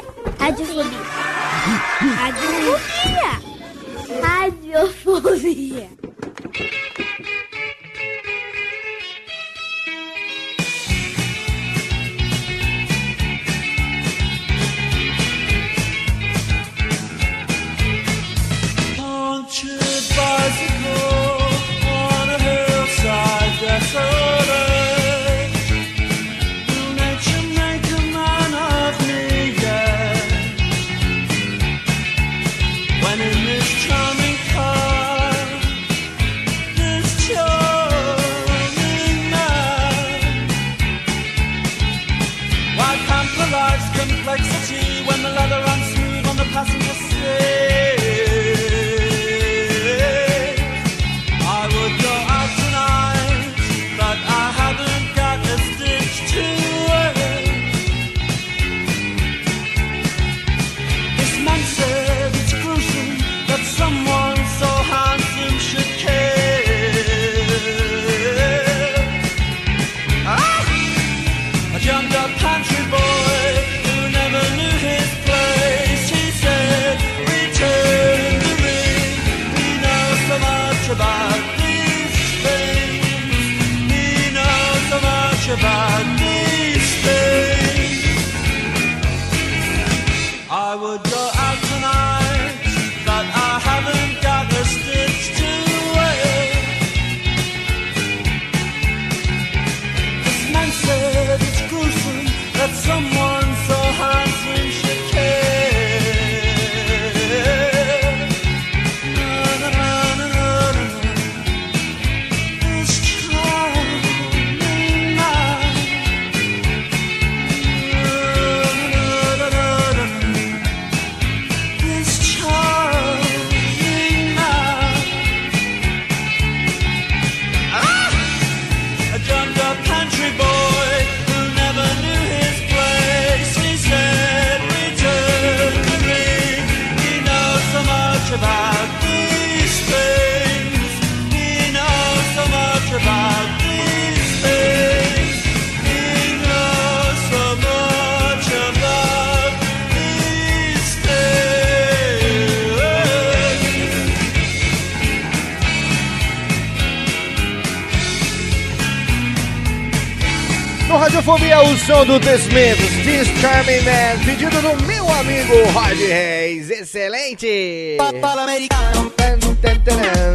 Do 162.11 162.19
Desmentos, 162.19 162.91
This 163.05 163.29
Charming 163.41 163.83
Man, 163.83 164.25
pedido 164.25 164.61
do 164.61 164.85
meu 164.85 165.09
amigo 165.09 165.55
Rod 165.73 165.97
Reis. 165.97 166.69
Excelente! 166.69 167.47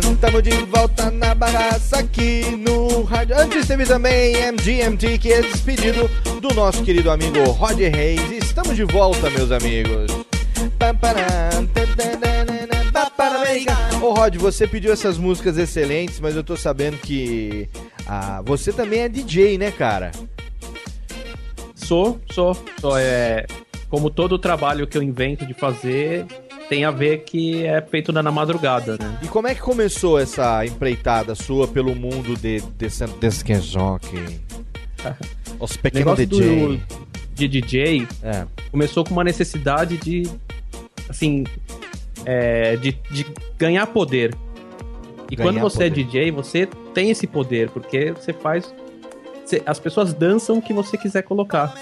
Estamos 0.09 0.41
de 0.41 0.51
volta 0.51 1.11
na 1.11 1.35
bagaça 1.35 1.97
aqui 1.97 2.45
no 2.57 3.03
rádio. 3.03 3.37
Antes 3.37 3.67
teve 3.67 3.85
também 3.85 4.37
MGMT, 4.53 5.17
que 5.17 5.33
é 5.33 5.41
despedido 5.41 6.09
do 6.39 6.53
nosso 6.53 6.81
querido 6.81 7.11
amigo 7.11 7.43
Rod 7.43 7.77
Reis. 7.77 8.21
Estamos 8.31 8.77
de 8.77 8.85
volta, 8.85 9.29
meus 9.29 9.51
amigos. 9.51 10.09
Ô 14.01 14.13
Rod, 14.13 14.37
você 14.37 14.65
pediu 14.65 14.93
essas 14.93 15.17
músicas 15.17 15.57
excelentes, 15.57 16.21
mas 16.21 16.37
eu 16.37 16.43
tô 16.43 16.55
sabendo 16.55 16.97
que 16.99 17.67
ah, 18.07 18.41
você 18.45 18.71
também 18.71 19.01
é 19.01 19.09
DJ, 19.09 19.57
né, 19.57 19.71
cara? 19.71 20.11
Sou, 21.85 22.19
sou, 22.31 22.55
sou. 22.79 22.97
É, 22.97 23.45
como 23.89 24.09
todo 24.09 24.37
trabalho 24.39 24.87
que 24.87 24.97
eu 24.97 25.03
invento 25.03 25.45
de 25.45 25.53
fazer, 25.53 26.25
tem 26.67 26.83
a 26.83 26.91
ver 26.91 27.19
que 27.23 27.63
é 27.65 27.81
feito 27.81 28.11
na 28.11 28.23
na 28.23 28.31
madrugada, 28.31 28.97
né? 28.99 29.19
E 29.21 29.27
como 29.27 29.47
é 29.47 29.53
que 29.55 29.61
começou 29.61 30.19
essa 30.19 30.65
empreitada 30.65 31.35
sua 31.35 31.67
pelo 31.67 31.95
mundo 31.95 32.35
de, 32.35 32.59
desse, 32.77 33.05
desse 33.19 33.43
jockey? 33.61 34.39
Os 35.59 35.77
pequenos 35.77 36.17
DJ. 36.17 36.27
do- 36.77 36.81
de 37.35 37.47
DJ 37.47 38.07
É. 38.23 38.45
começou 38.71 39.03
com 39.03 39.11
uma 39.11 39.23
necessidade 39.23 39.97
de, 39.97 40.23
assim, 41.09 41.43
é, 42.25 42.75
de, 42.77 42.93
de 43.11 43.25
ganhar 43.57 43.85
poder. 43.87 44.33
E 45.29 45.35
Ganhar 45.35 45.51
quando 45.51 45.59
você 45.61 45.83
é 45.85 45.89
poder. 45.89 46.03
DJ, 46.05 46.31
você 46.31 46.65
tem 46.93 47.09
esse 47.11 47.27
poder, 47.27 47.69
porque 47.69 48.11
você 48.11 48.31
faz. 48.33 48.73
Você- 49.45 49.61
as 49.65 49.79
pessoas 49.79 50.13
dançam 50.13 50.57
o 50.57 50.61
que 50.61 50.73
você 50.73 50.97
quiser 50.97 51.21
colocar. 51.23 51.73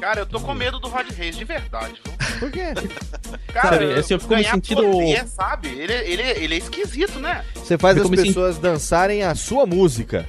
Cara, 0.00 0.20
eu 0.20 0.26
tô 0.26 0.40
com 0.40 0.52
medo 0.54 0.80
do 0.80 0.88
Rod 0.88 1.08
Reis, 1.10 1.36
de 1.36 1.44
verdade. 1.44 1.94
viu? 2.04 2.12
Por 2.40 2.50
quê? 2.50 2.72
Cara, 3.54 3.68
Sabe, 3.76 3.94
assim, 3.94 4.14
eu 4.14 4.20
fico 4.20 4.34
me 4.34 4.44
sentindo- 4.44 4.82
poder, 4.82 5.28
sabe? 5.28 5.68
Ele, 5.68 5.92
ele, 5.92 6.22
ele 6.22 6.54
é 6.54 6.58
esquisito, 6.58 7.20
né? 7.20 7.44
Você 7.54 7.78
faz 7.78 7.96
Eu 7.96 8.04
as 8.04 8.10
pessoas 8.10 8.58
dançarem 8.58 9.22
a 9.22 9.34
sua 9.34 9.64
música. 9.64 10.26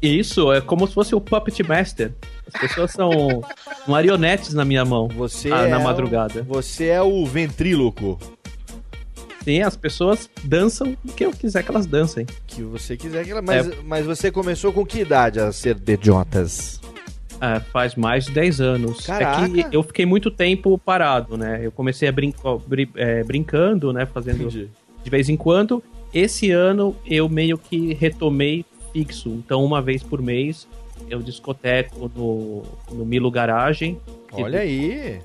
Isso, 0.00 0.52
é 0.52 0.60
como 0.60 0.86
se 0.86 0.94
fosse 0.94 1.14
o 1.14 1.20
Puppet 1.20 1.60
Master. 1.64 2.12
As 2.54 2.60
pessoas 2.60 2.92
são 2.92 3.10
marionetes 3.88 4.54
na 4.54 4.64
minha 4.64 4.84
mão. 4.84 5.08
Você 5.08 5.52
ah, 5.52 5.62
é 5.64 5.68
na 5.68 5.78
o- 5.78 5.82
madrugada. 5.82 6.42
Você 6.44 6.86
é 6.86 7.02
o 7.02 7.26
ventríloco. 7.26 8.16
Sim, 9.44 9.62
as 9.62 9.76
pessoas 9.76 10.28
dançam 10.44 10.96
o 11.04 11.12
que 11.12 11.24
eu 11.24 11.30
quiser 11.30 11.62
que 11.62 11.70
elas 11.70 11.86
dancem. 11.86 12.26
Que 12.46 12.62
você 12.62 12.96
quiser 12.96 13.24
que 13.24 13.30
ela. 13.30 13.40
Mas, 13.42 13.66
É. 13.68 13.72
mas 13.84 14.04
você 14.04 14.30
começou 14.30 14.72
com 14.72 14.84
que 14.84 15.00
idade 15.00 15.40
a 15.40 15.50
ser 15.52 15.74
DJs? 15.74 16.80
Ah, 17.40 17.60
faz 17.60 17.94
mais 17.94 18.26
de 18.26 18.32
10 18.32 18.60
anos. 18.60 19.06
Caraca. 19.06 19.44
É 19.60 19.62
que 19.64 19.76
eu 19.76 19.82
fiquei 19.82 20.04
muito 20.04 20.30
tempo 20.30 20.76
parado, 20.76 21.36
né? 21.36 21.60
Eu 21.62 21.70
comecei 21.70 22.08
a 22.08 22.12
brincar, 22.12 22.56
brincando, 23.24 23.92
né? 23.92 24.06
Fazendo 24.06 24.42
Entendi. 24.42 24.68
de 25.04 25.10
vez 25.10 25.28
em 25.28 25.36
quando. 25.36 25.82
Esse 26.12 26.50
ano 26.50 26.96
eu 27.06 27.28
meio 27.28 27.56
que 27.56 27.94
retomei 27.94 28.64
fixo. 28.92 29.28
Então, 29.30 29.64
uma 29.64 29.80
vez 29.80 30.02
por 30.02 30.20
mês, 30.20 30.66
eu 31.08 31.20
discoteco 31.22 32.10
no, 32.14 32.62
no 32.90 33.04
Milo 33.04 33.30
Garagem. 33.30 34.00
Olha 34.32 34.60
aí. 34.60 35.20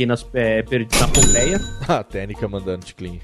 Aqui 0.00 0.06
nas, 0.06 0.26
é, 0.32 0.62
na 0.98 1.08
Pompeia. 1.08 1.60
A 1.86 2.02
técnica 2.02 2.48
mandando 2.48 2.86
te 2.86 2.94
clean. 2.94 3.18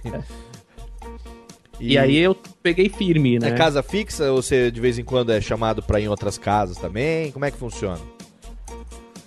E... 1.81 1.97
aí 1.97 2.19
eu 2.19 2.35
peguei 2.63 2.91
firme, 2.91 3.39
né? 3.39 3.49
É 3.49 3.53
casa 3.53 3.83
fixa 3.83 4.31
ou 4.31 4.43
você 4.43 4.71
de 4.71 4.79
vez 4.79 4.99
em 4.99 5.05
quando 5.05 5.33
é 5.33 5.41
chamado 5.41 5.83
pra 5.83 5.99
ir 6.01 6.05
em 6.05 6.09
outras 6.09 6.37
casas 6.37 6.77
também? 6.77 7.33
Como 7.33 7.47
é 7.47 7.51
que 7.51 7.57
funciona? 7.57 8.01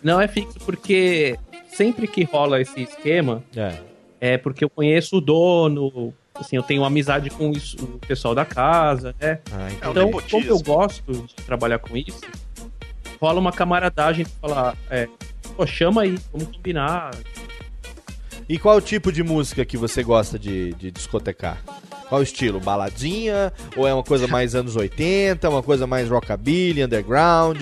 Não 0.03 0.21
é 0.21 0.27
fixo 0.27 0.59
porque 0.63 1.39
sempre 1.73 2.05
que 2.07 2.23
rola 2.23 2.61
esse 2.61 2.81
esquema, 2.83 3.43
É. 3.55 3.79
é 4.21 4.37
porque 4.37 4.63
eu 4.63 4.69
conheço 4.69 5.17
o 5.17 5.21
dono, 5.21 6.13
assim, 6.35 6.55
eu 6.55 6.63
tenho 6.63 6.83
amizade 6.83 7.31
com 7.31 7.51
isso- 7.51 7.77
o 7.83 7.99
pessoal 7.99 8.35
da 8.35 8.45
casa, 8.45 9.15
né? 9.19 9.39
Ah, 9.51 9.69
É 9.69 9.73
então, 9.89 10.05
nepotismo. 10.05 10.39
como 10.39 10.45
eu 10.45 10.59
gosto 10.61 11.11
de 11.13 11.33
trabalhar 11.45 11.79
com 11.79 11.97
isso, 11.97 12.21
rola 13.19 13.39
uma 13.39 13.51
camaradagem 13.51 14.25
de 14.25 14.31
falar, 14.31 14.75
é, 14.89 15.07
Pô, 15.55 15.67
chama 15.67 16.03
aí, 16.03 16.17
vamos 16.31 16.55
combinar. 16.55 17.11
E 18.47 18.57
qual 18.57 18.79
tipo 18.79 19.11
de 19.11 19.21
música 19.23 19.65
que 19.65 19.77
você 19.77 20.01
gosta 20.01 20.39
de, 20.39 20.73
de 20.75 20.89
discotecar? 20.89 21.61
Qual 22.07 22.23
estilo? 22.23 22.59
Baladinha? 22.59 23.53
Ou 23.75 23.87
é 23.87 23.93
uma 23.93 24.03
coisa 24.03 24.25
mais 24.25 24.55
anos 24.55 24.75
80? 24.75 25.49
Uma 25.49 25.61
coisa 25.61 25.85
mais 25.85 26.09
rockabilly, 26.09 26.83
underground? 26.83 27.61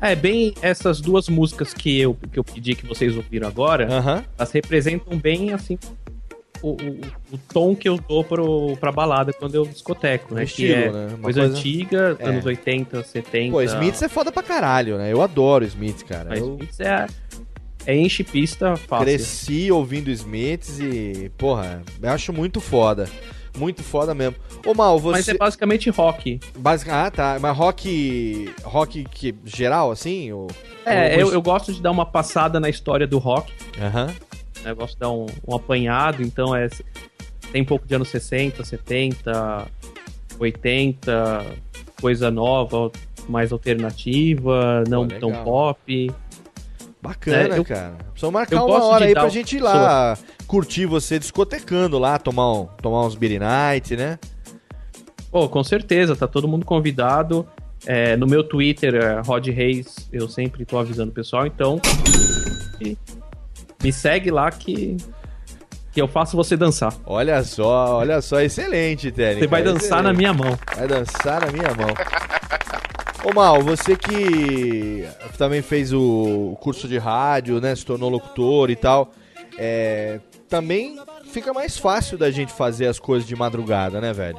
É, 0.00 0.14
bem 0.14 0.54
essas 0.60 1.00
duas 1.00 1.28
músicas 1.28 1.72
que 1.72 2.00
eu, 2.00 2.18
que 2.32 2.38
eu 2.38 2.44
pedi 2.44 2.74
que 2.74 2.84
vocês 2.84 3.16
ouviram 3.16 3.48
agora, 3.48 3.86
Aham. 3.90 4.24
elas 4.36 4.52
representam 4.52 5.16
bem, 5.16 5.52
assim, 5.52 5.78
o, 6.70 6.72
o, 6.72 7.34
o 7.34 7.38
tom 7.52 7.74
que 7.76 7.88
eu 7.88 7.98
dou 7.98 8.24
pro, 8.24 8.76
pra 8.78 8.90
balada 8.92 9.32
quando 9.32 9.54
eu 9.54 9.64
discoteco, 9.66 10.34
né? 10.34 10.42
O 10.42 10.46
que 10.46 10.50
estilo, 10.50 10.72
é 10.72 10.90
né? 10.92 11.06
Uma 11.14 11.18
coisa, 11.18 11.40
coisa- 11.40 11.56
antiga, 11.58 12.16
É. 12.18 12.28
anos 12.28 12.44
80, 12.44 13.02
70. 13.02 13.52
Pô, 13.52 13.62
Smiths 13.62 14.02
é 14.02 14.08
foda 14.08 14.32
pra 14.32 14.42
caralho, 14.42 14.98
né? 14.98 15.12
Eu 15.12 15.22
adoro 15.22 15.64
Smiths, 15.64 16.02
cara. 16.02 16.30
Mas 16.30 16.38
eu 16.40 16.54
Smiths 16.56 16.80
é, 16.80 17.06
é 17.86 17.96
enche 17.96 18.24
pista 18.24 18.76
fácil. 18.76 19.04
cresci 19.06 19.70
ouvindo 19.70 20.10
Smiths 20.10 20.80
e, 20.80 21.30
porra, 21.38 21.82
eu 22.02 22.10
acho 22.10 22.32
muito 22.32 22.60
foda. 22.60 23.08
Muito 23.56 23.82
foda 23.82 24.14
mesmo. 24.14 24.36
Ô, 24.66 24.74
Mal, 24.74 24.98
você... 24.98 25.12
Mas 25.16 25.28
é 25.30 25.34
basicamente 25.34 25.88
rock. 25.88 26.38
Basic... 26.58 26.90
Ah, 26.90 27.10
tá. 27.10 27.38
Mas 27.40 27.56
rock... 27.56 28.52
Rock 28.62 29.06
que... 29.10 29.34
geral, 29.46 29.90
assim? 29.90 30.30
Ou... 30.30 30.46
É, 30.84 31.14
ou- 31.14 31.20
eu, 31.20 31.32
eu 31.32 31.40
gosto 31.42 31.72
de 31.72 31.80
dar 31.80 31.90
uma 31.90 32.04
passada 32.04 32.60
na 32.60 32.68
história 32.68 33.06
do 33.06 33.16
rock. 33.16 33.50
Aham. 33.80 34.12
Né? 34.66 34.72
Eu 34.72 34.76
gosto 34.76 34.94
de 34.94 35.00
dar 35.00 35.10
um, 35.10 35.26
um 35.46 35.54
apanhado, 35.54 36.22
então 36.22 36.54
é. 36.54 36.68
Tem 37.52 37.62
um 37.62 37.64
pouco 37.64 37.86
de 37.86 37.94
anos 37.94 38.08
60, 38.08 38.64
70, 38.64 39.66
80, 40.38 41.46
coisa 42.00 42.30
nova, 42.30 42.90
mais 43.28 43.52
alternativa, 43.52 44.82
não 44.88 45.02
legal. 45.02 45.20
tão 45.20 45.44
pop. 45.44 46.10
Bacana, 47.00 47.54
É, 47.54 47.58
eu- 47.58 47.64
cara. 47.64 47.94
Precisa 48.12 48.32
marcar 48.32 48.64
uma 48.64 48.84
hora 48.84 49.04
aí 49.04 49.12
pra 49.14 49.28
gente 49.28 49.56
ir 49.56 49.60
lá 49.60 50.18
curtir 50.46 50.86
você 50.86 51.18
discotecando 51.18 51.98
lá, 51.98 52.18
tomar, 52.18 52.52
um, 52.52 52.66
tomar 52.82 53.06
uns 53.06 53.14
beer 53.14 53.40
night, 53.40 53.96
né? 53.96 54.18
Pô, 55.30 55.48
com 55.48 55.62
certeza, 55.62 56.16
tá 56.16 56.26
todo 56.26 56.48
mundo 56.48 56.64
convidado. 56.64 57.46
É, 57.84 58.16
no 58.16 58.26
meu 58.26 58.42
Twitter, 58.42 58.94
é, 58.96 59.20
Rod 59.20 59.46
Reis, 59.48 60.08
eu 60.12 60.28
sempre 60.28 60.64
tô 60.64 60.78
avisando 60.78 61.10
o 61.10 61.14
pessoal, 61.14 61.46
então. 61.46 61.80
e- 62.80 62.96
Me 63.82 63.92
segue 63.92 64.30
lá 64.30 64.50
que, 64.50 64.96
que 65.92 66.00
eu 66.00 66.08
faço 66.08 66.36
você 66.36 66.56
dançar. 66.56 66.92
Olha 67.04 67.42
só, 67.44 67.98
olha 67.98 68.20
só, 68.20 68.40
excelente, 68.40 69.10
Tênis. 69.10 69.38
Você 69.38 69.46
vai 69.46 69.62
dançar 69.62 70.02
na 70.02 70.12
minha 70.12 70.32
mão. 70.32 70.58
Vai 70.76 70.88
dançar 70.88 71.40
na 71.44 71.52
minha 71.52 71.74
mão. 71.74 71.94
Ô 73.24 73.34
Mal, 73.34 73.62
você 73.62 73.96
que 73.96 75.06
também 75.36 75.60
fez 75.62 75.92
o 75.92 76.56
curso 76.60 76.86
de 76.86 76.96
rádio, 76.98 77.60
né? 77.60 77.74
Se 77.74 77.84
tornou 77.84 78.08
locutor 78.08 78.70
e 78.70 78.76
tal. 78.76 79.12
É, 79.58 80.20
também 80.48 80.98
fica 81.32 81.52
mais 81.52 81.76
fácil 81.76 82.16
da 82.16 82.30
gente 82.30 82.52
fazer 82.52 82.86
as 82.86 82.98
coisas 82.98 83.26
de 83.26 83.34
madrugada, 83.34 84.00
né, 84.00 84.12
velho? 84.12 84.38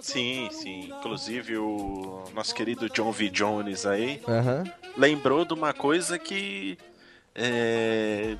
Sim, 0.00 0.48
sim. 0.50 0.90
Inclusive 0.98 1.58
o 1.58 2.24
nosso 2.34 2.54
querido 2.54 2.88
John 2.90 3.12
V. 3.12 3.28
Jones 3.28 3.86
aí 3.86 4.20
Aham. 4.28 4.64
lembrou 4.96 5.44
de 5.44 5.54
uma 5.54 5.72
coisa 5.72 6.18
que 6.18 6.76
é, 7.34 8.36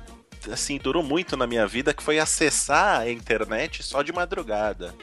assim 0.51 0.77
durou 0.77 1.03
muito 1.03 1.35
na 1.37 1.47
minha 1.47 1.65
vida, 1.67 1.93
que 1.93 2.03
foi 2.03 2.19
acessar 2.19 3.01
a 3.01 3.09
internet 3.11 3.83
só 3.83 4.01
de 4.01 4.11
madrugada. 4.11 4.93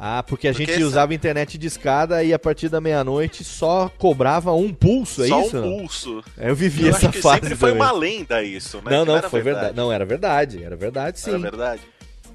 Ah, 0.00 0.22
porque 0.22 0.46
a 0.46 0.52
Porque 0.52 0.64
gente 0.64 0.76
essa- 0.76 0.86
usava 0.86 1.12
internet 1.12 1.58
de 1.58 1.66
escada 1.66 2.22
e 2.22 2.32
a 2.32 2.38
partir 2.38 2.68
da 2.68 2.80
meia-noite 2.80 3.42
só 3.42 3.88
cobrava 3.98 4.52
um 4.52 4.72
pulso, 4.72 5.24
é 5.24 5.28
só 5.28 5.42
isso? 5.42 5.58
um 5.58 5.78
pulso. 5.78 6.24
Eu 6.36 6.54
vivi 6.54 6.84
Eu 6.84 6.90
essa 6.90 6.98
acho 7.08 7.10
que 7.10 7.20
fase 7.20 7.40
sempre 7.40 7.56
foi 7.56 7.70
também. 7.70 7.82
uma 7.82 7.90
lenda 7.92 8.40
isso, 8.42 8.76
né? 8.76 8.92
Não, 8.92 9.04
não, 9.04 9.16
era 9.16 9.28
foi 9.28 9.42
verdade. 9.42 9.76
Não, 9.76 9.90
era 9.92 10.04
verdade. 10.04 10.62
Era 10.62 10.76
verdade, 10.76 11.18
sim. 11.18 11.30
Era 11.30 11.38
verdade? 11.40 11.82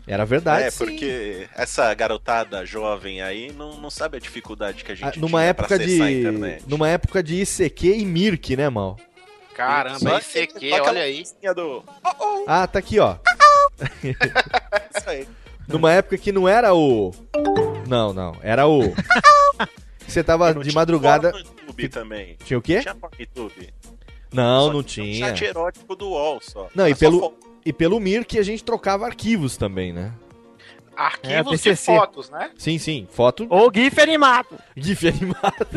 Era 0.06 0.26
verdade, 0.26 0.64
é, 0.66 0.70
sim. 0.72 0.78
porque 0.80 1.48
essa 1.56 1.94
garotada 1.94 2.66
jovem 2.66 3.22
aí 3.22 3.54
não, 3.54 3.80
não 3.80 3.90
sabe 3.90 4.18
a 4.18 4.20
dificuldade 4.20 4.84
que 4.84 4.92
a 4.92 4.96
Ah, 4.96 4.98
gente 4.98 5.20
numa 5.22 5.40
tinha 5.40 5.50
época 5.52 5.68
pra 5.70 5.78
acessar 5.78 6.08
a 6.08 6.10
de 6.10 6.20
internet. 6.20 6.64
numa 6.68 6.90
época 6.90 7.24
de 7.24 7.36
ICQ 7.42 7.96
e 8.00 8.06
Mirk, 8.06 8.58
né, 8.58 8.68
mal? 8.68 8.98
Caramba, 9.56 10.00
Só 10.00 10.18
esse 10.18 10.40
aquele- 10.40 10.58
aqui, 10.58 10.70
só 10.70 10.76
aquela 10.76 10.90
olha 10.92 11.02
aí. 11.04 11.24
Do... 11.56 11.84
Ah, 12.48 12.68
tá 12.68 12.80
aqui, 12.80 13.00
ó. 13.00 13.16
Isso 14.98 15.10
aí. 15.10 15.28
Numa 15.68 15.92
época 15.92 16.18
que 16.18 16.32
não 16.32 16.48
era 16.48 16.74
o 16.74 17.12
Não, 17.88 18.14
não, 18.14 18.36
era 18.42 18.68
o 18.68 18.82
Você 20.08 20.24
tava 20.24 20.54
Não 20.54 20.62
de 20.62 20.70
tinha 20.70 20.80
madrugada 20.80 21.32
porno 21.32 21.46
no 21.50 21.60
YouTube 21.62 21.90
também. 21.90 22.36
Tinha 22.44 22.58
o 22.58 22.62
quê? 22.62 22.82
Tinha 22.82 22.94
no 22.94 23.10
YouTube. 23.18 23.74
Não, 24.32 24.68
Só 24.68 24.74
não 24.74 24.84
tinha 24.84 25.06
um 25.06 25.12
tinha. 25.12 25.28
chat 25.36 25.46
erótico 25.46 25.96
do 25.96 26.10
UOL 26.10 26.40
só. 26.42 26.68
Não, 26.76 26.88
e 26.88 26.96
pelo 26.96 27.34
e 27.66 27.72
pelo 27.72 28.00
Mirk 28.00 28.38
a 28.38 28.44
gente 28.44 28.64
trocava 28.64 29.06
arquivos 29.06 29.56
também, 29.56 29.94
né? 29.94 30.12
Arquivos 30.96 31.66
É, 31.66 31.70
de 31.72 31.76
fotos, 31.78 32.30
né? 32.30 32.52
Sim, 32.58 32.78
sim, 32.78 33.08
foto 33.10 33.48
Ou 33.50 33.72
GIF 33.74 34.00
animado. 34.02 34.60
GIF 34.76 35.08
animado. 35.08 35.68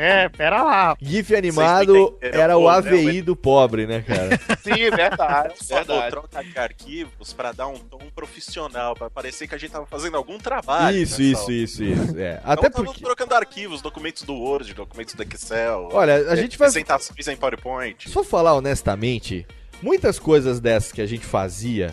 É, 0.00 0.28
pera 0.28 0.62
lá. 0.62 0.96
GIF 1.02 1.34
animado 1.34 2.16
era 2.22 2.56
o 2.56 2.70
né, 2.70 2.76
AVI 2.76 3.20
do 3.20 3.34
pobre, 3.34 3.84
né, 3.84 4.00
cara? 4.00 4.38
Sim, 4.62 4.90
verdade, 4.90 5.54
Só 5.60 5.74
verdade. 5.74 6.10
troca 6.10 6.44
de 6.44 6.56
arquivos 6.56 7.32
pra 7.32 7.50
dar 7.50 7.66
um 7.66 7.78
tom 7.78 7.98
profissional, 8.14 8.94
pra 8.94 9.10
parecer 9.10 9.48
que 9.48 9.56
a 9.56 9.58
gente 9.58 9.72
tava 9.72 9.86
fazendo 9.86 10.16
algum 10.16 10.38
trabalho. 10.38 10.96
Isso, 10.96 11.20
nessa 11.20 11.22
isso, 11.22 11.42
hora. 11.42 11.52
isso, 11.52 11.84
isso. 12.12 12.18
É. 12.18 12.40
Não 12.44 12.52
Até 12.52 12.70
porque 12.70 13.02
trocando 13.02 13.34
arquivos, 13.34 13.82
documentos 13.82 14.22
do 14.22 14.34
Word, 14.34 14.72
documentos 14.72 15.14
do 15.14 15.22
Excel. 15.24 15.88
Olha, 15.92 16.30
a 16.30 16.36
gente 16.36 16.56
vai- 16.56 16.68
Apresentações 16.68 17.26
em 17.26 17.36
PowerPoint. 17.36 18.06
Se 18.06 18.14
for 18.14 18.24
falar 18.24 18.54
honestamente, 18.54 19.44
muitas 19.82 20.16
coisas 20.20 20.60
dessas 20.60 20.92
que 20.92 21.00
a 21.02 21.06
gente 21.06 21.26
fazia 21.26 21.92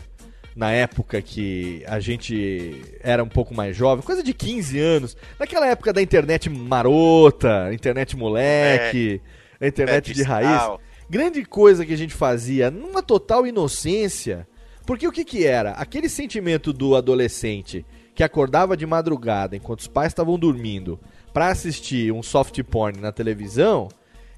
na 0.56 0.72
época 0.72 1.22
que 1.22 1.84
a 1.86 2.00
gente 2.00 2.82
era 3.02 3.24
um 3.24 3.28
pouco 3.28 3.54
mais 3.54 3.76
jovem, 3.76 4.06
coisa 4.06 4.24
de 4.24 4.34
15 4.34 4.80
anos, 4.80 5.18
naquela 5.40 5.68
época 5.68 5.92
da 5.92 6.02
internet 6.02 6.50
marota, 6.50 7.74
internet 7.74 8.16
moleque, 8.16 9.22
a 9.60 9.68
internet 9.68 10.12
É, 10.12 10.14
de 10.14 10.24
raiz, 10.24 10.62
grande 11.10 11.44
coisa 11.44 11.86
que 11.86 11.94
a 11.94 11.98
gente 11.98 12.14
fazia 12.14 12.72
numa 12.72 13.02
total 13.04 13.46
inocência. 13.46 14.48
Porque 14.86 15.08
o 15.08 15.12
que 15.12 15.26
que 15.26 15.46
era? 15.46 15.72
Aquele 15.72 16.08
sentimento 16.08 16.72
do 16.72 16.96
adolescente 16.96 17.86
que 18.14 18.24
acordava 18.24 18.78
de 18.78 18.86
madrugada 18.86 19.56
enquanto 19.56 19.80
os 19.80 19.88
pais 19.88 20.12
estavam 20.12 20.38
dormindo 20.40 21.00
pra 21.34 21.48
assistir 21.50 22.14
um 22.14 22.24
soft 22.24 22.62
porn 22.64 23.00
na 23.02 23.12
televisão, 23.12 23.90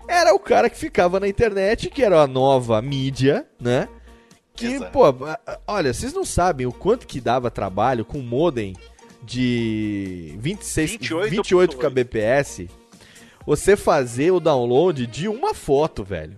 era 0.07 0.34
o 0.34 0.39
cara 0.39 0.70
que 0.70 0.78
ficava 0.78 1.20
na 1.20 1.28
internet, 1.28 1.89
que 1.89 2.01
era 2.01 2.22
a 2.22 2.28
nova 2.28 2.82
mídia, 2.82 3.45
né? 3.59 3.88
Que, 4.58 4.74
Exato. 4.74 4.91
pô, 4.91 5.03
olha, 5.68 5.93
vocês 5.93 6.14
não 6.14 6.26
sabem 6.26 6.66
o 6.66 6.72
quanto 6.72 7.08
que 7.08 7.22
dava 7.22 7.49
trabalho 7.51 8.03
com 8.03 8.20
modem 8.20 8.76
de 9.24 10.36
26, 10.39 10.91
28 10.91 11.30
28 11.30 11.78
kbps 11.78 12.68
você 13.47 13.78
fazer 13.78 14.32
o 14.32 14.41
download 14.41 15.08
de 15.08 15.30
uma 15.30 15.53
foto, 15.53 16.03
velho. 16.03 16.38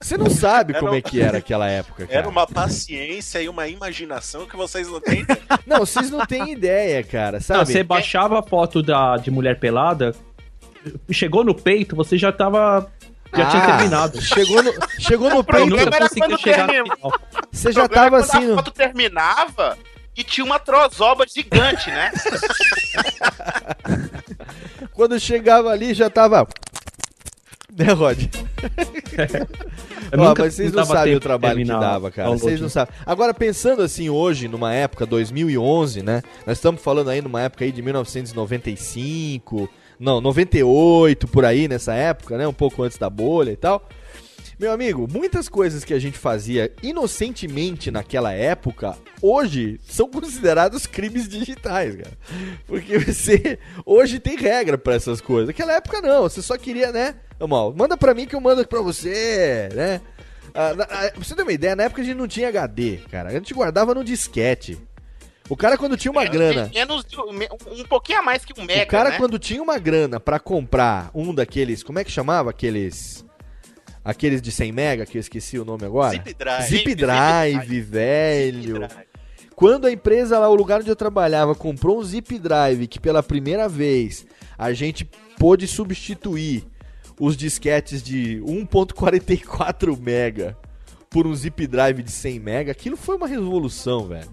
Você 0.00 0.16
não 0.16 0.30
sabe 0.30 0.72
Era 0.74 0.80
como 0.80 0.94
é 0.94 1.02
que 1.02 1.20
era 1.20 1.36
aquela 1.36 1.68
época, 1.68 2.06
cara. 2.06 2.20
Era 2.20 2.28
uma 2.28 2.46
paciência 2.46 3.42
e 3.42 3.48
uma 3.48 3.68
imaginação 3.68 4.46
que 4.46 4.56
vocês 4.56 4.88
não 4.88 5.02
têm. 5.02 5.26
Não, 5.66 5.80
vocês 5.80 6.10
não 6.10 6.24
têm 6.24 6.50
ideia, 6.52 7.02
cara, 7.04 7.36
Não, 7.36 7.40
sabe? 7.42 7.66
você 7.70 7.82
baixava 7.82 8.38
a 8.38 8.42
foto 8.42 8.82
da, 8.82 9.18
de 9.18 9.30
mulher 9.30 9.60
pelada, 9.60 10.14
chegou 11.10 11.44
no 11.44 11.54
peito, 11.54 11.94
você 11.94 12.16
já 12.16 12.32
tava. 12.32 12.90
Já 13.36 13.50
tinha 13.50 13.62
Ah, 13.62 13.66
terminado. 13.76 14.22
Chegou 14.22 14.62
no, 14.62 14.72
chegou 14.98 15.30
no 15.30 15.44
peito, 15.44 15.76
era 15.76 16.00
conseguiu 16.08 16.28
quando 16.28 16.42
termina- 16.42 16.94
final. 16.96 17.12
você 17.52 17.72
já 17.72 17.88
tava 17.88 18.18
é 18.18 18.22
quando 18.22 18.24
assim... 18.24 18.52
A 18.52 18.56
foto 18.56 18.70
terminava 18.70 19.78
e 20.16 20.24
tinha 20.24 20.44
uma 20.44 20.58
trozoba 20.58 21.26
gigante, 21.26 21.90
né? 21.90 22.10
Quando 24.92 25.18
chegava 25.20 25.70
ali, 25.70 25.94
já 25.94 26.10
tava... 26.10 26.46
Né, 27.76 27.92
Rod? 27.92 28.18
Eu 30.10 30.20
Ó, 30.22 30.34
mas 30.36 30.54
vocês 30.54 30.72
não 30.72 30.86
sabem 30.86 31.14
o 31.14 31.20
trabalho 31.20 31.58
que 31.58 31.64
dava, 31.66 32.10
cara. 32.10 32.30
Vocês 32.30 32.60
não 32.60 32.68
sabem. 32.68 32.94
Agora, 33.04 33.34
pensando 33.34 33.82
assim, 33.82 34.08
hoje, 34.08 34.48
numa 34.48 34.72
época, 34.72 35.04
2011, 35.04 36.02
né? 36.02 36.22
Nós 36.46 36.56
estamos 36.56 36.82
falando 36.82 37.10
aí 37.10 37.20
numa 37.20 37.42
época 37.42 37.64
aí 37.64 37.70
de 37.70 37.82
1995, 37.82 39.68
não, 39.98 40.20
98, 40.20 41.26
por 41.28 41.44
aí, 41.44 41.66
nessa 41.68 41.94
época, 41.94 42.36
né? 42.38 42.46
Um 42.46 42.52
pouco 42.52 42.82
antes 42.82 42.98
da 42.98 43.08
bolha 43.10 43.50
e 43.50 43.56
tal. 43.56 43.88
Meu 44.58 44.72
amigo, 44.72 45.06
muitas 45.08 45.48
coisas 45.48 45.84
que 45.84 45.94
a 45.94 46.00
gente 46.00 46.18
fazia 46.18 46.72
inocentemente 46.82 47.90
naquela 47.92 48.32
época, 48.32 48.96
hoje 49.22 49.80
são 49.88 50.08
considerados 50.10 50.84
crimes 50.86 51.28
digitais, 51.28 51.94
cara. 51.94 52.18
Porque 52.66 52.98
você 52.98 53.58
hoje 53.86 54.18
tem 54.18 54.36
regra 54.36 54.76
pra 54.76 54.94
essas 54.94 55.20
coisas. 55.20 55.46
Naquela 55.48 55.74
época 55.74 56.00
não, 56.00 56.22
você 56.22 56.42
só 56.42 56.56
queria, 56.56 56.90
né? 56.90 57.14
Mal, 57.48 57.72
manda 57.72 57.96
pra 57.96 58.14
mim 58.14 58.26
que 58.26 58.34
eu 58.34 58.40
mando 58.40 58.66
pra 58.66 58.80
você, 58.80 59.68
né? 59.74 60.00
Ah, 60.52 60.74
na- 60.74 60.84
ah, 60.84 61.10
pra 61.12 61.22
você 61.24 61.36
ter 61.36 61.42
uma 61.42 61.52
ideia, 61.52 61.76
na 61.76 61.84
época 61.84 62.02
a 62.02 62.04
gente 62.04 62.16
não 62.16 62.26
tinha 62.26 62.48
HD, 62.48 62.98
cara. 63.12 63.28
A 63.28 63.32
gente 63.32 63.54
guardava 63.54 63.94
no 63.94 64.02
disquete. 64.02 64.76
O 65.48 65.56
cara 65.56 65.78
quando 65.78 65.96
tinha 65.96 66.12
uma 66.12 66.24
grana, 66.26 66.70
Menos 66.74 67.04
um, 67.70 67.84
pouquinho 67.84 68.18
a 68.18 68.22
mais 68.22 68.44
que 68.44 68.58
um 68.60 68.64
mega, 68.64 68.84
o 68.84 68.86
cara 68.86 69.10
né? 69.10 69.16
quando 69.16 69.38
tinha 69.38 69.62
uma 69.62 69.78
grana 69.78 70.20
pra 70.20 70.38
comprar 70.38 71.10
um 71.14 71.34
daqueles, 71.34 71.82
como 71.82 71.98
é 71.98 72.04
que 72.04 72.10
chamava 72.10 72.50
aqueles 72.50 73.24
aqueles 74.04 74.40
de 74.40 74.50
100 74.50 74.72
mega 74.72 75.06
que 75.06 75.18
eu 75.18 75.20
esqueci 75.20 75.58
o 75.58 75.64
nome 75.64 75.84
agora? 75.84 76.16
Zip 76.16 76.34
Drive. 76.34 76.68
Zip 76.68 76.94
Drive, 76.94 77.80
velho. 77.80 78.88
Quando 79.54 79.86
a 79.86 79.92
empresa 79.92 80.38
lá, 80.38 80.48
o 80.48 80.54
lugar 80.54 80.80
onde 80.80 80.88
eu 80.88 80.96
trabalhava, 80.96 81.54
comprou 81.54 81.98
um 81.98 82.02
Zip 82.02 82.38
Drive 82.38 82.86
que 82.86 83.00
pela 83.00 83.22
primeira 83.22 83.68
vez 83.68 84.26
a 84.56 84.72
gente 84.72 85.08
pôde 85.38 85.66
substituir 85.66 86.64
os 87.18 87.36
disquetes 87.36 88.02
de 88.02 88.40
1.44 88.46 89.98
mega 89.98 90.56
por 91.10 91.26
um 91.26 91.34
Zip 91.34 91.66
Drive 91.66 92.02
de 92.02 92.10
100 92.10 92.38
mega, 92.38 92.72
aquilo 92.72 92.96
foi 92.96 93.16
uma 93.16 93.26
revolução, 93.26 94.06
velho. 94.06 94.30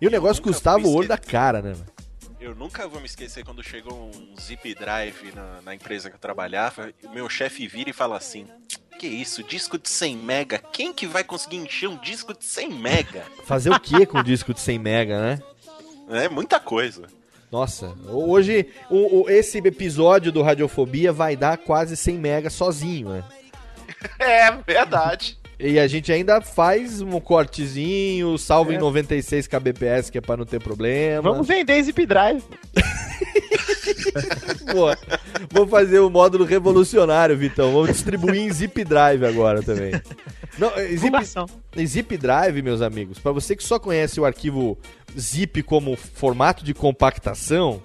E 0.00 0.06
o 0.06 0.10
negócio 0.10 0.42
custava 0.42 0.86
o 0.86 0.94
olho 0.94 1.08
da 1.08 1.18
cara, 1.18 1.60
né? 1.60 1.74
Eu 2.40 2.54
nunca 2.54 2.88
vou 2.88 3.00
me 3.00 3.06
esquecer 3.06 3.44
quando 3.44 3.62
chegou 3.62 4.10
um 4.14 4.34
zip 4.40 4.74
drive 4.74 5.30
na, 5.34 5.60
na 5.62 5.74
empresa 5.74 6.08
que 6.08 6.16
eu 6.16 6.20
trabalhava. 6.20 6.90
e 7.02 7.06
o 7.06 7.10
Meu 7.10 7.28
chefe 7.28 7.66
vira 7.68 7.90
e 7.90 7.92
fala 7.92 8.16
assim: 8.16 8.46
Que 8.98 9.06
isso, 9.06 9.42
disco 9.42 9.78
de 9.78 9.88
100 9.90 10.16
mega? 10.16 10.58
Quem 10.72 10.92
que 10.92 11.06
vai 11.06 11.22
conseguir 11.22 11.58
encher 11.58 11.88
um 11.88 11.98
disco 11.98 12.32
de 12.32 12.44
100 12.44 12.70
mega? 12.72 13.24
Fazer 13.44 13.70
o 13.70 13.78
que 13.78 14.06
com 14.06 14.18
um 14.18 14.22
disco 14.22 14.54
de 14.54 14.60
100 14.60 14.78
mega, 14.78 15.20
né? 15.20 15.42
É 16.08 16.28
muita 16.30 16.58
coisa. 16.58 17.06
Nossa, 17.52 17.94
hoje 18.08 18.68
o, 18.88 19.22
o- 19.22 19.30
esse 19.30 19.58
episódio 19.58 20.30
do 20.32 20.40
Radiofobia 20.40 21.12
vai 21.12 21.36
dar 21.36 21.58
quase 21.58 21.96
100 21.96 22.16
mega 22.18 22.48
sozinho, 22.50 23.10
né? 23.10 23.24
É, 24.18 24.50
verdade. 24.52 25.36
E 25.62 25.78
a 25.78 25.86
gente 25.86 26.10
ainda 26.10 26.40
faz 26.40 27.02
um 27.02 27.20
cortezinho, 27.20 28.38
salva 28.38 28.72
em 28.72 28.78
96 28.78 29.46
kbps, 29.46 30.08
que 30.08 30.16
é 30.16 30.20
pra 30.20 30.34
não 30.34 30.46
ter 30.46 30.58
problema. 30.58 31.20
Vamos 31.20 31.46
vender 31.46 31.82
Zip 31.82 32.06
Drive. 32.06 32.42
Boa. 34.72 34.96
Vou 35.50 35.66
fazer 35.66 35.98
o 35.98 36.08
módulo 36.08 36.46
revolucionário, 36.46 37.36
Vitão. 37.36 37.72
Vamos 37.72 37.88
distribuir 37.88 38.40
em 38.40 38.50
Zip 38.50 38.82
Drive 38.84 39.22
agora 39.22 39.62
também. 39.62 39.92
Não, 40.58 40.70
eh, 40.76 40.96
zip, 40.96 41.86
zip 41.86 42.16
Drive, 42.16 42.62
meus 42.62 42.80
amigos, 42.80 43.18
pra 43.18 43.32
você 43.32 43.54
que 43.54 43.62
só 43.62 43.78
conhece 43.78 44.18
o 44.20 44.24
arquivo 44.24 44.78
Zip 45.18 45.62
como 45.62 45.96
formato 45.96 46.64
de 46.64 46.74
compactação, 46.74 47.82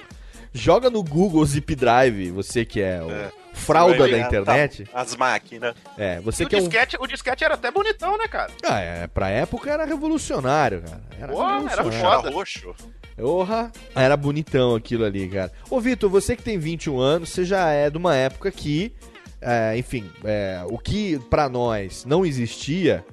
joga 0.56 0.90
no 0.90 1.04
Google 1.04 1.46
Zip 1.46 1.76
Drive, 1.76 2.32
você 2.32 2.64
que 2.66 2.82
é 2.82 3.02
o 3.04 3.56
fralda 3.56 3.98
Vai 3.98 4.12
da 4.12 4.18
ver, 4.18 4.26
internet. 4.26 4.84
tá, 4.86 5.02
as 5.02 5.16
máquinas. 5.16 5.76
É, 5.98 6.20
você 6.22 6.44
E 6.44 6.46
o 6.46 6.50
que 6.50 6.56
é 6.56 6.60
um. 6.60 6.62
disquete, 6.62 6.98
o 7.00 7.08
disquete 7.08 7.44
era 7.44 7.54
até 7.54 7.70
bonitão, 7.72 8.18
né, 8.18 8.28
cara? 8.28 8.52
Ah, 8.64 8.80
é, 8.80 9.08
pra 9.08 9.30
época 9.30 9.70
era 9.70 9.86
revolucionário, 9.86 10.82
cara. 10.82 11.02
Era 11.20 11.32
Pô, 11.34 11.42
era 11.44 11.60
revolucionário. 11.70 12.22
foda. 12.22 12.32
roxo. 12.32 12.76
Porra, 13.18 13.72
era 13.96 14.18
bonitão 14.18 14.76
aquilo 14.76 15.06
ali, 15.06 15.28
cara. 15.30 15.52
Ô, 15.70 15.80
Vitor, 15.80 16.10
você 16.10 16.36
que 16.36 16.44
tem 16.44 16.58
21 16.58 17.00
anos, 17.00 17.30
você 17.30 17.46
já 17.46 17.70
é 17.70 17.90
de 17.90 17.98
uma 17.98 18.14
época 18.16 18.52
que, 18.52 18.94
é, 19.42 19.78
enfim, 19.78 20.10
é, 20.26 20.62
o 20.68 20.78
que 20.78 21.18
pra 21.30 21.48
nós 21.48 22.04
não 22.06 22.26
existia, 22.26 23.06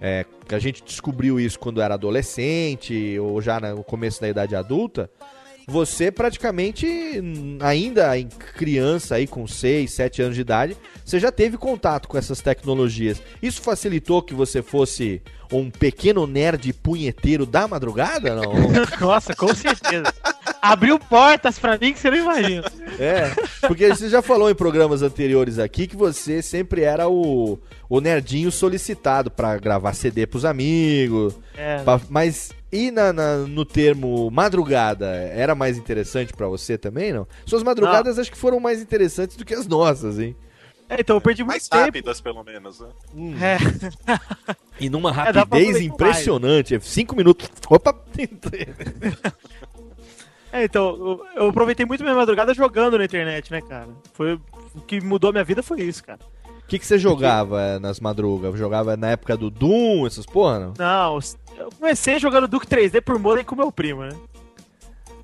é, 0.00 0.24
que 0.48 0.54
a 0.54 0.58
gente 0.58 0.82
descobriu 0.82 1.38
isso 1.38 1.58
quando 1.58 1.82
era 1.82 1.94
adolescente 1.94 3.18
ou 3.18 3.42
já 3.42 3.60
no 3.60 3.84
começo 3.84 4.22
da 4.22 4.28
idade 4.28 4.56
adulta, 4.56 5.10
você 5.66 6.10
praticamente, 6.10 6.86
ainda 7.60 8.18
em 8.18 8.28
criança 8.28 9.16
aí 9.16 9.26
com 9.26 9.46
6, 9.46 9.90
7 9.90 10.22
anos 10.22 10.34
de 10.34 10.40
idade, 10.40 10.76
você 11.04 11.18
já 11.18 11.30
teve 11.30 11.56
contato 11.56 12.08
com 12.08 12.18
essas 12.18 12.40
tecnologias. 12.40 13.22
Isso 13.42 13.62
facilitou 13.62 14.22
que 14.22 14.34
você 14.34 14.62
fosse 14.62 15.22
um 15.52 15.70
pequeno 15.70 16.26
nerd 16.26 16.72
punheteiro 16.72 17.44
da 17.44 17.68
madrugada, 17.68 18.34
não? 18.34 18.52
Nossa, 19.00 19.34
com 19.34 19.54
certeza. 19.54 20.12
Abriu 20.62 20.96
portas 20.96 21.58
pra 21.58 21.76
mim 21.76 21.92
que 21.92 21.98
você 21.98 22.08
não 22.10 22.16
imagina. 22.18 22.62
É, 23.00 23.34
porque 23.66 23.88
você 23.88 24.08
já 24.08 24.20
falou 24.22 24.50
em 24.50 24.54
programas 24.54 25.00
anteriores 25.02 25.58
aqui 25.58 25.86
que 25.86 25.96
você 25.96 26.42
sempre 26.42 26.82
era 26.82 27.08
o, 27.08 27.58
o 27.88 28.00
nerdinho 28.00 28.52
solicitado 28.52 29.30
pra 29.30 29.56
gravar 29.56 29.94
CD 29.94 30.26
pros 30.26 30.44
amigos. 30.44 31.34
É. 31.56 31.78
pra- 31.82 32.00
mas 32.10 32.52
e 32.70 32.90
na, 32.90 33.12
na- 33.14 33.38
no 33.38 33.64
termo 33.64 34.30
madrugada, 34.30 35.06
era 35.06 35.54
mais 35.54 35.78
interessante 35.78 36.32
pra 36.34 36.46
você 36.48 36.76
também, 36.78 37.12
não? 37.14 37.26
Suas 37.46 37.62
madrugadas 37.62 38.18
acho 38.18 38.30
que 38.30 38.36
foram 38.38 38.60
mais 38.60 38.80
interessantes 38.80 39.36
do 39.36 39.44
que 39.44 39.54
as 39.54 39.66
nossas, 39.66 40.18
hein? 40.18 40.36
É, 40.88 41.00
então 41.00 41.16
eu 41.16 41.20
perdi 41.22 41.42
muito 41.42 41.52
Mais 41.54 41.66
tempo. 41.68 41.84
rápidas, 41.84 42.20
pelo 42.20 42.44
menos. 42.44 42.78
Né? 42.80 42.88
É. 43.40 43.56
E 44.78 44.90
numa 44.90 45.08
É, 45.12 45.12
rapidez 45.12 45.40
aproveitar 45.40 45.80
impressionante. 45.82 46.74
é 46.74 46.80
Cinco 46.80 47.16
minutos. 47.16 47.48
Opa! 47.70 47.94
É, 50.52 50.64
então, 50.64 51.24
eu, 51.34 51.48
aproveitei 51.48 51.86
muito 51.86 52.02
minha 52.04 52.14
madrugada 52.14 52.52
jogando 52.52 52.98
na 52.98 53.04
internet, 53.06 53.50
né, 53.50 53.62
cara? 53.62 53.88
Foi 54.12 54.34
o 54.74 54.80
que 54.86 55.00
mudou 55.00 55.30
a 55.30 55.32
minha 55.32 55.44
vida 55.44 55.62
foi 55.62 55.80
isso, 55.80 56.04
cara. 56.04 56.20
O 56.46 56.66
que, 56.66 56.78
que 56.78 56.86
você 56.86 56.98
jogava 56.98 57.78
nas 57.78 57.98
madrugas? 58.00 58.58
Jogava 58.58 58.96
na 58.96 59.10
época 59.10 59.36
do 59.36 59.50
Doom, 59.50 60.06
essas 60.06 60.26
porra, 60.26 60.58
não? 60.58 60.74
Não, 60.78 61.18
eu 61.56 61.70
comecei 61.78 62.18
jogando 62.18 62.46
Duke 62.48 62.66
3D 62.66 63.00
por 63.02 63.18
modem 63.18 63.44
com 63.44 63.56
meu 63.56 63.72
primo, 63.72 64.02
né? 64.02 64.10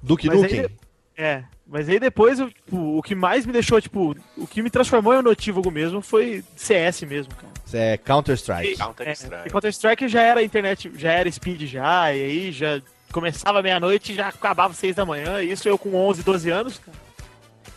Duke 0.03 0.29
Mas 0.29 0.41
Nukem? 0.43 0.61
aí- 0.61 0.71
É, 1.17 1.45
mas 1.67 1.89
aí 1.89 1.99
depois, 1.99 2.39
eu, 2.39 2.49
tipo, 2.51 2.97
o 2.99 3.03
que 3.03 3.15
mais 3.15 3.45
me 3.45 3.53
deixou, 3.53 3.81
tipo, 3.81 4.15
o 4.37 4.47
que 4.47 4.63
me 4.63 4.71
transformou 4.71 5.13
em 5.15 5.19
um 5.19 5.23
notívago 5.23 5.71
mesmo 5.71 6.01
foi 6.01 6.45
CS 6.57 7.03
mesmo, 7.03 7.35
cara. 7.35 7.53
Isso 7.67 7.77
é 7.77 7.97
Counter-Strike. 7.99 8.69
É, 9.01 9.47
e 9.47 9.51
Counter-Strike 9.51 10.09
já 10.09 10.23
era 10.23 10.43
internet, 10.43 10.91
já 10.97 11.13
era 11.13 11.31
speed 11.31 11.63
já, 11.63 12.15
e 12.15 12.23
aí 12.25 12.53
já 12.53 12.81
começava 13.13 13.63
meia-noite 13.63 14.13
e 14.13 14.15
já 14.15 14.29
acabava 14.29 14.75
seis 14.75 14.97
da 14.97 15.05
manhã, 15.05 15.43
isso 15.43 15.69
eu 15.69 15.79
com 15.79 15.95
11, 15.95 16.23
12 16.23 16.51
anos, 16.51 16.79
cara. 16.79 16.97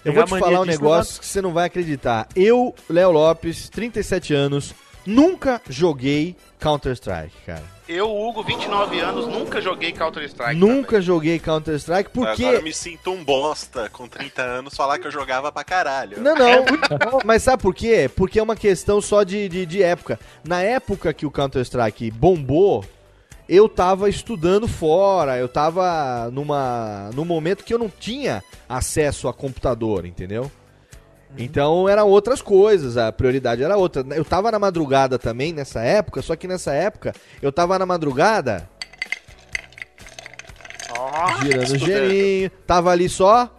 Eu 0.04 0.14
Pegar 0.14 0.26
vou 0.26 0.38
te 0.38 0.44
falar 0.44 0.62
um 0.62 0.66
negócio 0.66 1.20
que 1.20 1.28
você 1.28 1.42
não 1.42 1.54
vai 1.54 1.68
acreditar. 1.68 2.28
Eu, 2.36 2.74
Léo 2.90 3.12
Lopes, 3.12 3.70
37 3.70 4.34
anos, 4.34 4.74
nunca 5.06 5.62
joguei 5.70 6.36
Counter-Strike, 6.60 7.36
cara. 7.46 7.64
Eu, 7.88 8.10
Hugo, 8.10 8.42
29 8.42 9.00
anos, 9.00 9.28
nunca 9.28 9.60
joguei 9.60 9.92
Counter-Strike. 9.92 10.56
nunca 10.56 11.02
joguei 11.02 11.38
Counter-Strike 11.40 12.10
porque. 12.12 12.44
Agora 12.44 12.60
eu 12.60 12.64
me 12.64 12.74
sinto 12.74 13.12
um 13.12 13.24
bosta 13.24 13.90
com 13.90 14.08
30 14.08 14.42
anos 14.42 14.76
falar 14.76 14.98
que 14.98 15.08
eu 15.08 15.12
jogava 15.12 15.52
pra 15.52 15.64
caralho. 15.64 16.22
Não, 16.22 16.34
não. 16.38 17.20
Mas 17.26 17.44
sabe 17.44 17.62
por 17.62 17.76
quê? 17.76 18.10
Porque 18.16 18.40
é 18.40 18.44
uma 18.44 18.56
questão 18.56 19.02
só 19.02 19.24
de, 19.24 19.50
de, 19.50 19.66
de 19.66 19.84
época. 19.84 20.20
Na 20.44 20.62
época 20.62 21.14
que 21.14 21.26
o 21.26 21.32
Counter-Strike 21.32 22.10
bombou, 22.12 22.86
eu 23.54 23.68
tava 23.68 24.08
estudando 24.08 24.66
fora, 24.66 25.38
eu 25.38 25.50
tava 25.50 26.32
numa, 26.32 27.10
num 27.14 27.26
momento 27.26 27.66
que 27.66 27.74
eu 27.74 27.78
não 27.78 27.90
tinha 27.90 28.42
acesso 28.68 29.28
a 29.28 29.34
computador, 29.34 30.06
entendeu? 30.06 30.50
Então 31.38 31.90
eram 31.90 32.08
outras 32.08 32.42
coisas, 32.42 32.96
a 32.96 33.12
prioridade 33.12 33.62
era 33.62 33.76
outra. 33.76 34.06
Eu 34.16 34.24
tava 34.24 34.50
na 34.52 34.58
madrugada 34.58 35.20
também 35.20 35.52
nessa 35.52 35.82
época, 35.82 36.22
só 36.22 36.34
que 36.38 36.48
nessa 36.48 36.74
época 36.74 37.14
eu 37.42 37.52
tava 37.52 37.78
na 37.78 37.86
madrugada 37.86 38.70
girando 41.42 41.72
o 41.72 41.78
gelinho, 41.78 42.50
tava 42.66 42.90
ali 42.90 43.10
só 43.10 43.54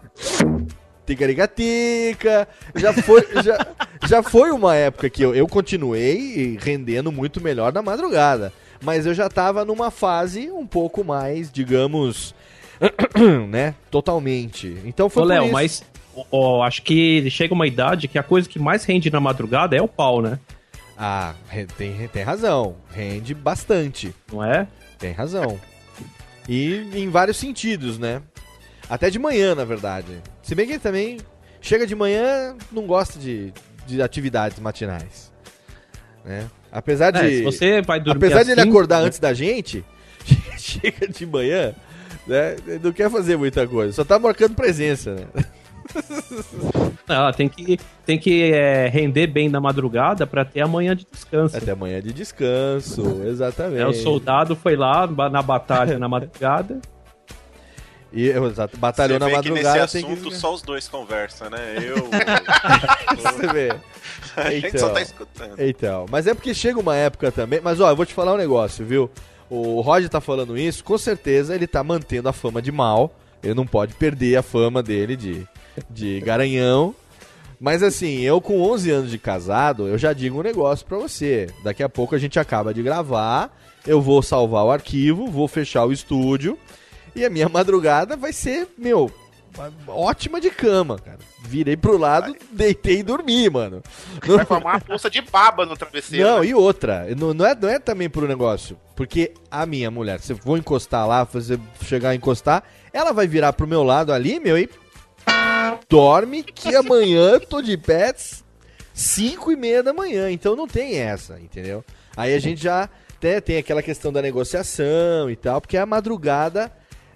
ticaricatica. 1.05 2.49
Já 2.75 2.95
foi, 2.95 3.27
já, 3.43 3.67
já 4.07 4.23
foi 4.23 4.53
uma 4.53 4.75
época 4.75 5.11
que 5.11 5.23
eu, 5.23 5.35
eu 5.35 5.47
continuei 5.47 6.59
rendendo 6.63 7.13
muito 7.13 7.43
melhor 7.43 7.75
na 7.75 7.83
madrugada. 7.83 8.55
Mas 8.83 9.07
eu 9.07 9.15
já 9.15 9.29
tava 9.29 9.65
numa 9.65 9.91
fase 9.91 10.51
um 10.51 10.67
pouco 10.67 11.05
mais, 11.05 11.51
digamos, 11.51 12.35
né? 13.49 13.75
Totalmente. 13.91 14.77
Então 14.85 15.09
foi 15.09 15.23
Ô, 15.23 15.27
Léo, 15.27 15.45
isso. 15.45 15.53
mas 15.53 15.85
ó, 16.31 16.63
acho 16.63 16.83
que 16.83 17.29
chega 17.31 17.55
uma 17.55 17.67
idade 17.67 18.09
que 18.09 18.19
a 18.19 18.23
coisa 18.23 18.49
que 18.49 18.59
mais 18.59 18.85
rende 18.85 19.11
na 19.11 19.21
madrugada 19.21 19.77
é 19.77 19.81
o 19.81 19.89
pau, 19.89 20.21
né? 20.21 20.39
Ah, 20.99 21.35
tem, 21.77 22.09
tem 22.09 22.23
razão. 22.23 22.77
Rende 22.91 23.35
bastante. 23.35 24.15
Não 24.31 24.45
é? 24.45 24.67
Tem 24.99 25.13
razão. 25.13 25.59
E 26.49 26.89
em 26.95 27.09
vários 27.09 27.37
sentidos, 27.37 27.99
né? 27.99 28.21
Até 28.91 29.11
de 29.11 29.19
manhã, 29.19 29.55
na 29.55 29.65
verdade. 29.65 30.21
Se 30.43 30.55
bem 30.55 30.67
que 30.67 30.73
ele 30.73 30.81
também 30.81 31.19
chega 31.61 31.87
de 31.87 31.95
manhã, 31.95 32.57
não 32.71 32.87
gosta 32.87 33.19
de, 33.19 33.53
de 33.87 34.03
atividades 34.03 34.59
matinais. 34.59 35.33
Né? 36.25 36.49
Apesar 36.73 37.11
de. 37.11 37.19
É, 37.19 37.29
se 37.29 37.43
você 37.43 37.83
vai 37.83 38.01
dormir 38.01 38.25
Apesar 38.25 38.43
de 38.43 38.53
ele 38.53 38.61
acordar 38.63 39.01
né? 39.01 39.07
antes 39.07 39.19
da 39.19 39.35
gente, 39.35 39.85
chega 40.57 41.07
de 41.07 41.27
manhã, 41.27 41.75
né? 42.27 42.57
ele 42.67 42.81
Não 42.83 42.93
quer 42.93 43.11
fazer 43.11 43.37
muita 43.37 43.67
coisa. 43.67 43.93
Só 43.93 44.05
tá 44.05 44.19
marcando 44.19 44.55
presença, 44.55 45.15
né? 45.15 45.27
Não, 47.07 47.33
tem 47.33 47.49
que, 47.49 47.79
tem 48.07 48.19
que 48.19 48.53
é, 48.53 48.89
render 48.89 49.27
bem 49.27 49.49
na 49.49 49.61
madrugada 49.61 50.27
pra 50.27 50.45
ter 50.45 50.61
amanhã 50.61 50.97
de 50.97 51.07
descanso. 51.11 51.57
Até 51.57 51.73
amanhã 51.73 52.01
de 52.01 52.13
descanso, 52.13 53.23
exatamente. 53.27 53.83
É, 53.83 53.87
o 53.87 53.93
soldado 53.93 54.57
foi 54.57 54.77
lá 54.77 55.07
na 55.07 55.43
batalha 55.43 55.99
na 55.99 56.09
madrugada. 56.09 56.81
E, 58.15 58.29
exato, 58.29 58.77
batalhou 58.77 59.19
Você 59.19 59.21
na 59.21 59.27
vê 59.27 59.37
madrugada, 59.37 59.73
que 59.73 59.81
nesse 59.81 60.03
tem 60.03 60.13
assunto 60.13 60.29
que... 60.29 60.37
só 60.37 60.53
os 60.53 60.61
dois 60.61 60.87
conversam, 60.87 61.49
né? 61.49 61.79
Eu. 61.79 62.11
Você 63.17 63.47
vê. 63.47 63.75
A 64.37 64.51
gente 64.51 64.79
só 64.79 64.89
tá 64.91 65.03
escutando. 65.03 65.55
Então, 65.59 66.07
mas 66.11 66.27
é 66.27 66.35
porque 66.35 66.55
chega 66.55 66.79
uma 66.79 66.97
época 66.97 67.31
também. 67.31 67.61
Mas 67.61 67.81
ó, 67.81 67.91
eu 67.91 67.97
vou 67.97 68.07
te 68.07 68.15
falar 68.15 68.35
um 68.35 68.39
negócio, 68.39 68.85
viu? 68.85 69.11
o 69.55 69.83
Roger 69.83 70.09
tá 70.09 70.19
falando 70.19 70.57
isso, 70.57 70.83
com 70.83 70.97
certeza 70.97 71.55
ele 71.55 71.67
tá 71.67 71.85
mantendo 71.85 72.27
a 72.27 72.33
fama 72.33 72.63
de 72.63 72.73
mal. 72.73 73.15
Ele 73.43 73.53
não 73.53 73.67
pode 73.67 73.93
perder 73.95 74.37
a 74.37 74.43
fama 74.43 74.83
dele 74.83 75.15
de, 75.15 75.47
de 75.91 76.21
garanhão. 76.21 76.95
Mas 77.61 77.83
assim, 77.83 78.21
eu 78.21 78.41
com 78.41 78.63
11 78.63 78.91
anos 78.91 79.11
de 79.11 79.19
casado, 79.19 79.87
eu 79.87 79.99
já 79.99 80.15
digo 80.15 80.39
um 80.39 80.43
negócio 80.43 80.87
pra 80.87 80.97
você. 80.97 81.49
Daqui 81.63 81.83
a 81.83 81.89
pouco 81.89 82.15
a 82.15 82.19
gente 82.19 82.39
acaba 82.39 82.73
de 82.73 82.83
gravar, 82.83 83.55
eu 83.87 84.01
vou 84.01 84.23
salvar 84.23 84.65
o 84.65 84.71
arquivo, 84.71 85.27
vou 85.27 85.47
fechar 85.47 85.85
o 85.85 85.93
estúdio 85.93 86.59
e 87.15 87.23
a 87.23 87.29
minha 87.29 87.49
madrugada 87.51 88.17
vai 88.17 88.33
ser, 88.33 88.69
meu, 88.79 89.13
ótima 89.87 90.41
de 90.41 90.51
cama, 90.51 90.99
cara. 90.99 91.19
Virei 91.41 91.77
pro 91.77 91.99
lado, 91.99 92.35
deitei 92.51 93.01
e 93.01 93.03
dormi, 93.03 93.49
mano. 93.51 93.83
Vai 94.25 94.45
formar 94.45 94.75
uma 94.75 94.81
poça 94.81 95.11
de 95.11 95.21
baba 95.21 95.67
no 95.67 95.77
travesseiro. 95.77 96.27
Não, 96.27 96.41
né? 96.41 96.47
e 96.47 96.55
outra, 96.55 97.07
não, 97.17 97.35
não, 97.35 97.47
é, 97.47 97.55
não 97.55 97.69
é 97.69 97.79
também 97.79 98.09
pro 98.09 98.29
negócio. 98.29 98.79
Porque 98.95 99.33
a 99.51 99.67
minha 99.67 99.91
mulher, 99.91 100.21
se 100.21 100.33
eu 100.33 100.37
vou 100.37 100.57
encostar 100.57 101.07
lá, 101.07 101.27
fazer, 101.27 101.59
chegar 101.85 102.11
a 102.11 102.15
encostar, 102.15 102.63
ela 102.93 103.13
vai 103.13 103.27
virar 103.27 103.53
pro 103.53 103.67
meu 103.67 103.83
lado 103.83 104.13
ali, 104.13 104.39
meu, 104.41 104.57
e 104.57 104.69
dorme 105.89 106.43
que 106.43 106.75
amanhã 106.75 107.39
tô 107.39 107.61
de 107.61 107.77
pets 107.77 108.43
5 108.95 109.53
e 109.53 109.57
meia 109.57 109.83
da 109.83 109.93
manhã. 109.93 110.31
Então 110.31 110.57
não 110.57 110.67
tem 110.67 110.99
essa, 110.99 111.39
entendeu? 111.41 111.85
Aí 112.17 112.35
a 112.35 112.39
gente 112.39 112.63
já 112.63 112.89
até 113.17 113.41
tem 113.41 113.57
aquela 113.57 113.83
questão 113.83 114.13
da 114.13 114.21
negociação 114.21 115.31
e 115.31 115.37
tal, 115.37 115.61
porque 115.61 115.77
a 115.77 115.87
madrugada, 115.87 116.73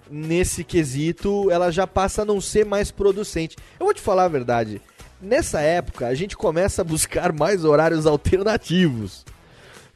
nesse 0.09 0.63
quesito, 0.63 1.49
ela 1.51 1.71
já 1.71 1.85
passa 1.87 2.21
a 2.21 2.25
não 2.25 2.39
ser 2.41 2.65
mais 2.65 2.91
producente. 2.91 3.55
Eu 3.79 3.85
vou 3.85 3.93
te 3.93 4.01
falar 4.01 4.25
a 4.25 4.29
verdade. 4.29 4.81
Nessa 5.21 5.61
época, 5.61 6.07
a 6.07 6.13
gente 6.13 6.37
começa 6.37 6.81
a 6.81 6.85
buscar 6.85 7.31
mais 7.33 7.65
horários 7.65 8.05
alternativos. 8.05 9.25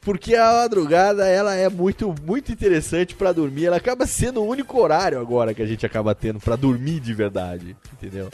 Porque 0.02 0.36
a 0.36 0.52
madrugada, 0.64 1.28
ela 1.28 1.54
é 1.54 1.70
muito, 1.70 2.16
muito 2.26 2.52
interessante 2.52 3.14
pra 3.14 3.32
dormir. 3.32 3.66
Ela 3.68 3.78
acaba 3.78 4.08
sendo 4.08 4.42
o 4.42 4.48
único 4.48 4.80
horário 4.82 5.20
agora 5.20 5.54
que 5.54 5.62
a 5.62 5.66
gente 5.68 5.86
acaba 5.86 6.16
tendo 6.16 6.40
pra 6.40 6.56
dormir 6.56 7.00
de 7.00 7.14
verdade, 7.14 7.76
entendeu? 7.94 8.30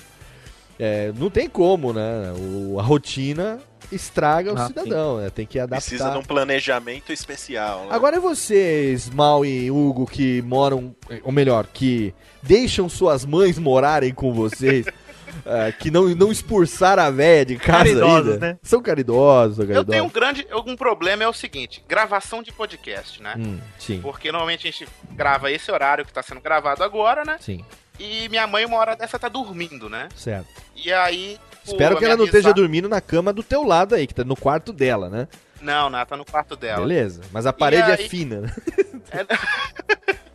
É, 0.79 1.11
não 1.19 1.29
tem 1.29 1.49
como, 1.49 1.91
né? 1.91 2.31
O- 2.37 2.79
a 2.79 2.83
rotina 2.83 3.59
estraga 3.91 4.53
o 4.53 4.57
Ah, 4.57 4.67
cidadão, 4.67 5.17
né? 5.19 5.29
Tem 5.29 5.45
que 5.45 5.59
adaptar. 5.59 5.77
Precisa 5.81 6.09
de 6.11 6.17
um 6.17 6.23
planejamento 6.23 7.11
especial. 7.13 7.85
né? 7.85 7.87
Agora 7.91 8.17
é 8.17 8.19
vocês, 8.19 9.09
Mal 9.09 9.45
e 9.45 9.69
Hugo, 9.71 10.05
que 10.05 10.41
moram, 10.41 10.95
ou 11.23 11.31
melhor, 11.31 11.67
que 11.67 12.13
deixam 12.43 12.87
suas 12.89 13.25
mães 13.25 13.57
morarem 13.57 14.13
com 14.13 14.33
vocês, 14.33 14.85
eh, 15.45 15.71
que 15.79 15.89
não, 15.91 16.03
não 16.15 16.31
expulsaram 16.31 17.03
a 17.03 17.09
véia 17.09 17.45
de 17.45 17.55
casa 17.57 17.77
Caridosos, 17.79 18.33
ainda. 18.33 18.47
né? 18.53 18.57
São 18.61 18.81
caridosos, 18.81 19.55
são 19.57 19.63
Eu 19.65 19.67
caridosos. 19.69 19.91
tenho 19.91 20.03
um 20.05 20.09
grande. 20.09 20.47
Um 20.65 20.75
problema 20.75 21.23
é 21.23 21.27
o 21.27 21.33
seguinte: 21.33 21.83
gravação 21.87 22.41
de 22.43 22.51
podcast, 22.51 23.21
né? 23.21 23.35
Hum, 23.37 23.59
sim, 23.79 23.99
Porque 24.01 24.31
normalmente 24.31 24.67
a 24.67 24.71
gente 24.71 24.87
grava 25.11 25.51
esse 25.51 25.71
horário 25.71 26.05
que 26.05 26.11
tá 26.13 26.21
sendo 26.23 26.41
gravado 26.41 26.83
agora, 26.83 27.23
né? 27.25 27.37
sim, 27.39 27.63
E 27.99 28.27
minha 28.29 28.45
mãe, 28.47 28.65
uma 28.65 28.77
hora 28.77 28.95
dessa, 28.95 29.17
tá 29.17 29.27
dormindo, 29.29 29.89
né? 29.89 30.09
certo. 30.15 30.47
E 30.75 30.91
aí. 30.93 31.37
Espero 31.67 31.97
que 31.97 32.05
ela 32.05 32.17
não 32.17 32.25
esteja 32.25 32.53
dormindo 32.53 32.87
na 32.89 33.01
cama 33.01 33.33
do 33.33 33.43
teu 33.43 33.63
lado 33.63 33.95
aí, 33.95 34.07
que 34.07 34.15
tá 34.15 34.23
no 34.23 34.35
quarto 34.35 34.71
dela, 34.71 35.09
né? 35.09 35.27
Não, 35.61 35.89
não, 35.89 35.97
ela 35.97 36.05
tá 36.05 36.15
no 36.15 36.25
quarto 36.25 36.55
dela. 36.55 36.81
Beleza, 36.81 37.21
mas 37.31 37.45
a 37.45 37.53
parede 37.53 37.91
é 37.91 37.97
fina, 37.97 38.41
né? 38.41 38.51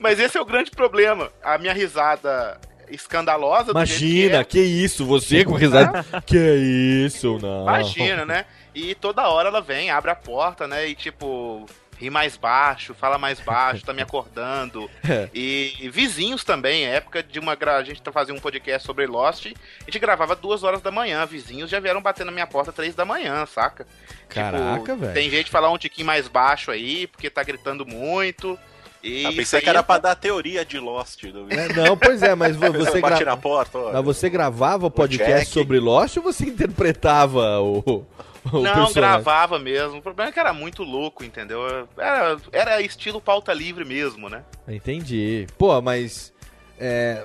Mas 0.00 0.18
esse 0.18 0.36
é 0.36 0.40
o 0.40 0.44
grande 0.44 0.70
problema. 0.70 1.30
A 1.42 1.58
minha 1.58 1.72
risada 1.72 2.58
escandalosa 2.88 3.72
do 3.72 3.84
jeito 3.84 3.98
que 3.98 4.04
Imagina, 4.04 4.40
é. 4.40 4.44
que 4.44 4.60
isso, 4.60 5.04
você 5.04 5.44
com 5.44 5.54
risada. 5.54 6.04
que 6.26 6.36
isso, 6.36 7.38
não. 7.40 7.62
Imagina, 7.62 8.24
né? 8.24 8.44
E 8.74 8.94
toda 8.94 9.28
hora 9.28 9.48
ela 9.48 9.60
vem, 9.60 9.90
abre 9.90 10.10
a 10.10 10.14
porta, 10.14 10.66
né? 10.66 10.88
E 10.88 10.94
tipo, 10.94 11.66
ri 11.98 12.10
mais 12.10 12.36
baixo, 12.36 12.94
fala 12.94 13.18
mais 13.18 13.40
baixo, 13.40 13.84
tá 13.84 13.92
me 13.92 14.02
acordando. 14.02 14.90
É. 15.08 15.28
E, 15.34 15.74
e 15.80 15.88
vizinhos 15.88 16.44
também, 16.44 16.84
época 16.86 17.22
de 17.22 17.38
uma. 17.38 17.54
gra- 17.54 17.76
A 17.76 17.82
gente 17.84 18.02
tá 18.02 18.10
fazendo 18.12 18.36
um 18.36 18.40
podcast 18.40 18.86
sobre 18.86 19.06
Lost. 19.06 19.46
A 19.46 19.84
gente 19.84 19.98
gravava 19.98 20.34
duas 20.36 20.62
horas 20.62 20.80
da 20.82 20.90
manhã. 20.90 21.24
Vizinhos 21.26 21.70
já 21.70 21.80
vieram 21.80 22.02
bater 22.02 22.24
na 22.26 22.32
minha 22.32 22.46
porta 22.46 22.72
três 22.72 22.94
da 22.94 23.04
manhã, 23.04 23.46
saca? 23.46 23.86
Caraca, 24.28 24.80
Tipo, 24.80 24.96
velho. 24.96 25.14
Tem 25.14 25.30
gente 25.30 25.50
falar 25.50 25.70
um 25.70 25.78
tiquinho 25.78 26.06
mais 26.06 26.28
baixo 26.28 26.70
aí, 26.70 27.06
porque 27.06 27.30
tá 27.30 27.42
gritando 27.42 27.84
muito. 27.86 28.58
E 29.02 29.26
Ah, 29.26 29.28
isso 29.28 29.36
pensei 29.36 29.58
aí 29.58 29.62
que 29.62 29.68
era 29.68 29.80
é- 29.80 29.82
pra 29.82 29.98
dar 29.98 30.14
teoria 30.14 30.64
de 30.64 30.78
Lost. 30.78 31.22
Do... 31.26 31.46
É, 31.52 31.68
não, 31.74 31.94
pois 31.94 32.22
é, 32.22 32.34
mas 32.34 32.56
vo- 32.56 32.72
você, 32.72 33.00
gra- 33.02 33.20
na 33.20 33.36
porta, 33.36 33.78
mas 33.92 34.02
você 34.04 34.30
gravava 34.30 34.86
o 34.86 34.90
podcast 34.90 35.52
sobre 35.52 35.78
Lost 35.78 36.16
ou 36.16 36.22
você 36.22 36.44
interpretava 36.48 37.60
o 37.60 38.04
Não, 38.52 38.62
personagem? 38.62 38.94
gravava 38.94 39.58
mesmo. 39.58 39.98
O 39.98 40.02
problema 40.02 40.28
é 40.28 40.32
que 40.32 40.38
era 40.40 40.52
muito 40.52 40.82
louco, 40.82 41.24
entendeu? 41.24 41.60
Era, 41.96 42.36
era 42.52 42.80
estilo 42.82 43.20
pauta 43.20 43.52
livre 43.54 43.84
mesmo, 43.84 44.28
né? 44.28 44.42
Entendi. 44.68 45.46
Pô, 45.56 45.80
mas. 45.80 46.32
É. 46.78 47.24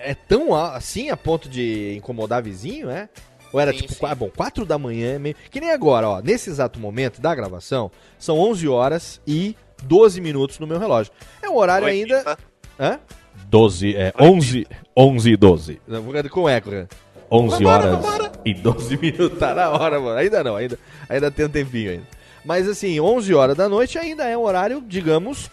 É 0.00 0.14
tão 0.14 0.54
a- 0.54 0.74
assim 0.76 1.10
a 1.10 1.16
ponto 1.16 1.48
de 1.48 1.94
incomodar 1.96 2.42
vizinho, 2.42 2.90
é? 2.90 3.08
Ou 3.52 3.60
era 3.60 3.70
Sim, 3.72 3.78
tipo, 3.78 3.92
sim. 3.92 3.98
qua- 4.00 4.14
bom, 4.14 4.30
4 4.34 4.64
da 4.64 4.78
manhã, 4.78 5.18
meio... 5.18 5.36
que 5.50 5.60
nem 5.60 5.70
agora, 5.70 6.08
ó. 6.08 6.20
Nesse 6.22 6.48
exato 6.48 6.80
momento 6.80 7.20
da 7.20 7.34
gravação, 7.34 7.90
são 8.18 8.38
11 8.38 8.66
horas 8.66 9.20
e 9.26 9.54
12 9.82 10.20
minutos 10.20 10.58
no 10.58 10.66
meu 10.66 10.78
relógio. 10.78 11.12
É 11.42 11.50
um 11.50 11.56
horário 11.56 11.86
Oi, 11.86 11.92
ainda. 11.92 12.22
tá? 12.24 12.38
Hã? 12.80 12.98
12, 13.46 13.94
é 13.94 14.12
11, 14.18 14.66
11 14.96 15.30
e 15.32 15.36
12. 15.36 15.80
Não, 15.86 16.02
Com 16.30 16.48
eco, 16.48 16.70
cara. 16.70 16.88
11 17.32 17.64
horas 17.64 17.98
e 18.44 18.52
12 18.52 18.96
minutos. 18.98 19.38
Tá 19.38 19.54
na 19.54 19.70
hora, 19.70 19.98
mano. 19.98 20.18
Ainda 20.18 20.44
não, 20.44 20.56
ainda, 20.56 20.78
ainda 21.08 21.30
tem 21.30 21.46
um 21.46 21.48
tempinho 21.48 21.92
ainda. 21.92 22.06
Mas 22.44 22.68
assim, 22.68 23.00
11 23.00 23.32
horas 23.34 23.56
da 23.56 23.68
noite 23.68 23.98
ainda 23.98 24.24
é 24.24 24.36
um 24.36 24.42
horário, 24.42 24.82
digamos, 24.86 25.50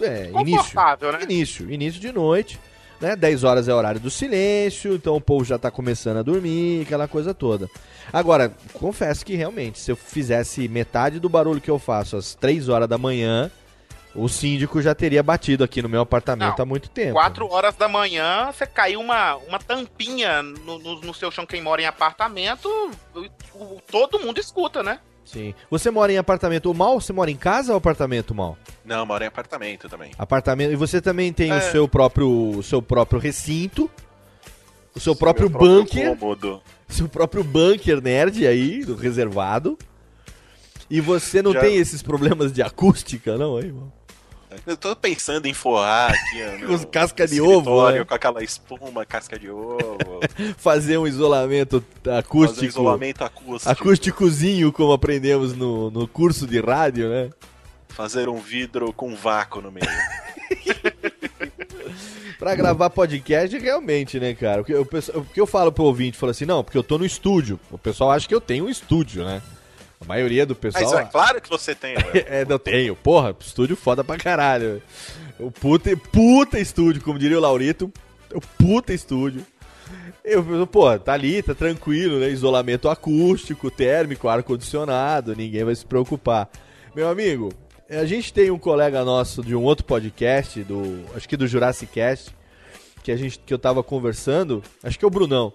é, 0.00 0.30
início. 0.40 0.76
Né? 0.76 1.22
Início, 1.22 1.70
início 1.70 2.00
de 2.00 2.12
noite. 2.12 2.60
Né? 3.00 3.16
10 3.16 3.44
horas 3.44 3.66
é 3.66 3.74
horário 3.74 3.98
do 3.98 4.10
silêncio, 4.10 4.94
então 4.94 5.16
o 5.16 5.20
povo 5.20 5.42
já 5.44 5.58
tá 5.58 5.70
começando 5.70 6.18
a 6.18 6.22
dormir, 6.22 6.82
aquela 6.82 7.08
coisa 7.08 7.32
toda. 7.32 7.68
Agora, 8.12 8.52
confesso 8.74 9.24
que 9.24 9.34
realmente, 9.34 9.78
se 9.78 9.90
eu 9.90 9.96
fizesse 9.96 10.68
metade 10.68 11.18
do 11.18 11.28
barulho 11.28 11.62
que 11.62 11.70
eu 11.70 11.78
faço 11.78 12.16
às 12.16 12.34
3 12.34 12.68
horas 12.68 12.88
da 12.88 12.98
manhã, 12.98 13.50
o 14.14 14.28
síndico 14.28 14.82
já 14.82 14.94
teria 14.94 15.22
batido 15.22 15.62
aqui 15.62 15.80
no 15.80 15.88
meu 15.88 16.00
apartamento 16.00 16.56
Não, 16.58 16.62
há 16.62 16.66
muito 16.66 16.88
tempo. 16.90 17.12
Quatro 17.12 17.46
horas 17.50 17.76
da 17.76 17.88
manhã, 17.88 18.50
você 18.52 18.66
caiu 18.66 19.00
uma, 19.00 19.36
uma 19.36 19.58
tampinha 19.58 20.42
no, 20.42 20.78
no, 20.78 21.00
no 21.00 21.14
seu 21.14 21.30
chão 21.30 21.46
quem 21.46 21.62
mora 21.62 21.80
em 21.82 21.86
apartamento, 21.86 22.68
o- 23.14 23.20
o- 23.54 23.80
todo 23.90 24.18
mundo 24.18 24.38
escuta, 24.40 24.82
né? 24.82 24.98
Sim. 25.24 25.54
Você 25.70 25.92
mora 25.92 26.12
em 26.12 26.18
apartamento 26.18 26.74
mal? 26.74 27.00
Você 27.00 27.12
mora 27.12 27.30
em 27.30 27.36
casa 27.36 27.70
ou 27.72 27.78
apartamento 27.78 28.34
mal? 28.34 28.58
Não, 28.84 29.06
mora 29.06 29.24
em 29.24 29.28
apartamento 29.28 29.88
também. 29.88 30.10
Apartamento. 30.18 30.72
E 30.72 30.76
você 30.76 31.00
também 31.00 31.32
tem 31.32 31.52
o 31.52 31.54
É. 31.54 31.60
seu 31.60 31.86
próprio, 31.86 32.28
o 32.58 32.62
seu 32.64 32.82
próprio 32.82 33.20
recinto, 33.20 33.88
o 34.92 34.98
seu 34.98 35.14
próprio 35.14 35.48
Meu 35.48 35.56
próprio 35.56 35.82
bunker, 35.84 36.16
cômodo. 36.18 36.60
seu 36.88 37.08
próprio 37.08 37.44
bunker 37.44 38.02
nerd 38.02 38.44
aí, 38.44 38.84
do 38.84 38.96
reservado. 38.96 39.78
E 40.90 41.00
você 41.00 41.40
não 41.40 41.52
Já- 41.52 41.60
tem 41.60 41.76
esses 41.76 42.02
problemas 42.02 42.52
de 42.52 42.60
acústica, 42.62 43.38
não, 43.38 43.56
aí, 43.56 43.66
irmão? 43.66 43.92
Eu 44.66 44.76
tô 44.76 44.94
pensando 44.96 45.46
em 45.46 45.54
forrar 45.54 46.10
aqui, 46.12 46.42
ó, 46.68 46.72
os 46.74 46.84
casca 46.84 47.26
de 47.26 47.40
ovo, 47.40 47.90
né? 47.90 48.04
Com 48.04 48.14
aquela 48.14 48.42
espuma, 48.42 49.04
casca 49.06 49.38
de 49.38 49.48
ovo. 49.50 50.20
Fazer 50.58 50.98
um 50.98 51.06
isolamento 51.06 51.82
acústico. 52.18 52.54
Fazer 52.56 52.66
um 52.66 52.68
isolamento 52.68 53.24
acústico. 53.24 53.70
Acústicozinho, 53.70 54.72
como 54.72 54.92
aprendemos 54.92 55.54
no, 55.56 55.90
no 55.90 56.08
curso 56.08 56.46
de 56.46 56.60
rádio, 56.60 57.08
né? 57.08 57.30
Fazer 57.88 58.28
um 58.28 58.38
vidro 58.40 58.92
com 58.92 59.14
vácuo 59.14 59.60
no 59.60 59.70
meio. 59.70 59.86
Pra 62.38 62.54
gravar 62.54 62.88
podcast, 62.88 63.56
realmente, 63.58 64.18
né, 64.18 64.32
cara? 64.34 64.62
O 64.62 64.64
que 64.64 64.72
eu, 64.72 64.86
penso- 64.86 65.12
o 65.18 65.22
que 65.24 65.38
eu 65.38 65.46
falo 65.46 65.70
pro 65.70 65.84
ouvinte, 65.84 66.16
falo 66.16 66.30
assim, 66.30 66.46
não, 66.46 66.64
porque 66.64 66.78
eu 66.78 66.82
tô 66.82 66.96
no 66.96 67.04
estúdio. 67.04 67.60
O 67.70 67.76
pessoal 67.76 68.10
acha 68.12 68.26
que 68.26 68.34
eu 68.34 68.40
tenho 68.40 68.64
um 68.64 68.68
estúdio, 68.70 69.22
né? 69.24 69.42
A 70.00 70.04
maioria 70.04 70.46
do 70.46 70.54
pessoal... 70.54 70.84
Mas 70.84 70.92
é 70.94 71.04
claro 71.04 71.40
que 71.40 71.48
você 71.48 71.74
tem, 71.74 71.94
velho. 71.94 72.10
É, 72.26 72.44
não 72.44 72.58
tenho. 72.58 72.96
Porra, 72.96 73.36
estúdio 73.38 73.76
foda 73.76 74.02
pra 74.02 74.16
caralho. 74.16 74.82
O 75.38 75.50
puta, 75.50 75.94
puta 75.96 76.58
estúdio, 76.58 77.02
como 77.02 77.18
diria 77.18 77.38
o 77.38 77.40
Laurito. 77.40 77.92
O 78.34 78.40
puta 78.40 78.92
estúdio. 78.92 79.44
Eu, 80.24 80.44
eu, 80.54 80.66
pô, 80.66 80.98
tá 80.98 81.12
ali, 81.12 81.42
tá 81.42 81.54
tranquilo, 81.54 82.20
né? 82.20 82.28
Isolamento 82.28 82.88
acústico, 82.88 83.70
térmico, 83.70 84.28
ar-condicionado, 84.28 85.34
ninguém 85.34 85.64
vai 85.64 85.74
se 85.74 85.84
preocupar. 85.84 86.48
Meu 86.94 87.08
amigo, 87.08 87.50
a 87.88 88.04
gente 88.04 88.32
tem 88.32 88.50
um 88.50 88.58
colega 88.58 89.04
nosso 89.04 89.42
de 89.42 89.54
um 89.54 89.62
outro 89.62 89.84
podcast, 89.84 90.62
do. 90.62 91.04
Acho 91.14 91.28
que 91.28 91.36
do 91.36 91.46
Jurassic 91.46 91.92
Cast, 91.92 92.34
que, 93.02 93.10
a 93.10 93.16
gente, 93.16 93.38
que 93.38 93.52
eu 93.52 93.58
tava 93.58 93.82
conversando. 93.82 94.62
Acho 94.82 94.98
que 94.98 95.04
é 95.04 95.08
o 95.08 95.10
Brunão. 95.10 95.52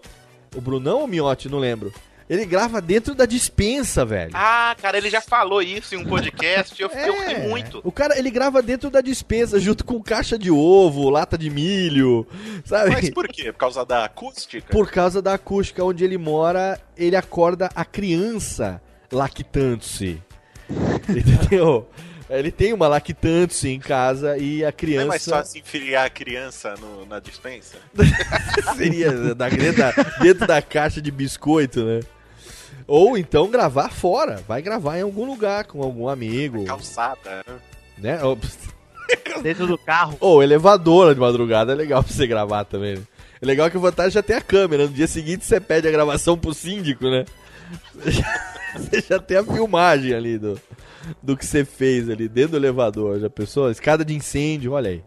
O 0.56 0.62
Brunão 0.62 1.00
ou 1.00 1.06
o 1.06 1.08
Miotti, 1.08 1.48
não 1.48 1.60
lembro. 1.60 1.94
Ele 2.28 2.44
grava 2.46 2.82
dentro 2.82 3.14
da 3.14 3.26
dispensa, 3.28 4.04
velho. 4.04 4.32
Ah, 4.34 4.76
cara, 4.82 4.98
ele 4.98 5.12
já 5.12 5.22
falou 5.22 5.62
isso 5.62 5.94
em 5.94 6.00
um 6.00 6.06
podcast, 6.06 6.82
eu, 6.82 6.90
eu 6.90 7.14
É. 7.22 7.34
ri 7.34 7.48
muito. 7.48 7.82
O 7.84 7.92
cara, 7.92 8.18
ele 8.18 8.32
grava 8.32 8.64
dentro 8.64 8.90
da 8.90 9.00
dispensa, 9.00 9.60
junto 9.60 9.86
com 9.86 10.02
caixa 10.02 10.36
de 10.38 10.50
ovo, 10.50 11.08
lata 11.12 11.38
de 11.38 11.52
milho, 11.52 12.26
sabe? 12.66 12.90
Mas 12.92 13.10
por 13.12 13.28
quê? 13.28 13.52
Por 13.52 13.60
causa 13.60 13.86
da 13.86 14.06
acústica? 14.06 14.72
Por 14.72 14.90
causa 14.90 15.22
da 15.22 15.36
acústica 15.36 15.84
onde 15.84 16.04
ele 16.04 16.18
mora, 16.18 16.80
ele 16.98 17.16
acorda 17.16 17.70
a 17.76 17.86
criança 17.86 18.82
lactando-se. 19.12 20.20
Entendeu? 21.08 21.88
Ele 22.28 22.52
tem 22.52 22.74
uma 22.74 22.88
lactante 22.88 23.68
em 23.68 23.80
casa 23.80 24.36
e 24.36 24.62
a 24.64 24.66
Não 24.66 24.70
é 24.70 24.72
criança. 24.72 25.08
mais 25.08 25.26
fácil 25.26 25.60
enfiar 25.60 26.06
a 26.06 26.10
criança 26.10 26.74
no- 26.82 27.06
na 27.06 27.20
dispensa? 27.20 27.78
Seria 28.76 29.12
da, 29.36 29.48
dentro, 29.48 29.78
da, 29.78 29.92
dentro 30.20 30.48
da 30.48 30.60
caixa 30.60 31.00
de 31.00 31.12
biscoito, 31.12 31.84
né? 31.86 32.00
Ou 32.88 33.18
então 33.18 33.50
gravar 33.50 33.90
fora. 33.90 34.42
Vai 34.48 34.62
gravar 34.62 34.98
em 34.98 35.02
algum 35.02 35.26
lugar 35.26 35.66
com 35.66 35.82
algum 35.82 36.08
amigo. 36.08 36.66
Calçada, 36.66 37.44
né? 37.48 37.56
Né? 37.98 38.20
Dentro 39.42 39.68
do 39.68 39.78
carro. 39.78 40.18
ou 40.20 40.42
elevador 40.42 41.14
de 41.14 41.20
madrugada 41.20 41.72
é 41.72 41.76
legal 41.76 42.04
pra 42.04 42.12
você 42.14 42.26
gravar 42.28 42.64
também. 42.66 42.96
Né? 42.96 43.04
É 43.42 43.46
legal 43.46 43.70
que 43.70 43.78
o 43.78 43.82
vantagem 43.82 44.12
já 44.12 44.24
tem 44.24 44.36
a 44.36 44.42
câmera. 44.42 44.84
No 44.88 44.94
dia 44.94 45.08
seguinte 45.08 45.46
você 45.46 45.60
pede 45.60 45.88
a 45.88 45.92
gravação 45.92 46.38
pro 46.38 46.54
síndico, 46.54 47.06
né? 47.10 47.26
Você 48.76 49.02
já 49.08 49.20
tem 49.20 49.38
a 49.38 49.44
filmagem 49.44 50.14
ali 50.14 50.38
do, 50.38 50.60
do 51.24 51.38
que 51.38 51.46
você 51.46 51.64
fez 51.64 52.10
ali 52.10 52.28
dentro 52.28 52.52
do 52.52 52.58
elevador. 52.58 53.20
Já 53.22 53.30
pensou? 53.30 53.72
Escada 53.72 54.04
de 54.04 54.14
incêndio, 54.14 54.74
olha 54.74 54.90
aí. 54.90 55.04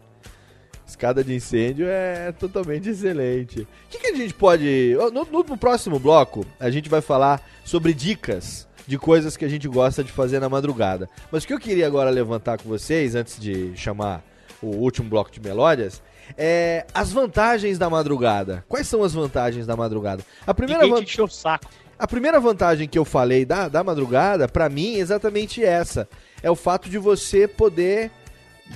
Escada 0.89 1.23
de 1.23 1.35
incêndio 1.35 1.85
é 1.87 2.31
totalmente 2.31 2.89
excelente. 2.89 3.61
O 3.61 3.67
que, 3.89 3.99
que 3.99 4.07
a 4.07 4.15
gente 4.15 4.33
pode. 4.33 4.95
No, 5.13 5.23
no- 5.25 5.43
no 5.43 5.57
próximo 5.57 5.99
bloco, 5.99 6.43
a 6.59 6.69
gente 6.71 6.89
vai 6.89 6.99
falar 6.99 7.41
sobre 7.63 7.93
dicas 7.93 8.67
de 8.87 8.97
coisas 8.97 9.37
que 9.37 9.45
a 9.45 9.47
gente 9.47 9.67
gosta 9.67 10.03
de 10.03 10.11
fazer 10.11 10.39
na 10.39 10.49
madrugada. 10.49 11.07
Mas 11.31 11.43
o 11.43 11.47
que 11.47 11.53
eu 11.53 11.59
queria 11.59 11.85
agora 11.85 12.09
levantar 12.09 12.57
com 12.57 12.67
vocês, 12.67 13.13
antes 13.13 13.39
de 13.39 13.71
chamar 13.77 14.23
o 14.63 14.67
último 14.77 15.07
bloco 15.07 15.29
de 15.31 15.39
melódias, 15.39 16.01
é 16.35 16.85
as 16.93 17.11
vantagens 17.11 17.77
da 17.77 17.87
madrugada. 17.89 18.65
Quais 18.67 18.87
são 18.87 19.03
as 19.03 19.13
vantagens 19.13 19.67
da 19.67 19.75
madrugada? 19.75 20.23
A 20.45 20.53
primeira 20.55 20.81
Ninguém 20.83 20.99
van- 21.01 21.05
te 21.05 21.11
encheu 21.13 21.25
o 21.25 21.29
saco. 21.29 21.69
a 21.99 22.07
primeira 22.07 22.39
vantagem 22.39 22.87
que 22.87 22.97
eu 22.97 23.05
falei 23.05 23.45
da, 23.45 23.67
da 23.67 23.83
madrugada, 23.83 24.47
pra 24.47 24.67
mim, 24.69 24.95
é 24.95 24.99
exatamente 24.99 25.63
essa. 25.63 26.09
É 26.41 26.49
o 26.49 26.55
fato 26.55 26.89
de 26.89 26.97
você 26.97 27.47
poder. 27.47 28.09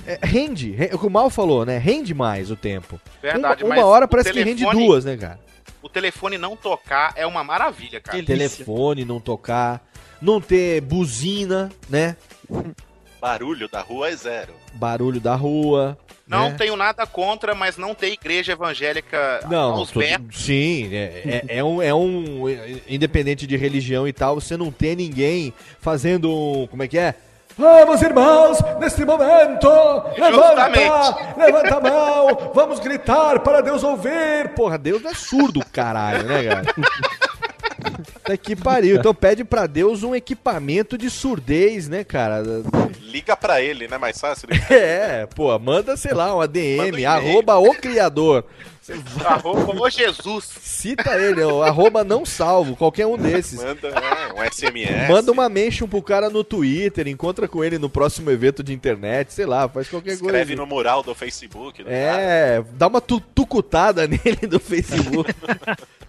É, 0.06 0.18
rende, 0.22 0.70
re- 0.72 0.90
o 0.92 0.98
que 0.98 1.06
o 1.06 1.10
Mal 1.10 1.30
falou, 1.30 1.64
né? 1.64 1.78
Rende 1.78 2.12
mais 2.14 2.50
o 2.50 2.56
tempo. 2.56 3.00
Verdade, 3.22 3.62
uma, 3.64 3.70
mas 3.74 3.78
uma 3.84 3.88
hora 3.88 4.06
parece 4.08 4.32
que 4.32 4.42
rende 4.42 4.62
telefone- 4.64 4.86
duas, 4.86 5.04
né, 5.04 5.16
cara? 5.16 5.40
O 5.82 5.88
telefone 5.88 6.38
não 6.38 6.56
tocar 6.56 7.12
é 7.16 7.26
uma 7.26 7.44
maravilha, 7.44 8.00
cara. 8.00 8.22
Telefone 8.22 9.04
não 9.04 9.20
tocar, 9.20 9.86
não 10.20 10.40
ter 10.40 10.80
buzina, 10.80 11.70
né? 11.90 12.16
Barulho 13.20 13.68
da 13.68 13.80
rua 13.80 14.08
é 14.10 14.16
zero. 14.16 14.52
Barulho 14.74 15.20
da 15.20 15.34
rua. 15.34 15.96
Não 16.26 16.50
né? 16.50 16.56
tenho 16.56 16.74
nada 16.74 17.06
contra, 17.06 17.54
mas 17.54 17.76
não 17.76 17.94
tem 17.94 18.14
igreja 18.14 18.52
evangélica 18.52 19.40
Não, 19.50 19.72
aos 19.74 19.90
berros. 19.90 20.34
sim, 20.42 20.88
é, 20.94 21.42
é, 21.46 21.58
é 21.58 21.64
um, 21.64 21.82
é 21.82 21.94
um. 21.94 22.44
Independente 22.88 23.46
de 23.46 23.56
religião 23.58 24.08
e 24.08 24.12
tal, 24.12 24.36
você 24.40 24.56
não 24.56 24.70
ter 24.72 24.96
ninguém 24.96 25.52
fazendo 25.80 26.30
um. 26.34 26.66
Como 26.66 26.82
é 26.82 26.88
que 26.88 26.96
é? 26.98 27.14
Vamos, 27.56 28.02
irmãos, 28.02 28.58
neste 28.80 29.04
momento, 29.04 29.68
levanta, 30.18 30.32
Justamente. 30.32 31.38
levanta 31.38 31.76
a 31.76 31.80
mão, 31.80 32.50
vamos 32.52 32.80
gritar 32.80 33.38
para 33.40 33.60
Deus 33.60 33.84
ouvir. 33.84 34.48
Porra, 34.56 34.76
Deus 34.76 35.00
não 35.02 35.10
é 35.10 35.14
surdo, 35.14 35.64
caralho, 35.72 36.24
né, 36.24 36.44
cara? 36.44 36.64
Tá 38.24 38.38
que 38.38 38.56
pariu. 38.56 38.96
Então 38.96 39.14
pede 39.14 39.44
pra 39.44 39.66
Deus 39.66 40.02
um 40.02 40.14
equipamento 40.14 40.96
de 40.96 41.10
surdez, 41.10 41.88
né, 41.88 42.02
cara? 42.02 42.42
Liga 43.02 43.36
pra 43.36 43.60
ele, 43.60 43.86
né? 43.86 43.98
Mais 43.98 44.18
fácil. 44.18 44.48
É, 44.70 45.26
pô, 45.26 45.56
manda, 45.58 45.94
sei 45.96 46.14
lá, 46.14 46.34
um 46.34 46.40
ADM, 46.40 47.02
um 47.02 47.08
arroba 47.08 47.58
o 47.58 47.74
criador. 47.74 48.44
Arroba 49.24 49.80
ô 49.80 49.88
Jesus. 49.90 50.44
Cita 50.62 51.16
ele, 51.18 51.42
ó, 51.42 51.62
arroba 51.62 52.04
não 52.04 52.26
salvo, 52.26 52.76
qualquer 52.76 53.06
um 53.06 53.16
desses. 53.16 53.62
Manda 53.62 53.90
né, 53.90 54.00
um 54.36 54.50
SMS. 54.52 55.08
Manda 55.08 55.32
uma 55.32 55.48
mention 55.48 55.88
pro 55.88 56.02
cara 56.02 56.28
no 56.28 56.44
Twitter, 56.44 57.08
encontra 57.08 57.48
com 57.48 57.64
ele 57.64 57.78
no 57.78 57.88
próximo 57.88 58.30
evento 58.30 58.62
de 58.62 58.72
internet, 58.72 59.32
sei 59.32 59.46
lá, 59.46 59.68
faz 59.68 59.88
qualquer 59.88 60.18
coisa. 60.18 60.24
Escreve 60.24 60.54
no 60.54 60.66
mural 60.66 61.02
do 61.02 61.14
Facebook. 61.14 61.82
do 61.82 61.84
cara. 61.86 61.96
É, 61.96 62.64
dá 62.72 62.86
uma 62.86 63.00
tu- 63.00 63.20
tucutada 63.34 64.06
nele 64.08 64.46
do 64.48 64.60
Facebook. 64.60 65.32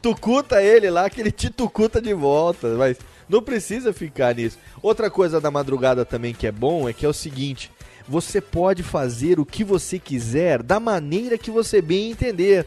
tucuta 0.02 0.62
ele 0.62 0.90
lá, 0.90 1.10
que 1.10 1.22
ele 1.22 1.32
te 1.32 1.50
tucuta 1.50 2.02
de 2.02 2.14
volta. 2.14 2.68
Mas 2.76 2.98
não 3.28 3.42
precisa 3.42 3.94
ficar 3.94 4.36
nisso. 4.36 4.58
Outra 4.82 5.10
coisa 5.10 5.40
da 5.42 5.50
madrugada 5.50 6.06
também 6.06 6.34
que 6.34 6.46
é 6.46 6.52
bom 6.52 6.88
é 6.88 6.94
que 6.94 7.06
é 7.06 7.10
o 7.10 7.14
seguinte: 7.14 7.72
você 8.08 8.40
pode 8.40 8.84
fazer 8.84 9.40
o 9.40 9.46
que 9.46 9.64
você 9.64 9.98
quiser 10.00 10.62
da 10.62 10.80
maneira 10.80 11.38
que 11.38 11.50
você 11.50 11.82
bem 11.82 12.12
entender. 12.12 12.66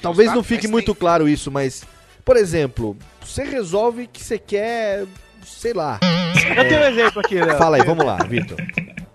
Talvez 0.00 0.32
não 0.32 0.42
fique 0.42 0.68
muito 0.68 0.94
claro 0.94 1.28
isso, 1.28 1.50
mas, 1.50 1.84
por 2.24 2.36
exemplo, 2.36 2.96
você 3.20 3.42
resolve 3.42 4.06
que 4.06 4.22
você 4.22 4.38
quer, 4.38 5.04
sei 5.44 5.72
lá. 5.72 5.98
Eu 6.56 6.68
tenho 6.68 6.80
um 6.80 6.84
exemplo 6.84 7.20
aqui, 7.20 7.34
Léo. 7.36 7.58
Fala 7.58 7.76
aí, 7.76 7.82
vamos 7.82 8.04
lá, 8.04 8.16
Vitor. 8.16 8.58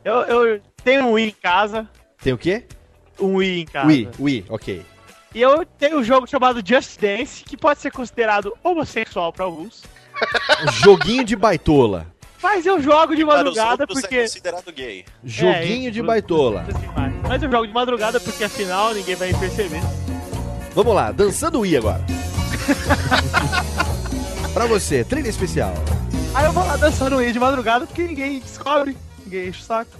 Eu, 0.03 0.21
eu 0.21 0.61
tenho 0.83 1.07
um 1.07 1.11
Wii 1.11 1.27
em 1.27 1.35
casa. 1.41 1.87
Tem 2.23 2.31
o 2.31 2.37
quê? 2.37 2.63
Um 3.19 3.35
Wii 3.35 3.61
em 3.61 3.65
casa. 3.65 3.87
Wii, 3.87 4.09
Wii, 4.17 4.45
ok. 4.47 4.85
E 5.35 5.41
eu 5.41 5.65
tenho 5.65 5.99
um 5.99 6.03
jogo 6.03 6.25
chamado 6.25 6.61
Just 6.65 6.99
Dance, 6.99 7.43
que 7.43 7.57
pode 7.57 7.81
ser 7.81 7.91
considerado 7.91 8.53
homossexual 8.63 9.33
pra 9.33 9.43
alguns. 9.43 9.83
Joguinho 10.81 11.25
de 11.25 11.35
baitola. 11.35 12.07
Mas 12.41 12.65
eu 12.65 12.81
jogo 12.81 13.15
de 13.15 13.25
madrugada 13.25 13.87
porque. 13.87 14.15
é 14.15 14.21
considerado 14.23 14.71
gay. 14.71 15.05
Joguinho 15.23 15.87
É, 15.87 15.91
de 15.91 15.99
isso, 15.99 16.07
baitola. 16.07 16.65
Mas 17.27 17.41
eu 17.41 17.51
jogo 17.51 17.67
de 17.67 17.73
madrugada 17.73 18.19
porque 18.19 18.43
afinal 18.43 18.93
ninguém 18.93 19.15
vai 19.15 19.33
perceber. 19.33 19.81
Vamos 20.73 20.93
lá, 20.93 21.11
dançando 21.11 21.59
Wii 21.61 21.77
agora. 21.77 22.05
pra 24.53 24.65
você, 24.67 25.03
trilha 25.03 25.29
especial. 25.29 25.73
Aí 26.33 26.45
eu 26.45 26.51
vou 26.51 26.65
lá 26.65 26.77
dançando 26.77 27.17
Wii 27.17 27.31
de 27.31 27.39
madrugada 27.39 27.87
porque 27.87 28.03
ninguém 28.03 28.39
descobre, 28.39 28.95
ninguém 29.25 29.49
enche 29.49 29.61
o 29.61 29.63
saco. 29.63 29.91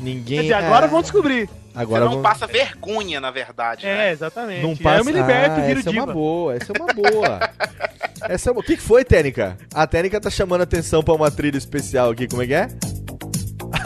Ninguém. 0.00 0.38
Quer 0.38 0.42
dizer, 0.42 0.54
agora 0.54 0.86
é, 0.86 0.88
vão 0.88 1.02
descobrir. 1.02 1.48
Agora 1.74 2.00
Você 2.02 2.06
não 2.06 2.12
vão- 2.14 2.22
passa 2.22 2.46
vergonha, 2.46 3.20
na 3.20 3.30
verdade. 3.30 3.86
É, 3.86 3.94
né? 3.96 4.12
exatamente. 4.12 4.62
Não 4.62 4.76
passa. 4.76 5.00
eu 5.00 5.04
me 5.04 5.12
liberto 5.12 5.56
ah, 5.60 5.64
e 5.64 5.66
viro 5.68 5.80
essa 5.80 5.88
é 5.88 5.92
diva. 5.92 6.04
uma 6.04 6.12
boa, 6.12 6.54
essa 6.54 6.72
é 6.72 6.82
uma 6.82 6.92
boa. 6.92 7.40
essa 8.28 8.50
é 8.50 8.52
uma... 8.52 8.60
O 8.60 8.62
que, 8.62 8.76
foi, 8.76 9.04
Tênica? 9.04 9.56
A 9.74 9.86
Tênica 9.86 10.20
tá 10.20 10.28
chamando 10.28 10.60
atenção 10.62 11.02
pra 11.02 11.14
uma 11.14 11.30
trilha 11.30 11.56
especial 11.56 12.10
aqui, 12.10 12.28
como 12.28 12.42
é 12.42 12.46
que 12.46 12.54
é? 12.54 12.68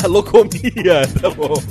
A 0.02 0.06
locomia, 0.08 1.06
tá 1.20 1.30
bom. 1.30 1.54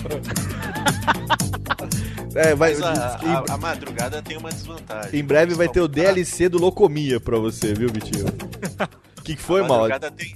É, 2.38 2.54
vai, 2.54 2.76
Mas 2.76 2.82
a, 2.82 3.18
em, 3.24 3.30
a- 3.30 3.44
a 3.54 3.58
madrugada 3.58 4.22
tem 4.22 4.36
uma 4.38 4.50
desvantagem. 4.50 5.18
em 5.18 5.24
breve 5.24 5.54
vai 5.54 5.70
ter 5.70 5.80
o 5.80 5.88
DLC 5.88 6.50
do 6.50 6.58
Locomia 6.60 7.18
pra 7.18 7.38
você, 7.38 7.74
viu, 7.74 7.88
Vitinho? 7.90 8.26
O 9.18 9.22
que, 9.22 9.38
que 9.38 9.42
foi, 9.42 9.62
a 9.62 9.64
mal? 9.64 9.78
madrugada 9.88 10.12
tem 10.12 10.36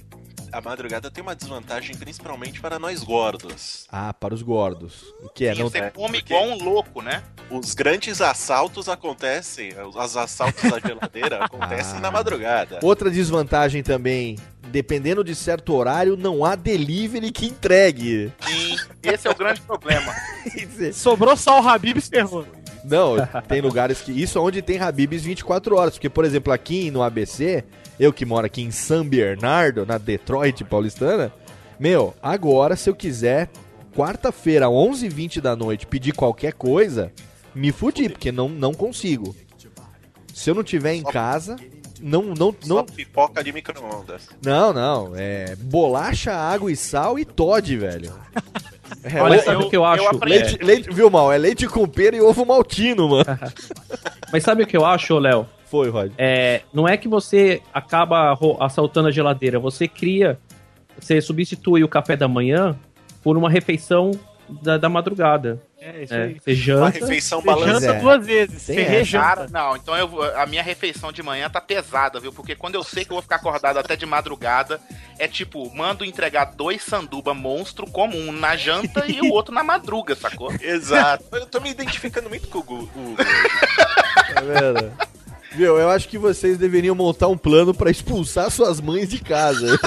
A 0.52 0.60
madrugada 0.60 1.10
tem 1.10 1.22
uma 1.22 1.34
desvantagem 1.34 1.96
principalmente 1.96 2.60
para 2.60 2.78
nós 2.78 3.04
gordos. 3.04 3.86
Ah, 3.90 4.12
para 4.12 4.34
os 4.34 4.42
gordos. 4.42 5.14
O 5.22 5.28
que 5.28 5.46
é? 5.46 5.54
Sim, 5.54 5.62
Não... 5.62 5.70
você 5.70 5.90
come 5.92 6.18
igual 6.18 6.44
um 6.44 6.62
louco, 6.62 7.00
né? 7.00 7.22
Os 7.50 7.72
grandes 7.74 8.20
assaltos 8.20 8.88
acontecem, 8.88 9.72
os 9.80 10.16
assaltos 10.16 10.64
à 10.64 10.80
geladeira 10.80 11.38
acontecem 11.44 11.98
Ah. 11.98 12.00
na 12.00 12.10
madrugada. 12.10 12.80
Outra 12.82 13.10
desvantagem 13.10 13.82
também, 13.82 14.36
dependendo 14.68 15.22
de 15.22 15.34
certo 15.36 15.72
horário, 15.74 16.16
não 16.16 16.44
há 16.44 16.56
delivery 16.56 17.30
que 17.30 17.46
entregue. 17.46 18.32
Sim, 18.40 18.76
esse 19.04 19.28
é 19.28 19.30
o 19.30 19.34
grande 19.36 19.60
problema. 19.60 20.12
Sobrou 20.92 21.36
só 21.36 21.60
o 21.62 21.68
Habib 21.68 22.00
ferrou. 22.00 22.44
Não, 22.82 23.14
tem 23.46 23.60
lugares 23.60 24.00
que. 24.00 24.10
Isso 24.10 24.38
é 24.38 24.40
onde 24.40 24.62
tem 24.62 24.80
Habibs 24.80 25.22
24 25.22 25.76
horas. 25.76 25.94
Porque, 25.94 26.08
por 26.08 26.24
exemplo, 26.24 26.50
aqui 26.52 26.90
no 26.90 27.02
ABC, 27.02 27.62
eu 28.00 28.14
que 28.14 28.24
moro 28.24 28.46
aqui 28.46 28.62
em 28.62 28.70
São 28.70 29.06
Bernardo, 29.06 29.84
na 29.84 29.98
Detroit 29.98 30.64
paulistana, 30.64 31.30
meu, 31.78 32.14
agora 32.22 32.74
se 32.74 32.88
eu 32.88 32.94
quiser, 32.94 33.50
quarta-feira, 33.94 34.66
11h20 34.66 35.42
da 35.42 35.54
noite, 35.54 35.86
pedir 35.86 36.14
qualquer 36.14 36.54
coisa, 36.54 37.12
me 37.54 37.70
fudi, 37.70 38.08
porque 38.08 38.32
não, 38.32 38.48
não 38.48 38.72
consigo. 38.72 39.36
Se 40.32 40.48
eu 40.48 40.54
não 40.54 40.64
tiver 40.64 40.94
em 40.94 41.02
casa, 41.02 41.56
não. 42.00 42.22
não, 42.22 42.56
Só 42.58 42.76
não 42.76 42.86
pipoca 42.86 43.44
de 43.44 43.52
micro-ondas. 43.52 44.30
Não, 44.42 44.72
não. 44.72 45.12
É 45.14 45.54
bolacha, 45.56 46.32
água 46.32 46.72
e 46.72 46.76
sal 46.76 47.18
e 47.18 47.24
Todd, 47.26 47.76
velho. 47.76 48.12
É, 49.04 49.22
Olha, 49.22 49.40
sabe 49.40 49.62
o 49.62 49.70
que 49.70 49.76
eu 49.76 49.84
acho? 49.84 50.18
Leite, 50.24 50.58
leite, 50.60 50.92
viu, 50.92 51.08
mal? 51.08 51.32
É 51.32 51.38
leite 51.38 51.64
com 51.68 51.86
pera 51.86 52.16
e 52.16 52.20
ovo 52.20 52.44
maltino, 52.44 53.08
mano. 53.08 53.24
Mas 54.32 54.42
sabe 54.42 54.64
o 54.64 54.66
que 54.66 54.76
eu 54.76 54.84
acho, 54.84 55.16
Léo? 55.16 55.46
Foi, 55.70 55.88
Rod. 55.88 56.12
É, 56.18 56.62
não 56.72 56.88
é 56.88 56.96
que 56.96 57.06
você 57.08 57.62
acaba 57.72 58.36
assaltando 58.58 59.08
a 59.08 59.12
geladeira, 59.12 59.58
você 59.60 59.86
cria, 59.86 60.38
você 60.98 61.20
substitui 61.20 61.84
o 61.84 61.88
café 61.88 62.16
da 62.16 62.26
manhã 62.26 62.76
por 63.22 63.36
uma 63.36 63.48
refeição 63.48 64.10
da, 64.48 64.76
da 64.76 64.88
madrugada. 64.88 65.62
É, 65.80 66.02
isso 66.02 66.12
É, 66.12 66.22
aí. 66.24 66.36
você 66.38 66.54
janta. 66.54 66.80
Uma 66.82 66.90
refeição 66.90 67.40
Você 67.40 67.46
balanceada. 67.46 67.80
janta 67.80 68.00
duas 68.00 68.26
vezes. 68.26 68.66
Tem. 68.66 69.04
Cara, 69.06 69.46
não, 69.48 69.76
então 69.76 69.96
eu, 69.96 70.22
a 70.36 70.44
minha 70.44 70.62
refeição 70.62 71.10
de 71.12 71.22
manhã 71.22 71.48
tá 71.48 71.58
pesada, 71.60 72.20
viu? 72.20 72.32
Porque 72.32 72.54
quando 72.54 72.74
eu 72.74 72.82
sei 72.82 73.04
que 73.04 73.12
eu 73.12 73.14
vou 73.14 73.22
ficar 73.22 73.36
acordado 73.36 73.78
até 73.78 73.96
de 73.96 74.04
madrugada, 74.04 74.78
é 75.18 75.26
tipo, 75.26 75.74
mando 75.74 76.04
entregar 76.04 76.46
dois 76.56 76.82
sanduba 76.82 77.32
monstro, 77.32 77.86
como 77.86 78.14
um 78.18 78.30
na 78.32 78.56
janta 78.56 79.04
e 79.06 79.20
o 79.22 79.30
outro 79.32 79.54
na 79.54 79.62
madruga, 79.62 80.14
sacou? 80.16 80.52
Exato. 80.60 81.24
Eu 81.32 81.46
tô 81.46 81.60
me 81.60 81.70
identificando 81.70 82.28
muito 82.28 82.48
com 82.48 82.58
o 82.58 82.62
Hugo. 82.62 83.14
Tá 84.34 84.40
vendo? 84.42 84.92
Viu, 85.52 85.76
eu 85.78 85.90
acho 85.90 86.08
que 86.08 86.16
vocês 86.18 86.56
deveriam 86.56 86.94
montar 86.94 87.28
um 87.28 87.36
plano 87.36 87.74
pra 87.74 87.90
expulsar 87.90 88.50
suas 88.50 88.80
mães 88.80 89.08
de 89.08 89.18
casa. 89.18 89.78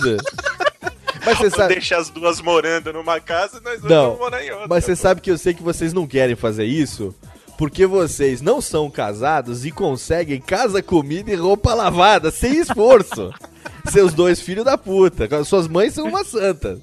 Mas 1.26 1.38
você 1.38 1.50
sabe. 1.50 1.76
deixa 1.76 1.98
as 1.98 2.10
duas 2.10 2.42
morando 2.42 2.92
numa 2.92 3.20
casa 3.20 3.60
e 3.60 3.64
nós 3.64 3.80
dois 3.80 3.94
Não, 3.94 4.04
vamos 4.08 4.20
morar 4.20 4.44
em 4.44 4.52
outra. 4.52 4.68
mas 4.68 4.84
você 4.84 4.96
sabe 4.96 5.22
que 5.22 5.32
eu 5.32 5.38
sei 5.38 5.54
que 5.54 5.64
vocês 5.64 5.94
não 5.94 6.06
querem 6.06 6.36
fazer 6.36 6.66
isso. 6.66 7.16
Porque 7.58 7.86
vocês 7.86 8.42
não 8.42 8.60
são 8.60 8.90
casados 8.90 9.64
e 9.66 9.72
conseguem 9.72 10.42
casa, 10.42 10.82
comida 10.82 11.32
e 11.32 11.36
roupa 11.36 11.74
lavada 11.74 12.30
sem 12.32 12.60
esforço. 12.60 13.32
Seus 13.90 14.14
dois 14.14 14.42
filhos 14.42 14.66
da 14.66 14.78
puta. 14.78 15.28
Suas 15.46 15.68
mães 15.68 15.94
são 15.94 16.08
uma 16.08 16.26
santa. 16.26 16.80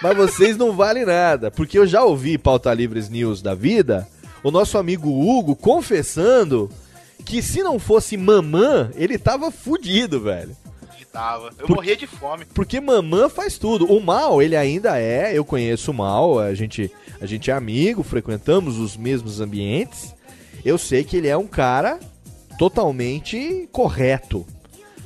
Mas 0.00 0.16
vocês 0.16 0.56
não 0.56 0.72
valem 0.72 1.04
nada. 1.04 1.50
Porque 1.50 1.78
eu 1.78 1.86
já 1.86 2.02
ouvi 2.02 2.38
Pauta 2.38 2.72
Livres 2.72 3.10
News 3.10 3.42
da 3.42 3.54
vida, 3.54 4.06
o 4.42 4.50
nosso 4.50 4.78
amigo 4.78 5.10
Hugo 5.10 5.56
confessando 5.56 6.70
que 7.24 7.42
se 7.42 7.62
não 7.62 7.78
fosse 7.78 8.16
mamã, 8.16 8.90
ele 8.94 9.16
tava 9.18 9.50
fudido, 9.50 10.20
velho. 10.20 10.56
Ele 10.96 11.04
tava. 11.06 11.50
Eu 11.58 11.66
Por- 11.66 11.76
morria 11.76 11.96
de 11.96 12.06
fome. 12.06 12.44
Porque 12.46 12.80
mamã 12.80 13.28
faz 13.28 13.56
tudo. 13.58 13.86
O 13.86 14.00
Mal, 14.02 14.40
ele 14.42 14.56
ainda 14.56 14.98
é, 15.00 15.36
eu 15.36 15.44
conheço 15.44 15.90
o 15.90 15.94
Mal, 15.94 16.38
a 16.38 16.54
gente, 16.54 16.90
a 17.20 17.26
gente 17.26 17.50
é 17.50 17.54
amigo, 17.54 18.02
frequentamos 18.02 18.78
os 18.78 18.96
mesmos 18.96 19.40
ambientes. 19.40 20.14
Eu 20.64 20.76
sei 20.78 21.02
que 21.04 21.16
ele 21.16 21.28
é 21.28 21.36
um 21.36 21.46
cara 21.46 21.98
totalmente 22.58 23.68
correto. 23.72 24.46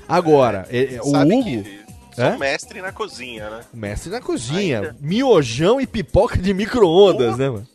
Agora, 0.09 0.67
é- 0.71 0.97
é, 0.97 1.01
o 1.03 1.11
Sabe 1.11 1.35
Hugo, 1.35 1.45
que 1.45 1.81
sou 2.15 2.25
É? 2.25 2.37
mestre 2.37 2.81
na 2.81 2.93
cozinha, 2.93 3.51
né? 3.51 3.61
mestre 3.73 4.11
na 4.11 4.21
cozinha, 4.21 4.95
miojão 5.01 5.81
e 5.81 5.87
pipoca 5.87 6.37
de 6.39 6.53
micro-ondas, 6.55 7.37
né, 7.37 7.49
mano? 7.51 7.67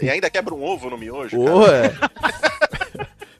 E 0.00 0.08
ainda 0.08 0.30
quebra 0.30 0.54
um 0.54 0.62
ovo 0.64 0.88
no 0.88 0.96
miojo. 0.96 1.36
É. 1.68 1.92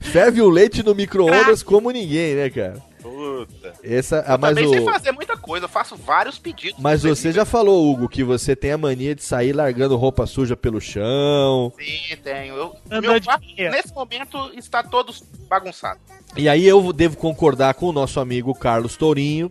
Ferve 0.05 0.41
o 0.41 0.49
leite 0.49 0.83
no 0.83 0.95
micro-ondas 0.95 1.63
como 1.63 1.91
ninguém, 1.91 2.35
né, 2.35 2.51
cara? 2.51 2.83
Puta. 3.03 3.75
Essa, 3.83 4.25
ah, 4.27 4.39
mas 4.39 4.55
Também 4.55 4.67
o... 4.67 4.71
sei 4.71 4.85
fazer 4.85 5.13
muita 5.13 5.37
coisa, 5.37 5.67
eu 5.67 5.69
faço 5.69 5.95
vários 5.95 6.39
pedidos. 6.39 6.81
Mas 6.81 7.03
você 7.03 7.33
já 7.33 7.45
falou, 7.45 7.91
Hugo, 7.91 8.09
que 8.09 8.25
você 8.25 8.57
tem 8.57 8.73
a 8.73 8.79
mania 8.79 9.15
de 9.15 9.23
sair 9.23 9.53
largando 9.53 9.97
roupa 9.97 10.27
suja 10.27 10.57
pelo 10.57 10.81
chão. 10.81 11.73
Sim, 11.79 12.17
tenho. 12.23 12.55
Eu, 12.55 13.03
meu 13.03 13.21
quarto, 13.23 13.45
nesse 13.57 13.93
momento, 13.93 14.53
está 14.57 14.83
todo 14.83 15.13
bagunçado. 15.49 16.01
E 16.37 16.49
aí 16.49 16.67
eu 16.67 16.93
devo 16.93 17.17
concordar 17.17 17.75
com 17.75 17.87
o 17.87 17.93
nosso 17.93 18.21
amigo 18.21 18.55
Carlos 18.55 18.97
Tourinho 18.97 19.51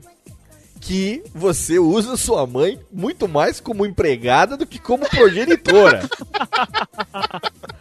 que 0.84 1.24
você 1.34 1.80
usa 1.80 2.18
sua 2.18 2.46
mãe 2.46 2.78
muito 2.92 3.26
mais 3.26 3.62
como 3.62 3.86
empregada 3.86 4.58
do 4.58 4.68
que 4.68 4.78
como 4.78 5.08
progenitora. 5.12 6.02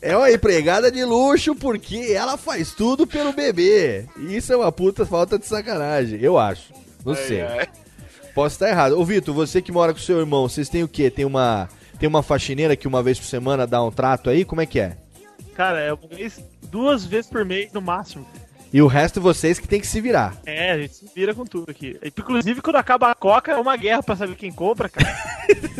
é 0.00 0.16
uma 0.16 0.30
empregada 0.30 0.90
de 0.90 1.04
luxo 1.04 1.54
porque 1.54 2.12
ela 2.12 2.36
faz 2.36 2.72
tudo 2.72 3.06
pelo 3.06 3.32
bebê. 3.32 4.04
Isso 4.28 4.52
é 4.52 4.56
uma 4.56 4.72
puta 4.72 5.04
falta 5.06 5.38
de 5.38 5.46
sacanagem, 5.46 6.20
eu 6.20 6.38
acho. 6.38 6.72
Não 7.04 7.14
Ai, 7.14 7.22
sei. 7.22 7.42
ai. 7.42 7.68
Posso 8.34 8.54
estar 8.56 8.68
errado. 8.68 8.98
Ô, 8.98 9.04
Vitor, 9.04 9.34
você 9.34 9.62
que 9.62 9.72
mora 9.72 9.92
com 9.94 9.98
seu 9.98 10.18
irmão, 10.18 10.48
vocês 10.48 10.68
têm 10.68 10.82
o 10.82 10.88
quê? 10.88 11.10
Tem 11.10 11.24
uma, 11.24 11.68
tem 11.98 12.08
uma 12.08 12.22
faxineira 12.22 12.76
que 12.76 12.86
uma 12.86 13.02
vez 13.02 13.18
por 13.18 13.24
semana 13.26 13.66
dá 13.66 13.82
um 13.82 13.90
trato 13.90 14.28
aí? 14.28 14.44
Como 14.44 14.60
é 14.60 14.66
que 14.66 14.78
é? 14.78 14.96
Cara, 15.54 15.80
é 15.80 15.92
uma 15.92 16.06
vez, 16.06 16.38
duas 16.64 17.04
vezes 17.06 17.30
por 17.30 17.44
mês 17.44 17.72
no 17.72 17.80
máximo. 17.80 18.26
E 18.76 18.82
o 18.82 18.86
resto 18.86 19.22
vocês 19.22 19.58
que 19.58 19.66
tem 19.66 19.80
que 19.80 19.86
se 19.86 20.02
virar. 20.02 20.36
É, 20.44 20.72
a 20.72 20.78
gente 20.78 20.96
se 20.96 21.06
vira 21.14 21.34
com 21.34 21.46
tudo 21.46 21.70
aqui. 21.70 21.98
Inclusive, 22.04 22.60
quando 22.60 22.76
acaba 22.76 23.10
a 23.10 23.14
coca, 23.14 23.52
é 23.52 23.56
uma 23.56 23.74
guerra 23.74 24.02
pra 24.02 24.14
saber 24.14 24.36
quem 24.36 24.52
compra, 24.52 24.86
cara. 24.90 25.16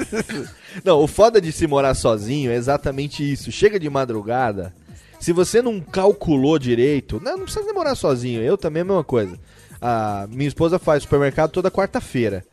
Não, 0.82 1.02
o 1.02 1.06
foda 1.06 1.38
de 1.38 1.52
se 1.52 1.66
morar 1.66 1.92
sozinho 1.92 2.50
é 2.50 2.54
exatamente 2.54 3.22
isso. 3.30 3.52
Chega 3.52 3.78
de 3.78 3.90
madrugada, 3.90 4.74
se 5.20 5.30
você 5.30 5.60
não 5.60 5.78
calculou 5.78 6.58
direito, 6.58 7.20
não, 7.22 7.36
não 7.36 7.44
precisa 7.44 7.70
morar 7.74 7.94
sozinho. 7.96 8.40
Eu 8.40 8.56
também 8.56 8.80
é 8.80 8.82
a 8.82 8.86
mesma 8.86 9.04
coisa. 9.04 9.38
A 9.78 10.26
minha 10.30 10.48
esposa 10.48 10.78
faz 10.78 11.02
supermercado 11.02 11.50
toda 11.50 11.70
quarta-feira. 11.70 12.46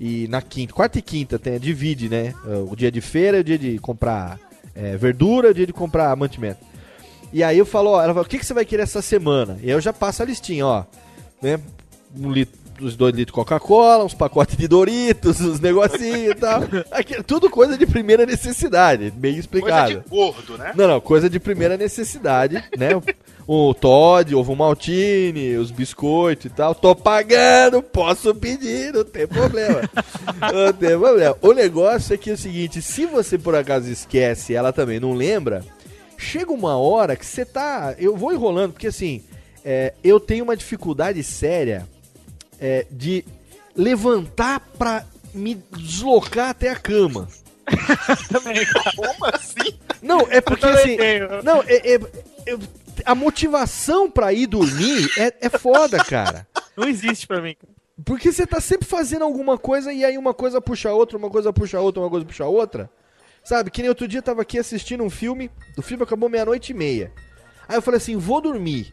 E 0.00 0.26
na 0.28 0.40
quinta, 0.40 0.72
quarta 0.72 0.98
e 0.98 1.02
quinta 1.02 1.38
tem, 1.38 1.60
divide, 1.60 2.08
né? 2.08 2.32
O 2.70 2.74
dia 2.74 2.90
de 2.90 3.02
feira 3.02 3.40
o 3.40 3.44
dia 3.44 3.58
de 3.58 3.78
comprar 3.78 4.40
é, 4.74 4.96
verdura, 4.96 5.50
o 5.50 5.54
dia 5.54 5.66
de 5.66 5.74
comprar 5.74 6.16
mantimento. 6.16 6.69
E 7.32 7.42
aí 7.44 7.58
eu 7.58 7.66
falo, 7.66 7.90
ó, 7.90 8.02
ela 8.02 8.12
fala, 8.12 8.26
o 8.26 8.28
que, 8.28 8.38
que 8.38 8.46
você 8.46 8.54
vai 8.54 8.64
querer 8.64 8.82
essa 8.82 9.00
semana? 9.02 9.58
E 9.62 9.66
aí 9.66 9.70
eu 9.70 9.80
já 9.80 9.92
passo 9.92 10.22
a 10.22 10.26
listinha, 10.26 10.66
ó. 10.66 10.84
Né? 11.40 11.60
Um 12.16 12.30
litro, 12.30 12.58
uns 12.80 12.96
dois 12.96 13.14
litros 13.14 13.26
de 13.26 13.32
Coca-Cola, 13.32 14.04
uns 14.04 14.14
pacotes 14.14 14.56
de 14.56 14.66
Doritos, 14.66 15.40
uns 15.40 15.60
negocinhos 15.60 16.32
e 16.32 16.34
tal. 16.34 16.62
Aqui, 16.90 17.22
tudo 17.22 17.48
coisa 17.48 17.76
de 17.76 17.86
primeira 17.86 18.26
necessidade, 18.26 19.10
bem 19.10 19.32
Coisa 19.32 19.40
explicado. 19.40 20.00
de 20.00 20.08
gordo, 20.08 20.58
né? 20.58 20.72
Não, 20.74 20.88
não, 20.88 21.00
coisa 21.00 21.28
de 21.28 21.38
primeira 21.38 21.76
necessidade, 21.76 22.62
né? 22.76 22.90
O, 23.46 23.68
o 23.70 23.74
Todd, 23.74 24.34
ovo 24.34 24.56
maltine, 24.56 25.56
os 25.56 25.70
biscoitos 25.70 26.46
e 26.46 26.50
tal. 26.50 26.74
Tô 26.74 26.94
pagando, 26.94 27.82
posso 27.82 28.34
pedir, 28.34 28.92
não 28.92 29.04
tem 29.04 29.26
problema. 29.26 29.82
não 30.52 30.72
tem 30.72 30.98
problema. 30.98 31.36
O 31.40 31.52
negócio 31.52 32.14
é 32.14 32.16
que 32.16 32.30
é 32.30 32.34
o 32.34 32.38
seguinte, 32.38 32.82
se 32.82 33.06
você 33.06 33.38
por 33.38 33.54
acaso 33.54 33.90
esquece 33.90 34.54
ela 34.54 34.72
também 34.72 34.98
não 34.98 35.12
lembra, 35.12 35.64
chega 36.20 36.52
uma 36.52 36.76
hora 36.76 37.16
que 37.16 37.24
você 37.26 37.44
tá... 37.44 37.94
Eu 37.98 38.16
vou 38.16 38.32
enrolando, 38.32 38.72
porque 38.72 38.86
assim, 38.88 39.24
é, 39.64 39.94
eu 40.04 40.20
tenho 40.20 40.44
uma 40.44 40.56
dificuldade 40.56 41.22
séria 41.22 41.88
é, 42.60 42.86
de 42.90 43.24
levantar 43.74 44.60
pra 44.78 45.04
me 45.32 45.54
deslocar 45.54 46.50
até 46.50 46.68
a 46.70 46.76
cama. 46.76 47.28
Também. 48.28 48.66
Como 48.96 49.24
assim? 49.32 49.78
Não, 50.02 50.20
é 50.30 50.40
porque 50.40 50.66
assim. 50.66 50.96
tenho. 50.96 51.42
Não, 51.42 51.62
é, 51.66 51.94
é- 51.94 52.00
eu- 52.46 52.58
a 53.04 53.14
motivação 53.14 54.10
pra 54.10 54.32
ir 54.32 54.46
dormir 54.46 55.08
é, 55.16 55.32
é 55.40 55.48
foda, 55.48 56.02
cara. 56.04 56.46
Não 56.76 56.88
existe 56.88 57.26
pra 57.26 57.40
mim. 57.40 57.56
Porque 58.04 58.32
você 58.32 58.46
tá 58.46 58.60
sempre 58.60 58.88
fazendo 58.88 59.24
alguma 59.24 59.56
coisa 59.58 59.92
e 59.92 60.04
aí 60.04 60.18
uma 60.18 60.34
coisa 60.34 60.60
puxa 60.60 60.88
a 60.90 60.94
outra, 60.94 61.16
uma 61.16 61.30
coisa 61.30 61.52
puxa 61.52 61.78
a 61.78 61.80
outra, 61.80 62.00
uma 62.02 62.10
coisa 62.10 62.26
puxa 62.26 62.44
a 62.44 62.48
outra. 62.48 62.90
Sabe, 63.50 63.68
que 63.68 63.82
nem 63.82 63.88
outro 63.88 64.06
dia 64.06 64.20
eu 64.20 64.22
tava 64.22 64.42
aqui 64.42 64.60
assistindo 64.60 65.02
um 65.02 65.10
filme, 65.10 65.50
o 65.76 65.82
filme 65.82 66.04
acabou 66.04 66.28
meia-noite 66.28 66.70
e 66.70 66.74
meia. 66.74 67.12
Aí 67.68 67.74
eu 67.74 67.82
falei 67.82 67.98
assim, 67.98 68.16
vou 68.16 68.40
dormir. 68.40 68.92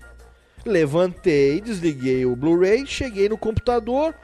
Levantei, 0.65 1.61
desliguei 1.61 2.25
o 2.25 2.35
Blu-ray, 2.35 2.83
cheguei 2.87 3.29
no 3.29 3.37
computador, 3.37 4.15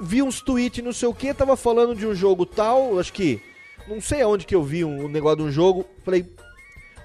vi 0.00 0.22
uns 0.22 0.40
tweets 0.40 0.82
não 0.82 0.92
sei 0.92 1.06
o 1.06 1.14
que, 1.14 1.32
tava 1.32 1.56
falando 1.56 1.94
de 1.94 2.04
um 2.04 2.16
jogo 2.16 2.44
tal, 2.44 2.98
acho 2.98 3.12
que. 3.12 3.40
Não 3.86 4.00
sei 4.00 4.22
aonde 4.22 4.44
que 4.44 4.56
eu 4.56 4.64
vi 4.64 4.84
um, 4.84 5.04
um 5.04 5.08
negócio 5.08 5.36
de 5.36 5.42
um 5.44 5.52
jogo. 5.52 5.86
Falei, 6.04 6.26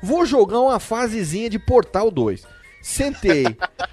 vou 0.02 0.26
jogar 0.26 0.60
uma 0.60 0.80
fasezinha 0.80 1.52
de 1.52 1.60
Portal 1.60 2.10
2. 2.10 2.48
Sentei. 2.82 3.46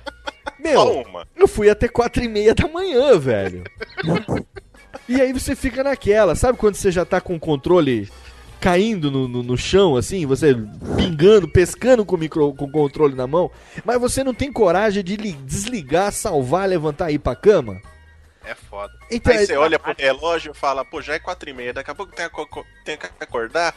Meu, 0.58 1.04
eu 1.36 1.46
fui 1.46 1.68
até 1.68 1.88
quatro 1.88 2.24
e 2.24 2.28
meia 2.28 2.54
da 2.54 2.66
manhã, 2.66 3.18
velho. 3.18 3.64
e 5.06 5.20
aí 5.20 5.30
você 5.30 5.54
fica 5.54 5.84
naquela, 5.84 6.34
sabe 6.34 6.56
quando 6.56 6.76
você 6.76 6.90
já 6.90 7.04
tá 7.04 7.20
com 7.20 7.36
o 7.36 7.40
controle 7.40 8.08
caindo 8.60 9.10
no, 9.10 9.28
no, 9.28 9.42
no 9.42 9.56
chão, 9.56 9.96
assim, 9.96 10.26
você 10.26 10.54
pingando, 10.96 11.48
pescando 11.48 12.04
com 12.04 12.16
o, 12.16 12.18
micro, 12.18 12.52
com 12.54 12.64
o 12.64 12.70
controle 12.70 13.14
na 13.14 13.26
mão, 13.26 13.50
mas 13.84 14.00
você 14.00 14.24
não 14.24 14.34
tem 14.34 14.52
coragem 14.52 15.02
de 15.04 15.16
li- 15.16 15.32
desligar, 15.44 16.12
salvar, 16.12 16.68
levantar 16.68 17.10
e 17.10 17.14
ir 17.14 17.18
pra 17.18 17.36
cama? 17.36 17.80
É 18.44 18.54
foda. 18.54 18.92
Então, 19.10 19.32
Aí 19.32 19.46
você 19.46 19.52
é- 19.52 19.58
olha 19.58 19.78
pro 19.78 19.94
relógio 19.96 20.52
e 20.52 20.54
fala, 20.58 20.84
pô, 20.84 21.00
já 21.02 21.14
é 21.14 21.18
quatro 21.18 21.48
e 21.50 21.52
meia, 21.52 21.72
daqui 21.72 21.90
a 21.90 21.94
pouco 21.94 22.12
tem 22.14 22.28
tenho 22.84 22.98
que 22.98 23.06
acordar. 23.20 23.74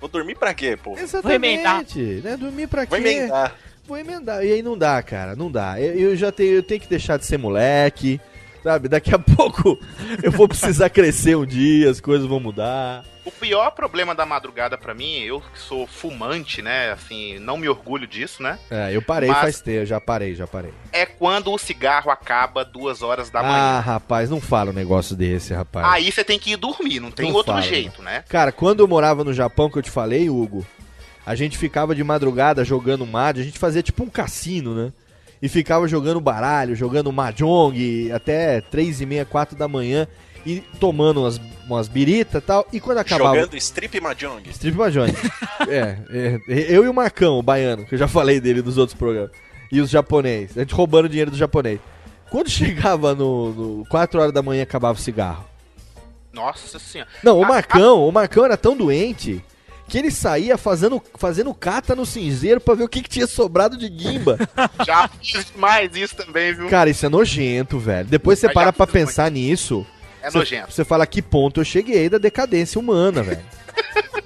Vou 0.00 0.08
dormir 0.08 0.34
pra 0.36 0.52
quê, 0.54 0.76
pô? 0.76 0.96
Exatamente, 0.98 1.98
né? 2.22 2.36
Dormir 2.36 2.66
pra 2.66 2.84
Vou 2.84 2.98
quê? 2.98 3.06
emendar. 3.08 3.54
Vou 3.86 3.96
emendar. 3.96 4.44
E 4.44 4.52
aí 4.52 4.62
não 4.62 4.76
dá, 4.76 5.02
cara, 5.02 5.36
não 5.36 5.50
dá. 5.50 5.80
Eu, 5.80 5.94
eu 6.10 6.16
já 6.16 6.32
tenho, 6.32 6.54
eu 6.54 6.62
tenho 6.62 6.80
que 6.80 6.88
deixar 6.88 7.18
de 7.18 7.24
ser 7.24 7.38
moleque, 7.38 8.20
sabe? 8.66 8.88
Daqui 8.88 9.14
a 9.14 9.18
pouco 9.36 9.78
eu 10.20 10.32
vou 10.32 10.48
precisar 10.48 10.90
crescer 10.90 11.36
um 11.36 11.46
dia, 11.46 11.88
as 11.88 12.00
coisas 12.00 12.26
vão 12.26 12.40
mudar. 12.40 13.04
O 13.24 13.30
pior 13.30 13.70
problema 13.70 14.12
da 14.14 14.26
madrugada 14.26 14.76
pra 14.76 14.92
mim, 14.94 15.18
eu 15.20 15.40
que 15.40 15.58
sou 15.58 15.86
fumante, 15.86 16.62
né? 16.62 16.90
Assim, 16.92 17.38
não 17.38 17.56
me 17.56 17.68
orgulho 17.68 18.06
disso, 18.08 18.42
né? 18.42 18.58
É, 18.70 18.94
eu 18.94 19.00
parei 19.02 19.28
Mas- 19.28 19.38
faz 19.40 19.60
tempo, 19.60 19.86
já 19.86 20.00
parei, 20.00 20.34
já 20.34 20.46
parei. 20.48 20.72
É 20.92 21.06
quando 21.06 21.52
o 21.52 21.58
cigarro 21.58 22.10
acaba 22.10 22.64
duas 22.64 23.02
horas 23.02 23.30
da 23.30 23.40
Ah, 23.40 23.42
manhã. 23.44 23.80
rapaz, 23.80 24.28
não 24.30 24.40
fala 24.40 24.70
um 24.70 24.74
negócio 24.74 25.14
desse, 25.16 25.54
rapaz. 25.54 25.86
Aí 25.92 26.10
você 26.10 26.24
tem 26.24 26.38
que 26.38 26.52
ir 26.52 26.56
dormir, 26.56 26.98
não 27.00 27.10
tem 27.12 27.28
Não 27.28 27.36
outro 27.36 27.52
fala, 27.52 27.64
jeito, 27.64 28.02
né? 28.02 28.24
Cara, 28.28 28.50
quando 28.50 28.80
eu 28.80 28.88
morava 28.88 29.22
no 29.22 29.32
Japão, 29.32 29.70
que 29.70 29.78
eu 29.78 29.82
te 29.82 29.90
falei, 29.90 30.28
Hugo, 30.30 30.64
a 31.24 31.34
gente 31.36 31.56
ficava 31.58 31.94
de 31.94 32.02
madrugada 32.04 32.64
jogando 32.64 33.06
Mahjong, 33.06 33.40
a 33.42 33.44
gente 33.44 33.58
fazia 33.58 33.82
tipo 33.82 34.02
um 34.04 34.10
cassino, 34.10 34.72
né? 34.74 34.92
E 35.46 35.48
ficava 35.48 35.86
jogando 35.86 36.20
baralho, 36.20 36.74
jogando 36.74 37.12
Mahjong 37.12 38.10
até 38.10 38.60
três 38.60 39.00
e 39.00 39.06
meia, 39.06 39.24
quatro 39.24 39.56
da 39.56 39.68
manhã 39.68 40.08
e 40.44 40.60
tomando 40.80 41.20
umas, 41.20 41.40
umas 41.68 41.86
biritas 41.86 42.42
e 42.42 42.44
tal. 42.44 42.66
E 42.72 42.80
quando 42.80 42.98
acabava... 42.98 43.36
Jogando 43.36 43.56
strip 43.56 44.00
mahjong. 44.00 44.42
Strip 44.50 44.76
Mahjong. 44.76 45.12
é, 45.70 45.98
é, 46.10 46.40
eu 46.48 46.84
e 46.84 46.88
o 46.88 46.92
Marcão, 46.92 47.38
o 47.38 47.44
baiano, 47.44 47.86
que 47.86 47.94
eu 47.94 47.98
já 47.98 48.08
falei 48.08 48.40
dele 48.40 48.60
nos 48.60 48.76
outros 48.76 48.98
programas. 48.98 49.30
E 49.70 49.80
os 49.80 49.88
japoneses. 49.88 50.58
A 50.58 50.62
gente 50.62 50.74
roubando 50.74 51.08
dinheiro 51.08 51.30
do 51.30 51.36
japonês. 51.36 51.78
Quando 52.28 52.50
chegava 52.50 53.14
no, 53.14 53.52
no 53.52 53.86
4 53.86 54.20
horas 54.20 54.34
da 54.34 54.42
manhã, 54.42 54.64
acabava 54.64 54.98
o 54.98 55.00
cigarro. 55.00 55.44
Nossa 56.32 56.80
senhora. 56.80 57.08
Não, 57.22 57.38
o 57.38 57.46
Marcão, 57.46 58.04
o 58.04 58.10
Marcão 58.10 58.44
era 58.44 58.56
tão 58.56 58.76
doente 58.76 59.44
que 59.88 59.98
ele 59.98 60.10
saía 60.10 60.56
fazendo, 60.58 61.02
fazendo 61.14 61.54
cata 61.54 61.94
no 61.94 62.04
cinzeiro 62.04 62.60
pra 62.60 62.74
ver 62.74 62.84
o 62.84 62.88
que, 62.88 63.02
que 63.02 63.08
tinha 63.08 63.26
sobrado 63.26 63.76
de 63.76 63.88
guimba. 63.88 64.36
Já 64.86 65.08
fiz 65.08 65.46
demais 65.52 65.94
isso 65.94 66.16
também, 66.16 66.52
viu? 66.54 66.68
Cara, 66.68 66.90
isso 66.90 67.06
é 67.06 67.08
nojento, 67.08 67.78
velho. 67.78 68.06
Depois 68.08 68.38
você 68.38 68.46
Mas 68.46 68.54
para 68.54 68.72
pra 68.72 68.86
pensar 68.86 69.30
nisso. 69.30 69.86
É 70.20 70.30
Você- 70.30 70.38
nojento. 70.38 70.72
Você 70.72 70.84
fala 70.84 71.06
que 71.06 71.22
ponto 71.22 71.60
eu 71.60 71.64
cheguei 71.64 72.08
da 72.08 72.18
decadência 72.18 72.78
humana, 72.80 73.22
velho. 73.22 73.42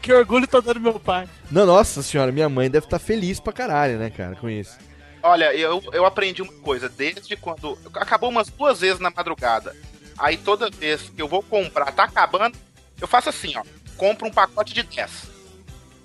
Que 0.00 0.12
orgulho 0.12 0.46
tô 0.46 0.60
dando 0.60 0.80
meu 0.80 0.98
pai. 0.98 1.28
Não, 1.50 1.66
nossa 1.66 2.02
senhora, 2.02 2.32
minha 2.32 2.48
mãe 2.48 2.70
deve 2.70 2.86
estar 2.86 2.98
feliz 2.98 3.40
pra 3.40 3.52
caralho, 3.52 3.98
né, 3.98 4.08
cara, 4.08 4.34
com 4.36 4.48
isso. 4.48 4.78
Olha, 5.22 5.54
eu, 5.54 5.82
eu 5.92 6.04
aprendi 6.06 6.42
uma 6.42 6.52
coisa, 6.52 6.88
desde 6.88 7.36
quando. 7.36 7.76
Acabou 7.94 8.30
umas 8.30 8.48
duas 8.48 8.80
vezes 8.80 9.00
na 9.00 9.10
madrugada. 9.10 9.74
Aí 10.18 10.36
toda 10.36 10.70
vez 10.70 11.02
que 11.14 11.20
eu 11.20 11.26
vou 11.28 11.42
comprar, 11.42 11.90
tá 11.92 12.04
acabando, 12.04 12.56
eu 13.00 13.08
faço 13.08 13.28
assim, 13.28 13.54
ó. 13.56 13.62
Compro 13.96 14.26
um 14.26 14.30
pacote 14.30 14.72
de 14.74 14.82
10. 14.82 15.10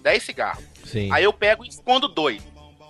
10 0.03 0.23
cigarros. 0.23 0.63
Sim. 0.85 1.11
Aí 1.11 1.23
eu 1.23 1.33
pego 1.33 1.63
e 1.65 1.69
escondo 1.69 2.07
dois. 2.07 2.41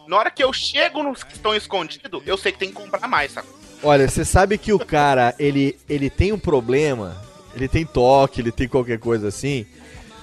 Na 0.07 0.17
hora 0.17 0.31
que 0.31 0.43
eu 0.43 0.51
chego 0.51 1.03
nos 1.03 1.23
que 1.23 1.33
estão 1.33 1.53
escondidos, 1.55 2.21
eu 2.25 2.37
sei 2.37 2.51
que 2.51 2.57
tem 2.59 2.69
que 2.69 2.75
comprar 2.75 3.07
mais, 3.07 3.31
sabe? 3.31 3.47
Olha, 3.83 4.07
você 4.07 4.25
sabe 4.25 4.57
que 4.57 4.73
o 4.73 4.79
cara, 4.79 5.33
ele, 5.39 5.77
ele 5.87 6.09
tem 6.09 6.33
um 6.33 6.39
problema, 6.39 7.15
ele 7.55 7.67
tem 7.67 7.85
toque, 7.85 8.41
ele 8.41 8.51
tem 8.51 8.67
qualquer 8.67 8.99
coisa 8.99 9.27
assim. 9.27 9.65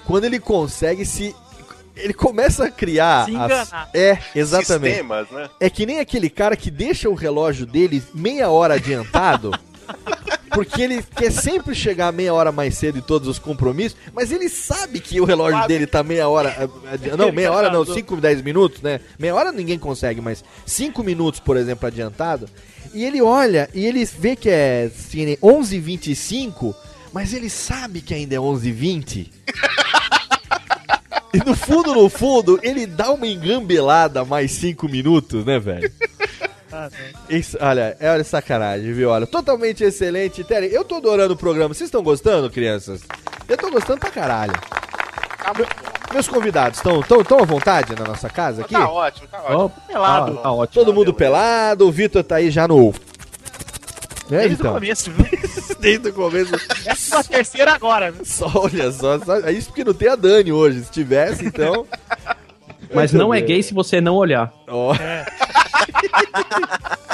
Quando 0.05 0.25
ele 0.25 0.39
consegue 0.41 1.05
se. 1.05 1.35
Ele 1.97 2.13
começa 2.13 2.67
a 2.67 2.71
criar. 2.71 3.25
Se 3.25 3.35
as- 3.35 3.45
enganar. 3.45 3.91
É, 3.95 4.19
exatamente. 4.35 4.91
Sistemas, 4.97 5.31
né? 5.31 5.49
É 5.59 5.71
que 5.71 5.87
nem 5.87 5.99
aquele 5.99 6.29
cara 6.29 6.55
que 6.57 6.71
deixa 6.71 7.09
o 7.09 7.15
relógio 7.15 7.65
dele 7.65 8.03
meia 8.13 8.51
hora 8.51 8.75
adiantado. 8.75 9.51
Porque 10.53 10.81
ele 10.81 11.03
quer 11.03 11.31
sempre 11.31 11.75
chegar 11.75 12.11
meia 12.13 12.33
hora 12.33 12.51
mais 12.51 12.77
cedo 12.79 12.99
em 12.99 13.03
todos 13.03 13.29
os 13.29 13.39
compromissos, 13.39 13.99
mas 14.15 14.33
ele 14.33 14.49
sabe 14.49 15.01
que 15.01 15.21
o 15.21 15.25
relógio 15.25 15.67
dele 15.69 15.87
tá 15.87 16.03
meia 16.03 16.29
hora. 16.29 16.55
ah, 16.89 16.95
adi- 16.95 17.11
Não, 17.17 17.31
meia 17.31 17.53
hora 17.53 17.71
não, 17.71 17.85
5, 17.85 18.17
10 18.17 18.41
minutos, 18.43 18.81
né? 18.81 19.01
Meia 19.19 19.35
hora 19.35 19.53
ninguém 19.53 19.79
consegue, 19.79 20.21
mas 20.21 20.43
5 20.65 21.03
minutos, 21.05 21.41
por 21.41 21.57
exemplo, 21.59 21.87
adiantado. 21.87 22.49
E 22.95 23.05
ele 23.05 23.21
olha 23.21 23.69
e 23.75 23.85
ele 23.85 24.03
vê 24.07 24.35
que 24.35 24.49
é 24.49 24.85
assim, 24.95 25.37
11h25, 25.43 26.75
mas 27.13 27.35
ele 27.35 27.51
sabe 27.51 28.01
que 28.01 28.15
ainda 28.15 28.35
é 28.35 28.39
11h20. 28.39 29.29
E 31.35 31.39
no 31.45 31.55
fundo, 31.55 31.93
no 31.93 32.09
fundo, 32.09 32.59
ele 32.63 32.87
dá 32.87 33.11
uma 33.11 33.27
engambelada 33.27 34.25
mais 34.25 34.53
5 34.53 34.89
minutos, 34.89 35.45
né, 35.45 35.59
velho? 35.59 35.93
Isso, 37.29 37.57
olha, 37.61 37.97
é 38.01 38.11
olha 38.11 38.25
sacanagem, 38.25 38.93
viu? 38.93 39.11
Olha, 39.11 39.27
totalmente 39.27 39.83
excelente. 39.85 40.43
Terry, 40.45 40.73
eu 40.73 40.85
tô 40.85 40.97
adorando 40.97 41.35
o 41.35 41.37
programa. 41.37 41.75
Vocês 41.75 41.89
estão 41.89 42.03
gostando, 42.03 42.51
crianças? 42.51 43.03
Eu 43.49 43.57
tô 43.57 43.71
gostando 43.71 44.01
pra 44.01 44.11
caralho. 44.11 44.53
Meu- 45.57 45.67
meus 46.13 46.29
convidados 46.29 46.79
estão 46.79 47.03
tão, 47.03 47.23
tão 47.23 47.39
à 47.41 47.45
vontade 47.45 47.95
na 47.97 48.05
nossa 48.05 48.29
casa 48.29 48.63
aqui? 48.63 48.75
Tá 48.75 48.89
ótimo, 48.89 49.29
tá 49.29 49.43
ótimo. 49.43 49.73
pelado. 49.87 50.37
Tá 50.39 50.53
ótimo. 50.53 50.85
Todo 50.85 50.95
mundo 50.95 51.13
pelado, 51.15 51.87
o 51.87 51.93
Vitor 51.93 52.23
tá 52.25 52.37
aí 52.37 52.51
já 52.51 52.67
no. 52.67 52.93
Né, 54.29 54.39
Desde 54.39 54.57
Vitão? 54.57 54.71
o 54.73 54.75
começo. 54.75 55.11
Desde 55.79 56.09
o 56.09 56.13
começo. 56.13 56.53
Essa 56.85 57.17
é 57.17 57.19
a 57.21 57.25
terceira 57.25 57.73
agora. 57.75 58.11
viu? 58.11 58.25
Só, 58.25 58.51
olha 58.55 58.91
só, 58.91 59.19
só- 59.21 59.37
é 59.41 59.53
isso 59.53 59.69
porque 59.69 59.85
não 59.85 59.95
tem 59.95 60.09
a 60.09 60.17
Dani 60.17 60.53
hoje. 60.53 60.83
Se 60.85 60.91
tivesse, 60.91 61.45
então. 61.47 61.87
Mas 62.95 63.13
não 63.13 63.33
é 63.33 63.41
gay 63.41 63.63
se 63.63 63.75
você 63.75 64.01
não 64.01 64.15
olhar. 64.15 64.53
Ó. 64.69 64.95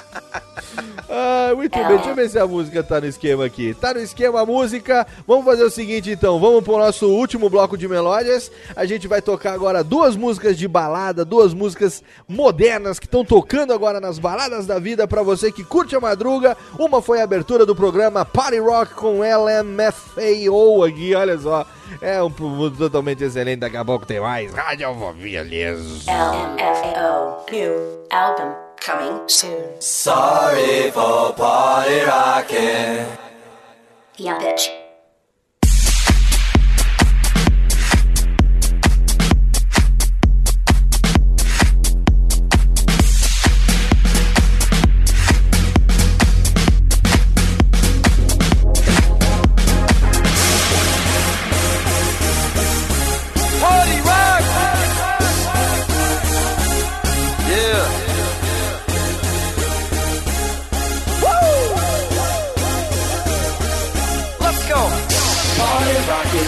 Ah, 1.14 1.52
muito 1.55 1.78
bem, 1.78 1.89
deixa 1.89 2.09
eu 2.09 2.14
ver 2.14 2.30
se 2.30 2.39
a 2.39 2.47
música 2.47 2.82
tá 2.82 2.98
no 2.98 3.06
esquema 3.06 3.44
aqui. 3.44 3.74
Tá 3.74 3.93
no 3.93 4.01
esquema 4.01 4.40
a 4.40 4.47
música. 4.47 5.06
Vamos 5.26 5.44
fazer 5.44 5.62
o 5.62 5.70
seguinte 5.70 6.10
então, 6.10 6.40
vamos 6.40 6.64
pro 6.64 6.78
nosso 6.78 7.06
último 7.06 7.51
bloco 7.51 7.76
de 7.76 7.86
melódias. 7.86 8.51
A 8.74 8.86
gente 8.86 9.06
vai 9.06 9.20
tocar 9.20 9.52
agora 9.52 9.84
duas 9.84 10.16
músicas 10.16 10.56
de 10.56 10.66
balada, 10.66 11.22
duas 11.22 11.52
músicas 11.52 12.02
modernas 12.26 12.98
que 12.98 13.05
estão 13.05 13.26
tocando 13.26 13.74
agora 13.74 14.01
nas 14.01 14.18
baladas 14.18 14.64
da 14.64 14.78
vida 14.78 15.06
pra 15.06 15.22
você 15.22 15.52
que 15.52 15.62
curte 15.62 15.94
a 15.94 16.01
madruga. 16.01 16.56
Uma 16.78 17.02
foi 17.02 17.20
a 17.20 17.24
abertura 17.24 17.66
do 17.66 17.76
programa 17.76 18.24
Party 18.24 18.60
Rock 18.60 18.94
com 18.94 19.20
LMFAO 19.20 20.82
aqui, 20.82 21.14
olha 21.14 21.36
só. 21.36 21.66
É 22.01 22.22
um 22.22 22.30
produto 22.30 22.78
totalmente 22.78 23.22
excelente, 23.22 23.60
daqui 23.60 23.76
a 23.76 23.84
pouco 23.84 24.06
tem 24.06 24.18
mais. 24.18 24.51
Radiofobia, 24.55 25.43
liso. 25.43 26.06
LMFAO. 26.10 27.44
New 27.52 28.06
album 28.10 28.72
coming 28.82 29.28
soon. 29.28 29.80
Sorry 29.80 30.90
for 30.90 31.32
party 31.34 32.00
rocking. 32.00 33.06
Yeah, 34.16 34.38
bitch. 34.40 34.81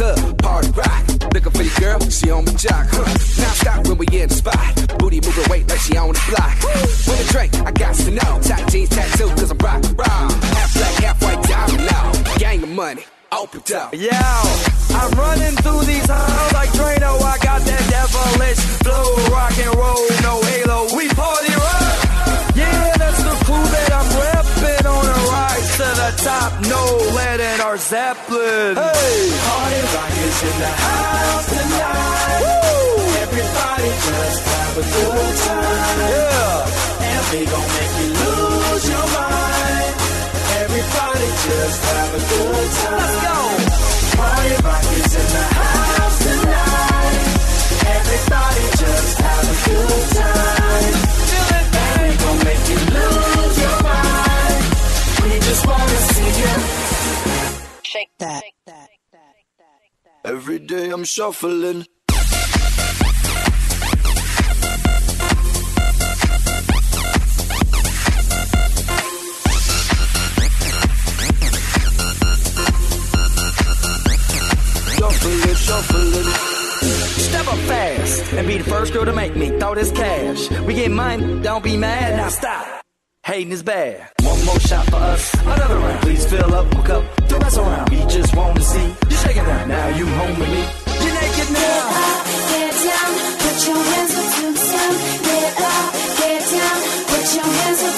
Club, 0.00 0.38
party 0.38 0.70
rock. 0.70 1.02
Looking 1.34 1.52
for 1.52 1.62
your 1.62 1.78
girl, 1.78 2.00
she 2.08 2.30
on 2.30 2.44
the 2.44 2.52
jock. 2.56 2.86
Huh. 2.88 3.04
Now 3.42 3.52
stop 3.60 3.86
when 3.86 3.98
we 3.98 4.06
in 4.16 4.28
the 4.28 4.34
spot. 4.34 4.98
Booty 4.98 5.20
moving 5.20 5.48
weight 5.50 5.68
like 5.68 5.78
she 5.78 5.96
on 5.96 6.12
the 6.16 6.22
block. 6.30 6.56
With 7.06 7.24
a 7.24 7.26
drink, 7.32 7.52
I 7.68 7.70
got 7.72 7.94
to 7.94 8.10
know. 8.10 8.32
Tight 8.40 8.66
jeans, 8.72 8.88
tattoo, 8.88 9.28
cause 9.36 9.50
I'm 9.50 9.58
rock, 9.58 9.82
rock. 10.00 10.32
Half 10.56 10.70
black, 10.74 10.94
half 11.04 11.22
white, 11.22 11.42
diamond 11.44 11.84
now. 11.84 12.04
Gang 12.38 12.62
of 12.62 12.70
money, 12.70 13.04
open 13.30 13.60
up. 13.76 13.92
Yeah, 13.92 14.40
I'm 15.00 15.12
running 15.20 15.54
through 15.62 15.84
these 15.84 16.08
halls 16.08 16.52
like 16.56 16.70
Drano. 16.70 17.20
I 17.20 17.36
got 17.44 17.60
that 17.68 17.84
devilish 17.92 18.60
flow, 18.80 19.06
rock 19.36 19.56
and 19.60 19.74
roll, 19.76 20.04
no 20.24 20.34
halo. 20.48 20.78
We 20.96 21.08
party 21.12 21.52
rock. 21.60 22.56
Yeah, 22.56 22.96
that's 22.96 23.20
the 23.28 23.34
crew 23.44 23.66
that 23.74 23.90
I'm 23.98 24.08
repping 24.16 24.84
on 24.88 25.04
a 25.04 25.18
rise 25.28 25.49
to 25.49 25.49
the 26.10 26.22
top. 26.22 26.52
No 26.66 26.82
lead 27.14 27.40
in 27.40 27.60
our 27.60 27.76
Zeppelin. 27.76 28.76
Hey, 28.76 29.30
party 29.46 29.80
rock 29.94 30.12
is 30.26 30.42
in 30.42 30.56
the 30.60 30.72
house 30.84 31.46
tonight. 31.50 32.40
Woo! 32.42 33.00
Everybody 33.24 33.90
just 34.06 34.42
have 34.50 34.78
a 34.78 34.84
good 34.94 35.34
time. 35.46 35.98
Yeah, 36.10 37.06
and 37.10 37.22
we 37.30 37.40
gon' 37.46 37.68
make 37.76 37.94
you 38.00 38.08
lose 38.22 38.84
your 38.88 39.06
mind. 39.18 39.94
Everybody 40.62 41.28
just 41.46 41.78
have 41.90 42.10
a 42.14 42.22
good 42.30 42.68
time. 42.80 42.96
Let's 42.98 43.16
go. 43.26 43.38
Party 44.18 44.54
rock 44.66 44.86
is 44.98 45.12
in 45.20 45.28
the 45.36 45.44
house 45.60 46.18
tonight. 46.26 47.18
Everybody 47.96 48.64
just 48.82 49.14
have 49.20 49.46
a 49.46 49.56
good 49.66 50.04
time. 50.18 50.94
And 51.50 52.02
we 52.02 52.10
gon' 52.22 52.38
make 52.44 52.64
you 52.70 52.78
lose 52.78 52.98
your 52.98 52.98
mind. 52.98 53.36
We 53.36 53.39
just 55.50 55.66
wanna 55.66 55.98
see 56.14 56.30
you. 56.42 56.52
Shake 57.82 58.12
that. 58.18 58.42
Every 60.24 60.60
day 60.60 60.90
I'm 60.90 61.04
shuffling. 61.04 61.86
Shuffling, 74.98 75.54
shuffling. 75.66 76.28
Step 77.28 77.46
up 77.48 77.58
fast 77.70 78.32
and 78.34 78.46
be 78.46 78.58
the 78.58 78.64
first 78.64 78.92
girl 78.92 79.04
to 79.04 79.12
make 79.12 79.34
me 79.34 79.48
throw 79.58 79.74
this 79.74 79.90
cash. 79.90 80.48
We 80.66 80.74
get 80.74 80.92
mine, 80.92 81.42
don't 81.42 81.64
be 81.64 81.76
mad, 81.76 82.16
now 82.16 82.28
stop. 82.28 82.80
Hating 83.22 83.52
is 83.52 83.62
bad. 83.62 84.08
One 84.22 84.44
more 84.46 84.58
shot 84.60 84.86
for 84.86 84.96
us, 84.96 85.34
another 85.34 85.76
round. 85.76 86.00
Please 86.00 86.24
fill 86.24 86.54
up, 86.54 86.74
look 86.74 86.88
up, 86.88 87.04
don't 87.28 87.40
mess 87.42 87.58
around. 87.58 87.90
We 87.90 87.98
just 88.06 88.34
want 88.34 88.56
to 88.56 88.62
see 88.62 88.86
you 89.10 89.16
shaking 89.16 89.44
down. 89.44 89.68
Now 89.68 89.88
you 89.88 90.06
home 90.06 90.38
with 90.38 90.48
me. 90.48 90.62
You're 91.04 91.14
naked 91.20 91.50
now. 91.52 91.84
Get 91.84 92.00
up, 92.00 92.26
get 92.50 92.74
down, 92.88 93.12
put 93.42 93.66
your 93.68 93.82
hands 93.92 94.14
up 94.16 94.28
to 94.36 94.52
the 94.52 94.58
sun. 94.58 94.92
Get 95.28 95.60
up, 95.60 95.92
get 96.18 96.42
down, 96.50 96.80
put 97.08 97.34
your 97.36 97.44
hands 97.44 97.82
up. 97.82 97.89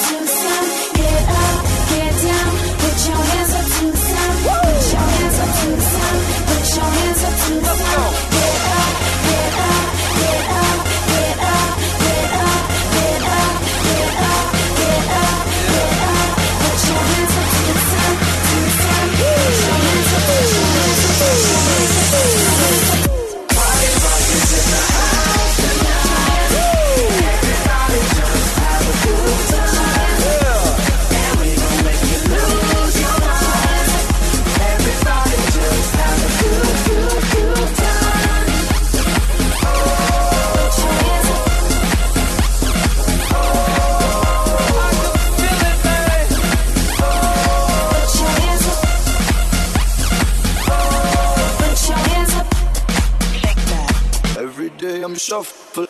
Shuffling. 55.25 55.87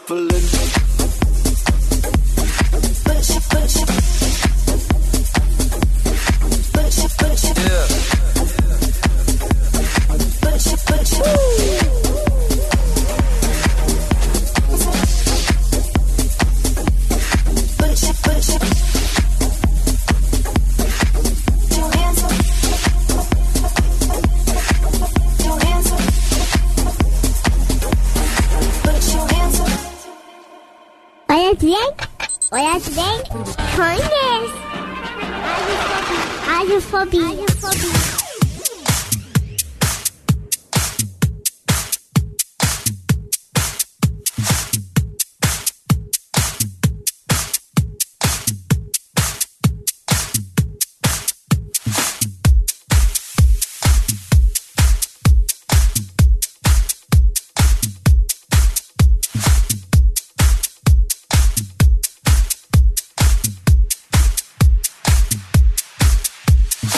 Yeah. 7.55 8.02
bien? 31.63 31.79
Hola, 32.51 32.77
¿bien? 32.93 33.23
¿Cómo 33.31 33.43
estás? 33.45 33.79
Adiós, 33.79 34.03
Poppy. 34.11 34.37
Adiós, 36.59 36.83
Poppy. 36.83 37.17
Adiós, 37.19 37.55
Poppy. 37.61 38.22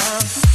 love. 0.05 0.54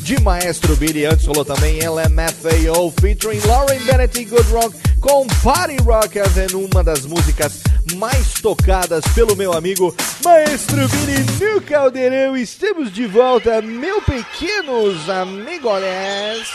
De 0.00 0.20
Maestro 0.20 0.74
Billy. 0.74 1.06
Antes 1.06 1.24
rolou 1.24 1.44
também 1.44 1.78
LMFAO 1.78 2.92
featuring 3.00 3.38
Lauren 3.46 3.78
Bennett 3.84 4.20
e 4.20 4.24
Good 4.24 4.50
Rock 4.50 4.76
com 5.00 5.28
Party 5.44 5.76
Rockers 5.84 6.36
em 6.36 6.56
uma 6.56 6.82
das 6.82 7.06
músicas 7.06 7.62
mais 7.94 8.32
tocadas 8.42 9.04
pelo 9.14 9.36
meu 9.36 9.52
amigo 9.52 9.94
Maestro 10.24 10.88
Billy 10.88 11.24
no 11.40 11.60
Caldeirão. 11.60 12.36
Estamos 12.36 12.92
de 12.92 13.06
volta, 13.06 13.62
meu 13.62 14.02
pequenos 14.02 15.08
amigoles. 15.08 16.48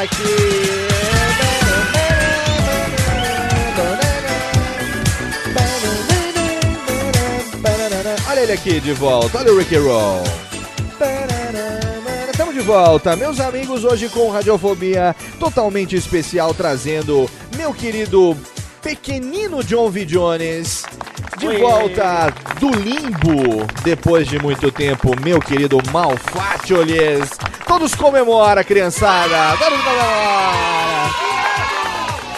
Aqui. 0.00 0.78
Olha 8.30 8.40
ele 8.40 8.52
aqui 8.52 8.78
de 8.78 8.92
volta, 8.92 9.38
olha 9.38 9.52
o 9.52 9.58
Ricky 9.58 9.76
Roll. 9.78 10.37
Volta, 12.68 13.16
meus 13.16 13.40
amigos, 13.40 13.82
hoje 13.82 14.10
com 14.10 14.28
Radiofobia 14.28 15.16
totalmente 15.40 15.96
especial, 15.96 16.52
trazendo 16.52 17.26
meu 17.56 17.72
querido 17.72 18.36
pequenino 18.82 19.64
John 19.64 19.88
V. 19.88 20.04
Jones. 20.04 20.84
De 21.38 21.48
Oi. 21.48 21.56
volta 21.56 22.30
do 22.60 22.68
limbo, 22.68 23.66
depois 23.82 24.28
de 24.28 24.38
muito 24.38 24.70
tempo, 24.70 25.18
meu 25.22 25.40
querido 25.40 25.78
Malfatiolhes. 25.90 27.30
Todos 27.66 27.94
comemora, 27.94 28.62
criançada! 28.62 29.56
Todos 29.56 29.82
comemora! 29.82 31.10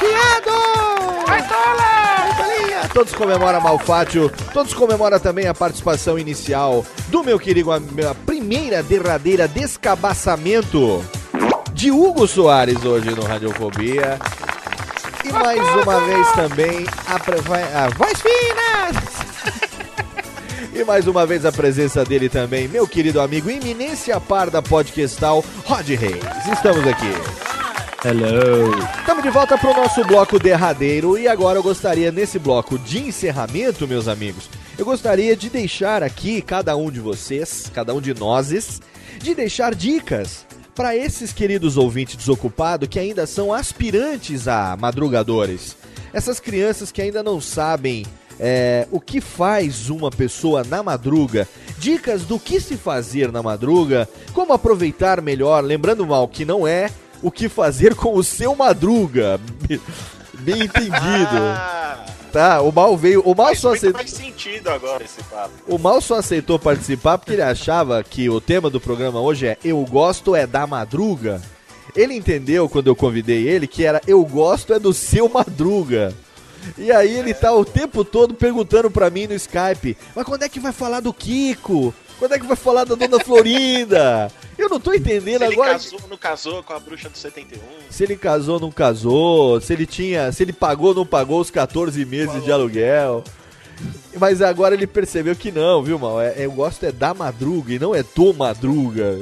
Viado! 0.01 1.27
Vai 1.27 2.89
Todos 2.94 3.12
comemoram 3.15 3.61
Malfátio, 3.61 4.31
todos 4.52 4.74
comemoram 4.74 5.19
também 5.19 5.48
a 5.48 5.55
participação 5.55 6.16
inicial 6.16 6.86
do 7.09 7.24
meu 7.24 7.39
querido, 7.39 7.70
primeira 8.51 8.82
derradeira 8.82 9.47
descabaçamento 9.47 11.05
de 11.72 11.93
Hugo 11.93 12.27
Soares 12.27 12.85
hoje 12.85 13.09
no 13.12 13.22
Radiofobia. 13.22 14.18
E 15.24 15.32
mais 15.32 15.60
uma 15.60 16.01
vez 16.01 16.32
também 16.32 16.85
a, 17.06 17.85
a 17.85 17.89
voz 17.90 18.20
fina! 18.20 19.01
E 20.74 20.85
mais 20.85 21.06
uma 21.06 21.27
vez 21.27 21.44
a 21.44 21.52
presença 21.52 22.05
dele 22.05 22.28
também, 22.28 22.66
meu 22.66 22.86
querido 22.89 23.20
amigo 23.20 23.51
Iminência 23.51 24.18
Parda 24.20 24.62
Podcastal, 24.62 25.44
Rod 25.64 25.89
Reis. 25.89 26.24
Estamos 26.52 26.86
aqui. 26.86 27.12
Hello. 28.05 28.72
Estamos 28.98 29.22
de 29.22 29.31
volta 29.31 29.59
para 29.59 29.70
o 29.70 29.77
nosso 29.77 30.02
bloco 30.05 30.39
derradeiro 30.39 31.18
e 31.18 31.28
agora 31.28 31.59
eu 31.59 31.62
gostaria, 31.62 32.10
nesse 32.10 32.39
bloco 32.39 32.78
de 32.78 32.98
encerramento, 32.98 33.86
meus 33.86 34.09
amigos, 34.09 34.48
eu 34.81 34.86
gostaria 34.86 35.36
de 35.36 35.51
deixar 35.51 36.02
aqui, 36.02 36.40
cada 36.40 36.74
um 36.74 36.90
de 36.90 37.01
vocês, 37.01 37.70
cada 37.74 37.93
um 37.93 38.01
de 38.01 38.15
nós, 38.15 38.81
de 39.19 39.35
deixar 39.35 39.74
dicas 39.74 40.47
para 40.74 40.97
esses 40.97 41.35
queridos 41.35 41.77
ouvintes 41.77 42.16
desocupados 42.16 42.89
que 42.89 42.98
ainda 42.98 43.27
são 43.27 43.52
aspirantes 43.52 44.48
a 44.48 44.74
madrugadores. 44.81 45.77
Essas 46.15 46.40
crianças 46.40 46.90
que 46.90 47.02
ainda 47.02 47.23
não 47.23 47.43
sabem 47.43 48.07
é, 48.39 48.89
o 48.90 48.98
que 48.98 49.20
faz 49.20 49.90
uma 49.90 50.11
pessoa 50.11 50.65
na 50.65 50.82
madruga, 50.82 51.47
dicas 51.78 52.23
do 52.23 52.39
que 52.39 52.59
se 52.59 52.78
fazer 52.78 53.31
na 53.31 53.43
madruga, 53.43 54.09
como 54.32 54.55
aproveitar 54.55 55.20
melhor, 55.20 55.62
lembrando 55.62 56.07
mal 56.07 56.27
que 56.27 56.47
não 56.47 56.66
é 56.66 56.90
o 57.20 57.31
que 57.31 57.51
fazer 57.51 57.94
com 57.94 58.15
o 58.15 58.24
seu 58.24 58.57
madruga. 58.57 59.39
Bem 60.40 60.62
entendido. 60.62 61.36
Tá, 62.32 62.61
o 62.61 62.70
mal 62.70 62.97
veio. 62.97 63.20
O 63.23 63.35
mal 63.35 63.47
Faz 63.48 63.59
só 63.61 63.73
aceitou. 63.74 63.98
mais 63.98 64.11
sentido 64.11 64.69
agora 64.69 65.02
esse 65.05 65.23
papo. 65.24 65.51
O 65.66 65.78
Mal 65.78 66.01
só 66.01 66.16
aceitou 66.16 66.59
participar 66.59 67.19
porque 67.19 67.32
ele 67.32 67.43
achava 67.43 68.02
que 68.05 68.28
o 68.31 68.40
tema 68.40 68.70
do 68.70 68.81
programa 68.81 69.20
hoje 69.20 69.47
é 69.47 69.59
Eu 69.65 69.85
gosto 69.85 70.35
é 70.36 70.47
da 70.47 70.66
madruga. 70.66 71.40
Ele 71.97 72.15
entendeu 72.15 72.69
quando 72.69 72.86
eu 72.86 72.94
convidei 72.94 73.48
ele 73.48 73.66
que 73.66 73.85
era 73.85 74.01
Eu 74.07 74.24
gosto 74.24 74.73
é 74.73 74.78
do 74.78 74.93
seu 74.93 75.28
madruga. 75.28 76.15
E 76.77 76.93
aí 76.93 77.16
ele 77.19 77.32
tá 77.35 77.52
o 77.55 77.65
tempo 77.65 78.05
todo 78.05 78.35
perguntando 78.35 78.90
pra 78.90 79.11
mim 79.11 79.27
no 79.27 79.35
Skype: 79.35 79.97
Mas 80.15 80.24
quando 80.24 80.43
é 80.43 80.48
que 80.48 80.61
vai 80.61 80.73
falar 80.73 81.01
do 81.01 81.12
Kiko? 81.12 81.93
Quando 82.20 82.34
é 82.34 82.38
que 82.38 82.47
vai 82.47 82.56
falar 82.56 82.84
da 82.84 82.94
Dona 82.94 83.18
Florinda? 83.18 84.30
Eu 84.59 84.68
não 84.68 84.78
tô 84.78 84.92
entendendo 84.92 85.38
Se 85.38 85.44
ele 85.47 85.55
agora. 85.55 85.72
casou, 85.72 86.01
não 86.10 86.18
casou 86.18 86.62
com 86.62 86.74
a 86.74 86.78
bruxa 86.78 87.09
do 87.09 87.16
71. 87.16 87.59
Se 87.88 88.05
ele 88.05 88.14
casou, 88.14 88.60
não 88.60 88.70
casou, 88.70 89.59
se 89.59 89.72
ele 89.72 89.86
tinha, 89.86 90.30
se 90.30 90.42
ele 90.42 90.52
pagou, 90.52 90.94
não 90.94 91.06
pagou 91.06 91.40
os 91.40 91.51
14 91.51 92.05
meses 92.05 92.44
de 92.44 92.52
aluguel. 92.52 93.24
Mas 94.18 94.42
agora 94.42 94.74
ele 94.74 94.86
percebeu 94.86 95.34
que 95.34 95.51
não, 95.51 95.82
viu, 95.82 95.98
mal? 95.98 96.20
É, 96.20 96.34
eu 96.44 96.52
gosto 96.52 96.84
é 96.84 96.92
da 96.92 97.14
madruga 97.14 97.72
e 97.72 97.78
não 97.78 97.94
é 97.94 98.02
do 98.02 98.34
madruga. 98.34 99.18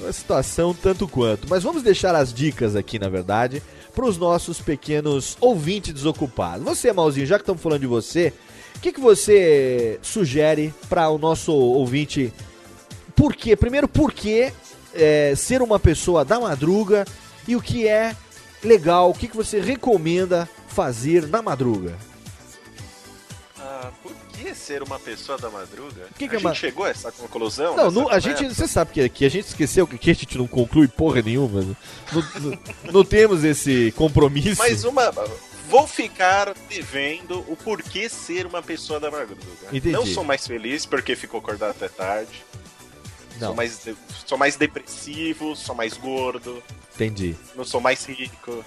Uma 0.00 0.12
situação 0.12 0.74
tanto 0.74 1.06
quanto. 1.06 1.46
Mas 1.48 1.62
vamos 1.62 1.84
deixar 1.84 2.16
as 2.16 2.34
dicas 2.34 2.74
aqui, 2.74 2.98
na 2.98 3.08
verdade, 3.08 3.62
para 3.94 4.04
os 4.04 4.18
nossos 4.18 4.60
pequenos 4.60 5.36
ouvintes 5.40 5.94
desocupados. 5.94 6.64
Você, 6.64 6.92
Malzinho, 6.92 7.26
já 7.26 7.36
que 7.36 7.42
estamos 7.42 7.62
falando 7.62 7.82
de 7.82 7.86
você, 7.86 8.32
o 8.80 8.82
que, 8.82 8.92
que 8.92 9.00
você 9.00 10.00
sugere 10.02 10.72
para 10.88 11.10
o 11.10 11.18
nosso 11.18 11.52
ouvinte? 11.52 12.32
Por 13.14 13.36
quê? 13.36 13.54
Primeiro, 13.54 13.86
por 13.86 14.10
que 14.10 14.50
é, 14.94 15.34
ser 15.36 15.60
uma 15.60 15.78
pessoa 15.78 16.24
da 16.24 16.40
madruga 16.40 17.04
e 17.46 17.54
o 17.54 17.60
que 17.60 17.86
é 17.86 18.16
legal, 18.64 19.10
o 19.10 19.14
que, 19.14 19.28
que 19.28 19.36
você 19.36 19.60
recomenda 19.60 20.48
fazer 20.68 21.26
na 21.28 21.42
madruga? 21.42 21.94
Ah, 23.58 23.90
por 24.02 24.12
que 24.32 24.54
ser 24.54 24.82
uma 24.82 24.98
pessoa 24.98 25.36
da 25.36 25.50
madruga? 25.50 26.06
Que 26.16 26.26
que 26.26 26.36
a 26.36 26.38
é 26.38 26.40
gente 26.40 26.44
ma- 26.44 26.54
chegou 26.54 26.86
a 26.86 26.88
essa 26.88 27.12
conclusão? 27.12 27.76
Não, 27.90 28.08
a 28.08 28.18
gente, 28.18 28.46
você 28.48 28.66
sabe 28.66 28.92
que 28.92 29.00
aqui 29.02 29.26
a 29.26 29.28
gente 29.28 29.48
esqueceu 29.48 29.86
que 29.86 29.96
aqui 29.96 30.10
a 30.10 30.14
gente 30.14 30.38
não 30.38 30.46
conclui 30.46 30.88
porra 30.88 31.20
nenhuma. 31.20 31.60
né? 31.60 31.76
Não, 32.10 32.22
não- 32.40 32.58
não 32.92 33.04
temos 33.04 33.44
esse 33.44 33.92
compromisso. 33.92 34.56
Mas 34.58 34.84
uma. 34.84 35.12
Vou 35.70 35.86
ficar 35.86 36.52
devendo 36.68 37.44
o 37.48 37.56
porquê 37.56 38.08
ser 38.08 38.44
uma 38.44 38.60
pessoa 38.60 38.98
da 38.98 39.08
madruga. 39.10 39.40
Entendi. 39.68 39.90
Não 39.92 40.04
sou 40.04 40.24
mais 40.24 40.44
feliz 40.46 40.84
porque 40.84 41.14
ficou 41.14 41.38
acordado 41.38 41.70
até 41.70 41.88
tarde. 41.88 42.44
Não. 43.38 43.46
Sou 43.48 43.54
mais, 43.56 43.88
sou 44.26 44.36
mais 44.38 44.56
depressivo, 44.56 45.54
sou 45.56 45.74
mais 45.74 45.96
gordo, 45.96 46.62
Entendi. 46.94 47.34
não 47.54 47.64
sou 47.64 47.80
mais 47.80 48.04
rico. 48.04 48.64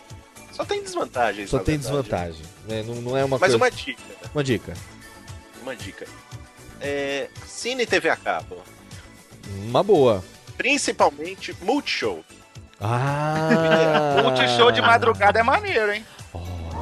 Só 0.52 0.64
tem 0.66 0.82
desvantagens. 0.82 1.50
Só 1.50 1.58
na 1.58 1.64
tem 1.64 1.78
verdade. 1.78 2.02
desvantagem. 2.04 2.42
né? 2.68 2.84
Não, 2.84 2.96
não 2.96 3.18
é 3.18 3.24
uma 3.26 3.38
Mas 3.38 3.52
coisa... 3.52 3.58
uma 3.58 3.70
dica, 3.70 4.02
Uma 4.34 4.44
dica. 4.44 4.74
uma 5.62 5.76
dica. 5.76 6.08
É, 6.82 7.28
Cine 7.46 7.84
e 7.84 7.86
TV 7.86 8.10
a 8.10 8.16
cabo. 8.16 8.62
Uma 9.66 9.84
boa. 9.84 10.24
Principalmente 10.58 11.56
Multishow. 11.62 12.24
Ah! 12.80 14.18
Multishow 14.24 14.72
de 14.72 14.82
madrugada 14.82 15.40
é 15.40 15.44
maneiro, 15.44 15.92
hein? 15.94 16.06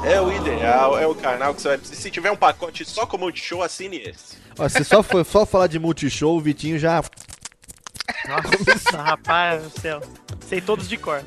É 0.03 0.19
o 0.19 0.31
ideal, 0.31 0.97
é 0.97 1.05
o 1.05 1.13
canal 1.13 1.53
que 1.53 1.61
você 1.61 1.67
vai. 1.69 1.79
Se 1.83 2.09
tiver 2.09 2.31
um 2.31 2.35
pacote 2.35 2.83
só 2.83 3.05
com 3.05 3.17
Multishow, 3.17 3.61
assine 3.61 3.97
esse. 3.97 4.37
Ó, 4.57 4.67
se 4.67 4.83
só 4.83 5.03
for 5.03 5.23
só 5.23 5.45
falar 5.45 5.67
de 5.67 5.79
multishow, 5.79 6.35
o 6.35 6.41
Vitinho 6.41 6.77
já 6.77 7.03
Nossa, 8.27 8.97
rapaz 8.97 9.63
do 9.63 9.79
céu. 9.79 10.01
Sei 10.47 10.59
todos 10.59 10.89
de 10.89 10.97
cor. 10.97 11.23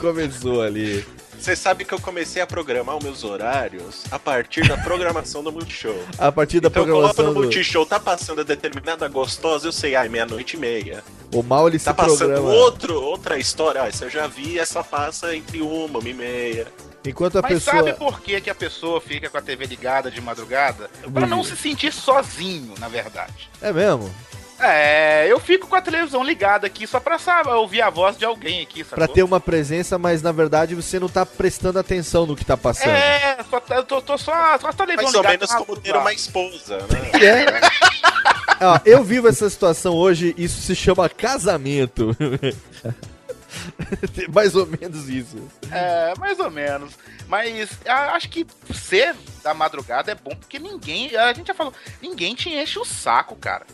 começou 0.00 0.62
ali. 0.62 1.04
Você 1.38 1.54
sabe 1.54 1.84
que 1.84 1.92
eu 1.92 2.00
comecei 2.00 2.40
a 2.40 2.46
programar 2.46 2.96
os 2.96 3.04
meus 3.04 3.22
horários 3.22 4.04
a 4.10 4.18
partir 4.18 4.66
da 4.66 4.76
programação 4.78 5.42
do 5.44 5.52
Multishow. 5.52 5.96
A 6.16 6.32
partir 6.32 6.60
da 6.60 6.68
Então 6.68 6.82
eu 6.84 6.94
coloco 6.94 7.14
programação 7.14 7.26
no 7.26 7.34
do... 7.34 7.40
Multishow, 7.44 7.84
tá 7.84 8.00
passando 8.00 8.40
a 8.40 8.44
determinada 8.44 9.06
gostosa, 9.08 9.66
eu 9.66 9.72
sei, 9.72 9.94
ai, 9.94 10.08
meia-noite 10.08 10.56
e 10.56 10.58
meia. 10.58 11.04
O 11.34 11.42
mal 11.42 11.68
ele 11.68 11.78
Tá 11.78 11.90
se 11.90 11.96
passando 11.96 12.32
programa. 12.32 12.48
outro, 12.48 13.02
outra 13.02 13.38
história, 13.38 13.82
ah, 13.82 13.88
essa 13.88 14.06
eu 14.06 14.10
já 14.10 14.26
vi, 14.26 14.58
essa 14.58 14.82
passa 14.82 15.36
entre 15.36 15.60
uma, 15.60 15.98
uma 15.98 16.08
e 16.08 16.14
meia. 16.14 16.66
Enquanto 17.10 17.38
a 17.38 17.42
Mas 17.42 17.52
pessoa. 17.64 17.76
sabe 17.76 17.92
por 17.94 18.20
que, 18.20 18.40
que 18.40 18.50
a 18.50 18.54
pessoa 18.54 19.00
fica 19.00 19.28
com 19.30 19.36
a 19.38 19.42
TV 19.42 19.66
ligada 19.66 20.10
de 20.10 20.20
madrugada? 20.20 20.90
Pra 21.12 21.26
não 21.26 21.42
se 21.44 21.56
sentir 21.56 21.92
sozinho, 21.92 22.74
na 22.78 22.88
verdade. 22.88 23.48
É 23.60 23.72
mesmo? 23.72 24.12
É, 24.58 25.26
eu 25.30 25.38
fico 25.38 25.66
com 25.66 25.76
a 25.76 25.82
televisão 25.82 26.24
ligada 26.24 26.66
aqui 26.66 26.86
só 26.86 26.98
pra 26.98 27.18
sabe, 27.18 27.50
ouvir 27.50 27.82
a 27.82 27.90
voz 27.90 28.16
de 28.16 28.24
alguém 28.24 28.62
aqui, 28.62 28.82
sacou? 28.82 28.96
Pra 28.96 29.06
ter 29.06 29.22
uma 29.22 29.38
presença, 29.38 29.98
mas 29.98 30.22
na 30.22 30.32
verdade 30.32 30.74
você 30.74 30.98
não 30.98 31.10
tá 31.10 31.26
prestando 31.26 31.78
atenção 31.78 32.24
no 32.24 32.34
que 32.34 32.42
tá 32.42 32.56
passando. 32.56 32.88
É, 32.88 33.36
só, 33.50 33.60
tá- 33.60 33.76
eu 33.76 33.84
tô, 33.84 34.00
tô 34.00 34.16
só, 34.16 34.58
só 34.58 34.68
a 34.68 34.72
televisão 34.72 35.04
Mais 35.04 35.14
ou 35.14 35.20
ligada. 35.20 35.28
menos 35.38 35.50
ah, 35.50 35.56
como 35.58 35.76
ter 35.78 35.92
lá. 35.92 36.00
uma 36.00 36.12
esposa, 36.12 36.78
né? 36.78 37.10
É. 38.58 38.64
Ó, 38.64 38.80
eu 38.86 39.04
vivo 39.04 39.28
essa 39.28 39.50
situação 39.50 39.92
hoje, 39.92 40.34
isso 40.38 40.62
se 40.62 40.74
chama 40.74 41.06
casamento. 41.10 42.16
Mais 44.32 44.54
ou 44.54 44.66
menos 44.66 45.08
isso. 45.08 45.36
É, 45.70 46.14
mais 46.18 46.38
ou 46.38 46.50
menos. 46.50 46.92
Mas 47.28 47.70
acho 47.86 48.28
que 48.28 48.46
ser 48.72 49.14
da 49.42 49.54
madrugada 49.54 50.12
é 50.12 50.14
bom 50.14 50.34
porque 50.36 50.58
ninguém, 50.58 51.14
a 51.16 51.32
gente 51.32 51.48
já 51.48 51.54
falou, 51.54 51.72
ninguém 52.00 52.34
te 52.34 52.48
enche 52.50 52.78
o 52.78 52.84
saco, 52.84 53.36
cara. 53.36 53.66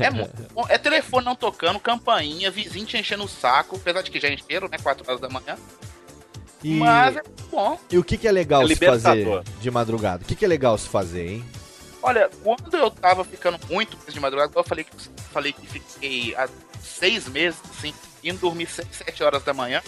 É, 0.00 0.10
muito 0.10 0.52
bom. 0.52 0.66
é 0.68 0.76
telefone 0.76 1.24
não 1.24 1.36
tocando, 1.36 1.78
campainha, 1.78 2.50
vizinho 2.50 2.86
te 2.86 2.96
enchendo 2.96 3.24
o 3.24 3.28
saco, 3.28 3.76
apesar 3.76 4.02
de 4.02 4.10
que 4.10 4.20
já 4.20 4.28
encheram, 4.28 4.68
né? 4.68 4.78
4 4.78 5.04
horas 5.06 5.20
da 5.20 5.28
manhã. 5.28 5.56
E, 6.62 6.74
Mas 6.74 7.16
é 7.16 7.22
bom. 7.50 7.78
e 7.90 7.96
o 7.96 8.04
que, 8.04 8.18
que 8.18 8.28
é 8.28 8.32
legal 8.32 8.62
É 8.64 8.68
se 8.68 8.76
fazer 8.76 9.42
de 9.60 9.70
madrugada? 9.70 10.22
O 10.22 10.26
que, 10.26 10.34
que 10.34 10.44
é 10.44 10.48
legal 10.48 10.76
se 10.76 10.88
fazer, 10.88 11.26
hein? 11.26 11.44
Olha, 12.02 12.30
quando 12.42 12.74
eu 12.76 12.90
tava 12.90 13.24
ficando 13.24 13.58
muito 13.68 13.96
de 14.10 14.20
madrugada, 14.20 14.52
eu 14.54 14.64
falei 14.64 14.84
que, 14.84 14.96
falei 15.32 15.52
que 15.52 15.66
fiquei 15.66 16.34
há 16.34 16.48
seis 16.82 17.28
meses, 17.28 17.60
assim, 17.70 17.94
indo 18.24 18.38
dormir 18.38 18.66
6, 18.66 18.88
7 18.90 19.22
horas 19.22 19.42
da 19.42 19.52
manhã. 19.52 19.82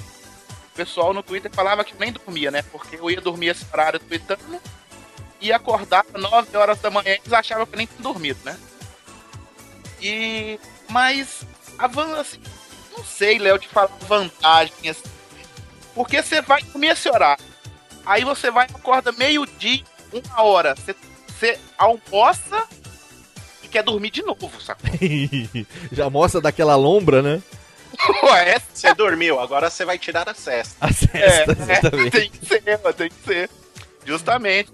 O 0.72 0.74
pessoal 0.74 1.14
no 1.14 1.22
Twitter 1.22 1.50
falava 1.52 1.84
que 1.84 1.94
nem 1.98 2.12
dormia, 2.12 2.50
né? 2.50 2.62
Porque 2.62 2.96
eu 2.96 3.10
ia 3.10 3.20
dormir 3.20 3.48
esse 3.48 3.64
horário 3.72 4.00
tweetando 4.00 4.60
e 5.40 5.52
acordava 5.52 6.18
9 6.18 6.56
horas 6.56 6.80
da 6.80 6.90
manhã 6.90 7.16
eles 7.16 7.32
achavam 7.32 7.66
que 7.66 7.74
eu 7.74 7.78
nem 7.78 7.86
tinha 7.86 8.02
dormido, 8.02 8.40
né? 8.44 8.58
E. 10.00 10.58
Mas. 10.88 11.44
A 11.78 11.86
van, 11.86 12.20
assim, 12.20 12.40
não 12.96 13.04
sei, 13.04 13.38
Léo, 13.38 13.58
te 13.58 13.66
falar 13.66 13.90
vantagem, 14.06 14.74
assim. 14.88 15.10
Porque 15.94 16.22
você 16.22 16.42
vai 16.42 16.62
dormir 16.62 16.88
esse 16.88 17.08
horário. 17.08 17.42
Aí 18.04 18.24
você 18.24 18.50
vai 18.50 18.66
acorda 18.66 19.12
meio-dia, 19.12 19.82
uma 20.12 20.42
hora. 20.42 20.74
Você, 20.74 20.94
você 21.42 21.58
almoça 21.76 22.68
e 23.64 23.68
quer 23.68 23.82
dormir 23.82 24.10
de 24.10 24.22
novo, 24.22 24.48
sacou? 24.60 24.88
Já 25.90 26.08
mostra 26.08 26.40
daquela 26.40 26.76
lombra, 26.76 27.20
né? 27.20 27.42
Ué, 28.22 28.62
Você 28.72 28.94
dormiu, 28.94 29.40
agora 29.40 29.68
você 29.68 29.84
vai 29.84 29.98
tirar 29.98 30.28
a 30.28 30.34
cesta. 30.34 30.76
A 30.80 30.88
é, 30.88 30.92
cesta, 30.92 31.18
é, 31.18 31.78
exatamente. 31.78 32.10
tem 32.10 32.30
que 32.30 32.46
ser, 32.46 32.62
tem 32.96 33.08
que 33.10 33.24
ser. 33.24 33.50
Justamente. 34.04 34.72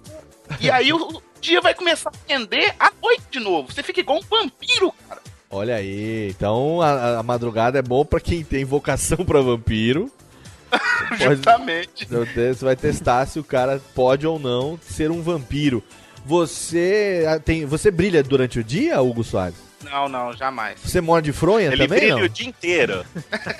E 0.61 0.71
aí 0.71 0.93
o, 0.93 1.23
dia 1.41 1.61
vai 1.61 1.75
começar 1.75 2.11
a 2.11 2.33
render 2.33 2.75
à 2.79 2.93
noite 3.03 3.25
de 3.31 3.41
novo. 3.41 3.73
Você 3.73 3.83
fica 3.83 4.01
igual 4.01 4.19
um 4.19 4.23
vampiro, 4.23 4.93
cara. 5.09 5.23
Olha 5.51 5.77
aí, 5.77 6.29
então 6.29 6.83
a, 6.83 7.19
a 7.19 7.23
madrugada 7.23 7.79
é 7.79 7.83
bom 7.83 8.05
pra 8.05 8.21
quem 8.21 8.45
tem 8.45 8.65
vocação 8.65 9.25
pra 9.25 9.41
vampiro. 9.41 10.13
Pode- 11.09 11.25
Justamente. 11.25 12.07
Você 12.07 12.65
vai 12.65 12.77
testar 12.77 13.27
se 13.27 13.39
o 13.39 13.45
cara 13.45 13.81
pode 13.95 14.27
ou 14.27 14.39
não 14.39 14.79
ser 14.83 15.11
um 15.11 15.23
vampiro. 15.23 15.83
Você 16.27 17.25
ah, 17.29 17.39
tem, 17.39 17.65
você 17.65 17.91
brilha 17.91 18.23
durante 18.23 18.59
o 18.59 18.65
dia, 18.65 19.01
Hugo 19.01 19.25
Soares? 19.25 19.57
Não, 19.85 20.09
não, 20.09 20.33
jamais. 20.33 20.79
Você 20.83 21.01
morde 21.01 21.33
fronha 21.33 21.69
Ele 21.69 21.87
também, 21.87 22.01
brilha 22.01 22.17
não? 22.17 22.23
o 22.25 22.29
dia 22.29 22.47
inteiro. 22.49 23.05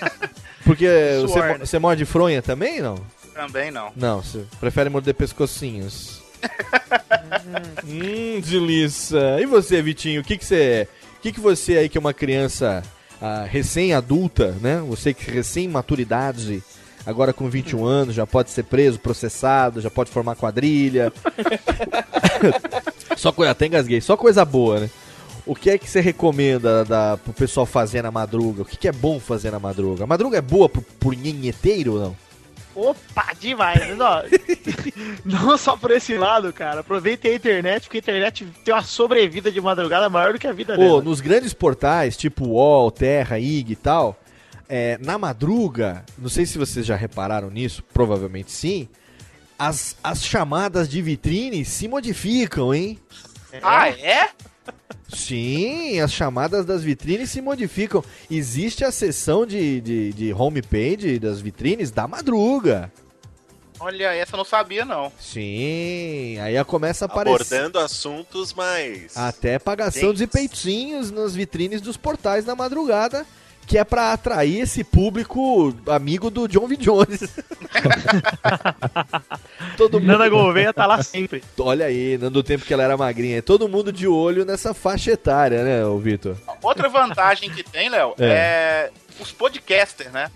Porque 0.65 0.87
você, 1.23 1.29
Suor, 1.29 1.47
mo- 1.47 1.59
né? 1.59 1.59
você 1.67 1.79
morde 1.79 2.05
fronha 2.05 2.43
também, 2.43 2.81
não? 2.81 2.97
Também 3.35 3.71
não. 3.71 3.93
Não, 3.95 4.23
você 4.23 4.45
prefere 4.59 4.91
morder 4.91 5.15
pescocinhos. 5.15 6.21
hum, 7.85 8.41
delícia. 8.41 9.41
E 9.41 9.47
você, 9.47 9.81
Vitinho, 9.81 10.21
o 10.21 10.25
que 10.25 10.37
que 10.37 10.45
você... 10.45 10.89
O 11.19 11.21
que 11.21 11.33
que 11.33 11.41
você 11.41 11.79
aí 11.79 11.89
que 11.89 11.99
é 11.99 12.01
uma 12.01 12.15
criança 12.15 12.83
ah, 13.21 13.45
recém-adulta, 13.49 14.53
né? 14.61 14.81
Você 14.89 15.13
que 15.13 15.29
recém-maturidade, 15.31 16.63
agora 17.09 17.33
com 17.33 17.49
21 17.49 17.87
anos, 17.87 18.15
já 18.15 18.27
pode 18.27 18.51
ser 18.51 18.65
preso, 18.65 18.99
processado, 19.01 19.81
já 19.81 19.89
pode 19.89 20.11
formar 20.11 20.37
quadrilha. 20.37 21.11
Só 23.17 23.33
coisa, 23.33 23.53
até 23.53 23.67
engasguei, 23.67 24.01
só 24.01 24.17
coisa 24.17 24.45
boa, 24.45 24.79
né? 24.79 24.91
O 25.45 25.55
que 25.55 25.71
é 25.71 25.79
que 25.79 25.89
você 25.89 26.01
recomenda 26.01 26.85
da, 26.85 27.17
pro 27.17 27.33
pessoal 27.33 27.67
fazer 27.67 28.03
na 28.03 28.11
madruga? 28.11 28.63
O 28.63 28.65
que, 28.65 28.77
que 28.77 28.87
é 28.87 28.93
bom 28.93 29.19
fazer 29.19 29.51
na 29.51 29.59
madruga? 29.59 30.05
A 30.05 30.07
madruga 30.07 30.37
é 30.39 30.43
boa 30.43 30.69
pro, 30.69 30.83
pro 30.83 31.13
nhenheteiro 31.13 31.95
ou 31.95 32.01
não? 32.01 32.17
Opa, 32.77 33.33
demais. 33.41 33.81
Mas, 33.89 33.99
ó, 33.99 34.23
não 35.25 35.57
só 35.57 35.77
por 35.77 35.91
esse 35.91 36.17
lado, 36.17 36.53
cara. 36.53 36.81
Aproveitem 36.81 37.33
a 37.33 37.35
internet, 37.35 37.85
porque 37.85 37.97
a 37.97 38.01
internet 38.01 38.47
tem 38.63 38.75
uma 38.75 38.83
sobrevida 38.83 39.51
de 39.51 39.61
madrugada 39.61 40.09
maior 40.09 40.35
do 40.35 40.39
que 40.39 40.47
a 40.47 40.53
vida 40.53 40.77
Pô, 40.77 40.81
dela. 40.81 41.03
nos 41.03 41.21
grandes 41.21 41.55
portais, 41.55 42.17
tipo 42.17 42.47
UOL, 42.47 42.91
Terra, 42.91 43.39
IG 43.39 43.73
e 43.73 43.77
tal, 43.77 44.17
é, 44.69 44.99
na 45.01 45.17
madruga, 45.19 46.05
não 46.19 46.29
sei 46.29 46.45
se 46.45 46.59
vocês 46.59 46.85
já 46.85 46.95
repararam 46.95 47.51
nisso, 47.51 47.83
provavelmente 47.93 48.53
sim, 48.53 48.89
as, 49.59 49.97
as 50.03 50.23
chamadas 50.25 50.89
de 50.89 51.01
vitrine 51.03 51.65
se 51.65 51.89
modificam, 51.89 52.75
hein? 52.75 52.99
Ah, 53.63 53.89
é? 53.89 54.31
Sim, 55.09 55.99
as 56.01 56.13
chamadas 56.13 56.67
das 56.67 56.83
vitrines 56.83 57.31
se 57.31 57.41
modificam. 57.41 58.05
Existe 58.31 58.85
a 58.85 58.93
seção 58.93 59.47
de, 59.47 59.81
de, 59.81 60.13
de 60.13 60.33
homepage 60.33 61.19
das 61.19 61.41
vitrines 61.41 61.91
da 61.91 62.07
madruga. 62.07 62.93
Olha, 63.81 64.13
essa 64.13 64.35
eu 64.35 64.39
não 64.39 64.45
sabia, 64.45 64.85
não. 64.85 65.11
Sim, 65.21 66.37
aí 66.41 66.63
começa 66.65 67.05
a 67.05 67.07
aparecer. 67.07 67.55
Abordando 67.57 67.79
assuntos 67.79 68.53
mais. 68.53 69.17
Até 69.17 69.59
pagação 69.59 70.13
de 70.13 70.27
peitinhos 70.27 71.11
nas 71.11 71.35
vitrines 71.35 71.81
dos 71.81 71.97
portais 71.97 72.45
na 72.45 72.57
madrugada, 72.57 73.25
que 73.69 73.77
é 73.77 73.85
pra 73.85 74.15
atrair 74.15 74.61
esse 74.61 74.83
público 74.83 75.77
amigo 75.89 76.31
do 76.31 76.49
John 76.49 76.67
V. 76.67 76.77
Jones. 76.79 77.21
Todo 79.77 80.01
Nanda 80.01 80.27
Gouveia 80.31 80.73
tá 80.73 80.87
lá 80.87 81.03
sempre. 81.03 81.45
Olha 81.59 81.85
aí, 81.85 82.17
no 82.17 82.43
tempo 82.43 82.65
que 82.65 82.73
ela 82.73 82.83
era 82.83 82.97
magrinha. 82.97 83.43
Todo 83.43 83.69
mundo 83.69 83.93
de 83.93 84.09
olho 84.09 84.47
nessa 84.47 84.73
faixa 84.73 85.11
etária, 85.11 85.63
né, 85.63 85.83
Vitor? 86.01 86.35
Outra 86.63 86.89
vantagem 86.89 87.51
que 87.51 87.63
tem, 87.63 87.91
Léo, 87.91 88.15
é. 88.19 88.91
os 89.21 89.33
podcasters, 89.33 90.13
né? 90.13 90.31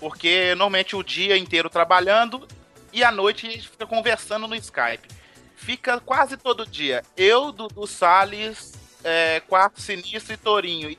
Porque 0.00 0.54
normalmente 0.54 0.96
o 0.96 1.02
dia 1.02 1.36
inteiro 1.36 1.68
trabalhando 1.68 2.48
e 2.94 3.04
à 3.04 3.12
noite 3.12 3.46
a 3.46 3.50
gente 3.50 3.68
fica 3.68 3.86
conversando 3.86 4.48
no 4.48 4.54
Skype. 4.54 5.06
Fica 5.54 6.00
quase 6.00 6.38
todo 6.38 6.66
dia. 6.66 7.02
Eu, 7.14 7.52
Dudu 7.52 7.86
Salles, 7.86 8.72
é, 9.04 9.42
Quarto 9.46 9.82
Sinistro 9.82 10.32
e 10.32 10.38
Torinho. 10.38 10.96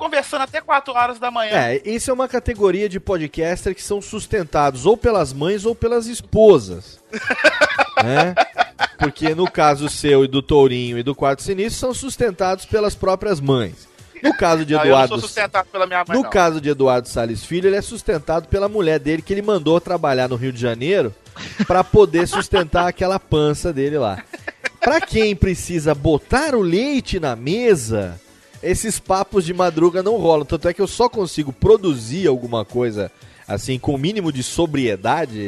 Conversando 0.00 0.40
até 0.40 0.62
4 0.62 0.94
horas 0.94 1.18
da 1.18 1.30
manhã. 1.30 1.52
É, 1.52 1.82
isso 1.84 2.10
é 2.10 2.14
uma 2.14 2.26
categoria 2.26 2.88
de 2.88 2.98
podcaster 2.98 3.74
que 3.74 3.82
são 3.82 4.00
sustentados 4.00 4.86
ou 4.86 4.96
pelas 4.96 5.30
mães 5.30 5.66
ou 5.66 5.74
pelas 5.74 6.06
esposas. 6.06 6.98
né? 8.02 8.34
Porque 8.98 9.34
no 9.34 9.50
caso 9.50 9.90
seu 9.90 10.24
e 10.24 10.28
do 10.28 10.40
Tourinho 10.40 10.96
e 10.96 11.02
do 11.02 11.14
Quarto 11.14 11.42
Sinistro 11.42 11.78
são 11.78 11.92
sustentados 11.92 12.64
pelas 12.64 12.94
próprias 12.94 13.40
mães. 13.40 13.86
No 14.22 14.34
caso 14.34 14.64
de 14.64 14.72
Não, 14.72 14.80
eu 14.80 14.84
não 14.84 14.90
Eduardo 14.92 15.08
sou 15.08 15.20
sustentado 15.20 15.66
pela 15.70 15.86
minha 15.86 16.02
mãe, 16.08 16.16
No 16.16 16.22
não. 16.22 16.30
caso 16.30 16.62
de 16.62 16.70
Eduardo 16.70 17.06
Salles 17.06 17.44
Filho, 17.44 17.68
ele 17.68 17.76
é 17.76 17.82
sustentado 17.82 18.48
pela 18.48 18.70
mulher 18.70 18.98
dele 18.98 19.20
que 19.20 19.34
ele 19.34 19.42
mandou 19.42 19.78
trabalhar 19.82 20.30
no 20.30 20.36
Rio 20.36 20.52
de 20.52 20.60
Janeiro 20.60 21.14
pra 21.66 21.84
poder 21.84 22.26
sustentar 22.26 22.88
aquela 22.88 23.20
pança 23.20 23.70
dele 23.70 23.98
lá. 23.98 24.22
Pra 24.80 24.98
quem 24.98 25.36
precisa 25.36 25.94
botar 25.94 26.54
o 26.54 26.62
leite 26.62 27.20
na 27.20 27.36
mesa, 27.36 28.18
esses 28.62 28.98
papos 28.98 29.44
de 29.44 29.54
madruga 29.54 30.02
não 30.02 30.16
rolam. 30.16 30.44
Tanto 30.44 30.68
é 30.68 30.74
que 30.74 30.80
eu 30.82 30.86
só 30.86 31.08
consigo 31.08 31.52
produzir 31.52 32.26
alguma 32.26 32.64
coisa 32.64 33.10
assim 33.48 33.78
com 33.78 33.94
o 33.94 33.98
mínimo 33.98 34.32
de 34.32 34.42
sobriedade, 34.42 35.38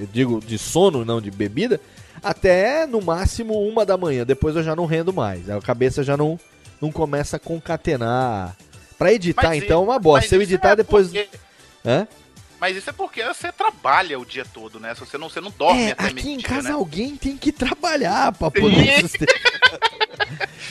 eu 0.00 0.08
digo 0.12 0.40
de 0.40 0.56
sono, 0.58 1.04
não 1.04 1.20
de 1.20 1.30
bebida, 1.30 1.80
até 2.22 2.86
no 2.86 3.00
máximo 3.00 3.54
uma 3.66 3.84
da 3.84 3.96
manhã. 3.96 4.24
Depois 4.24 4.54
eu 4.56 4.62
já 4.62 4.76
não 4.76 4.86
rendo 4.86 5.12
mais. 5.12 5.48
A 5.50 5.60
cabeça 5.60 6.02
já 6.04 6.16
não, 6.16 6.38
não 6.80 6.92
começa 6.92 7.36
a 7.36 7.40
concatenar. 7.40 8.56
Pra 8.96 9.12
editar, 9.12 9.48
Mas 9.48 9.62
então, 9.62 9.80
é 9.80 9.84
uma 9.84 9.98
bosta. 9.98 10.28
Se 10.28 10.34
eu 10.34 10.42
isso 10.42 10.52
editar 10.52 10.70
é 10.70 10.76
depois. 10.76 11.06
porque- 11.08 11.28
Hã? 11.86 12.06
Mas 12.60 12.76
isso 12.76 12.90
é 12.90 12.92
porque 12.92 13.22
você 13.22 13.52
trabalha 13.52 14.18
o 14.18 14.26
dia 14.26 14.44
todo, 14.44 14.80
né? 14.80 14.92
Se 14.92 15.00
você 15.00 15.16
não, 15.16 15.28
você 15.30 15.40
não 15.40 15.52
dorme 15.56 15.80
É, 15.82 15.92
até 15.92 16.06
aqui 16.06 16.30
em 16.32 16.40
casa 16.40 16.70
né? 16.70 16.74
alguém 16.74 17.14
tem 17.16 17.36
que 17.36 17.52
trabalhar 17.52 18.32
pra 18.32 18.50
poder 18.50 19.00
sustentar. 19.02 19.47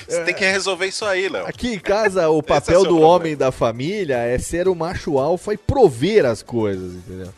Você 0.08 0.24
tem 0.24 0.34
que 0.34 0.46
resolver 0.46 0.88
isso 0.88 1.04
aí, 1.06 1.28
Léo. 1.28 1.46
Aqui 1.46 1.74
em 1.74 1.80
casa, 1.80 2.30
o 2.30 2.40
é 2.40 2.42
papel 2.42 2.62
seu 2.62 2.80
do 2.84 2.90
problema. 2.90 3.08
homem 3.08 3.36
da 3.36 3.52
família 3.52 4.18
é 4.18 4.38
ser 4.38 4.68
o 4.68 4.76
macho 4.76 5.18
alfa 5.18 5.54
e 5.54 5.58
prover 5.58 6.26
as 6.26 6.42
coisas, 6.42 6.94
entendeu? 6.96 7.30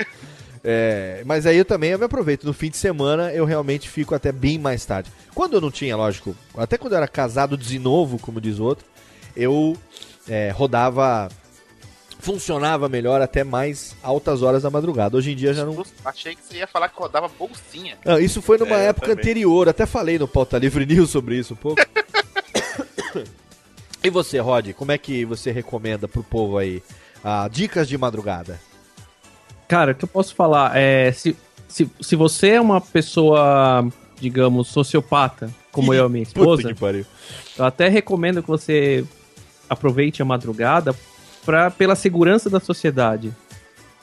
É, 0.63 1.23
mas 1.25 1.45
aí 1.45 1.57
eu 1.57 1.65
também 1.65 1.91
eu 1.91 1.99
me 1.99 2.05
aproveito. 2.05 2.43
No 2.43 2.53
fim 2.53 2.69
de 2.69 2.77
semana 2.77 3.31
eu 3.33 3.45
realmente 3.45 3.89
fico 3.89 4.13
até 4.13 4.31
bem 4.31 4.59
mais 4.59 4.85
tarde. 4.85 5.09
Quando 5.33 5.53
eu 5.55 5.61
não 5.61 5.71
tinha, 5.71 5.95
lógico, 5.95 6.35
até 6.55 6.77
quando 6.77 6.93
eu 6.93 6.97
era 6.97 7.07
casado 7.07 7.57
de 7.57 7.79
novo, 7.79 8.19
como 8.19 8.41
diz 8.41 8.59
o 8.59 8.63
outro, 8.65 8.85
eu 9.35 9.75
é, 10.27 10.51
rodava. 10.51 11.29
Funcionava 12.21 12.89
melhor 12.89 13.21
até 13.21 13.45
mais 13.45 13.95
altas 14.03 14.43
horas 14.43 14.63
da 14.63 14.69
madrugada. 14.69 15.15
Hoje 15.15 15.31
em 15.31 15.35
dia 15.37 15.53
já 15.53 15.63
não. 15.65 15.85
Achei 16.03 16.35
que 16.35 16.43
você 16.43 16.57
ia 16.57 16.67
falar 16.67 16.89
que 16.89 16.99
rodava 16.99 17.29
bolsinha. 17.29 17.97
Não, 18.03 18.19
isso 18.19 18.41
foi 18.41 18.57
numa 18.57 18.77
É, 18.77 18.87
época 18.87 19.07
também. 19.07 19.21
anterior, 19.23 19.69
até 19.69 19.85
falei 19.85 20.19
no 20.19 20.27
Pauta 20.27 20.57
Livre 20.57 20.85
News 20.85 21.09
sobre 21.09 21.37
isso 21.37 21.53
um 21.53 21.57
pouco. 21.57 21.81
e 24.03 24.09
você, 24.09 24.37
Rod, 24.39 24.73
como 24.73 24.91
é 24.91 24.97
que 24.97 25.23
você 25.23 25.49
recomenda 25.49 26.09
pro 26.09 26.21
povo 26.21 26.57
aí 26.57 26.83
ah, 27.23 27.47
dicas 27.49 27.87
de 27.87 27.97
madrugada? 27.97 28.59
Cara, 29.65 29.93
o 29.93 29.95
que 29.95 30.03
eu 30.03 30.09
posso 30.09 30.35
falar 30.35 30.75
é. 30.75 31.13
Se, 31.13 31.37
se, 31.69 31.89
se 32.01 32.15
você 32.17 32.49
é 32.49 32.61
uma 32.61 32.81
pessoa, 32.81 33.87
digamos, 34.19 34.67
sociopata, 34.67 35.49
como 35.71 35.93
eu 35.95 36.03
e 36.03 36.05
a 36.05 36.09
minha 36.09 36.23
esposa, 36.23 36.75
eu 37.57 37.63
até 37.65 37.87
recomendo 37.87 38.41
que 38.41 38.49
você 38.49 39.05
aproveite 39.69 40.21
a 40.21 40.25
madrugada 40.25 40.93
pra, 41.45 41.69
pela 41.71 41.95
segurança 41.95 42.49
da 42.49 42.59
sociedade. 42.59 43.33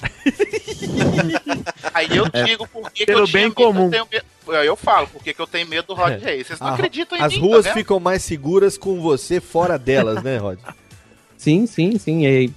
Aí 1.94 2.14
eu 2.16 2.26
É. 2.32 2.44
digo 2.44 2.66
por 2.68 2.90
que 2.90 3.02
eu 3.02 3.06
tinha 3.06 3.26
bem 3.32 3.42
medo, 3.44 3.54
comum. 3.54 3.84
Eu, 3.86 3.90
tenho 3.90 4.06
medo- 4.12 4.26
eu 4.64 4.76
falo 4.76 5.06
por 5.08 5.22
que 5.22 5.34
eu 5.38 5.46
tenho 5.46 5.66
medo 5.66 5.86
do 5.88 5.94
Rod 5.94 6.20
Reis. 6.22 6.46
Vocês 6.46 6.60
não 6.60 6.68
A- 6.68 6.74
acreditam 6.74 7.18
em 7.18 7.22
As 7.22 7.32
mim, 7.32 7.40
ruas 7.40 7.64
tá 7.66 7.72
ficam 7.72 7.98
mais 7.98 8.22
seguras 8.22 8.76
com 8.78 9.00
você 9.00 9.40
fora 9.40 9.78
delas, 9.78 10.22
né, 10.22 10.36
Rod? 10.38 10.58
Sim, 11.36 11.66
sim, 11.66 11.98
sim. 11.98 12.26
E, 12.26 12.50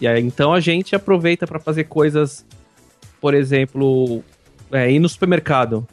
e 0.00 0.06
aí, 0.06 0.22
então 0.22 0.52
a 0.52 0.60
gente 0.60 0.94
aproveita 0.94 1.46
pra 1.46 1.58
fazer 1.58 1.84
coisas, 1.84 2.44
por 3.20 3.34
exemplo, 3.34 4.22
é, 4.70 4.90
ir 4.90 4.98
no 4.98 5.08
supermercado. 5.08 5.86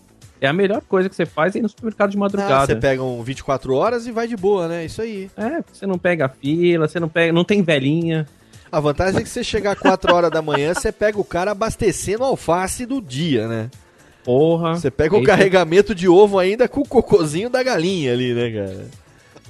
É 0.45 0.49
a 0.49 0.53
melhor 0.53 0.81
coisa 0.87 1.09
que 1.09 1.15
você 1.15 1.25
faz 1.25 1.55
é 1.55 1.59
ir 1.59 1.61
no 1.61 1.69
supermercado 1.69 2.11
de 2.11 2.17
Ah, 2.17 2.19
madrugada. 2.19 2.65
você 2.67 2.75
pega 2.75 3.03
um 3.03 3.21
24 3.23 3.73
horas 3.75 4.07
e 4.07 4.11
vai 4.11 4.27
de 4.27 4.35
boa, 4.37 4.67
né? 4.67 4.85
Isso 4.85 5.01
aí. 5.01 5.29
É, 5.35 5.61
você 5.71 5.85
não 5.85 5.97
pega 5.97 6.29
fila, 6.29 6.87
você 6.87 6.99
não 6.99 7.09
pega, 7.09 7.33
não 7.33 7.43
tem 7.43 7.61
velhinha. 7.61 8.27
A 8.71 8.79
vantagem 8.79 9.19
é 9.19 9.23
que 9.23 9.29
você 9.29 9.43
chegar 9.43 9.75
4 9.75 10.13
horas 10.13 10.31
da 10.31 10.41
manhã, 10.41 10.73
você 10.73 10.91
pega 10.91 11.19
o 11.19 11.23
cara 11.23 11.51
abastecendo 11.51 12.23
alface 12.23 12.85
do 12.85 13.01
dia, 13.01 13.47
né? 13.47 13.69
Porra. 14.23 14.75
Você 14.75 14.89
pega 14.89 15.15
o 15.15 15.23
carregamento 15.23 15.93
de 15.93 16.07
ovo 16.09 16.39
ainda 16.39 16.67
com 16.67 16.81
o 16.81 16.87
cocôzinho 16.87 17.49
da 17.49 17.61
galinha 17.61 18.11
ali, 18.11 18.33
né, 18.33 18.51
cara? 18.51 18.87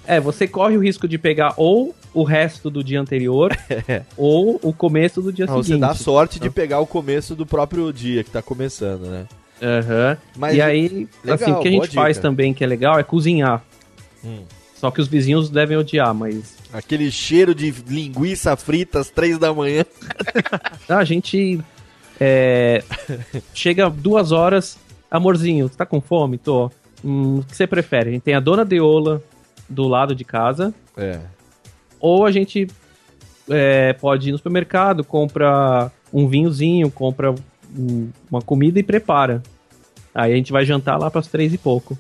É, 0.08 0.20
você 0.20 0.48
corre 0.48 0.78
o 0.78 0.82
risco 0.82 1.08
de 1.08 1.18
pegar 1.18 1.54
ou 1.58 1.96
o 2.14 2.24
resto 2.24 2.70
do 2.70 2.84
dia 2.84 3.02
anterior 3.02 3.56
ou 4.16 4.60
o 4.62 4.72
começo 4.72 5.22
do 5.22 5.34
dia 5.34 5.46
Ah, 5.46 5.48
seguinte. 5.48 5.68
você 5.68 5.78
dá 5.78 5.94
sorte 5.96 6.40
de 6.40 6.50
pegar 6.50 6.80
o 6.80 6.86
começo 6.86 7.36
do 7.36 7.46
próprio 7.46 7.92
dia 7.92 8.24
que 8.24 8.30
tá 8.30 8.42
começando, 8.42 9.06
né? 9.10 9.26
Aham. 9.62 10.18
Mas 10.38 10.56
E 10.56 10.62
aí, 10.62 11.08
legal, 11.24 11.36
assim, 11.36 11.52
o 11.52 11.60
que 11.60 11.68
a 11.68 11.72
gente 11.72 11.90
faz 11.90 12.18
dica. 12.18 12.28
também 12.28 12.54
que 12.54 12.64
é 12.64 12.68
legal 12.68 13.00
é 13.00 13.04
cozinhar. 13.04 13.64
Hum. 14.24 14.44
Só 14.76 14.92
que 14.92 15.00
os 15.02 15.08
vizinhos 15.08 15.50
devem 15.50 15.78
odiar, 15.78 16.14
mas. 16.14 16.56
Aquele 16.74 17.10
cheiro 17.10 17.56
de 17.56 17.72
linguiça 17.88 18.56
frita 18.58 19.00
às 19.00 19.10
três 19.10 19.38
da 19.38 19.54
manhã. 19.54 19.86
Ah, 20.90 20.98
a 21.00 21.04
gente. 21.06 21.60
é, 22.20 22.84
chega 23.54 23.90
duas 23.90 24.32
horas. 24.32 24.78
Amorzinho, 25.10 25.68
você 25.70 25.76
tá 25.78 25.86
com 25.86 26.02
fome? 26.02 26.38
Tô. 26.38 26.70
Hum, 27.04 27.40
o 27.40 27.44
que 27.44 27.56
você 27.56 27.66
prefere? 27.66 28.10
A 28.10 28.14
gente 28.14 28.24
tem 28.24 28.34
a 28.34 28.40
dona 28.40 28.66
Deola 28.66 29.24
do 29.70 29.88
lado 29.88 30.14
de 30.14 30.26
casa. 30.26 30.74
É. 30.98 31.20
Ou 32.00 32.26
a 32.26 32.32
gente 32.32 32.68
é, 33.50 33.94
pode 33.94 34.30
ir 34.30 34.32
no 34.32 34.38
supermercado, 34.38 35.04
compra 35.04 35.92
um 36.12 36.28
vinhozinho, 36.28 36.92
compra 36.92 37.34
uma 38.32 38.42
comida 38.42 38.80
e 38.80 38.84
prepara. 38.84 39.42
Aí 40.14 40.32
a 40.32 40.36
gente 40.36 40.52
vai 40.52 40.66
jantar 40.66 40.98
lá 40.98 41.12
pras 41.12 41.28
três 41.28 41.54
e 41.54 41.58
pouco. 41.58 41.98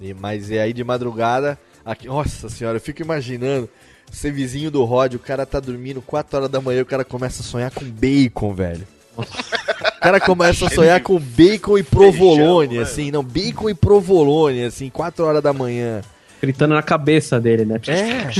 E, 0.00 0.14
mas 0.14 0.50
é 0.50 0.60
aí 0.60 0.72
de 0.72 0.84
madrugada. 0.84 1.58
Aqui, 1.84 2.06
nossa 2.06 2.48
senhora, 2.48 2.76
eu 2.76 2.80
fico 2.80 3.02
imaginando. 3.02 3.68
Ser 4.10 4.32
vizinho 4.32 4.70
do 4.70 4.84
Rod, 4.84 5.14
o 5.14 5.20
cara 5.20 5.46
tá 5.46 5.60
dormindo 5.60 6.02
4 6.02 6.36
horas 6.36 6.50
da 6.50 6.60
manhã, 6.60 6.82
o 6.82 6.86
cara 6.86 7.04
começa 7.04 7.42
a 7.42 7.44
sonhar 7.44 7.70
com 7.70 7.84
bacon, 7.84 8.52
velho. 8.54 8.86
O 9.16 10.00
cara 10.00 10.18
começa 10.18 10.66
a 10.66 10.70
sonhar 10.70 11.00
com 11.00 11.18
bacon 11.18 11.78
e 11.78 11.82
provolone, 11.82 12.78
assim, 12.78 13.10
não, 13.10 13.22
bacon 13.22 13.70
e 13.70 13.74
provolone, 13.74 14.64
assim, 14.64 14.90
4 14.90 15.24
horas 15.24 15.42
da 15.42 15.52
manhã. 15.52 16.00
Gritando 16.40 16.74
na 16.74 16.82
cabeça 16.82 17.38
dele, 17.40 17.64
né? 17.64 17.80
É. 17.86 18.30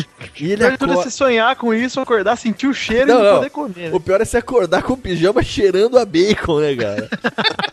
E 0.40 0.52
ele 0.52 0.62
é 0.64 0.68
acorda... 0.68 0.94
você 0.94 1.10
sonhar 1.10 1.54
com 1.56 1.74
isso, 1.74 2.00
acordar, 2.00 2.36
sentir 2.36 2.66
o 2.66 2.72
cheiro 2.74 3.08
Não, 3.08 3.20
e 3.20 3.22
não 3.22 3.24
não. 3.30 3.36
poder 3.38 3.50
comer. 3.50 3.90
né? 3.90 3.90
O 3.92 4.00
pior 4.00 4.20
é 4.20 4.24
você 4.24 4.38
acordar 4.38 4.82
com 4.82 4.94
o 4.94 4.96
pijama 4.96 5.42
cheirando 5.42 5.98
a 5.98 6.04
bacon, 6.04 6.60
né, 6.60 6.74
cara? 6.76 7.08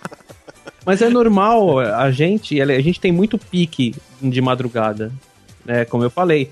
Mas 0.86 1.02
é 1.02 1.10
normal, 1.10 1.80
a 1.80 2.10
gente, 2.12 2.62
a 2.62 2.82
gente 2.82 3.00
tem 3.00 3.12
muito 3.12 3.38
pique 3.38 3.94
de 4.22 4.42
madrugada, 4.42 5.12
né? 5.66 5.84
Como 5.86 6.04
eu 6.04 6.10
falei, 6.10 6.50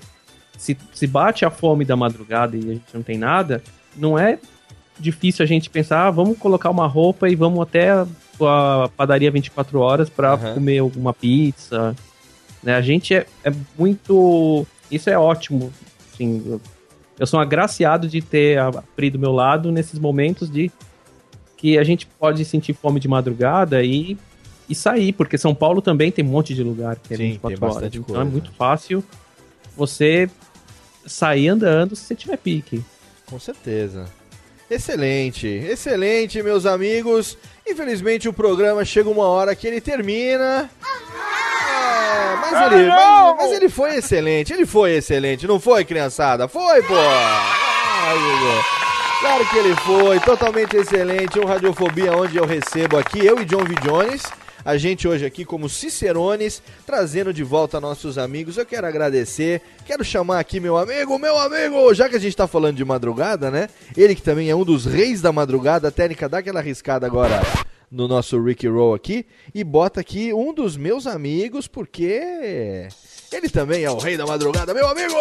se, 0.58 0.76
se 0.92 1.06
bate 1.06 1.44
a 1.44 1.50
fome 1.50 1.84
da 1.84 1.96
madrugada 1.96 2.56
e 2.56 2.60
a 2.60 2.72
gente 2.74 2.84
não 2.92 3.02
tem 3.02 3.16
nada, 3.16 3.62
não 3.96 4.18
é 4.18 4.38
difícil 4.98 5.42
a 5.42 5.46
gente 5.46 5.70
pensar, 5.70 6.06
ah, 6.06 6.10
vamos 6.10 6.38
colocar 6.38 6.70
uma 6.70 6.86
roupa 6.86 7.28
e 7.28 7.34
vamos 7.34 7.60
até 7.60 7.90
a, 7.90 8.06
padaria 8.96 9.30
24 9.30 9.78
horas 9.80 10.08
pra 10.10 10.32
Aham. 10.32 10.54
comer 10.54 10.78
alguma 10.78 11.12
pizza, 11.14 11.94
né? 12.66 12.74
A 12.74 12.82
gente 12.82 13.14
é, 13.14 13.24
é 13.44 13.52
muito, 13.78 14.66
isso 14.90 15.08
é 15.08 15.16
ótimo, 15.16 15.72
assim, 16.12 16.42
eu, 16.44 16.60
eu 17.16 17.24
sou 17.24 17.38
um 17.38 17.42
agraciado 17.42 18.08
de 18.08 18.20
ter 18.20 18.58
a 18.58 18.82
Pri 18.96 19.08
do 19.08 19.20
meu 19.20 19.30
lado 19.30 19.70
nesses 19.70 20.00
momentos 20.00 20.50
de 20.50 20.68
que 21.56 21.78
a 21.78 21.84
gente 21.84 22.08
pode 22.08 22.44
sentir 22.44 22.74
fome 22.74 22.98
de 22.98 23.06
madrugada 23.06 23.84
e, 23.84 24.18
e 24.68 24.74
sair, 24.74 25.12
porque 25.12 25.38
São 25.38 25.54
Paulo 25.54 25.80
também 25.80 26.10
tem 26.10 26.24
um 26.24 26.28
monte 26.28 26.54
de 26.56 26.62
lugar 26.64 26.96
que 26.96 27.14
é 27.14 27.16
Sim, 27.16 27.28
24 27.34 27.56
tem 27.56 27.68
horas. 27.68 27.94
Então 27.94 28.02
coisa. 28.02 28.22
é 28.22 28.24
muito 28.24 28.50
fácil 28.50 29.04
você 29.76 30.28
sair 31.06 31.46
andando 31.46 31.94
se 31.94 32.02
você 32.02 32.16
tiver 32.16 32.36
pique. 32.36 32.84
Com 33.26 33.38
certeza. 33.38 34.06
Excelente, 34.68 35.46
excelente, 35.46 36.42
meus 36.42 36.66
amigos. 36.66 37.38
Infelizmente 37.64 38.28
o 38.28 38.32
programa 38.32 38.84
chega 38.84 39.08
uma 39.08 39.26
hora 39.26 39.54
que 39.54 39.68
ele 39.68 39.80
termina. 39.80 40.68
É, 42.06 42.36
mas, 42.36 42.72
ele, 42.72 42.88
mas, 42.88 43.36
mas 43.36 43.52
ele 43.52 43.68
foi 43.68 43.96
excelente, 43.96 44.52
ele 44.52 44.66
foi 44.66 44.92
excelente, 44.92 45.46
não 45.46 45.58
foi, 45.58 45.84
criançada? 45.84 46.46
Foi, 46.46 46.82
pô! 46.82 46.94
Igor. 46.94 48.64
Claro 49.20 49.48
que 49.48 49.56
ele 49.56 49.74
foi, 49.76 50.20
totalmente 50.20 50.76
excelente. 50.76 51.40
Um 51.40 51.46
Radiofobia 51.46 52.12
onde 52.12 52.36
eu 52.36 52.44
recebo 52.44 52.96
aqui, 52.96 53.24
eu 53.24 53.40
e 53.40 53.44
John 53.44 53.64
V. 53.64 53.74
Jones. 53.82 54.22
A 54.64 54.76
gente 54.76 55.06
hoje 55.06 55.24
aqui 55.24 55.44
como 55.44 55.68
Cicerones, 55.68 56.60
trazendo 56.84 57.32
de 57.32 57.44
volta 57.44 57.80
nossos 57.80 58.18
amigos. 58.18 58.56
Eu 58.56 58.66
quero 58.66 58.86
agradecer, 58.86 59.62
quero 59.84 60.04
chamar 60.04 60.40
aqui 60.40 60.58
meu 60.58 60.76
amigo, 60.76 61.18
meu 61.18 61.38
amigo, 61.38 61.94
já 61.94 62.08
que 62.08 62.16
a 62.16 62.20
gente 62.20 62.36
tá 62.36 62.48
falando 62.48 62.76
de 62.76 62.84
madrugada, 62.84 63.48
né? 63.50 63.68
Ele 63.96 64.14
que 64.14 64.22
também 64.22 64.50
é 64.50 64.56
um 64.56 64.64
dos 64.64 64.84
reis 64.84 65.20
da 65.20 65.32
madrugada, 65.32 65.88
a 65.88 65.92
técnica 65.92 66.28
dá 66.28 66.38
aquela 66.38 66.58
arriscada 66.58 67.06
agora 67.06 67.40
no 67.90 68.08
nosso 68.08 68.42
Ricky 68.42 68.68
Roll 68.68 68.94
aqui 68.94 69.26
e 69.54 69.62
bota 69.62 70.00
aqui 70.00 70.32
um 70.32 70.52
dos 70.52 70.76
meus 70.76 71.06
amigos, 71.06 71.66
porque 71.68 72.88
ele 73.32 73.48
também 73.48 73.84
é 73.84 73.90
o 73.90 73.98
rei 73.98 74.16
da 74.16 74.26
madrugada, 74.26 74.72
meu 74.72 74.86
amigo! 74.88 75.14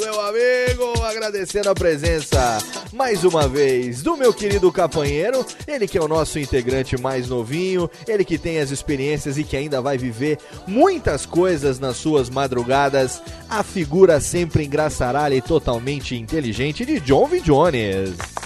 Meu 0.00 0.20
amigo, 0.20 1.02
agradecendo 1.04 1.68
a 1.68 1.74
presença 1.74 2.58
mais 2.92 3.24
uma 3.24 3.46
vez 3.46 4.02
do 4.02 4.16
meu 4.16 4.32
querido 4.32 4.72
Capanheiro, 4.72 5.44
ele 5.66 5.86
que 5.86 5.98
é 5.98 6.02
o 6.02 6.08
nosso 6.08 6.38
integrante 6.38 7.00
mais 7.00 7.28
novinho, 7.28 7.90
ele 8.08 8.24
que 8.24 8.38
tem 8.38 8.58
as 8.58 8.70
experiências 8.70 9.36
e 9.36 9.44
que 9.44 9.56
ainda 9.56 9.80
vai 9.80 9.98
viver 9.98 10.38
muitas 10.66 11.26
coisas 11.26 11.78
nas 11.78 11.96
suas 11.96 12.30
madrugadas, 12.30 13.22
a 13.48 13.62
figura 13.62 14.20
sempre 14.20 14.64
engraçaralha 14.64 15.34
e 15.34 15.42
totalmente 15.42 16.16
inteligente 16.16 16.84
de 16.84 17.00
John 17.00 17.26
V. 17.26 17.40
Jones. 17.40 18.39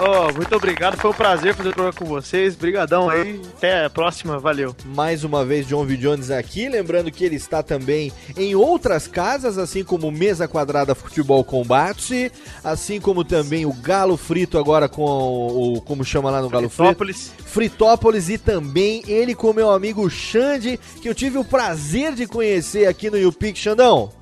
Oh, 0.00 0.32
muito 0.32 0.54
obrigado, 0.54 0.96
foi 0.96 1.10
um 1.10 1.14
prazer 1.14 1.54
fazer 1.56 1.70
o 1.70 1.72
programa 1.72 1.92
com 1.92 2.04
vocês. 2.04 2.54
Brigadão 2.54 3.10
aí, 3.10 3.40
até 3.56 3.84
a 3.84 3.90
próxima, 3.90 4.38
valeu. 4.38 4.74
Mais 4.84 5.24
uma 5.24 5.44
vez, 5.44 5.66
John 5.66 5.84
V. 5.84 5.96
Jones 5.96 6.30
aqui. 6.30 6.68
Lembrando 6.68 7.10
que 7.10 7.24
ele 7.24 7.34
está 7.34 7.64
também 7.64 8.12
em 8.36 8.54
outras 8.54 9.08
casas, 9.08 9.58
assim 9.58 9.82
como 9.82 10.10
Mesa 10.12 10.46
Quadrada 10.46 10.94
Futebol 10.94 11.42
Combate, 11.42 12.30
assim 12.62 13.00
como 13.00 13.24
também 13.24 13.66
o 13.66 13.72
Galo 13.72 14.16
Frito 14.16 14.56
agora 14.56 14.88
com 14.88 15.02
o. 15.04 15.82
Como 15.82 16.04
chama 16.04 16.30
lá 16.30 16.40
no 16.40 16.48
Galo 16.48 16.68
Frito? 16.68 16.84
Fritópolis. 16.84 17.32
Fritópolis 17.44 18.28
e 18.28 18.38
também 18.38 19.02
ele 19.08 19.34
com 19.34 19.52
meu 19.52 19.70
amigo 19.70 20.08
Xande, 20.08 20.78
que 21.02 21.08
eu 21.08 21.14
tive 21.14 21.38
o 21.38 21.44
prazer 21.44 22.14
de 22.14 22.26
conhecer 22.26 22.86
aqui 22.86 23.10
no 23.10 23.18
YouPix. 23.18 23.58
Xandão, 23.58 24.12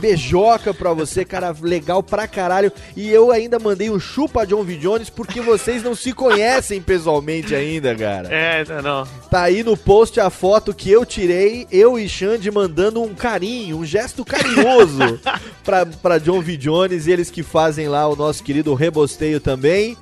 Beijoca 0.00 0.74
pra 0.74 0.92
você, 0.92 1.24
cara, 1.24 1.54
legal 1.60 2.02
pra 2.02 2.26
caralho. 2.26 2.72
E 2.96 3.10
eu 3.10 3.30
ainda 3.30 3.58
mandei 3.58 3.90
um 3.90 3.98
chupa 3.98 4.46
John 4.46 4.62
V. 4.62 4.76
Jones 4.76 5.10
porque 5.10 5.40
vocês 5.40 5.82
não 5.82 5.94
se 5.94 6.12
conhecem 6.12 6.80
pessoalmente 6.80 7.54
ainda, 7.54 7.94
cara. 7.94 8.28
É, 8.30 8.64
não. 8.82 9.06
Tá 9.30 9.42
aí 9.42 9.62
no 9.62 9.76
post 9.76 10.20
a 10.20 10.30
foto 10.30 10.74
que 10.74 10.90
eu 10.90 11.04
tirei, 11.04 11.66
eu 11.70 11.98
e 11.98 12.08
Xande 12.08 12.50
mandando 12.50 13.02
um 13.02 13.14
carinho, 13.14 13.78
um 13.78 13.84
gesto 13.84 14.24
carinhoso 14.24 15.20
pra, 15.64 15.86
pra 15.86 16.18
John 16.18 16.40
V. 16.40 16.56
Jones, 16.56 17.06
eles 17.06 17.30
que 17.30 17.42
fazem 17.42 17.88
lá 17.88 18.06
o 18.08 18.16
nosso 18.16 18.42
querido 18.42 18.74
rebosteio 18.74 19.40
também. 19.40 19.96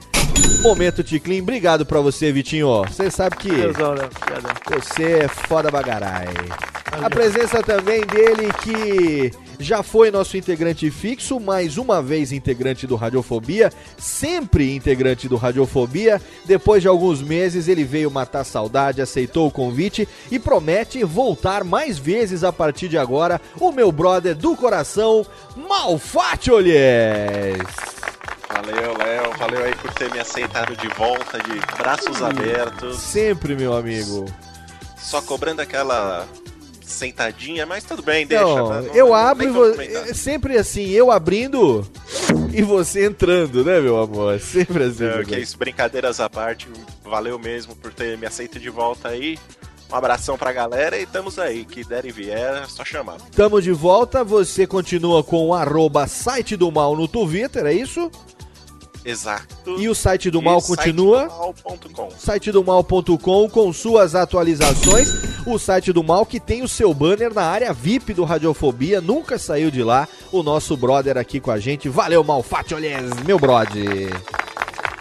Momento 0.63 1.03
Ticlin, 1.03 1.41
obrigado 1.41 1.85
pra 1.85 2.01
você, 2.01 2.31
Vitinho. 2.31 2.85
Você 2.85 3.11
sabe 3.11 3.37
que 3.37 3.51
Deusão, 3.51 3.95
né? 3.95 4.09
Obrigadão. 4.17 4.53
você 4.71 5.25
é 5.25 5.29
foda 5.29 5.71
bagarai. 5.71 6.29
A 7.03 7.11
presença 7.11 7.63
também 7.63 8.03
dele 8.07 8.53
que 8.63 9.33
já 9.59 9.83
foi 9.83 10.11
nosso 10.11 10.37
integrante 10.37 10.91
fixo, 10.91 11.41
mais 11.41 11.79
uma 11.79 12.03
vez 12.03 12.33
integrante 12.33 12.87
do 12.87 12.97
Radiofobia, 12.97 13.73
sempre 13.97 14.75
integrante 14.75 15.29
do 15.29 15.37
Radiofobia. 15.37 16.21
Depois 16.45 16.83
de 16.83 16.89
alguns 16.89 17.23
meses 17.23 17.67
ele 17.67 17.83
veio 17.83 18.11
matar 18.11 18.45
saudade, 18.45 19.01
aceitou 19.01 19.49
o 19.49 19.51
convite 19.51 20.07
e 20.31 20.39
promete 20.39 21.03
voltar 21.03 21.65
mais 21.65 21.99
vezes 21.99 22.45
a 22.45 22.53
partir 22.53 22.89
de 22.89 22.99
agora. 22.99 23.41
O 23.59 23.73
meu 23.73 23.91
brother 23.91 24.37
do 24.37 24.55
coração, 24.57 25.27
Malfatiolhes. 25.57 26.73
Valeu, 28.55 28.97
Léo. 28.99 29.39
Valeu 29.39 29.65
aí 29.65 29.75
por 29.77 29.93
ter 29.95 30.11
me 30.13 30.19
aceitado 30.21 30.77
de 30.77 30.89
volta, 30.89 31.39
de 31.39 31.59
braços 31.77 32.23
abertos. 32.23 32.99
Sempre, 32.99 33.55
meu 33.57 33.75
amigo. 33.75 34.27
Só 34.97 35.21
cobrando 35.23 35.61
aquela 35.61 36.27
sentadinha, 36.85 37.65
mas 37.65 37.85
tudo 37.85 38.03
bem, 38.03 38.27
deixa. 38.27 38.45
Não, 38.45 38.69
né? 38.69 38.89
Não- 38.89 38.95
eu 38.95 39.07
nem 39.07 39.15
abro 39.15 39.45
e 39.45 39.51
vou 39.51 39.81
é 39.81 40.13
sempre 40.15 40.59
assim, 40.59 40.91
eu 40.91 41.11
abrindo 41.11 41.87
e 42.53 42.63
você 42.63 43.07
entrando, 43.07 43.65
né, 43.65 43.81
meu 43.81 44.01
amor? 44.01 44.39
Sempre 44.39 44.85
assim. 44.85 45.05
Não, 45.05 45.25
que 45.25 45.33
é 45.33 45.37
bem. 45.37 45.41
isso, 45.41 45.57
brincadeiras 45.57 46.21
à 46.21 46.29
parte, 46.29 46.69
valeu 47.03 47.39
mesmo 47.39 47.75
por 47.75 47.93
ter 47.93 48.19
me 48.19 48.27
aceito 48.27 48.61
de 48.61 48.69
volta 48.69 49.09
aí. 49.09 49.39
Um 49.91 49.97
abração 49.97 50.39
pra 50.39 50.53
galera 50.53 50.97
e 50.97 51.03
estamos 51.03 51.39
aí. 51.39 51.67
Que 51.67 51.85
der 51.85 52.07
e 52.07 52.11
vier, 52.11 52.63
é 52.63 52.67
só 52.67 52.83
chamar. 52.85 53.19
Tamo 53.37 53.61
de 53.61 53.73
volta, 53.73 54.25
você 54.25 54.67
continua 54.67 55.23
com 55.23 55.49
o 55.49 55.55
arroba 55.55 56.07
site 56.07 56.57
do 56.57 56.71
mal 56.73 56.97
no 56.97 57.07
Twitter, 57.07 57.67
é 57.67 57.75
isso? 57.75 58.11
Exato. 59.05 59.79
E 59.79 59.89
o 59.89 59.95
site 59.95 60.31
do 60.31 60.41
E 60.41 60.45
mal 60.45 60.61
site 60.61 60.77
continua? 60.77 61.29
do 62.53 62.65
mal.com. 62.65 63.49
com 63.49 63.73
suas 63.73 64.15
atualizações. 64.15 65.09
O 65.45 65.59
site 65.59 65.93
do 65.93 66.05
Mal 66.05 66.25
que 66.25 66.39
tem 66.39 66.63
o 66.63 66.69
seu 66.69 66.95
banner 66.95 67.35
na 67.35 67.43
área 67.43 67.73
VIP 67.73 68.15
do 68.15 68.23
Radiofobia, 68.23 69.01
nunca 69.01 69.39
saiu 69.39 69.71
de 69.71 69.83
lá. 69.83 70.07
O 70.31 70.43
nosso 70.43 70.77
brother 70.77 71.19
aqui 71.19 71.41
com 71.41 71.51
a 71.51 71.59
gente. 71.59 71.89
Valeu, 71.89 72.23
Malfatti 72.23 72.75
Olhés, 72.75 73.11
meu 73.25 73.39
brother. 73.39 74.11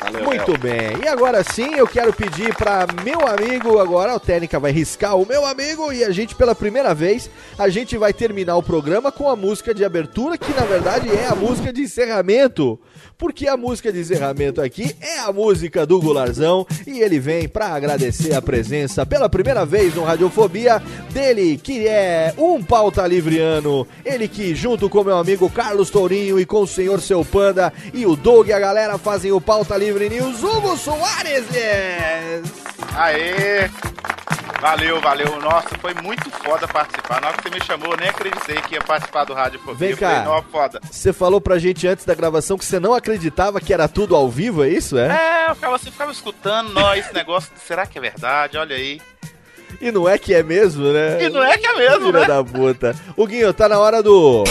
Valeu, 0.01 0.23
Muito 0.25 0.57
bem. 0.57 0.97
E 1.03 1.07
agora 1.07 1.43
sim, 1.43 1.75
eu 1.75 1.87
quero 1.87 2.11
pedir 2.11 2.55
para 2.55 2.87
meu 3.03 3.19
amigo, 3.27 3.77
agora 3.77 4.15
o 4.15 4.19
Técnica 4.19 4.59
vai 4.59 4.71
riscar 4.71 5.15
o 5.15 5.27
meu 5.27 5.45
amigo 5.45 5.93
e 5.93 6.03
a 6.03 6.09
gente 6.09 6.33
pela 6.33 6.55
primeira 6.55 6.93
vez, 6.95 7.29
a 7.57 7.69
gente 7.69 7.95
vai 7.97 8.11
terminar 8.11 8.57
o 8.57 8.63
programa 8.63 9.11
com 9.11 9.29
a 9.29 9.35
música 9.35 9.75
de 9.75 9.85
abertura, 9.85 10.39
que 10.39 10.51
na 10.53 10.65
verdade 10.65 11.07
é 11.07 11.27
a 11.27 11.35
música 11.35 11.71
de 11.71 11.81
encerramento. 11.81 12.79
Porque 13.21 13.47
a 13.47 13.55
música 13.55 13.93
de 13.93 13.99
encerramento 13.99 14.59
aqui 14.59 14.95
é 14.99 15.19
a 15.19 15.31
música 15.31 15.85
do 15.85 16.01
Gularzão 16.01 16.65
e 16.87 17.01
ele 17.01 17.19
vem 17.19 17.47
para 17.47 17.67
agradecer 17.67 18.33
a 18.33 18.41
presença 18.41 19.05
pela 19.05 19.29
primeira 19.29 19.63
vez 19.63 19.93
no 19.93 20.03
Radiofobia 20.03 20.81
dele, 21.11 21.55
que 21.55 21.87
é 21.87 22.33
um 22.35 22.63
pauta 22.63 23.05
livriano. 23.05 23.87
Ele 24.03 24.27
que, 24.27 24.55
junto 24.55 24.89
com 24.89 25.03
meu 25.03 25.19
amigo 25.19 25.47
Carlos 25.51 25.91
Tourinho 25.91 26.39
e 26.39 26.47
com 26.47 26.63
o 26.63 26.67
senhor 26.67 26.99
Seu 26.99 27.23
Panda 27.23 27.71
e 27.93 28.07
o 28.07 28.15
Doug 28.15 28.47
e 28.47 28.53
a 28.53 28.59
galera 28.59 28.97
fazem 28.97 29.31
o 29.31 29.39
pauta 29.39 29.77
livre 29.77 30.09
news. 30.09 30.41
Hugo 30.41 30.75
Soares! 30.75 31.45
Aê! 32.95 33.69
Valeu, 34.61 35.01
valeu. 35.01 35.41
Nossa, 35.41 35.69
foi 35.79 35.93
muito 35.95 36.29
foda 36.29 36.67
participar. 36.67 37.19
Na 37.19 37.29
hora 37.29 37.37
que 37.37 37.49
você 37.49 37.55
me 37.55 37.65
chamou, 37.65 37.91
eu 37.93 37.97
nem 37.97 38.09
acreditei 38.09 38.61
que 38.61 38.75
ia 38.75 38.81
participar 38.81 39.23
do 39.25 39.33
Rádio 39.33 39.59
Fobia. 39.59 39.87
Vem 39.87 39.95
falei, 39.97 40.15
cá. 40.17 40.23
"Nó, 40.23 40.41
foda. 40.43 40.79
Você 40.89 41.11
falou 41.11 41.41
pra 41.41 41.57
gente 41.57 41.87
antes 41.87 42.05
da 42.05 42.13
gravação 42.13 42.57
que 42.59 42.63
você 42.65 42.79
não 42.79 42.93
acreditava 42.93 43.59
que 43.59 43.73
era 43.73 43.87
tudo 43.87 44.15
ao 44.15 44.29
vivo, 44.29 44.63
é 44.63 44.69
isso? 44.69 44.99
É? 44.99 45.07
É, 45.47 45.49
eu 45.49 45.55
ficava, 45.55 45.75
assim, 45.75 45.89
ficava 45.89 46.11
escutando, 46.11 46.71
nó, 46.73 46.93
esse 46.93 47.11
negócio, 47.11 47.51
será 47.65 47.87
que 47.87 47.97
é 47.97 48.01
verdade? 48.01 48.55
Olha 48.57 48.75
aí. 48.75 49.01
E 49.81 49.91
não 49.91 50.07
é 50.07 50.17
que 50.19 50.31
é 50.33 50.43
mesmo, 50.43 50.83
né? 50.93 51.23
E 51.23 51.29
não 51.29 51.43
é 51.43 51.57
que 51.57 51.65
é 51.65 51.73
mesmo, 51.75 52.05
Filha 52.07 52.19
né? 52.19 52.27
da 52.27 52.43
puta. 52.43 52.95
O 53.17 53.25
Guinho, 53.25 53.51
tá 53.53 53.67
na 53.67 53.79
hora 53.79 54.03
do 54.03 54.43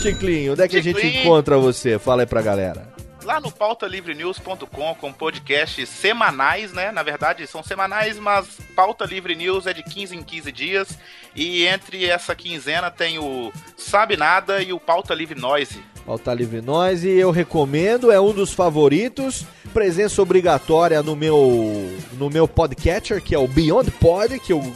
Ticlinho. 0.00 0.52
Onde 0.52 0.62
é 0.62 0.68
que 0.68 0.78
a 0.78 0.82
gente 0.82 1.04
encontra 1.06 1.58
você? 1.58 1.98
Fala 1.98 2.22
aí 2.22 2.26
pra 2.26 2.40
galera. 2.40 2.89
Lá 3.30 3.40
no 3.40 3.52
pautalivrenews.com, 3.52 4.94
com 4.96 5.12
podcasts 5.12 5.88
semanais, 5.88 6.72
né? 6.72 6.90
Na 6.90 7.04
verdade, 7.04 7.46
são 7.46 7.62
semanais, 7.62 8.18
mas 8.18 8.58
Pauta 8.74 9.04
Livre 9.04 9.36
News 9.36 9.68
é 9.68 9.72
de 9.72 9.84
15 9.84 10.16
em 10.16 10.22
15 10.24 10.50
dias. 10.50 10.98
E 11.32 11.64
entre 11.64 12.06
essa 12.06 12.34
quinzena 12.34 12.90
tem 12.90 13.20
o 13.20 13.52
Sabe 13.76 14.16
Nada 14.16 14.60
e 14.60 14.72
o 14.72 14.80
Pauta 14.80 15.14
Livre 15.14 15.38
Noise. 15.38 15.80
Pauta 16.04 16.34
Livre 16.34 16.60
Noise, 16.60 17.08
eu 17.08 17.30
recomendo, 17.30 18.10
é 18.10 18.20
um 18.20 18.32
dos 18.32 18.52
favoritos. 18.52 19.46
Presença 19.72 20.20
obrigatória 20.20 21.00
no 21.00 21.14
meu 21.14 21.88
no 22.14 22.28
meu 22.28 22.48
podcatcher, 22.48 23.22
que 23.22 23.32
é 23.32 23.38
o 23.38 23.46
Beyond 23.46 23.92
Pod, 23.92 24.40
que 24.40 24.52
eu 24.52 24.74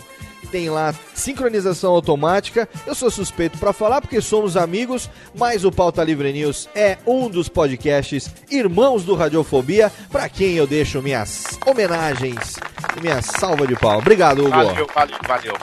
tem 0.54 0.70
lá 0.70 0.94
sincronização 1.12 1.92
automática. 1.92 2.68
Eu 2.86 2.94
sou 2.94 3.10
suspeito 3.10 3.58
pra 3.58 3.72
falar 3.72 4.00
porque 4.00 4.20
somos 4.20 4.56
amigos, 4.56 5.10
mas 5.34 5.64
o 5.64 5.72
Pauta 5.72 6.04
Livre 6.04 6.32
News 6.32 6.68
é 6.76 6.96
um 7.04 7.28
dos 7.28 7.48
podcasts 7.48 8.30
irmãos 8.48 9.02
do 9.02 9.16
Radiofobia, 9.16 9.90
pra 10.12 10.28
quem 10.28 10.54
eu 10.54 10.64
deixo 10.64 11.02
minhas 11.02 11.58
homenagens 11.66 12.54
e 12.96 13.00
minha 13.00 13.20
salva 13.20 13.66
de 13.66 13.74
pau. 13.74 13.98
Obrigado, 13.98 14.42
Hugo. 14.42 14.50
Valeu, 14.50 14.86
valeu, 14.94 15.16
valeu. 15.26 15.54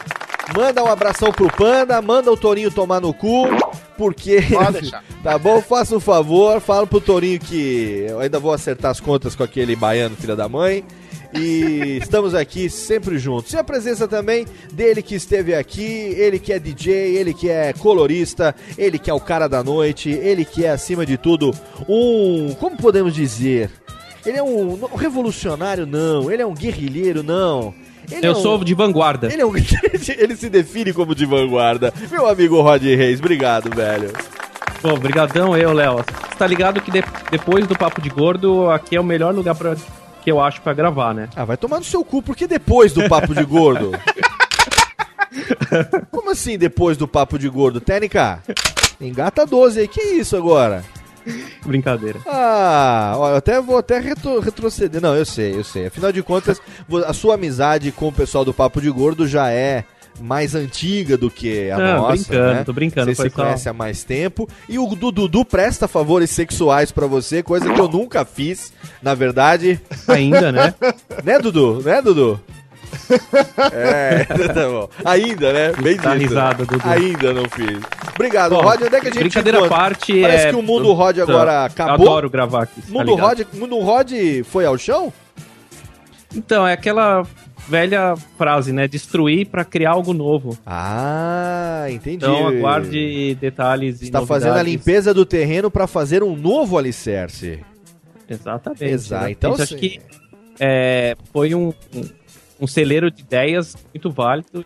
Manda 0.54 0.84
um 0.84 0.88
abração 0.88 1.32
pro 1.32 1.50
Panda, 1.50 2.02
manda 2.02 2.30
o 2.30 2.36
Torinho 2.36 2.70
tomar 2.70 3.00
no 3.00 3.14
cu, 3.14 3.48
porque. 3.98 4.42
Pode 4.42 4.82
deixar. 4.82 5.06
tá 5.24 5.38
bom? 5.38 5.62
Faça 5.62 5.96
um 5.96 6.02
favor, 6.02 6.60
fala 6.60 6.86
pro 6.86 7.00
Torinho 7.00 7.40
que 7.40 8.08
eu 8.10 8.20
ainda 8.20 8.40
vou 8.40 8.52
acertar 8.52 8.92
as 8.92 9.00
contas 9.00 9.38
com 9.38 9.44
aquele 9.44 9.74
baiano, 9.74 10.18
filha 10.18 10.36
da 10.36 10.50
mãe. 10.50 10.84
E 11.34 11.98
estamos 12.02 12.36
aqui 12.36 12.70
sempre 12.70 13.18
juntos. 13.18 13.54
E 13.54 13.58
a 13.58 13.64
presença 13.64 14.08
também 14.08 14.46
dele 14.72 15.02
que 15.02 15.16
esteve 15.16 15.54
aqui, 15.56 15.84
ele 16.18 16.38
que 16.40 16.52
é 16.52 16.60
DJ, 16.60 16.94
ele 17.18 17.34
que 17.34 17.50
é 17.50 17.72
colorista, 17.74 18.54
ele 18.78 19.00
que 19.00 19.10
é 19.10 19.14
o 19.14 19.20
cara 19.20 19.48
da 19.48 19.64
noite, 19.64 20.10
ele 20.10 20.44
que 20.44 20.66
é, 20.66 20.70
acima 20.72 21.06
de 21.06 21.18
tudo, 21.18 21.54
um. 21.88 22.54
Como 22.60 22.76
podemos 22.78 23.14
dizer? 23.16 23.70
Ele 24.26 24.38
é 24.38 24.44
um, 24.44 24.78
revolucionário, 24.96 25.86
não. 25.86 26.30
Ele 26.32 26.42
é 26.42 26.46
um 26.46 26.54
guerrilheiro, 26.54 27.24
não. 27.24 27.74
Ele 28.12 28.28
Eu 28.28 28.34
é 28.34 28.36
um- 28.36 28.42
sou 28.42 28.64
de 28.64 28.74
vanguarda. 28.74 29.32
ele, 29.32 29.42
é 29.42 29.46
um... 29.46 29.54
ele 29.56 30.36
se 30.36 30.50
define 30.50 30.92
como 30.92 31.16
de 31.16 31.26
vanguarda. 31.26 31.94
Meu 32.12 32.28
amigo 32.28 32.62
Rod 32.62 32.84
Reis, 32.84 33.20
obrigado, 33.20 33.74
velho. 33.74 34.12
Pô, 34.82 34.98
brigadão 34.98 35.56
eu, 35.56 35.72
Léo. 35.72 35.98
Você 35.98 36.36
tá 36.38 36.46
ligado 36.46 36.82
que 36.82 36.92
de- 36.92 37.04
depois 37.32 37.66
do 37.68 37.76
Papo 37.78 38.02
de 38.02 38.10
Gordo, 38.10 38.70
aqui 38.70 38.96
é 38.96 39.00
o 39.00 39.04
melhor 39.04 39.34
lugar 39.34 39.56
pra, 39.56 39.76
que 40.22 40.32
eu 40.32 40.40
acho 40.42 40.62
pra 40.62 40.74
gravar, 40.74 41.14
né? 41.14 41.28
Ah, 41.36 41.46
vai 41.46 41.58
tomar 41.58 41.78
no 41.80 41.84
seu 41.84 42.04
cu, 42.04 42.22
porque 42.22 42.48
depois 42.48 42.94
do 42.94 43.08
Papo 43.10 43.34
de 43.34 43.44
Gordo? 43.44 43.92
Como 46.12 46.30
assim 46.32 46.58
depois 46.58 46.98
do 46.98 47.08
Papo 47.08 47.40
de 47.40 47.48
Gordo? 47.50 47.80
Técnica, 47.80 48.42
engata 49.00 49.46
12 49.46 49.80
aí, 49.82 49.88
que 49.88 50.02
isso 50.02 50.36
agora? 50.36 50.84
Brincadeira. 51.66 52.20
Ah, 52.26 53.14
ó, 53.16 53.30
eu 53.30 53.36
até 53.36 53.62
vou 53.62 53.78
até 53.78 54.00
retro- 54.00 54.40
retroceder. 54.40 55.00
Não, 55.02 55.16
eu 55.16 55.26
sei, 55.26 55.56
eu 55.56 55.64
sei. 55.64 55.86
Afinal 55.88 56.12
de 56.12 56.24
contas, 56.24 56.60
a 57.06 57.14
sua 57.14 57.36
amizade 57.36 57.92
com 57.92 58.08
o 58.08 58.12
pessoal 58.14 58.44
do 58.44 58.54
Papo 58.54 58.82
de 58.82 58.90
Gordo 58.90 59.28
já 59.28 59.50
é 59.52 59.86
mais 60.20 60.54
antiga 60.56 61.18
do 61.18 61.30
que 61.32 61.70
a 61.72 61.78
Não, 61.78 61.98
nossa. 62.02 62.12
brincando, 62.16 62.54
né? 62.54 62.64
tô 62.64 62.74
brincando, 62.74 63.16
Você 63.16 63.24
se 63.24 63.30
só- 63.30 63.36
conhece 63.44 63.70
há 63.70 63.74
mais 63.74 64.04
tempo. 64.04 64.48
E 64.70 64.78
o 64.78 64.88
Du- 64.96 65.12
Dudu 65.12 65.44
presta 65.46 65.88
favores 65.88 66.30
sexuais 66.30 66.92
pra 66.92 67.08
você, 67.08 67.42
coisa 67.42 67.72
que 67.74 67.80
eu 67.80 67.88
nunca 67.88 68.24
fiz, 68.26 68.72
na 69.02 69.14
verdade. 69.16 69.80
Ainda, 70.08 70.52
né? 70.52 70.74
né, 71.24 71.40
Dudu? 71.40 71.82
Né, 71.82 72.02
Dudu? 72.02 72.40
É, 73.72 74.26
tá 74.54 74.68
bom. 74.68 74.90
Ainda, 75.06 75.54
né? 75.54 75.72
Bem 75.82 75.96
dito. 75.96 76.10
risada, 76.10 76.66
Dudu. 76.66 76.82
Ainda 76.86 77.34
não 77.34 77.46
fiz. 77.50 77.80
Obrigado, 78.14 78.56
Bom, 78.56 78.62
Rod. 78.62 78.82
Onde 78.84 78.96
é 78.96 79.00
que 79.00 79.08
a 79.08 79.12
gente 79.12 79.20
brincadeira 79.20 79.66
à 79.66 79.70
parte, 79.70 80.22
Parece 80.22 80.48
é- 80.48 80.50
que 80.50 80.56
o 80.56 80.62
mundo 80.62 80.92
Rod 80.94 81.18
agora 81.20 81.52
Eu 81.52 81.66
acabou. 81.66 82.08
adoro 82.08 82.30
gravar 82.30 82.64
aqui, 82.64 82.82
tá 82.82 82.88
Mundo 82.92 83.12
ligado? 83.16 83.28
Rod, 83.28 83.42
Mundo 83.54 83.80
Rod 83.80 84.12
foi 84.46 84.66
ao 84.66 84.78
chão? 84.78 85.12
Então, 86.36 86.68
é 86.68 86.74
aquela 86.74 87.26
velha 87.68 88.16
frase, 88.38 88.72
né? 88.74 88.88
Destruir 88.88 89.48
pra 89.48 89.64
criar 89.64 89.92
algo 89.92 90.14
novo. 90.14 90.58
Ah, 90.66 91.86
entendi. 91.90 92.18
Então, 92.18 92.48
aguarde 92.48 93.36
detalhes 93.36 94.02
e 94.02 94.06
Está 94.06 94.26
fazendo 94.26 94.56
a 94.56 94.64
limpeza 94.64 95.14
do 95.14 95.26
terreno 95.26 95.70
para 95.72 95.88
fazer 95.88 96.24
um 96.24 96.36
novo 96.36 96.78
alicerce. 96.78 97.60
Exatamente. 98.28 98.84
Exato. 98.86 99.26
né? 99.26 99.32
Então, 99.32 99.54
Então, 99.54 99.64
acho 99.64 99.76
que 99.76 100.00
é, 100.60 101.16
foi 101.34 101.54
um, 101.56 101.74
um, 101.96 102.10
um 102.62 102.68
celeiro 102.68 103.10
de 103.12 103.22
ideias 103.22 103.76
muito 103.94 104.10
válido. 104.12 104.64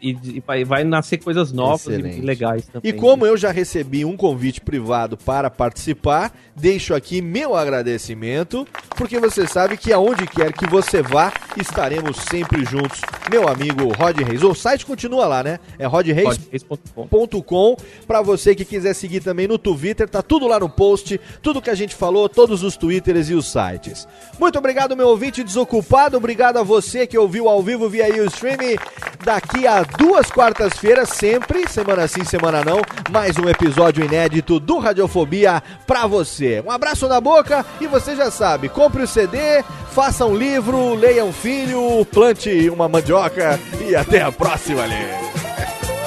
E, 0.00 0.16
e 0.36 0.64
vai, 0.64 0.84
nascer 0.84 1.18
coisas 1.18 1.52
novas 1.52 1.86
Excelente. 1.86 2.18
e 2.18 2.20
legais 2.20 2.66
também. 2.66 2.90
E 2.90 2.92
como 2.92 3.26
eu 3.26 3.36
já 3.36 3.50
recebi 3.50 4.04
um 4.04 4.16
convite 4.16 4.60
privado 4.60 5.16
para 5.16 5.50
participar, 5.50 6.32
deixo 6.54 6.94
aqui 6.94 7.22
meu 7.22 7.56
agradecimento, 7.56 8.66
porque 8.90 9.18
você 9.18 9.46
sabe 9.46 9.76
que 9.76 9.92
aonde 9.92 10.26
quer 10.26 10.52
que 10.52 10.66
você 10.66 11.02
vá, 11.02 11.32
estaremos 11.56 12.16
sempre 12.28 12.64
juntos. 12.64 13.00
Meu 13.30 13.48
amigo 13.48 13.92
Rod 13.94 14.18
Reis. 14.18 14.42
O 14.42 14.54
site 14.54 14.86
continua 14.86 15.26
lá, 15.26 15.42
né? 15.42 15.58
É 15.78 15.86
rodreis.com. 15.86 17.76
Para 18.06 18.22
você 18.22 18.54
que 18.54 18.64
quiser 18.64 18.94
seguir 18.94 19.20
também 19.20 19.48
no 19.48 19.58
Twitter, 19.58 20.08
tá 20.08 20.22
tudo 20.22 20.46
lá 20.46 20.60
no 20.60 20.68
post, 20.68 21.20
tudo 21.42 21.62
que 21.62 21.70
a 21.70 21.74
gente 21.74 21.94
falou, 21.94 22.28
todos 22.28 22.62
os 22.62 22.76
Twitters 22.76 23.30
e 23.30 23.34
os 23.34 23.50
sites. 23.50 24.06
Muito 24.38 24.58
obrigado, 24.58 24.96
meu 24.96 25.08
ouvinte 25.08 25.42
desocupado. 25.42 26.16
Obrigado 26.16 26.58
a 26.58 26.62
você 26.62 27.06
que 27.06 27.18
ouviu 27.18 27.48
ao 27.48 27.62
vivo 27.62 27.88
via 27.88 28.04
aí 28.04 28.20
o 28.20 28.26
streaming. 28.26 28.76
Daqui 29.24 29.66
a 29.66 29.85
duas 29.98 30.30
quartas-feiras, 30.30 31.08
sempre, 31.10 31.68
semana 31.68 32.06
sim, 32.08 32.24
semana 32.24 32.64
não, 32.64 32.80
mais 33.10 33.36
um 33.38 33.48
episódio 33.48 34.04
inédito 34.04 34.58
do 34.58 34.78
Radiofobia 34.78 35.62
pra 35.86 36.06
você. 36.06 36.62
Um 36.66 36.70
abraço 36.70 37.08
na 37.08 37.20
boca 37.20 37.64
e 37.80 37.86
você 37.86 38.14
já 38.16 38.30
sabe, 38.30 38.68
compre 38.68 39.02
o 39.02 39.08
CD, 39.08 39.62
faça 39.92 40.24
um 40.24 40.36
livro, 40.36 40.94
leia 40.94 41.24
um 41.24 41.32
filho, 41.32 42.04
plante 42.06 42.68
uma 42.70 42.88
mandioca 42.88 43.58
e 43.86 43.94
até 43.94 44.22
a 44.22 44.32
próxima, 44.32 44.82
ali. 44.82 44.96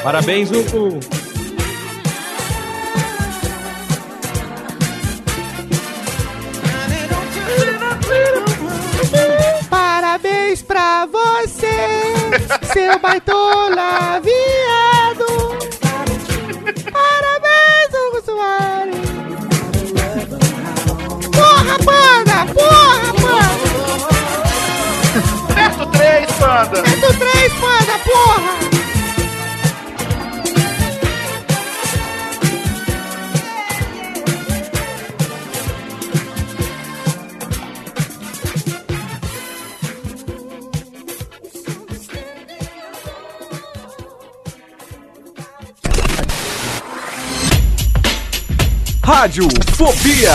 Parabéns, 0.04 0.50
Hugo! 0.52 1.19
Parabéns 10.50 10.64
pra 10.64 11.06
você, 11.06 11.78
seu 12.74 12.98
baitola 12.98 14.20
viado. 14.24 15.28
Parabéns, 16.92 17.94
Hugo 17.94 18.20
Soares. 18.26 18.96
Porra, 21.32 21.78
panda! 21.86 22.38
Porra, 22.52 23.14
panda! 23.22 23.70
Certo 25.54 25.86
3, 25.92 26.32
panda! 26.40 26.99
Rádio 49.20 49.50
Fobia. 49.76 50.32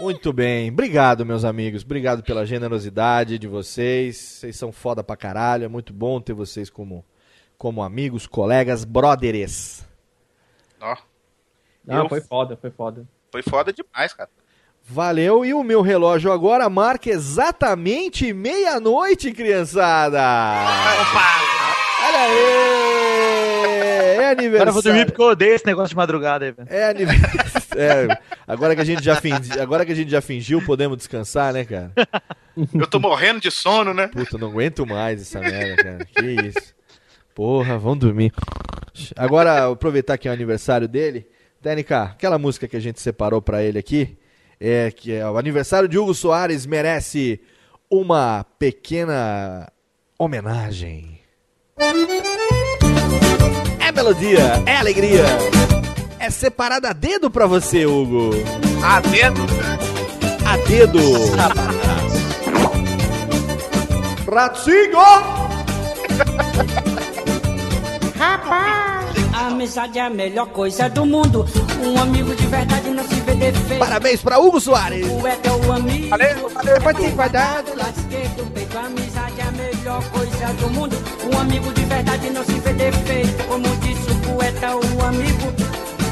Muito 0.00 0.32
bem, 0.32 0.68
obrigado, 0.68 1.24
meus 1.24 1.44
amigos. 1.44 1.84
Obrigado 1.84 2.24
pela 2.24 2.44
generosidade 2.44 3.38
de 3.38 3.46
vocês. 3.46 4.16
Vocês 4.16 4.56
são 4.56 4.72
foda 4.72 5.04
pra 5.04 5.16
caralho. 5.16 5.64
É 5.64 5.68
muito 5.68 5.92
bom 5.92 6.20
ter 6.20 6.32
vocês 6.32 6.68
como, 6.68 7.04
como 7.56 7.84
amigos, 7.84 8.26
colegas, 8.26 8.84
brothers. 8.84 9.86
Ó. 10.80 10.96
Não, 11.84 12.02
Eu- 12.02 12.08
foi 12.08 12.20
foda, 12.20 12.56
foi 12.56 12.70
foda. 12.72 13.06
Foi 13.30 13.42
foda 13.42 13.72
demais, 13.72 14.12
cara. 14.12 14.28
Valeu, 14.88 15.44
e 15.44 15.54
o 15.54 15.62
meu 15.62 15.82
relógio 15.82 16.32
agora 16.32 16.68
marca 16.68 17.10
exatamente 17.10 18.32
meia-noite, 18.32 19.30
criançada! 19.30 20.18
Olha 22.02 22.18
aí! 22.18 24.20
É 24.20 24.30
aniversário. 24.30 24.56
Agora 24.56 24.70
eu 24.70 24.74
vou 24.74 24.82
dormir 24.82 25.06
porque 25.06 25.20
eu 25.22 25.26
odeio 25.26 25.54
esse 25.54 25.66
negócio 25.66 25.90
de 25.90 25.96
madrugada 25.96 26.44
aí, 26.44 26.52
velho. 26.52 26.68
É 26.70 26.90
aniversário. 26.90 27.50
É, 27.76 28.18
agora, 28.48 28.74
que 28.74 28.82
a 28.82 28.84
gente 28.84 29.02
já 29.02 29.14
fingi- 29.14 29.58
agora 29.58 29.86
que 29.86 29.92
a 29.92 29.94
gente 29.94 30.10
já 30.10 30.20
fingiu, 30.20 30.60
podemos 30.60 30.96
descansar, 30.98 31.52
né, 31.52 31.64
cara? 31.64 31.92
Eu 32.74 32.84
tô 32.86 32.98
morrendo 32.98 33.40
de 33.40 33.48
sono, 33.48 33.94
né? 33.94 34.08
Puta, 34.08 34.36
não 34.36 34.48
aguento 34.48 34.84
mais 34.84 35.22
essa 35.22 35.38
merda, 35.38 35.76
cara. 35.82 36.04
Que 36.04 36.48
isso. 36.48 36.74
Porra, 37.32 37.78
vamos 37.78 38.00
dormir. 38.00 38.32
Agora, 39.16 39.70
aproveitar 39.70 40.18
que 40.18 40.26
é 40.26 40.32
o 40.32 40.34
aniversário 40.34 40.88
dele. 40.88 41.28
TNK, 41.62 41.92
aquela 41.92 42.38
música 42.38 42.66
que 42.66 42.76
a 42.76 42.80
gente 42.80 43.00
separou 43.00 43.42
pra 43.42 43.62
ele 43.62 43.78
aqui, 43.78 44.16
é 44.58 44.90
que 44.90 45.12
é 45.12 45.28
o 45.28 45.36
aniversário 45.36 45.88
de 45.88 45.98
Hugo 45.98 46.14
Soares 46.14 46.64
merece 46.66 47.40
uma 47.90 48.44
pequena 48.58 49.70
homenagem. 50.18 51.20
É 53.78 53.92
melodia, 53.92 54.62
é 54.66 54.76
alegria. 54.76 55.24
É 56.18 56.30
separada 56.30 56.90
a 56.90 56.92
dedo 56.92 57.30
pra 57.30 57.46
você, 57.46 57.86
Hugo. 57.86 58.30
A 58.84 59.00
dedo? 59.00 59.40
A 60.46 60.56
dedo. 60.68 61.00
Ratinho! 64.30 65.00
Rapaz! 68.16 68.79
A 69.40 69.46
amizade 69.46 69.98
é 69.98 70.02
a 70.02 70.10
melhor 70.10 70.48
coisa 70.48 70.86
do 70.90 71.06
mundo. 71.06 71.46
Um 71.82 71.98
amigo 71.98 72.34
de 72.34 72.46
verdade 72.46 72.90
não 72.90 73.02
se 73.04 73.14
vê 73.14 73.34
defeito. 73.34 73.78
Parabéns 73.78 74.20
pra 74.20 74.38
Hugo 74.38 74.60
Soares. 74.60 75.06
O 75.08 75.26
é 75.26 75.34
teu 75.36 75.72
amigo. 75.72 76.10
Valeu, 76.10 76.50
valeu, 76.50 76.80
pode 76.82 77.02
esquerdo, 77.96 78.52
peito. 78.52 78.76
A 78.76 78.84
amizade 78.84 79.40
é 79.40 79.44
a 79.44 79.50
melhor 79.52 80.04
coisa 80.10 80.46
do 80.60 80.68
mundo. 80.68 80.94
Um 81.32 81.38
amigo 81.38 81.72
de 81.72 81.84
verdade 81.86 82.28
não 82.28 82.44
se 82.44 82.52
vê 82.52 82.72
defeito. 82.74 83.44
Como 83.44 83.76
disse 83.76 84.10
o 84.10 84.14
poeta, 84.16 84.76
o 84.76 85.06
amigo 85.06 85.54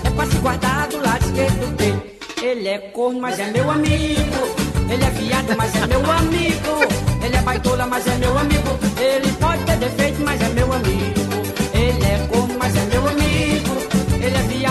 é 0.04 0.10
pra 0.10 0.24
se 0.24 0.36
guardar 0.38 0.88
do 0.88 0.96
lado 0.96 1.22
esquerdo 1.26 1.66
do 1.66 1.76
peito. 1.76 2.02
Ele 2.42 2.66
é 2.66 2.78
corno, 2.78 3.20
mas 3.20 3.38
é 3.38 3.50
meu 3.50 3.70
amigo. 3.70 4.56
Ele 4.88 5.04
é 5.04 5.10
viado, 5.10 5.54
mas 5.54 5.76
é 5.76 5.86
meu 5.86 6.10
amigo. 6.10 7.22
Ele 7.22 7.36
é 7.36 7.42
baitola, 7.42 7.86
mas 7.86 8.06
é 8.06 8.14
meu 8.16 8.38
amigo. 8.38 8.78
Ele 8.98 9.30
pode 9.32 9.62
ter 9.64 9.76
defeito, 9.76 10.22
mas 10.22 10.40
é 10.40 10.48
meu 10.48 10.72
amigo. 10.72 11.17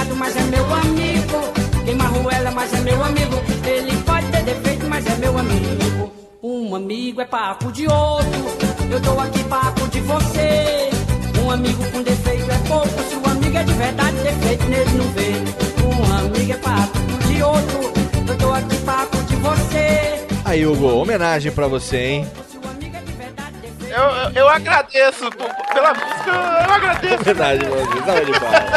É 0.09 0.13
mas 0.13 0.35
é 0.35 0.41
meu 0.43 0.73
amigo. 0.73 1.39
Queima 1.85 2.05
ruela, 2.05 2.51
mas 2.51 2.73
é 2.73 2.79
meu 2.79 3.03
amigo. 3.03 3.41
Ele 3.65 3.95
pode 4.03 4.27
ter 4.27 4.43
defeito, 4.43 4.87
mas 4.87 5.05
é 5.05 5.15
meu 5.15 5.37
amigo. 5.37 6.11
Um 6.43 6.75
amigo 6.75 7.21
é 7.21 7.25
papo 7.25 7.71
de 7.71 7.87
outro. 7.87 8.57
Eu 8.89 9.01
tô 9.01 9.19
aqui 9.19 9.43
papo 9.45 9.87
de 9.87 9.99
você. 10.01 10.89
Um 11.43 11.51
amigo 11.51 11.83
com 11.91 12.01
defeito 12.03 12.51
é 12.51 12.57
pouco. 12.67 12.87
Se 12.87 13.15
o 13.15 13.31
amigo 13.31 13.57
é 13.57 13.63
de 13.63 13.73
verdade, 13.73 14.17
defeito 14.17 14.65
nele 14.65 14.91
não 14.91 15.07
vê. 15.11 15.31
Um 15.83 16.17
amigo 16.17 16.51
é 16.51 16.57
papo 16.57 16.99
de 17.27 17.43
outro. 17.43 17.93
Eu 18.27 18.37
tô 18.37 18.53
aqui 18.53 18.77
papo 18.77 19.17
de 19.23 19.35
você. 19.37 20.27
Aí, 20.45 20.65
Hugo, 20.65 20.87
homenagem 20.87 21.51
pra 21.51 21.67
você, 21.67 21.97
hein? 21.97 22.27
Eu, 23.89 24.03
eu, 24.03 24.31
eu 24.35 24.49
agradeço 24.49 25.29
pela 25.73 25.93
música, 25.93 26.31
eu 26.67 26.73
agradeço. 26.73 27.23
Verdade, 27.23 27.65
você. 27.65 28.05
Salve 28.05 28.25
de 28.25 28.39
palmas. 28.39 28.76